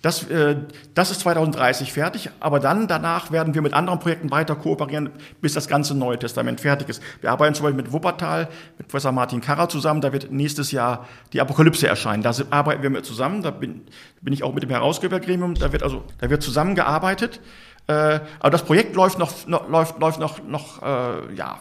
das, 0.03 0.23
äh, 0.31 0.57
das 0.95 1.11
ist 1.11 1.21
2030 1.21 1.93
fertig, 1.93 2.31
aber 2.41 2.59
dann 2.59 2.89
danach 2.89 3.33
werden 3.33 3.55
wir 3.55 3.61
mit 3.61 3.75
anderen 3.75 3.99
Projekten 3.99 4.31
weiter 4.31 4.57
kooperieren, 4.57 5.11
bis 5.43 5.53
das 5.53 5.69
ganze 5.69 5.95
Neue 5.95 6.19
Testament 6.19 6.61
fertig 6.61 6.89
ist. 6.89 7.03
Wir 7.21 7.31
arbeiten 7.31 7.55
zum 7.55 7.65
Beispiel 7.65 7.83
mit 7.83 7.93
Wuppertal, 7.93 8.49
mit 8.79 8.89
Professor 8.89 9.13
Martin 9.13 9.43
Karrer 9.43 9.69
zusammen, 9.69 10.01
da 10.01 10.13
wird 10.13 10.33
nächstes 10.33 10.73
Jahr 10.73 11.07
die 11.35 11.41
Apokalypse 11.41 11.87
erscheinen. 11.87 12.23
Da 12.23 12.33
arbeiten 12.49 12.83
wir 12.83 12.89
mit 12.89 13.05
zusammen, 13.05 13.43
da 13.43 13.51
bin, 13.51 13.83
bin 14.23 14.33
ich 14.33 14.43
auch 14.43 14.55
mit 14.55 14.63
dem 14.63 14.71
Herausgebergremium, 14.71 15.55
da 15.55 15.71
wird 15.73 15.83
also, 15.83 16.05
da 16.19 16.31
wird 16.31 16.43
zusammengearbeitet. 16.43 17.41
Äh, 17.87 18.21
aber 18.39 18.51
das 18.51 18.65
Projekt 18.65 18.97
läuft 18.97 19.19
noch, 19.19 19.47
noch 19.47 19.69
läuft, 19.69 19.99
läuft 19.99 20.19
noch, 20.19 20.43
noch 20.45 20.83
äh, 20.83 21.35
ja, 21.35 21.59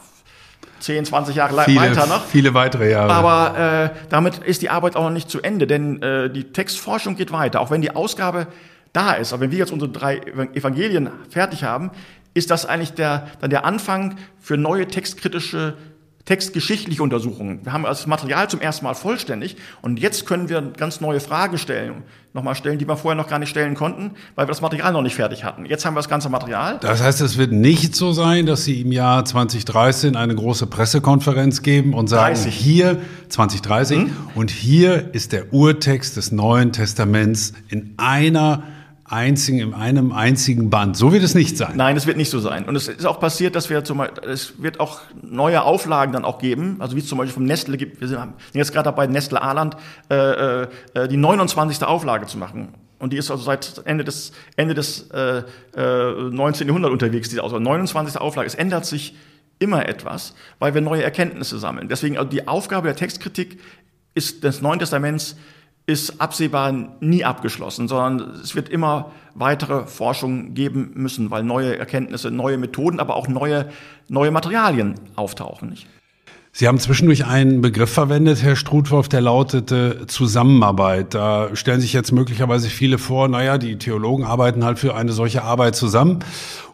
10, 0.79 1.05
20 1.05 1.35
Jahre 1.35 1.63
viele, 1.63 1.79
weiter 1.79 2.07
noch. 2.07 2.25
Viele 2.25 2.53
weitere 2.53 2.91
Jahre. 2.91 3.13
Aber 3.13 3.91
äh, 3.93 4.07
damit 4.09 4.39
ist 4.39 4.61
die 4.61 4.69
Arbeit 4.69 4.95
auch 4.95 5.03
noch 5.03 5.09
nicht 5.09 5.29
zu 5.29 5.41
Ende, 5.41 5.67
denn 5.67 6.01
äh, 6.01 6.29
die 6.29 6.45
Textforschung 6.45 7.15
geht 7.15 7.31
weiter. 7.31 7.61
Auch 7.61 7.71
wenn 7.71 7.81
die 7.81 7.95
Ausgabe 7.95 8.47
da 8.93 9.13
ist, 9.13 9.33
aber 9.33 9.43
wenn 9.43 9.51
wir 9.51 9.59
jetzt 9.59 9.71
unsere 9.71 9.91
drei 9.91 10.17
Evangelien 10.53 11.09
fertig 11.29 11.63
haben, 11.63 11.91
ist 12.33 12.51
das 12.51 12.65
eigentlich 12.65 12.93
der, 12.93 13.27
dann 13.41 13.49
der 13.49 13.65
Anfang 13.65 14.17
für 14.39 14.57
neue 14.57 14.87
textkritische 14.87 15.75
textgeschichtliche 16.29 17.01
Untersuchungen. 17.01 17.61
Wir 17.63 17.73
haben 17.73 17.81
das 17.81 18.05
Material 18.05 18.47
zum 18.47 18.61
ersten 18.61 18.85
Mal 18.85 18.93
vollständig 18.93 19.55
und 19.81 19.99
jetzt 19.99 20.27
können 20.27 20.47
wir 20.47 20.61
ganz 20.61 21.01
neue 21.01 21.19
Fragen 21.19 21.57
stellen, 21.57 22.03
nochmal 22.35 22.53
stellen, 22.53 22.77
die 22.77 22.87
wir 22.87 22.97
vorher 22.97 23.15
noch 23.15 23.27
gar 23.27 23.39
nicht 23.39 23.49
stellen 23.49 23.73
konnten, 23.73 24.11
weil 24.35 24.45
wir 24.45 24.49
das 24.49 24.61
Material 24.61 24.93
noch 24.93 25.01
nicht 25.01 25.15
fertig 25.15 25.43
hatten. 25.43 25.65
Jetzt 25.65 25.87
haben 25.87 25.95
wir 25.95 25.99
das 26.01 26.07
ganze 26.07 26.29
Material. 26.29 26.77
Das 26.81 27.01
heißt, 27.01 27.21
es 27.21 27.39
wird 27.39 27.51
nicht 27.51 27.95
so 27.95 28.11
sein, 28.11 28.45
dass 28.45 28.63
Sie 28.63 28.79
im 28.81 28.91
Jahr 28.91 29.25
2013 29.25 30.15
eine 30.15 30.35
große 30.35 30.67
Pressekonferenz 30.67 31.63
geben 31.63 31.95
und 31.95 32.09
sagen, 32.09 32.35
30. 32.35 32.53
hier 32.53 32.97
2030 33.29 33.97
hm? 33.97 34.11
und 34.35 34.51
hier 34.51 35.15
ist 35.15 35.31
der 35.31 35.51
Urtext 35.51 36.15
des 36.15 36.31
Neuen 36.31 36.71
Testaments 36.73 37.53
in 37.69 37.95
einer 37.97 38.61
einzigen, 39.09 39.59
in 39.59 39.73
einem 39.73 40.11
einzigen 40.11 40.69
Band. 40.69 40.95
So 40.95 41.11
wird 41.11 41.23
es 41.23 41.35
nicht 41.35 41.57
sein. 41.57 41.73
Nein, 41.75 41.97
es 41.97 42.05
wird 42.05 42.17
nicht 42.17 42.29
so 42.29 42.39
sein. 42.39 42.65
Und 42.65 42.75
es 42.75 42.87
ist 42.87 43.05
auch 43.05 43.19
passiert, 43.19 43.55
dass 43.55 43.69
wir 43.69 43.83
zum 43.83 43.97
Beispiel, 43.97 44.29
es 44.29 44.61
wird 44.61 44.79
auch 44.79 45.01
neue 45.21 45.63
Auflagen 45.63 46.13
dann 46.13 46.25
auch 46.25 46.39
geben, 46.39 46.77
also 46.79 46.95
wie 46.95 46.99
es 46.99 47.07
zum 47.07 47.17
Beispiel 47.17 47.33
vom 47.33 47.45
Nestle 47.45 47.77
gibt. 47.77 47.99
Wir 47.99 48.07
sind 48.07 48.19
jetzt 48.53 48.71
gerade 48.71 48.85
dabei, 48.85 49.07
Nestle 49.07 49.41
Aland 49.41 49.75
äh, 50.09 50.63
äh, 50.63 51.07
die 51.09 51.17
29. 51.17 51.83
Auflage 51.83 52.27
zu 52.27 52.37
machen. 52.37 52.69
Und 52.99 53.13
die 53.13 53.17
ist 53.17 53.31
also 53.31 53.43
seit 53.43 53.81
Ende 53.85 54.03
des, 54.03 54.31
Ende 54.57 54.73
des 54.73 55.09
äh, 55.11 55.43
äh, 55.75 56.29
19. 56.29 56.67
Jahrhunderts 56.67 56.91
unterwegs, 56.91 57.29
diese 57.29 57.43
also 57.43 57.57
29. 57.57 58.19
Auflage. 58.19 58.47
Es 58.47 58.55
ändert 58.55 58.85
sich 58.85 59.15
immer 59.57 59.87
etwas, 59.87 60.35
weil 60.59 60.73
wir 60.73 60.81
neue 60.81 61.03
Erkenntnisse 61.03 61.59
sammeln. 61.59 61.89
Deswegen 61.89 62.17
also 62.17 62.29
die 62.29 62.47
Aufgabe 62.47 62.87
der 62.87 62.95
Textkritik 62.95 63.59
ist 64.13 64.43
des 64.43 64.61
Neuen 64.61 64.79
Testaments 64.79 65.35
ist 65.89 66.21
absehbar 66.21 66.71
nie 66.99 67.25
abgeschlossen, 67.25 67.87
sondern 67.87 68.35
es 68.43 68.53
wird 68.53 68.69
immer 68.69 69.11
weitere 69.33 69.87
Forschung 69.87 70.53
geben 70.53 70.91
müssen, 70.93 71.31
weil 71.31 71.43
neue 71.43 71.79
Erkenntnisse, 71.79 72.29
neue 72.29 72.59
Methoden, 72.59 72.99
aber 72.99 73.15
auch 73.15 73.27
neue, 73.27 73.69
neue 74.07 74.29
Materialien 74.29 74.93
auftauchen. 75.15 75.69
Nicht? 75.69 75.87
Sie 76.51 76.67
haben 76.67 76.77
zwischendurch 76.77 77.25
einen 77.25 77.61
Begriff 77.61 77.91
verwendet, 77.91 78.43
Herr 78.43 78.55
Strutwolf, 78.55 79.09
der 79.09 79.21
lautete 79.21 80.05
Zusammenarbeit. 80.05 81.15
Da 81.15 81.55
stellen 81.55 81.81
sich 81.81 81.93
jetzt 81.93 82.11
möglicherweise 82.11 82.69
viele 82.69 82.99
vor, 82.99 83.27
naja, 83.27 83.57
die 83.57 83.77
Theologen 83.77 84.25
arbeiten 84.25 84.63
halt 84.63 84.77
für 84.77 84.95
eine 84.95 85.11
solche 85.11 85.43
Arbeit 85.43 85.75
zusammen. 85.75 86.19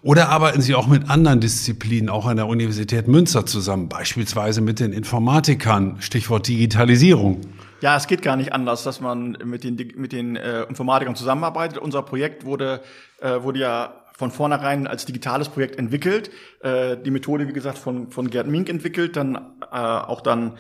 Oder 0.01 0.27
arbeiten 0.27 0.61
sie 0.61 0.75
auch 0.75 0.87
mit 0.87 1.09
anderen 1.09 1.39
Disziplinen, 1.39 2.09
auch 2.09 2.25
an 2.25 2.35
der 2.35 2.47
Universität 2.47 3.07
Münster 3.07 3.45
zusammen, 3.45 3.87
beispielsweise 3.87 4.59
mit 4.59 4.81
den 4.81 4.91
Informatikern, 4.91 5.95
Stichwort 5.99 6.49
Digitalisierung. 6.49 7.39
Ja, 7.85 7.95
es 7.95 8.07
geht 8.07 8.23
gar 8.23 8.35
nicht 8.35 8.51
anders, 8.51 8.83
dass 8.83 8.99
man 8.99 9.37
mit 9.45 9.63
den, 9.63 9.75
mit 9.95 10.11
den 10.11 10.37
äh, 10.37 10.63
Informatikern 10.63 11.15
zusammenarbeitet. 11.15 11.77
Unser 11.77 12.01
Projekt 12.01 12.43
wurde, 12.43 12.81
äh, 13.21 13.43
wurde 13.43 13.59
ja 13.59 14.05
von 14.17 14.31
vornherein 14.31 14.87
als 14.87 15.05
digitales 15.05 15.49
Projekt 15.49 15.77
entwickelt. 15.77 16.31
Äh, 16.61 16.97
die 16.97 17.11
Methode, 17.11 17.47
wie 17.47 17.53
gesagt, 17.53 17.77
von, 17.77 18.09
von 18.09 18.31
Gerd 18.31 18.47
Mink 18.47 18.69
entwickelt, 18.69 19.15
dann 19.15 19.35
äh, 19.35 19.75
auch 19.75 20.21
dann 20.21 20.57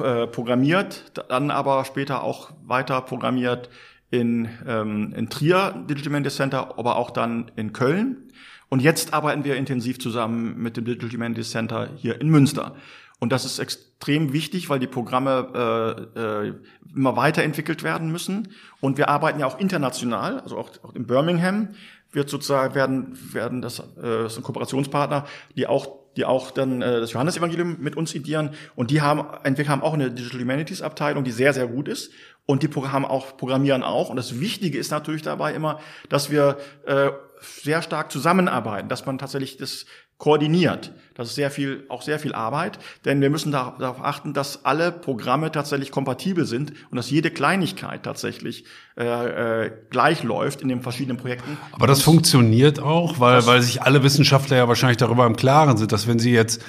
äh, 0.00 0.26
programmiert, 0.26 1.18
dann 1.30 1.50
aber 1.50 1.82
später 1.86 2.22
auch 2.22 2.50
weiter 2.62 3.00
programmiert 3.00 3.70
in, 4.10 4.50
ähm, 4.66 5.14
in 5.16 5.30
Trier, 5.30 5.82
Digital 5.88 6.12
Media 6.12 6.30
Center, 6.30 6.78
aber 6.78 6.96
auch 6.96 7.10
dann 7.10 7.50
in 7.56 7.72
Köln. 7.72 8.30
Und 8.68 8.82
jetzt 8.82 9.14
arbeiten 9.14 9.44
wir 9.44 9.56
intensiv 9.56 9.98
zusammen 9.98 10.58
mit 10.58 10.76
dem 10.76 10.84
Digital 10.84 11.18
Media 11.18 11.42
Center 11.42 11.88
hier 11.96 12.20
in 12.20 12.28
Münster. 12.28 12.76
Und 13.18 13.32
das 13.32 13.44
ist 13.44 13.58
extrem 13.58 14.32
wichtig, 14.32 14.68
weil 14.68 14.78
die 14.78 14.86
Programme 14.86 16.06
äh, 16.16 16.48
äh, 16.48 16.54
immer 16.94 17.16
weiterentwickelt 17.16 17.82
werden 17.82 18.12
müssen. 18.12 18.48
Und 18.80 18.98
wir 18.98 19.08
arbeiten 19.08 19.40
ja 19.40 19.46
auch 19.46 19.58
international, 19.58 20.40
also 20.40 20.58
auch, 20.58 20.70
auch 20.82 20.94
in 20.94 21.06
Birmingham 21.06 21.70
wird 22.12 22.30
sozusagen 22.30 22.74
werden 22.74 23.18
werden 23.32 23.62
das, 23.62 23.80
äh, 23.80 23.84
das 24.02 24.34
sind 24.34 24.42
Kooperationspartner, 24.42 25.26
die 25.56 25.66
auch 25.66 26.06
die 26.16 26.24
auch 26.24 26.50
dann 26.50 26.80
äh, 26.80 27.00
das 27.00 27.12
Johannesevangelium 27.12 27.76
mit 27.80 27.96
uns 27.96 28.14
idieren 28.14 28.50
und 28.74 28.90
die 28.90 29.02
haben 29.02 29.26
entweder 29.44 29.68
haben 29.68 29.82
auch 29.82 29.92
eine 29.92 30.10
Digital 30.10 30.40
Humanities 30.40 30.80
Abteilung, 30.80 31.24
die 31.24 31.30
sehr 31.30 31.52
sehr 31.52 31.66
gut 31.66 31.88
ist. 31.88 32.10
Und 32.46 32.62
die 32.62 32.68
haben 32.68 33.04
auch 33.04 33.36
programmieren 33.36 33.82
auch. 33.82 34.08
Und 34.08 34.16
das 34.16 34.38
Wichtige 34.38 34.78
ist 34.78 34.92
natürlich 34.92 35.22
dabei 35.22 35.52
immer, 35.52 35.80
dass 36.08 36.30
wir 36.30 36.58
äh, 36.86 37.10
sehr 37.40 37.82
stark 37.82 38.12
zusammenarbeiten, 38.12 38.88
dass 38.88 39.04
man 39.04 39.18
tatsächlich 39.18 39.56
das 39.56 39.86
koordiniert. 40.18 40.92
Das 41.14 41.28
ist 41.28 41.34
sehr 41.34 41.50
viel, 41.50 41.84
auch 41.88 42.02
sehr 42.02 42.18
viel 42.18 42.34
Arbeit, 42.34 42.78
denn 43.06 43.22
wir 43.22 43.30
müssen 43.30 43.50
darauf 43.50 44.02
achten, 44.02 44.34
dass 44.34 44.66
alle 44.66 44.92
Programme 44.92 45.50
tatsächlich 45.50 45.90
kompatibel 45.90 46.44
sind 46.44 46.72
und 46.90 46.96
dass 46.96 47.10
jede 47.10 47.30
Kleinigkeit 47.30 48.02
tatsächlich 48.02 48.64
äh, 48.98 49.64
äh, 49.64 49.72
gleich 49.88 50.22
läuft 50.22 50.60
in 50.60 50.68
den 50.68 50.82
verschiedenen 50.82 51.16
Projekten. 51.16 51.56
Aber 51.72 51.86
das 51.86 52.02
funktioniert 52.02 52.80
auch, 52.80 53.18
weil, 53.18 53.46
weil 53.46 53.62
sich 53.62 53.82
alle 53.82 54.02
Wissenschaftler 54.02 54.58
ja 54.58 54.68
wahrscheinlich 54.68 54.98
darüber 54.98 55.26
im 55.26 55.36
Klaren 55.36 55.78
sind, 55.78 55.90
dass 55.92 56.06
wenn 56.06 56.18
sie 56.18 56.32
jetzt 56.32 56.62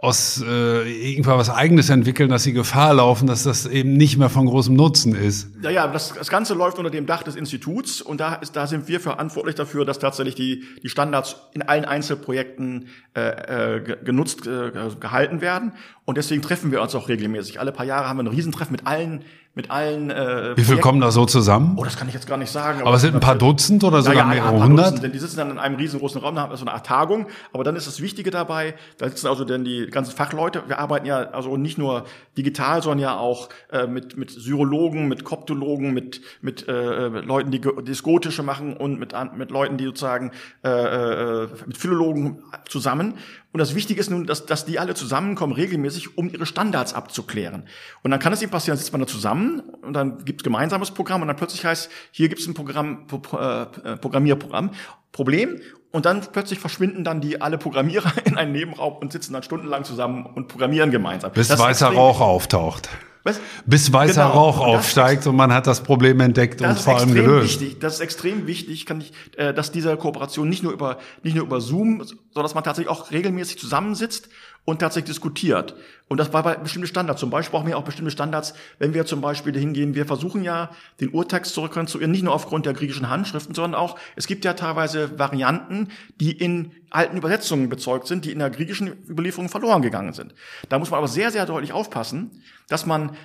aus 0.00 0.40
äh, 0.46 1.10
irgendwas 1.10 1.36
was 1.36 1.50
Eigenes 1.50 1.90
entwickeln, 1.90 2.30
dass 2.30 2.44
sie 2.44 2.52
Gefahr 2.52 2.94
laufen, 2.94 3.26
dass 3.26 3.42
das 3.42 3.66
eben 3.66 3.94
nicht 3.94 4.16
mehr 4.16 4.28
von 4.28 4.46
großem 4.46 4.74
Nutzen 4.74 5.12
ist. 5.12 5.48
Ja, 5.60 5.70
ja, 5.70 5.88
das, 5.88 6.14
das 6.14 6.28
Ganze 6.28 6.54
läuft 6.54 6.78
unter 6.78 6.90
dem 6.90 7.04
Dach 7.04 7.24
des 7.24 7.34
Instituts 7.34 8.00
und 8.00 8.20
da, 8.20 8.34
ist, 8.36 8.54
da 8.54 8.68
sind 8.68 8.86
wir 8.86 9.00
verantwortlich 9.00 9.56
dafür, 9.56 9.84
dass 9.84 9.98
tatsächlich 9.98 10.36
die, 10.36 10.62
die 10.84 10.88
Standards 10.88 11.36
in 11.52 11.62
allen 11.62 11.84
Einzelprojekten 11.84 12.86
äh, 13.16 13.78
äh, 13.78 13.96
genutzt, 14.04 14.46
äh, 14.46 14.70
gehalten 15.00 15.40
werden. 15.40 15.72
Und 16.04 16.16
deswegen 16.16 16.42
treffen 16.42 16.70
wir 16.70 16.80
uns 16.80 16.94
auch 16.94 17.08
regelmäßig. 17.08 17.58
Alle 17.58 17.72
paar 17.72 17.84
Jahre 17.84 18.08
haben 18.08 18.18
wir 18.18 18.22
ein 18.22 18.28
Riesentreffen 18.28 18.72
mit 18.72 18.86
allen 18.86 19.24
mit 19.54 19.70
allen. 19.70 20.10
Äh, 20.10 20.56
Wie 20.56 20.62
viele 20.62 20.78
kommen 20.78 21.00
da 21.00 21.10
so 21.10 21.26
zusammen? 21.26 21.74
Oh, 21.76 21.84
das 21.84 21.96
kann 21.96 22.06
ich 22.08 22.14
jetzt 22.14 22.28
gar 22.28 22.36
nicht 22.36 22.50
sagen. 22.50 22.80
Aber, 22.80 22.88
aber 22.88 22.96
es 22.96 23.02
sind 23.02 23.14
ein 23.14 23.20
paar 23.20 23.34
Dutzend 23.34 23.82
oder 23.82 24.02
sogar 24.02 24.14
ja, 24.14 24.34
ja, 24.34 24.50
mehrere 24.50 24.64
hundert? 24.64 24.86
Dutzend, 24.86 25.02
denn 25.02 25.12
die 25.12 25.18
sitzen 25.18 25.36
dann 25.38 25.50
in 25.50 25.58
einem 25.58 25.76
riesengroßen 25.76 26.20
Raum, 26.20 26.36
da 26.36 26.42
haben 26.42 26.50
wir 26.50 26.56
so 26.56 26.64
eine 26.64 26.72
Art 26.72 26.86
Tagung. 26.86 27.26
Aber 27.52 27.64
dann 27.64 27.74
ist 27.74 27.86
das 27.86 28.00
Wichtige 28.00 28.30
dabei, 28.30 28.74
da 28.98 29.08
sitzen 29.08 29.26
also 29.26 29.44
dann 29.44 29.64
die 29.64 29.86
ganzen 29.86 30.14
Fachleute. 30.14 30.62
Wir 30.68 30.78
arbeiten 30.78 31.06
ja 31.06 31.30
also 31.30 31.56
nicht 31.56 31.76
nur 31.78 32.04
digital, 32.36 32.82
sondern 32.82 33.00
ja 33.00 33.16
auch 33.16 33.48
äh, 33.72 33.86
mit 33.86 34.16
mit 34.16 34.30
Syrologen, 34.30 35.08
mit 35.08 35.24
Koptologen, 35.24 35.92
mit 35.92 36.20
mit 36.40 36.68
äh, 36.68 37.08
Leuten, 37.08 37.50
die, 37.50 37.60
die 37.60 37.70
das 37.84 38.02
Gotische 38.02 38.42
machen 38.42 38.76
und 38.76 39.00
mit 39.00 39.14
mit 39.36 39.50
Leuten, 39.50 39.76
die 39.76 39.86
sozusagen 39.86 40.30
äh, 40.64 40.68
äh, 40.68 41.48
mit 41.66 41.76
Philologen 41.76 42.42
zusammen. 42.68 43.14
Und 43.50 43.58
das 43.58 43.74
Wichtige 43.74 43.98
ist 43.98 44.10
nun, 44.10 44.26
dass, 44.26 44.44
dass 44.44 44.66
die 44.66 44.78
alle 44.78 44.94
zusammenkommen 44.94 45.54
regelmäßig, 45.54 46.18
um 46.18 46.28
ihre 46.28 46.44
Standards 46.44 46.92
abzuklären. 46.92 47.64
Und 48.02 48.10
dann 48.10 48.20
kann 48.20 48.32
es 48.32 48.42
eben 48.42 48.50
passieren, 48.50 48.76
dann 48.76 48.78
sitzt 48.78 48.92
man 48.92 49.00
da 49.00 49.06
zusammen 49.06 49.60
und 49.82 49.94
dann 49.94 50.24
gibt 50.24 50.42
es 50.42 50.44
gemeinsames 50.44 50.90
Programm 50.90 51.22
und 51.22 51.28
dann 51.28 51.36
plötzlich 51.36 51.64
heißt, 51.64 51.90
hier 52.10 52.28
gibt 52.28 52.40
es 52.42 52.46
ein 52.46 52.54
Programm, 52.54 53.06
äh, 53.10 53.96
Programmierprogramm. 53.96 54.72
Problem. 55.12 55.60
Und 55.90 56.04
dann 56.04 56.20
plötzlich 56.20 56.58
verschwinden 56.58 57.02
dann 57.02 57.22
die 57.22 57.40
alle 57.40 57.56
Programmierer 57.56 58.12
in 58.24 58.36
einen 58.36 58.52
Nebenraum 58.52 58.96
und 58.98 59.12
sitzen 59.12 59.32
dann 59.32 59.42
stundenlang 59.42 59.84
zusammen 59.84 60.26
und 60.26 60.48
programmieren 60.48 60.90
gemeinsam. 60.90 61.32
Bis 61.32 61.48
weißer 61.58 61.88
Rauch 61.88 62.20
auftaucht. 62.20 62.90
Was? 63.28 63.40
Bis 63.66 63.92
weißer 63.92 64.22
genau. 64.22 64.34
Rauch 64.34 64.60
und 64.60 64.66
aufsteigt 64.66 65.26
und 65.26 65.36
man 65.36 65.52
hat 65.52 65.66
das 65.66 65.82
Problem 65.82 66.20
entdeckt 66.20 66.62
und 66.62 66.78
vor 66.78 66.98
allem 66.98 67.14
gelöst. 67.14 67.60
Wichtig. 67.60 67.80
Das 67.80 67.94
ist 67.94 68.00
extrem 68.00 68.46
wichtig, 68.46 68.86
kann 68.86 69.00
ich, 69.00 69.12
äh, 69.36 69.52
dass 69.54 69.72
diese 69.72 69.96
Kooperation 69.96 70.48
nicht 70.48 70.62
nur 70.62 70.72
über 70.72 70.98
nicht 71.22 71.36
nur 71.36 71.44
über 71.44 71.60
Zoom, 71.60 72.02
sondern 72.04 72.42
dass 72.42 72.54
man 72.54 72.64
tatsächlich 72.64 72.90
auch 72.90 73.10
regelmäßig 73.10 73.58
zusammensitzt 73.58 74.28
und 74.68 74.80
tatsächlich 74.80 75.14
diskutiert. 75.14 75.76
Und 76.08 76.20
das 76.20 76.34
war 76.34 76.42
bei 76.42 76.54
bestimmten 76.56 76.88
Standards. 76.88 77.20
Zum 77.20 77.30
Beispiel 77.30 77.52
brauchen 77.52 77.68
wir 77.68 77.78
auch 77.78 77.84
bestimmte 77.84 78.10
Standards, 78.10 78.52
wenn 78.78 78.92
wir 78.92 79.06
zum 79.06 79.22
Beispiel 79.22 79.58
hingehen, 79.58 79.94
wir 79.94 80.04
versuchen 80.04 80.44
ja, 80.44 80.68
den 81.00 81.08
Urtext 81.08 81.54
zurückzukonstruieren, 81.54 82.10
nicht 82.10 82.22
nur 82.22 82.34
aufgrund 82.34 82.66
der 82.66 82.74
griechischen 82.74 83.08
Handschriften, 83.08 83.54
sondern 83.54 83.80
auch, 83.80 83.98
es 84.14 84.26
gibt 84.26 84.44
ja 84.44 84.52
teilweise 84.52 85.18
Varianten, 85.18 85.88
die 86.20 86.32
in 86.32 86.72
alten 86.90 87.16
Übersetzungen 87.16 87.70
bezeugt 87.70 88.08
sind, 88.08 88.26
die 88.26 88.30
in 88.30 88.40
der 88.40 88.50
griechischen 88.50 88.92
Überlieferung 89.08 89.48
verloren 89.48 89.80
gegangen 89.80 90.12
sind. 90.12 90.34
Da 90.68 90.78
muss 90.78 90.90
man 90.90 90.98
aber 90.98 91.08
sehr, 91.08 91.30
sehr 91.30 91.46
deutlich 91.46 91.72
aufpassen, 91.72 92.42
dass 92.68 92.84
man 92.84 93.16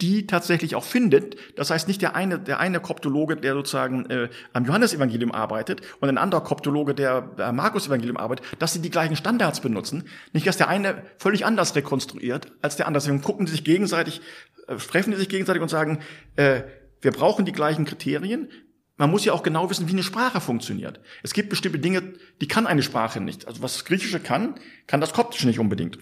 die 0.00 0.26
tatsächlich 0.26 0.74
auch 0.76 0.84
findet. 0.84 1.36
Das 1.56 1.70
heißt 1.70 1.88
nicht 1.88 2.02
der 2.02 2.14
eine, 2.14 2.38
der 2.38 2.60
eine 2.60 2.80
Koptologe, 2.80 3.36
der 3.36 3.54
sozusagen 3.54 4.08
äh, 4.10 4.28
am 4.52 4.64
Johannesevangelium 4.64 5.32
arbeitet 5.32 5.80
und 6.00 6.08
ein 6.08 6.18
anderer 6.18 6.42
Koptologe, 6.42 6.94
der 6.94 7.30
am 7.38 7.56
Markus-Evangelium 7.56 8.16
arbeitet, 8.16 8.46
dass 8.58 8.72
sie 8.72 8.80
die 8.80 8.90
gleichen 8.90 9.16
Standards 9.16 9.60
benutzen. 9.60 10.04
Nicht, 10.32 10.46
dass 10.46 10.56
der 10.56 10.68
eine 10.68 11.02
völlig 11.18 11.44
anders 11.44 11.74
rekonstruiert 11.74 12.52
als 12.62 12.76
der 12.76 12.86
andere. 12.86 13.02
Deswegen 13.02 13.22
gucken 13.22 13.46
sie 13.46 13.52
sich 13.52 13.64
gegenseitig, 13.64 14.20
äh, 14.68 14.76
treffen 14.76 15.10
die 15.10 15.16
sich 15.16 15.28
gegenseitig 15.28 15.62
und 15.62 15.68
sagen, 15.68 15.98
äh, 16.36 16.62
wir 17.00 17.12
brauchen 17.12 17.44
die 17.44 17.52
gleichen 17.52 17.84
Kriterien. 17.84 18.48
Man 18.96 19.10
muss 19.10 19.24
ja 19.24 19.32
auch 19.32 19.44
genau 19.44 19.70
wissen, 19.70 19.86
wie 19.88 19.92
eine 19.92 20.02
Sprache 20.02 20.40
funktioniert. 20.40 21.00
Es 21.22 21.32
gibt 21.32 21.50
bestimmte 21.50 21.78
Dinge, 21.78 22.14
die 22.40 22.48
kann 22.48 22.66
eine 22.66 22.82
Sprache 22.82 23.20
nicht. 23.20 23.46
Also 23.46 23.62
was 23.62 23.74
das 23.74 23.84
Griechische 23.84 24.18
kann, 24.18 24.56
kann 24.88 25.00
das 25.00 25.12
Koptische 25.12 25.46
nicht 25.46 25.60
unbedingt. 25.60 25.98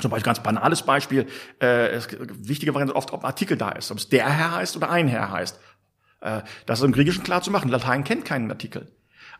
Zum 0.00 0.10
Beispiel 0.10 0.26
ganz 0.26 0.42
banales 0.42 0.82
Beispiel, 0.82 1.26
äh, 1.60 2.00
wichtige 2.40 2.74
Variante 2.74 2.96
oft, 2.96 3.12
ob 3.12 3.22
ein 3.22 3.26
Artikel 3.26 3.56
da 3.56 3.70
ist, 3.70 3.90
ob 3.92 3.98
es 3.98 4.08
der 4.08 4.28
Herr 4.28 4.56
heißt 4.56 4.76
oder 4.76 4.90
ein 4.90 5.06
Herr 5.06 5.30
heißt. 5.30 5.60
Äh, 6.20 6.42
das 6.66 6.80
ist 6.80 6.84
im 6.84 6.92
Griechischen 6.92 7.22
klar 7.22 7.42
zu 7.42 7.50
machen. 7.50 7.70
Latein 7.70 8.02
kennt 8.02 8.24
keinen 8.24 8.50
Artikel. 8.50 8.90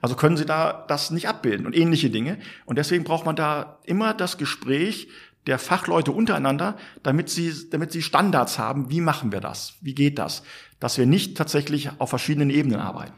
Also 0.00 0.16
können 0.16 0.36
Sie 0.36 0.44
da 0.44 0.84
das 0.86 1.10
nicht 1.10 1.28
abbilden 1.28 1.66
und 1.66 1.74
ähnliche 1.74 2.10
Dinge. 2.10 2.38
Und 2.66 2.76
deswegen 2.76 3.04
braucht 3.04 3.26
man 3.26 3.36
da 3.36 3.78
immer 3.84 4.14
das 4.14 4.38
Gespräch 4.38 5.08
der 5.46 5.58
Fachleute 5.58 6.12
untereinander, 6.12 6.76
damit 7.02 7.28
sie, 7.28 7.52
damit 7.70 7.92
sie 7.92 8.02
Standards 8.02 8.58
haben. 8.58 8.90
Wie 8.90 9.00
machen 9.00 9.32
wir 9.32 9.40
das? 9.40 9.74
Wie 9.80 9.94
geht 9.94 10.18
das? 10.18 10.42
Dass 10.80 10.98
wir 10.98 11.06
nicht 11.06 11.36
tatsächlich 11.36 11.90
auf 11.98 12.10
verschiedenen 12.10 12.50
Ebenen 12.50 12.80
arbeiten. 12.80 13.14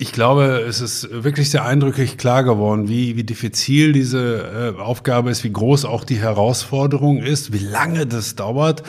Ich 0.00 0.12
glaube, 0.12 0.60
es 0.60 0.80
ist 0.80 1.08
wirklich 1.10 1.50
sehr 1.50 1.64
eindrücklich 1.64 2.18
klar 2.18 2.44
geworden, 2.44 2.88
wie, 2.88 3.16
wie 3.16 3.24
diffizil 3.24 3.92
diese 3.92 4.74
äh, 4.78 4.80
Aufgabe 4.80 5.28
ist, 5.28 5.42
wie 5.42 5.52
groß 5.52 5.86
auch 5.86 6.04
die 6.04 6.20
Herausforderung 6.20 7.18
ist, 7.18 7.52
wie 7.52 7.58
lange 7.58 8.06
das 8.06 8.36
dauert. 8.36 8.84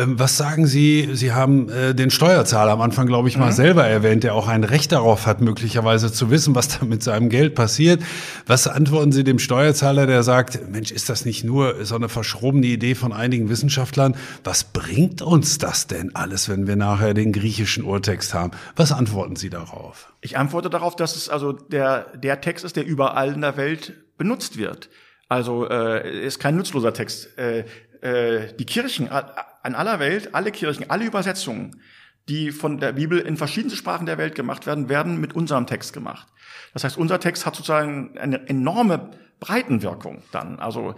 Ähm, 0.00 0.18
was 0.18 0.36
sagen 0.36 0.66
Sie? 0.66 1.10
Sie 1.12 1.32
haben 1.32 1.68
äh, 1.68 1.94
den 1.94 2.10
Steuerzahler 2.10 2.72
am 2.72 2.80
Anfang, 2.80 3.06
glaube 3.06 3.28
ich, 3.28 3.36
mal 3.36 3.50
mhm. 3.50 3.54
selber 3.54 3.84
erwähnt, 3.84 4.24
der 4.24 4.34
auch 4.34 4.48
ein 4.48 4.64
Recht 4.64 4.92
darauf 4.92 5.26
hat, 5.26 5.40
möglicherweise 5.40 6.12
zu 6.12 6.30
wissen, 6.30 6.54
was 6.54 6.68
da 6.78 6.84
mit 6.84 7.02
seinem 7.02 7.28
Geld 7.28 7.54
passiert. 7.54 8.02
Was 8.46 8.66
antworten 8.66 9.12
Sie 9.12 9.24
dem 9.24 9.38
Steuerzahler, 9.38 10.06
der 10.06 10.22
sagt, 10.22 10.70
Mensch, 10.70 10.90
ist 10.90 11.08
das 11.08 11.24
nicht 11.24 11.44
nur 11.44 11.84
so 11.84 11.96
eine 11.96 12.08
verschrobene 12.08 12.66
Idee 12.66 12.94
von 12.94 13.12
einigen 13.12 13.48
Wissenschaftlern? 13.48 14.16
Was 14.44 14.64
bringt 14.64 15.22
uns 15.22 15.58
das 15.58 15.86
denn 15.86 16.14
alles, 16.14 16.48
wenn 16.48 16.66
wir 16.66 16.76
nachher 16.76 17.14
den 17.14 17.32
griechischen 17.32 17.84
Urtext 17.84 18.32
haben? 18.32 18.52
Was 18.76 18.92
antworten 18.92 19.36
Sie 19.36 19.50
darauf? 19.50 20.12
Ich 20.20 20.38
antworte 20.38 20.70
darauf, 20.70 20.96
dass 20.96 21.16
es 21.16 21.28
also 21.28 21.52
der, 21.52 22.06
der 22.16 22.40
Text 22.40 22.64
ist, 22.64 22.76
der 22.76 22.86
überall 22.86 23.32
in 23.32 23.40
der 23.40 23.56
Welt 23.56 23.94
benutzt 24.16 24.56
wird. 24.56 24.88
Also 25.28 25.68
äh, 25.68 26.26
ist 26.26 26.40
kein 26.40 26.56
nutzloser 26.56 26.92
Text. 26.92 27.38
Äh, 27.38 27.64
äh, 28.00 28.52
die 28.58 28.66
Kirchen 28.66 29.08
an 29.08 29.74
aller 29.74 29.98
Welt, 29.98 30.34
alle 30.34 30.50
Kirchen, 30.50 30.88
alle 30.90 31.04
Übersetzungen, 31.04 31.80
die 32.28 32.52
von 32.52 32.78
der 32.78 32.92
Bibel 32.92 33.18
in 33.18 33.36
verschiedenen 33.36 33.76
Sprachen 33.76 34.06
der 34.06 34.18
Welt 34.18 34.34
gemacht 34.34 34.66
werden, 34.66 34.88
werden 34.88 35.20
mit 35.20 35.34
unserem 35.34 35.66
Text 35.66 35.92
gemacht. 35.92 36.28
Das 36.72 36.84
heißt, 36.84 36.96
unser 36.96 37.20
Text 37.20 37.46
hat 37.46 37.56
sozusagen 37.56 38.16
eine 38.18 38.48
enorme 38.48 39.10
Breitenwirkung 39.40 40.22
dann. 40.30 40.58
Also 40.58 40.94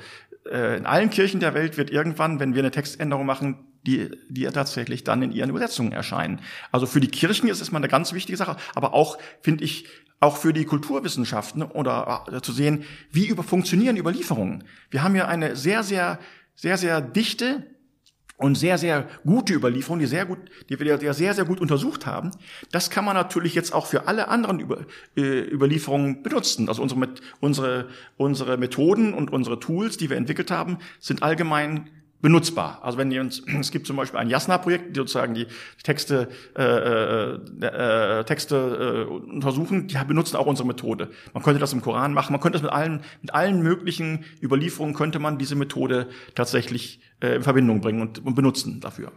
äh, 0.51 0.77
in 0.77 0.87
allen 0.87 1.11
Kirchen 1.11 1.41
der 1.41 1.55
Welt 1.55 1.77
wird 1.79 1.91
irgendwann, 1.91 2.41
wenn 2.41 2.55
wir 2.55 2.61
eine 2.61 2.71
Textänderung 2.71 3.25
machen, 3.25 3.67
die, 3.87 4.11
die 4.29 4.45
tatsächlich 4.45 5.05
dann 5.05 5.23
in 5.23 5.33
ihren 5.33 5.51
Übersetzungen 5.51 5.93
erscheinen. 5.93 6.41
Also 6.71 6.87
für 6.87 7.01
die 7.01 7.09
Kirchen 7.09 7.49
ist 7.49 7.61
es 7.61 7.73
mal 7.73 7.79
eine 7.79 7.89
ganz 7.89 8.13
wichtige 8.13 8.37
Sache, 8.37 8.57
aber 8.75 8.95
auch, 8.95 9.19
finde 9.41 9.65
ich, 9.65 9.87
auch 10.21 10.37
für 10.37 10.53
die 10.53 10.65
Kulturwissenschaften 10.65 11.63
oder 11.63 12.27
äh, 12.31 12.41
zu 12.43 12.53
sehen, 12.53 12.85
wie 13.11 13.27
über, 13.27 13.43
funktionieren 13.43 13.97
Überlieferungen. 13.97 14.65
Wir 14.91 15.03
haben 15.03 15.17
ja 15.17 15.27
eine 15.27 15.57
sehr, 15.57 15.83
sehr, 15.83 16.21
sehr, 16.63 16.79
sehr 16.79 17.01
dichte 17.01 17.65
und 18.37 18.55
sehr, 18.55 18.79
sehr 18.79 19.09
gute 19.25 19.53
Überlieferung, 19.53 19.99
die 19.99 20.07
sehr 20.07 20.27
gut, 20.27 20.39
die 20.69 20.79
wir 20.79 21.03
ja 21.03 21.13
sehr, 21.13 21.35
sehr 21.35 21.45
gut 21.45 21.61
untersucht 21.61 22.07
haben. 22.07 22.31
Das 22.71 22.89
kann 22.89 23.05
man 23.05 23.17
natürlich 23.17 23.57
jetzt 23.57 23.75
auch 23.75 23.87
für 23.87 24.07
alle 24.07 24.29
anderen 24.29 24.61
Über, 24.61 24.87
äh, 25.17 25.41
Überlieferungen 25.41 26.23
benutzen. 26.23 26.69
Also 26.69 26.83
unsere, 26.83 27.09
unsere, 27.41 27.89
unsere 28.17 28.59
Methoden 28.59 29.13
und 29.13 29.33
unsere 29.33 29.59
Tools, 29.59 29.97
die 29.97 30.09
wir 30.09 30.17
entwickelt 30.17 30.53
haben, 30.53 30.79
sind 31.01 31.25
allgemein 31.25 31.91
benutzbar. 32.23 32.79
Also 32.83 32.97
wenn 32.97 33.11
ihr 33.11 33.21
uns, 33.21 33.43
es 33.61 33.71
gibt 33.71 33.87
zum 33.87 33.97
Beispiel 33.97 34.19
ein 34.19 34.31
Jasna-Projekt, 34.31 34.97
die 34.97 35.01
sozusagen 35.01 35.35
die 35.35 35.47
Texte, 35.83 36.29
äh, 36.57 36.63
äh, 36.63 38.21
äh, 38.21 38.25
Texte 38.25 39.07
äh, 39.09 39.13
untersuchen, 39.13 39.89
die 39.89 39.99
benutzen 40.07 40.37
auch 40.37 40.47
unsere 40.47 40.67
Methode. 40.67 41.11
Man 41.35 41.43
könnte 41.43 41.61
das 41.61 41.73
im 41.73 41.83
Koran 41.83 42.15
machen, 42.15 42.33
man 42.33 42.41
könnte 42.41 42.59
das 42.59 42.63
mit 42.63 42.73
allen, 42.73 43.03
mit 43.21 43.35
allen 43.35 43.63
möglichen 43.63 44.25
Überlieferungen 44.43 44.95
könnte 44.95 45.19
man 45.19 45.37
diese 45.37 45.57
Methode 45.57 46.09
tatsächlich 46.35 47.01
äh, 47.21 47.37
in 47.37 47.43
Verbindung 47.43 47.81
bringen 47.81 48.01
und, 48.01 48.25
und 48.25 48.35
benutzen 48.35 48.81
dafür. 48.81 49.13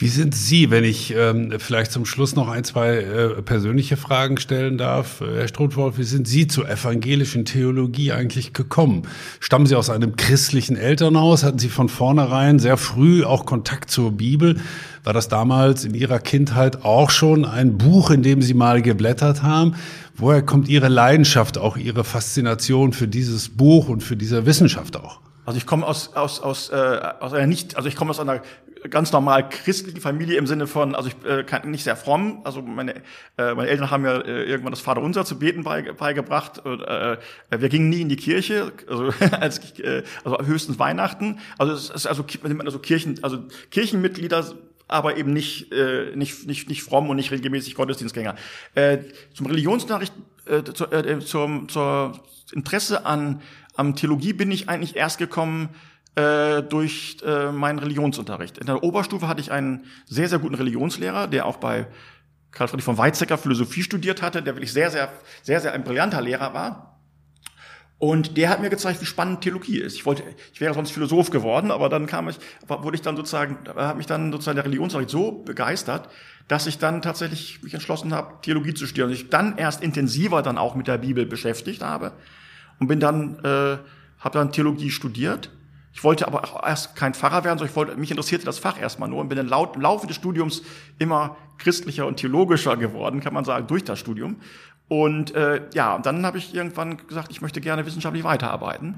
Wie 0.00 0.08
sind 0.08 0.34
Sie, 0.34 0.70
wenn 0.70 0.82
ich 0.82 1.14
ähm, 1.14 1.52
vielleicht 1.58 1.92
zum 1.92 2.06
Schluss 2.06 2.34
noch 2.34 2.48
ein, 2.48 2.64
zwei 2.64 2.96
äh, 2.96 3.42
persönliche 3.42 3.98
Fragen 3.98 4.38
stellen 4.38 4.78
darf, 4.78 5.20
äh, 5.20 5.40
Herr 5.40 5.48
Strothwolf, 5.48 5.98
wie 5.98 6.04
sind 6.04 6.26
Sie 6.26 6.46
zur 6.46 6.70
evangelischen 6.70 7.44
Theologie 7.44 8.10
eigentlich 8.10 8.54
gekommen? 8.54 9.02
Stammen 9.40 9.66
Sie 9.66 9.76
aus 9.76 9.90
einem 9.90 10.16
christlichen 10.16 10.76
Elternhaus? 10.76 11.44
Hatten 11.44 11.58
Sie 11.58 11.68
von 11.68 11.90
vornherein 11.90 12.58
sehr 12.58 12.78
früh 12.78 13.24
auch 13.24 13.44
Kontakt 13.44 13.90
zur 13.90 14.12
Bibel? 14.12 14.58
War 15.04 15.12
das 15.12 15.28
damals 15.28 15.84
in 15.84 15.94
Ihrer 15.94 16.18
Kindheit 16.18 16.82
auch 16.82 17.10
schon 17.10 17.44
ein 17.44 17.76
Buch, 17.76 18.10
in 18.10 18.22
dem 18.22 18.40
Sie 18.40 18.54
mal 18.54 18.80
geblättert 18.80 19.42
haben? 19.42 19.74
Woher 20.16 20.40
kommt 20.40 20.70
Ihre 20.70 20.88
Leidenschaft, 20.88 21.58
auch 21.58 21.76
Ihre 21.76 22.04
Faszination 22.04 22.94
für 22.94 23.06
dieses 23.06 23.50
Buch 23.50 23.90
und 23.90 24.02
für 24.02 24.16
diese 24.16 24.46
Wissenschaft 24.46 24.96
auch? 24.96 25.20
Also 25.50 25.58
ich 25.58 25.66
komme 25.66 25.84
aus 25.84 26.14
aus 26.14 26.38
aus 26.38 26.68
äh, 26.68 27.00
aus 27.18 27.32
einer 27.32 27.48
nicht 27.48 27.74
also 27.74 27.88
ich 27.88 27.96
komme 27.96 28.10
aus 28.10 28.20
einer 28.20 28.40
ganz 28.88 29.10
normal 29.10 29.48
christlichen 29.48 30.00
Familie 30.00 30.38
im 30.38 30.46
Sinne 30.46 30.68
von, 30.68 30.94
also 30.94 31.08
ich 31.08 31.28
äh, 31.28 31.42
kann 31.42 31.68
nicht 31.72 31.82
sehr 31.82 31.96
fromm, 31.96 32.42
also 32.44 32.62
meine, 32.62 32.94
äh, 33.36 33.52
meine 33.54 33.66
Eltern 33.66 33.90
haben 33.90 34.04
ja 34.04 34.20
äh, 34.20 34.44
irgendwann 34.44 34.70
das 34.70 34.80
Vaterunser 34.80 35.24
zu 35.24 35.40
beten 35.40 35.64
beige, 35.64 35.92
beigebracht. 35.92 36.60
Und, 36.64 36.82
äh, 36.82 37.18
wir 37.50 37.68
gingen 37.68 37.88
nie 37.88 38.00
in 38.00 38.08
die 38.08 38.16
Kirche, 38.16 38.72
also, 38.86 39.10
als, 39.40 39.58
äh, 39.80 40.04
also 40.22 40.38
höchstens 40.46 40.78
Weihnachten. 40.78 41.40
Also 41.58 41.72
es 41.72 41.90
ist 41.90 42.06
also, 42.06 42.24
also 42.64 42.78
Kirchen, 42.78 43.18
also 43.24 43.40
Kirchenmitglieder 43.72 44.54
aber 44.86 45.16
eben 45.16 45.32
nicht, 45.32 45.72
äh, 45.72 46.14
nicht, 46.14 46.46
nicht, 46.46 46.68
nicht 46.68 46.84
fromm 46.84 47.10
und 47.10 47.16
nicht 47.16 47.32
regelmäßig 47.32 47.74
Gottesdienstgänger. 47.74 48.36
Äh, 48.76 48.98
zum 49.34 49.46
Religionsunterricht, 49.46 50.12
äh, 50.46 50.62
zu, 50.62 50.86
äh, 50.86 51.18
zum, 51.18 51.68
zur 51.68 52.20
Interesse 52.52 53.06
an, 53.06 53.40
an 53.80 53.96
Theologie 53.96 54.34
bin 54.34 54.52
ich 54.52 54.68
eigentlich 54.68 54.94
erst 54.94 55.18
gekommen, 55.18 55.70
äh, 56.14 56.62
durch 56.62 57.16
äh, 57.24 57.50
meinen 57.50 57.78
Religionsunterricht. 57.78 58.58
In 58.58 58.66
der 58.66 58.82
Oberstufe 58.82 59.26
hatte 59.26 59.40
ich 59.40 59.52
einen 59.52 59.86
sehr, 60.06 60.28
sehr 60.28 60.38
guten 60.38 60.54
Religionslehrer, 60.54 61.26
der 61.28 61.46
auch 61.46 61.56
bei 61.56 61.86
Karl 62.50 62.68
Friedrich 62.68 62.84
von 62.84 62.98
Weizsäcker 62.98 63.38
Philosophie 63.38 63.82
studiert 63.82 64.20
hatte, 64.20 64.42
der 64.42 64.54
wirklich 64.54 64.72
sehr, 64.72 64.90
sehr, 64.90 65.10
sehr, 65.42 65.60
sehr 65.60 65.72
ein 65.72 65.84
brillanter 65.84 66.20
Lehrer 66.20 66.52
war. 66.52 67.00
Und 67.98 68.36
der 68.36 68.48
hat 68.48 68.60
mir 68.60 68.70
gezeigt, 68.70 69.00
wie 69.00 69.06
spannend 69.06 69.42
Theologie 69.42 69.78
ist. 69.78 69.94
Ich 69.94 70.04
wollte, 70.04 70.24
ich 70.52 70.60
wäre 70.60 70.74
sonst 70.74 70.90
Philosoph 70.90 71.30
geworden, 71.30 71.70
aber 71.70 71.88
dann 71.88 72.06
kam 72.06 72.28
ich, 72.28 72.38
wurde 72.66 72.96
ich 72.96 73.02
dann 73.02 73.16
sozusagen, 73.16 73.58
hat 73.76 73.96
mich 73.96 74.06
dann 74.06 74.32
sozusagen 74.32 74.56
der 74.56 74.64
Religionsunterricht 74.64 75.10
so 75.10 75.42
begeistert, 75.44 76.08
dass 76.48 76.66
ich 76.66 76.78
dann 76.78 77.02
tatsächlich 77.02 77.62
mich 77.62 77.74
entschlossen 77.74 78.12
habe, 78.12 78.40
Theologie 78.42 78.74
zu 78.74 78.86
studieren. 78.86 79.10
Und 79.10 79.14
ich 79.14 79.30
dann 79.30 79.56
erst 79.58 79.82
intensiver 79.82 80.42
dann 80.42 80.58
auch 80.58 80.74
mit 80.74 80.88
der 80.88 80.98
Bibel 80.98 81.24
beschäftigt 81.24 81.82
habe 81.82 82.12
und 82.80 82.88
bin 82.88 82.98
dann, 82.98 83.38
äh, 83.44 83.78
habe 84.18 84.32
dann 84.32 84.50
Theologie 84.50 84.90
studiert 84.90 85.50
ich 85.92 86.04
wollte 86.04 86.26
aber 86.26 86.44
auch 86.44 86.66
erst 86.66 86.94
kein 86.94 87.14
Pfarrer 87.14 87.44
werden, 87.44 87.58
sondern 87.58 87.70
ich 87.70 87.76
wollte, 87.76 87.96
mich 87.96 88.10
interessierte 88.10 88.46
das 88.46 88.58
Fach 88.58 88.80
erstmal 88.80 89.08
nur 89.08 89.20
und 89.20 89.28
bin 89.28 89.36
dann 89.36 89.48
laut, 89.48 89.76
im 89.76 89.82
Laufe 89.82 90.06
des 90.06 90.16
Studiums 90.16 90.62
immer 90.98 91.36
christlicher 91.58 92.06
und 92.06 92.16
theologischer 92.16 92.76
geworden, 92.76 93.20
kann 93.20 93.34
man 93.34 93.44
sagen, 93.44 93.66
durch 93.66 93.84
das 93.84 93.98
Studium. 93.98 94.36
Und 94.88 95.34
äh, 95.34 95.62
ja, 95.74 95.96
und 95.96 96.06
dann 96.06 96.24
habe 96.24 96.38
ich 96.38 96.54
irgendwann 96.54 96.96
gesagt, 97.06 97.28
ich 97.30 97.40
möchte 97.40 97.60
gerne 97.60 97.86
wissenschaftlich 97.86 98.24
weiterarbeiten. 98.24 98.96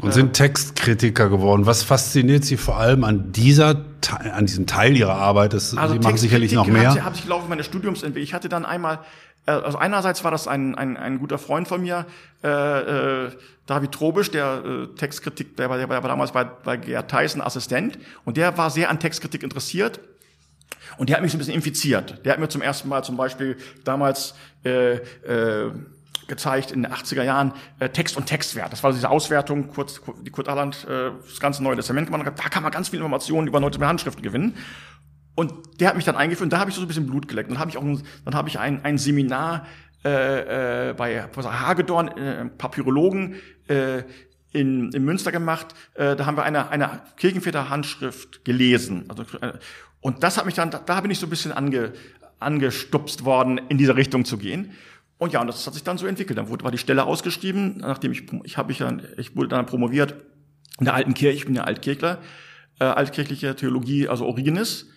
Und 0.00 0.14
sind 0.14 0.32
Textkritiker 0.32 1.28
geworden. 1.28 1.66
Was 1.66 1.82
fasziniert 1.82 2.44
Sie 2.44 2.56
vor 2.56 2.78
allem 2.78 3.04
an 3.04 3.30
dieser, 3.32 3.84
an 4.32 4.46
diesem 4.46 4.66
Teil 4.66 4.96
Ihrer 4.96 5.14
Arbeit? 5.14 5.52
Das, 5.52 5.76
also 5.76 5.94
Sie 5.94 6.00
machen 6.00 6.16
sicherlich 6.16 6.52
noch 6.52 6.66
mehr. 6.66 7.04
Habe 7.04 7.14
ich 7.14 7.22
gelaufen 7.22 7.48
meine 7.48 7.62
Studiumsentwicklung. 7.62 8.24
Ich 8.24 8.32
hatte 8.32 8.48
dann 8.48 8.64
einmal 8.64 8.94
äh, 8.94 8.98
also 9.46 9.78
einerseits 9.78 10.22
war 10.24 10.30
das 10.30 10.46
ein, 10.46 10.74
ein, 10.76 10.96
ein 10.96 11.18
guter 11.18 11.38
Freund 11.38 11.66
von 11.66 11.82
mir, 11.82 12.06
äh, 12.44 12.48
äh, 13.26 13.30
David 13.66 13.92
Trobisch, 13.92 14.30
der 14.30 14.62
äh, 14.64 14.86
Textkritik, 14.96 15.56
der 15.56 15.70
war, 15.70 15.78
der 15.78 15.88
war 15.88 16.00
damals 16.00 16.32
bei, 16.32 16.44
bei 16.44 16.76
Gerd 16.76 17.10
Tyson 17.10 17.40
Assistent 17.40 17.98
und 18.24 18.36
der 18.36 18.56
war 18.58 18.70
sehr 18.70 18.90
an 18.90 19.00
Textkritik 19.00 19.42
interessiert 19.42 20.00
und 20.98 21.08
der 21.08 21.16
hat 21.16 21.22
mich 21.22 21.32
so 21.32 21.36
ein 21.36 21.40
bisschen 21.40 21.54
infiziert. 21.54 22.24
Der 22.24 22.32
hat 22.32 22.40
mir 22.40 22.48
zum 22.48 22.62
ersten 22.62 22.88
Mal 22.88 23.02
zum 23.02 23.16
Beispiel 23.16 23.56
damals 23.84 24.34
äh, 24.64 24.94
äh, 24.94 25.72
gezeigt 26.28 26.70
in 26.70 26.82
den 26.82 26.92
80er 26.92 27.22
Jahren 27.22 27.52
äh, 27.78 27.88
Text 27.88 28.16
und 28.16 28.26
Textwert. 28.26 28.72
Das 28.72 28.82
war 28.82 28.92
diese 28.92 29.10
Auswertung, 29.10 29.68
kurz, 29.68 30.00
die 30.24 30.30
Kurt 30.30 30.48
Alland 30.48 30.86
äh, 30.88 31.10
das 31.28 31.40
ganze 31.40 31.62
Neue 31.62 31.76
Testament 31.76 32.06
gemacht 32.06 32.26
hat. 32.26 32.38
Da 32.38 32.48
kann 32.48 32.62
man 32.62 32.72
ganz 32.72 32.88
viele 32.88 33.02
Informationen 33.02 33.48
über 33.48 33.60
Neue 33.60 33.72
Handschriften 33.80 34.22
gewinnen. 34.22 34.54
Und 35.34 35.80
der 35.80 35.88
hat 35.88 35.96
mich 35.96 36.04
dann 36.04 36.16
eingeführt 36.16 36.44
und 36.44 36.52
da 36.52 36.58
habe 36.58 36.70
ich 36.70 36.76
so 36.76 36.82
ein 36.82 36.88
bisschen 36.88 37.06
Blut 37.06 37.26
geleckt. 37.28 37.50
Dann 37.50 37.58
habe 37.58 37.70
ich 37.70 37.78
auch 37.78 37.82
ein, 37.82 38.02
dann 38.24 38.34
habe 38.34 38.48
ich 38.48 38.58
ein, 38.58 38.84
ein 38.84 38.98
Seminar 38.98 39.66
äh, 40.04 40.90
äh, 40.90 40.94
bei 40.94 41.20
Professor 41.22 41.60
Hagedorn, 41.60 42.08
äh, 42.08 42.44
Papyrologen, 42.46 43.36
äh, 43.68 44.02
in, 44.52 44.92
in 44.92 45.04
Münster 45.04 45.32
gemacht. 45.32 45.74
Äh, 45.94 46.16
da 46.16 46.26
haben 46.26 46.36
wir 46.36 46.42
eine, 46.42 46.68
eine 46.68 47.02
Kirchenväter-Handschrift 47.16 48.44
gelesen. 48.44 49.06
Also, 49.08 49.22
äh, 49.40 49.52
Und 50.00 50.22
das 50.22 50.36
hat 50.36 50.44
mich 50.44 50.54
dann, 50.54 50.70
da 50.70 51.00
bin 51.00 51.10
ich 51.10 51.18
so 51.18 51.26
ein 51.26 51.30
bisschen 51.30 51.52
ange, 51.52 51.92
angestupst 52.38 53.24
worden, 53.24 53.60
in 53.68 53.78
diese 53.78 53.96
Richtung 53.96 54.24
zu 54.24 54.36
gehen. 54.36 54.72
Und 55.18 55.32
ja, 55.32 55.40
und 55.40 55.46
das 55.46 55.66
hat 55.66 55.74
sich 55.74 55.84
dann 55.84 55.98
so 55.98 56.06
entwickelt. 56.06 56.36
Dann 56.36 56.48
wurde, 56.48 56.64
war 56.64 56.70
die 56.72 56.78
Stelle 56.78 57.04
ausgeschrieben, 57.04 57.78
nachdem 57.78 58.12
ich, 58.12 58.24
ich 58.42 58.58
habe 58.58 58.72
ich 58.72 58.80
ja, 58.80 58.92
ich 59.16 59.36
wurde 59.36 59.48
dann 59.48 59.66
promoviert 59.66 60.16
in 60.78 60.84
der 60.84 60.94
alten 60.94 61.14
Kirche, 61.14 61.36
ich 61.36 61.46
bin 61.46 61.54
ja 61.54 61.62
Altkirchler, 61.62 62.18
äh, 62.80 62.84
altkirchliche 62.84 63.54
Theologie, 63.54 64.08
also 64.08 64.26
Origenis. 64.26 64.88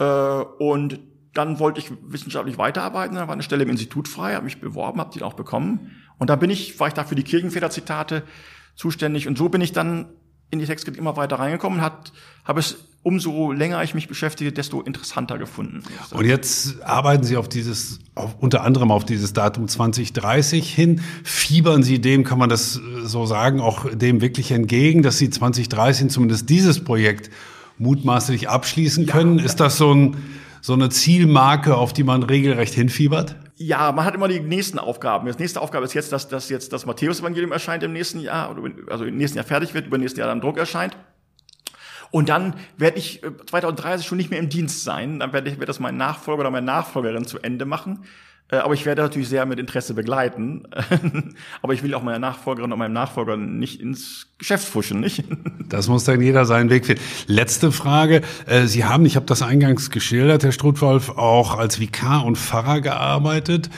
Äh, 0.00 0.04
und 0.04 0.98
dann 1.32 1.60
wollte 1.60 1.78
ich 1.78 1.92
wissenschaftlich 2.02 2.58
weiterarbeiten, 2.58 3.14
dann 3.14 3.28
war 3.28 3.34
eine 3.34 3.44
Stelle 3.44 3.62
im 3.62 3.70
Institut 3.70 4.08
frei, 4.08 4.34
habe 4.34 4.44
mich 4.44 4.60
beworben, 4.60 4.98
habe 4.98 5.12
die 5.14 5.22
auch 5.22 5.34
bekommen. 5.34 5.92
Und 6.18 6.28
da 6.28 6.36
bin 6.36 6.50
ich, 6.50 6.80
war 6.80 6.88
ich 6.88 6.94
da 6.94 7.04
für 7.04 7.14
die 7.14 7.22
Kirchenväterzitate 7.22 8.24
zuständig. 8.74 9.28
Und 9.28 9.38
so 9.38 9.48
bin 9.48 9.60
ich 9.60 9.72
dann 9.72 10.06
in 10.50 10.58
die 10.58 10.66
Textkritik 10.66 10.98
immer 10.98 11.16
weiter 11.16 11.38
reingekommen, 11.38 11.80
hat, 11.80 12.12
habe 12.44 12.58
es 12.58 12.78
umso 13.02 13.52
länger 13.52 13.82
ich 13.82 13.94
mich 13.94 14.08
beschäftige, 14.08 14.52
desto 14.52 14.82
interessanter 14.82 15.38
gefunden. 15.38 15.82
Und 16.10 16.26
jetzt 16.26 16.82
arbeiten 16.82 17.24
Sie 17.24 17.36
auf 17.36 17.48
dieses, 17.48 18.00
auf, 18.14 18.36
unter 18.40 18.62
anderem 18.62 18.90
auf 18.90 19.04
dieses 19.04 19.32
Datum 19.32 19.68
2030 19.68 20.74
hin. 20.74 21.00
Fiebern 21.22 21.82
Sie 21.82 22.00
dem, 22.00 22.24
kann 22.24 22.38
man 22.38 22.50
das 22.50 22.76
äh, 22.76 22.80
so 23.04 23.24
sagen, 23.24 23.60
auch 23.60 23.86
dem 23.94 24.20
wirklich 24.20 24.50
entgegen, 24.50 25.02
dass 25.02 25.18
Sie 25.18 25.30
2030 25.30 26.10
zumindest 26.10 26.50
dieses 26.50 26.84
Projekt 26.84 27.30
mutmaßlich 27.80 28.48
abschließen 28.48 29.06
können? 29.06 29.38
Ja, 29.38 29.44
Ist 29.44 29.58
das 29.58 29.78
so, 29.78 29.92
ein, 29.92 30.16
so 30.60 30.74
eine 30.74 30.90
Zielmarke, 30.90 31.76
auf 31.76 31.92
die 31.92 32.04
man 32.04 32.22
regelrecht 32.22 32.74
hinfiebert? 32.74 33.36
Ja, 33.56 33.92
man 33.92 34.04
hat 34.04 34.14
immer 34.14 34.28
die 34.28 34.40
nächsten 34.40 34.78
Aufgaben. 34.78 35.26
Das 35.26 35.38
nächste 35.38 35.60
Aufgabe 35.60 35.84
ist 35.84 35.94
jetzt, 35.94 36.12
dass, 36.12 36.28
dass 36.28 36.48
jetzt 36.48 36.72
das 36.72 36.86
Matthäus-Evangelium 36.86 37.52
erscheint 37.52 37.82
im 37.82 37.92
nächsten 37.92 38.20
Jahr, 38.20 38.56
also 38.88 39.04
im 39.04 39.16
nächsten 39.16 39.36
Jahr 39.36 39.46
fertig 39.46 39.74
wird, 39.74 39.86
über 39.86 39.98
nächsten 39.98 40.20
Jahr 40.20 40.28
dann 40.28 40.40
Druck 40.40 40.58
erscheint. 40.58 40.96
Und 42.10 42.28
dann 42.28 42.54
werde 42.76 42.98
ich 42.98 43.22
2030 43.46 44.04
äh, 44.04 44.08
schon 44.08 44.18
nicht 44.18 44.30
mehr 44.30 44.40
im 44.40 44.48
Dienst 44.48 44.82
sein. 44.84 45.20
Dann 45.20 45.32
werde 45.32 45.48
ich 45.48 45.56
werde 45.56 45.66
das 45.66 45.78
mein 45.78 45.96
Nachfolger 45.96 46.40
oder 46.40 46.50
meine 46.50 46.66
Nachfolgerin 46.66 47.26
zu 47.26 47.38
Ende 47.38 47.64
machen. 47.64 48.00
Äh, 48.50 48.56
aber 48.56 48.74
ich 48.74 48.86
werde 48.86 49.02
natürlich 49.02 49.28
sehr 49.28 49.46
mit 49.46 49.58
Interesse 49.58 49.94
begleiten. 49.94 50.64
Aber 51.62 51.72
ich 51.72 51.82
will 51.82 51.94
auch 51.94 52.02
meiner 52.02 52.18
Nachfolgerin 52.18 52.72
und 52.72 52.78
meinem 52.78 52.92
Nachfolger 52.92 53.36
nicht 53.36 53.80
ins 53.80 54.26
Geschäft 54.38 54.66
fuschen, 54.66 55.00
nicht? 55.00 55.24
Das 55.70 55.86
muss 55.86 56.02
dann 56.02 56.20
jeder 56.20 56.46
seinen 56.46 56.68
Weg 56.68 56.84
finden. 56.84 57.00
Letzte 57.28 57.70
Frage. 57.70 58.22
Äh, 58.46 58.66
Sie 58.66 58.84
haben, 58.84 59.06
ich 59.06 59.14
habe 59.14 59.26
das 59.26 59.40
eingangs 59.40 59.90
geschildert, 59.90 60.42
Herr 60.42 60.50
Strutwolf, 60.50 61.10
auch 61.10 61.56
als 61.56 61.78
Vikar 61.78 62.24
und 62.24 62.36
Pfarrer 62.36 62.80
gearbeitet. 62.80 63.70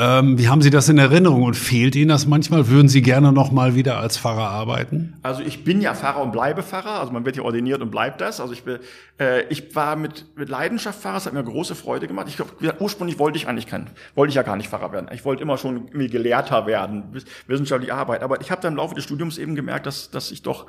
Ähm, 0.00 0.38
wie 0.38 0.48
haben 0.48 0.62
Sie 0.62 0.70
das 0.70 0.88
in 0.88 0.96
Erinnerung 0.96 1.42
und 1.42 1.54
fehlt 1.54 1.96
Ihnen 1.96 2.10
das 2.10 2.24
manchmal? 2.24 2.68
Würden 2.68 2.88
Sie 2.88 3.02
gerne 3.02 3.32
noch 3.32 3.50
mal 3.50 3.74
wieder 3.74 3.98
als 3.98 4.16
Pfarrer 4.16 4.48
arbeiten? 4.48 5.18
Also 5.24 5.42
ich 5.42 5.64
bin 5.64 5.80
ja 5.80 5.92
Pfarrer 5.92 6.22
und 6.22 6.30
bleibe 6.30 6.62
Pfarrer. 6.62 7.00
Also 7.00 7.12
man 7.12 7.24
wird 7.24 7.36
ja 7.36 7.42
ordiniert 7.42 7.82
und 7.82 7.90
bleibt 7.90 8.20
das. 8.20 8.40
Also 8.40 8.52
ich, 8.52 8.62
bin, 8.62 8.78
äh, 9.18 9.42
ich 9.48 9.74
war 9.74 9.96
mit, 9.96 10.26
mit 10.36 10.48
Leidenschaft 10.48 11.00
Pfarrer. 11.00 11.16
Es 11.16 11.26
hat 11.26 11.32
mir 11.32 11.42
große 11.42 11.74
Freude 11.74 12.06
gemacht. 12.06 12.28
Ich 12.28 12.36
glaube, 12.36 12.52
ursprünglich 12.78 13.18
wollte 13.18 13.38
ich 13.38 13.48
eigentlich 13.48 13.66
kein, 13.66 13.90
wollte 14.14 14.28
ich 14.28 14.36
ja 14.36 14.44
gar 14.44 14.54
nicht 14.54 14.68
Pfarrer 14.68 14.92
werden. 14.92 15.10
Ich 15.12 15.24
wollte 15.24 15.42
immer 15.42 15.58
schon 15.58 15.88
irgendwie 15.88 16.08
Gelehrter 16.08 16.66
werden, 16.66 17.02
wissenschaftliche 17.48 17.92
Arbeit. 17.92 18.22
Aber 18.22 18.40
ich 18.40 18.52
habe 18.52 18.62
dann 18.62 18.74
im 18.74 18.76
Laufe 18.76 18.94
des 18.94 19.02
Studiums 19.02 19.36
eben 19.36 19.56
gemerkt, 19.56 19.86
dass, 19.86 20.12
dass 20.12 20.30
ich 20.30 20.42
doch, 20.42 20.66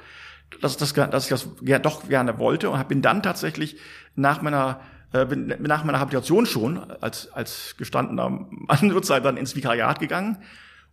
dass, 0.59 0.75
dass, 0.77 0.91
dass 0.93 1.23
ich 1.25 1.29
das 1.29 1.47
doch 1.83 2.09
gerne 2.09 2.39
wollte 2.39 2.71
und 2.71 2.87
bin 2.87 3.03
dann 3.03 3.21
tatsächlich 3.21 3.77
nach 4.15 4.41
meiner 4.41 4.79
äh, 5.11 5.25
bin 5.25 5.55
nach 5.59 5.83
meiner 5.83 5.99
Habilitation 5.99 6.45
schon 6.45 6.79
als, 7.01 7.31
als 7.31 7.75
gestandener 7.77 8.29
Mann 8.29 8.89
sozusagen 8.91 9.23
dann 9.23 9.37
ins 9.37 9.55
Vikariat 9.55 9.99
gegangen 9.99 10.37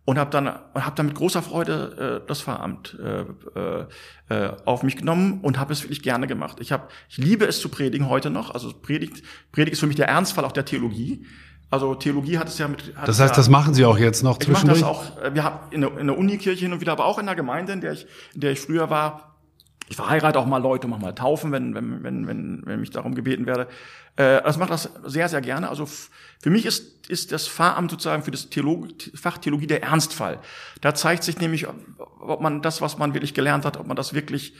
und 0.05 0.17
habe 0.17 0.31
dann 0.31 0.47
hab 0.47 0.95
dann 0.95 1.07
mit 1.07 1.15
großer 1.15 1.41
Freude 1.41 2.21
äh, 2.23 2.27
das 2.27 2.41
Pfarramt 2.41 2.97
äh, 2.97 3.25
äh, 4.33 4.51
auf 4.63 4.83
mich 4.83 4.95
genommen 4.95 5.41
und 5.41 5.59
habe 5.59 5.73
es 5.73 5.83
wirklich 5.83 6.01
gerne 6.01 6.27
gemacht. 6.27 6.59
Ich 6.61 6.71
habe 6.71 6.87
ich 7.09 7.17
liebe 7.17 7.45
es 7.45 7.59
zu 7.59 7.69
predigen 7.69 8.07
heute 8.07 8.29
noch. 8.29 8.51
Also 8.51 8.71
Predigt 8.73 9.21
Predigt 9.51 9.73
ist 9.73 9.81
für 9.81 9.87
mich 9.87 9.97
der 9.97 10.07
Ernstfall 10.07 10.45
auch 10.45 10.53
der 10.53 10.65
Theologie. 10.65 11.25
Also 11.69 11.93
Theologie 11.95 12.37
hat 12.37 12.47
es 12.47 12.57
ja 12.57 12.69
mit. 12.69 12.93
das 13.05 13.19
heißt, 13.19 13.31
ja, 13.31 13.35
das 13.35 13.49
machen 13.49 13.73
Sie 13.73 13.83
auch 13.83 13.97
jetzt 13.97 14.23
noch 14.23 14.39
zwischendurch? 14.39 14.79
Ich 14.79 14.85
mache 14.85 15.03
das 15.03 15.17
auch. 15.17 15.21
Äh, 15.21 15.35
wir 15.35 15.43
haben 15.43 15.59
in 15.71 15.81
der, 15.81 15.97
in 15.97 16.07
der 16.07 16.17
Unikirche 16.17 16.61
hin 16.61 16.71
und 16.71 16.79
wieder, 16.79 16.93
aber 16.93 17.05
auch 17.05 17.19
in 17.19 17.25
der 17.25 17.35
Gemeinde, 17.35 17.73
in 17.73 17.81
der 17.81 17.91
ich, 17.91 18.07
in 18.33 18.39
der 18.39 18.51
ich 18.53 18.61
früher 18.61 18.89
war. 18.89 19.26
Ich 19.89 19.95
verheirate 19.95 20.37
auch 20.39 20.45
mal 20.45 20.57
Leute, 20.57 20.87
mach 20.87 20.99
mal 20.99 21.13
taufen, 21.13 21.51
wenn, 21.51 21.73
wenn, 21.73 22.03
wenn, 22.03 22.27
wenn, 22.27 22.61
wenn 22.65 22.79
mich 22.79 22.91
darum 22.91 23.15
gebeten 23.15 23.45
werde. 23.45 23.67
Äh, 24.17 24.41
das 24.43 24.57
macht 24.57 24.69
das 24.69 24.89
sehr, 25.05 25.29
sehr 25.29 25.41
gerne. 25.41 25.69
Also 25.69 25.85
für 25.85 26.49
mich 26.49 26.65
ist, 26.65 27.09
ist 27.09 27.31
das 27.31 27.47
Pfarramt 27.47 27.91
sozusagen 27.91 28.23
für 28.23 28.31
das 28.31 28.49
Theolog 28.49 28.87
Fach 29.15 29.37
Theologie 29.37 29.67
der 29.67 29.83
Ernstfall. 29.83 30.39
Da 30.81 30.93
zeigt 30.93 31.23
sich 31.23 31.39
nämlich, 31.39 31.67
ob 32.19 32.41
man 32.41 32.61
das, 32.61 32.81
was 32.81 32.97
man 32.97 33.13
wirklich 33.13 33.33
gelernt 33.33 33.65
hat, 33.65 33.77
ob 33.77 33.87
man 33.87 33.95
das 33.95 34.13
wirklich 34.13 34.55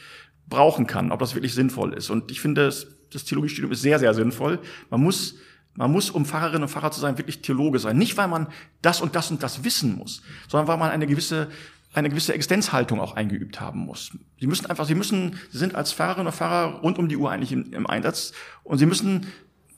brauchen 0.47 0.87
kann, 0.87 1.11
ob 1.11 1.19
das 1.19 1.35
wirklich 1.35 1.53
sinnvoll 1.53 1.93
ist. 1.93 2.09
Und 2.09 2.31
ich 2.31 2.39
finde, 2.39 2.65
das, 2.65 2.87
das 3.11 3.25
Theologiestudium 3.25 3.71
ist 3.73 3.81
sehr, 3.81 3.99
sehr 3.99 4.13
sinnvoll. 4.13 4.59
Man 4.89 5.01
muss 5.01 5.35
man 5.77 5.91
muss, 5.91 6.09
um 6.09 6.25
Pfarrerin 6.25 6.63
und 6.63 6.69
Pfarrer 6.69 6.89
zu 6.89 6.99
sein, 6.99 7.19
wirklich 7.19 7.43
Theologe 7.43 7.77
sein. 7.77 7.97
Nicht, 7.97 8.17
weil 8.17 8.27
man 8.27 8.47
das 8.81 8.99
und 8.99 9.15
das 9.15 9.29
und 9.29 9.43
das 9.43 9.63
wissen 9.63 9.95
muss, 9.95 10.23
sondern 10.47 10.67
weil 10.67 10.77
man 10.77 10.89
eine 10.89 11.05
gewisse 11.05 11.49
eine 11.93 12.09
gewisse 12.09 12.33
Existenzhaltung 12.33 12.99
auch 12.99 13.15
eingeübt 13.15 13.59
haben 13.59 13.79
muss. 13.79 14.11
Sie 14.39 14.47
müssen 14.47 14.65
einfach, 14.67 14.85
sie 14.85 14.95
müssen, 14.95 15.39
sie 15.51 15.57
sind 15.57 15.75
als 15.75 15.93
Pfarrerin 15.93 16.21
oder 16.21 16.31
Pfarrer 16.31 16.79
rund 16.81 16.99
um 16.99 17.07
die 17.07 17.17
Uhr 17.17 17.31
eigentlich 17.31 17.51
im, 17.51 17.73
im 17.73 17.87
Einsatz 17.87 18.33
und 18.63 18.77
sie 18.77 18.85
müssen 18.85 19.27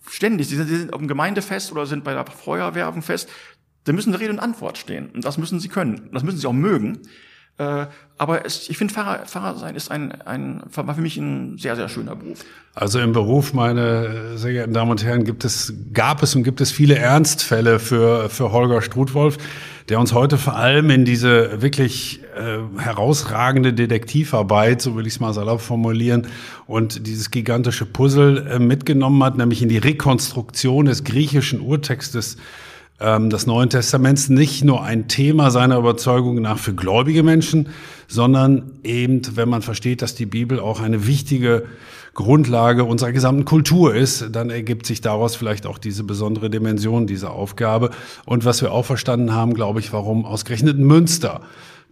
ständig, 0.09 0.47
sie 0.47 0.55
sind, 0.55 0.67
sie 0.67 0.77
sind 0.77 0.93
auf 0.93 0.99
dem 0.99 1.07
Gemeindefest 1.07 1.71
oder 1.71 1.85
sind 1.85 2.03
bei 2.03 2.13
der 2.13 2.25
Feuerwehr 2.25 2.91
fest, 3.01 3.29
da 3.85 3.93
müssen 3.93 4.13
Rede 4.13 4.31
und 4.31 4.39
Antwort 4.39 4.77
stehen. 4.77 5.09
Und 5.09 5.25
das 5.25 5.37
müssen 5.37 5.59
sie 5.59 5.69
können. 5.69 6.09
Das 6.11 6.23
müssen 6.23 6.37
sie 6.37 6.47
auch 6.47 6.53
mögen. 6.53 6.99
Äh, 7.57 7.87
aber 8.17 8.45
es, 8.45 8.69
ich 8.69 8.77
finde, 8.77 8.93
Pfarrer, 8.93 9.25
Pfarrer 9.25 9.57
sein 9.57 9.75
ist 9.75 9.91
ein, 9.91 10.21
ein, 10.21 10.61
war 10.73 10.93
für 10.93 11.01
mich 11.01 11.17
ein 11.17 11.57
sehr, 11.57 11.75
sehr 11.75 11.89
schöner 11.89 12.15
Beruf. 12.15 12.45
Also 12.73 12.99
im 12.99 13.13
Beruf, 13.13 13.53
meine 13.53 14.37
sehr 14.37 14.53
geehrten 14.53 14.73
Damen 14.73 14.91
und 14.91 15.03
Herren, 15.03 15.23
gibt 15.23 15.43
es, 15.43 15.73
gab 15.93 16.23
es 16.23 16.35
und 16.35 16.43
gibt 16.43 16.61
es 16.61 16.71
viele 16.71 16.95
Ernstfälle 16.95 17.79
für, 17.79 18.29
für 18.29 18.51
Holger 18.51 18.81
Strutwolf, 18.81 19.37
der 19.89 19.99
uns 19.99 20.13
heute 20.13 20.37
vor 20.37 20.55
allem 20.55 20.91
in 20.91 21.03
diese 21.03 21.63
wirklich 21.63 22.21
äh, 22.37 22.59
herausragende 22.79 23.73
Detektivarbeit, 23.73 24.81
so 24.81 24.95
will 24.95 25.07
ich 25.07 25.13
es 25.13 25.19
mal 25.19 25.33
salopp 25.33 25.61
formulieren, 25.61 26.27
und 26.67 27.07
dieses 27.07 27.31
gigantische 27.31 27.87
Puzzle 27.87 28.45
äh, 28.47 28.59
mitgenommen 28.59 29.23
hat, 29.23 29.37
nämlich 29.37 29.63
in 29.63 29.69
die 29.69 29.79
Rekonstruktion 29.79 30.85
des 30.85 31.03
griechischen 31.03 31.59
Urtextes 31.59 32.37
ähm, 32.99 33.31
des 33.31 33.47
Neuen 33.47 33.71
Testaments. 33.71 34.29
Nicht 34.29 34.63
nur 34.63 34.83
ein 34.83 35.07
Thema 35.07 35.49
seiner 35.49 35.77
Überzeugung 35.77 36.39
nach 36.39 36.59
für 36.59 36.75
gläubige 36.75 37.23
Menschen, 37.23 37.69
sondern 38.07 38.73
eben, 38.83 39.21
wenn 39.35 39.49
man 39.49 39.63
versteht, 39.63 40.03
dass 40.03 40.13
die 40.13 40.27
Bibel 40.27 40.59
auch 40.59 40.81
eine 40.81 41.07
wichtige 41.07 41.65
Grundlage 42.19 42.83
unserer 42.83 43.13
gesamten 43.13 43.45
Kultur 43.45 43.95
ist, 43.95 44.27
dann 44.33 44.49
ergibt 44.49 44.85
sich 44.85 44.99
daraus 44.99 45.37
vielleicht 45.37 45.65
auch 45.65 45.77
diese 45.77 46.03
besondere 46.03 46.49
Dimension 46.49 47.07
dieser 47.07 47.31
Aufgabe. 47.31 47.91
Und 48.25 48.43
was 48.43 48.61
wir 48.61 48.73
auch 48.73 48.85
verstanden 48.85 49.33
haben, 49.33 49.53
glaube 49.53 49.79
ich, 49.79 49.93
warum 49.93 50.25
ausgerechnet 50.25 50.77
Münster 50.77 51.39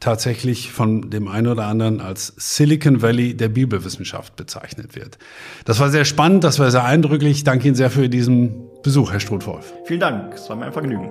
tatsächlich 0.01 0.73
von 0.73 1.09
dem 1.09 1.29
einen 1.29 1.47
oder 1.47 1.65
anderen 1.65 2.01
als 2.01 2.33
Silicon 2.35 3.01
Valley 3.01 3.35
der 3.35 3.47
Bibelwissenschaft 3.47 4.35
bezeichnet 4.35 4.97
wird. 4.97 5.17
Das 5.63 5.79
war 5.79 5.89
sehr 5.89 6.03
spannend, 6.03 6.43
das 6.43 6.59
war 6.59 6.69
sehr 6.71 6.83
eindrücklich. 6.83 7.37
Ich 7.37 7.43
danke 7.45 7.67
Ihnen 7.67 7.75
sehr 7.75 7.89
für 7.89 8.09
diesen 8.09 8.67
Besuch, 8.83 9.13
Herr 9.13 9.21
Strutwolf. 9.21 9.73
Vielen 9.85 10.01
Dank, 10.01 10.33
es 10.33 10.49
war 10.49 10.57
mir 10.57 10.65
ein 10.65 10.73
Vergnügen. 10.73 11.09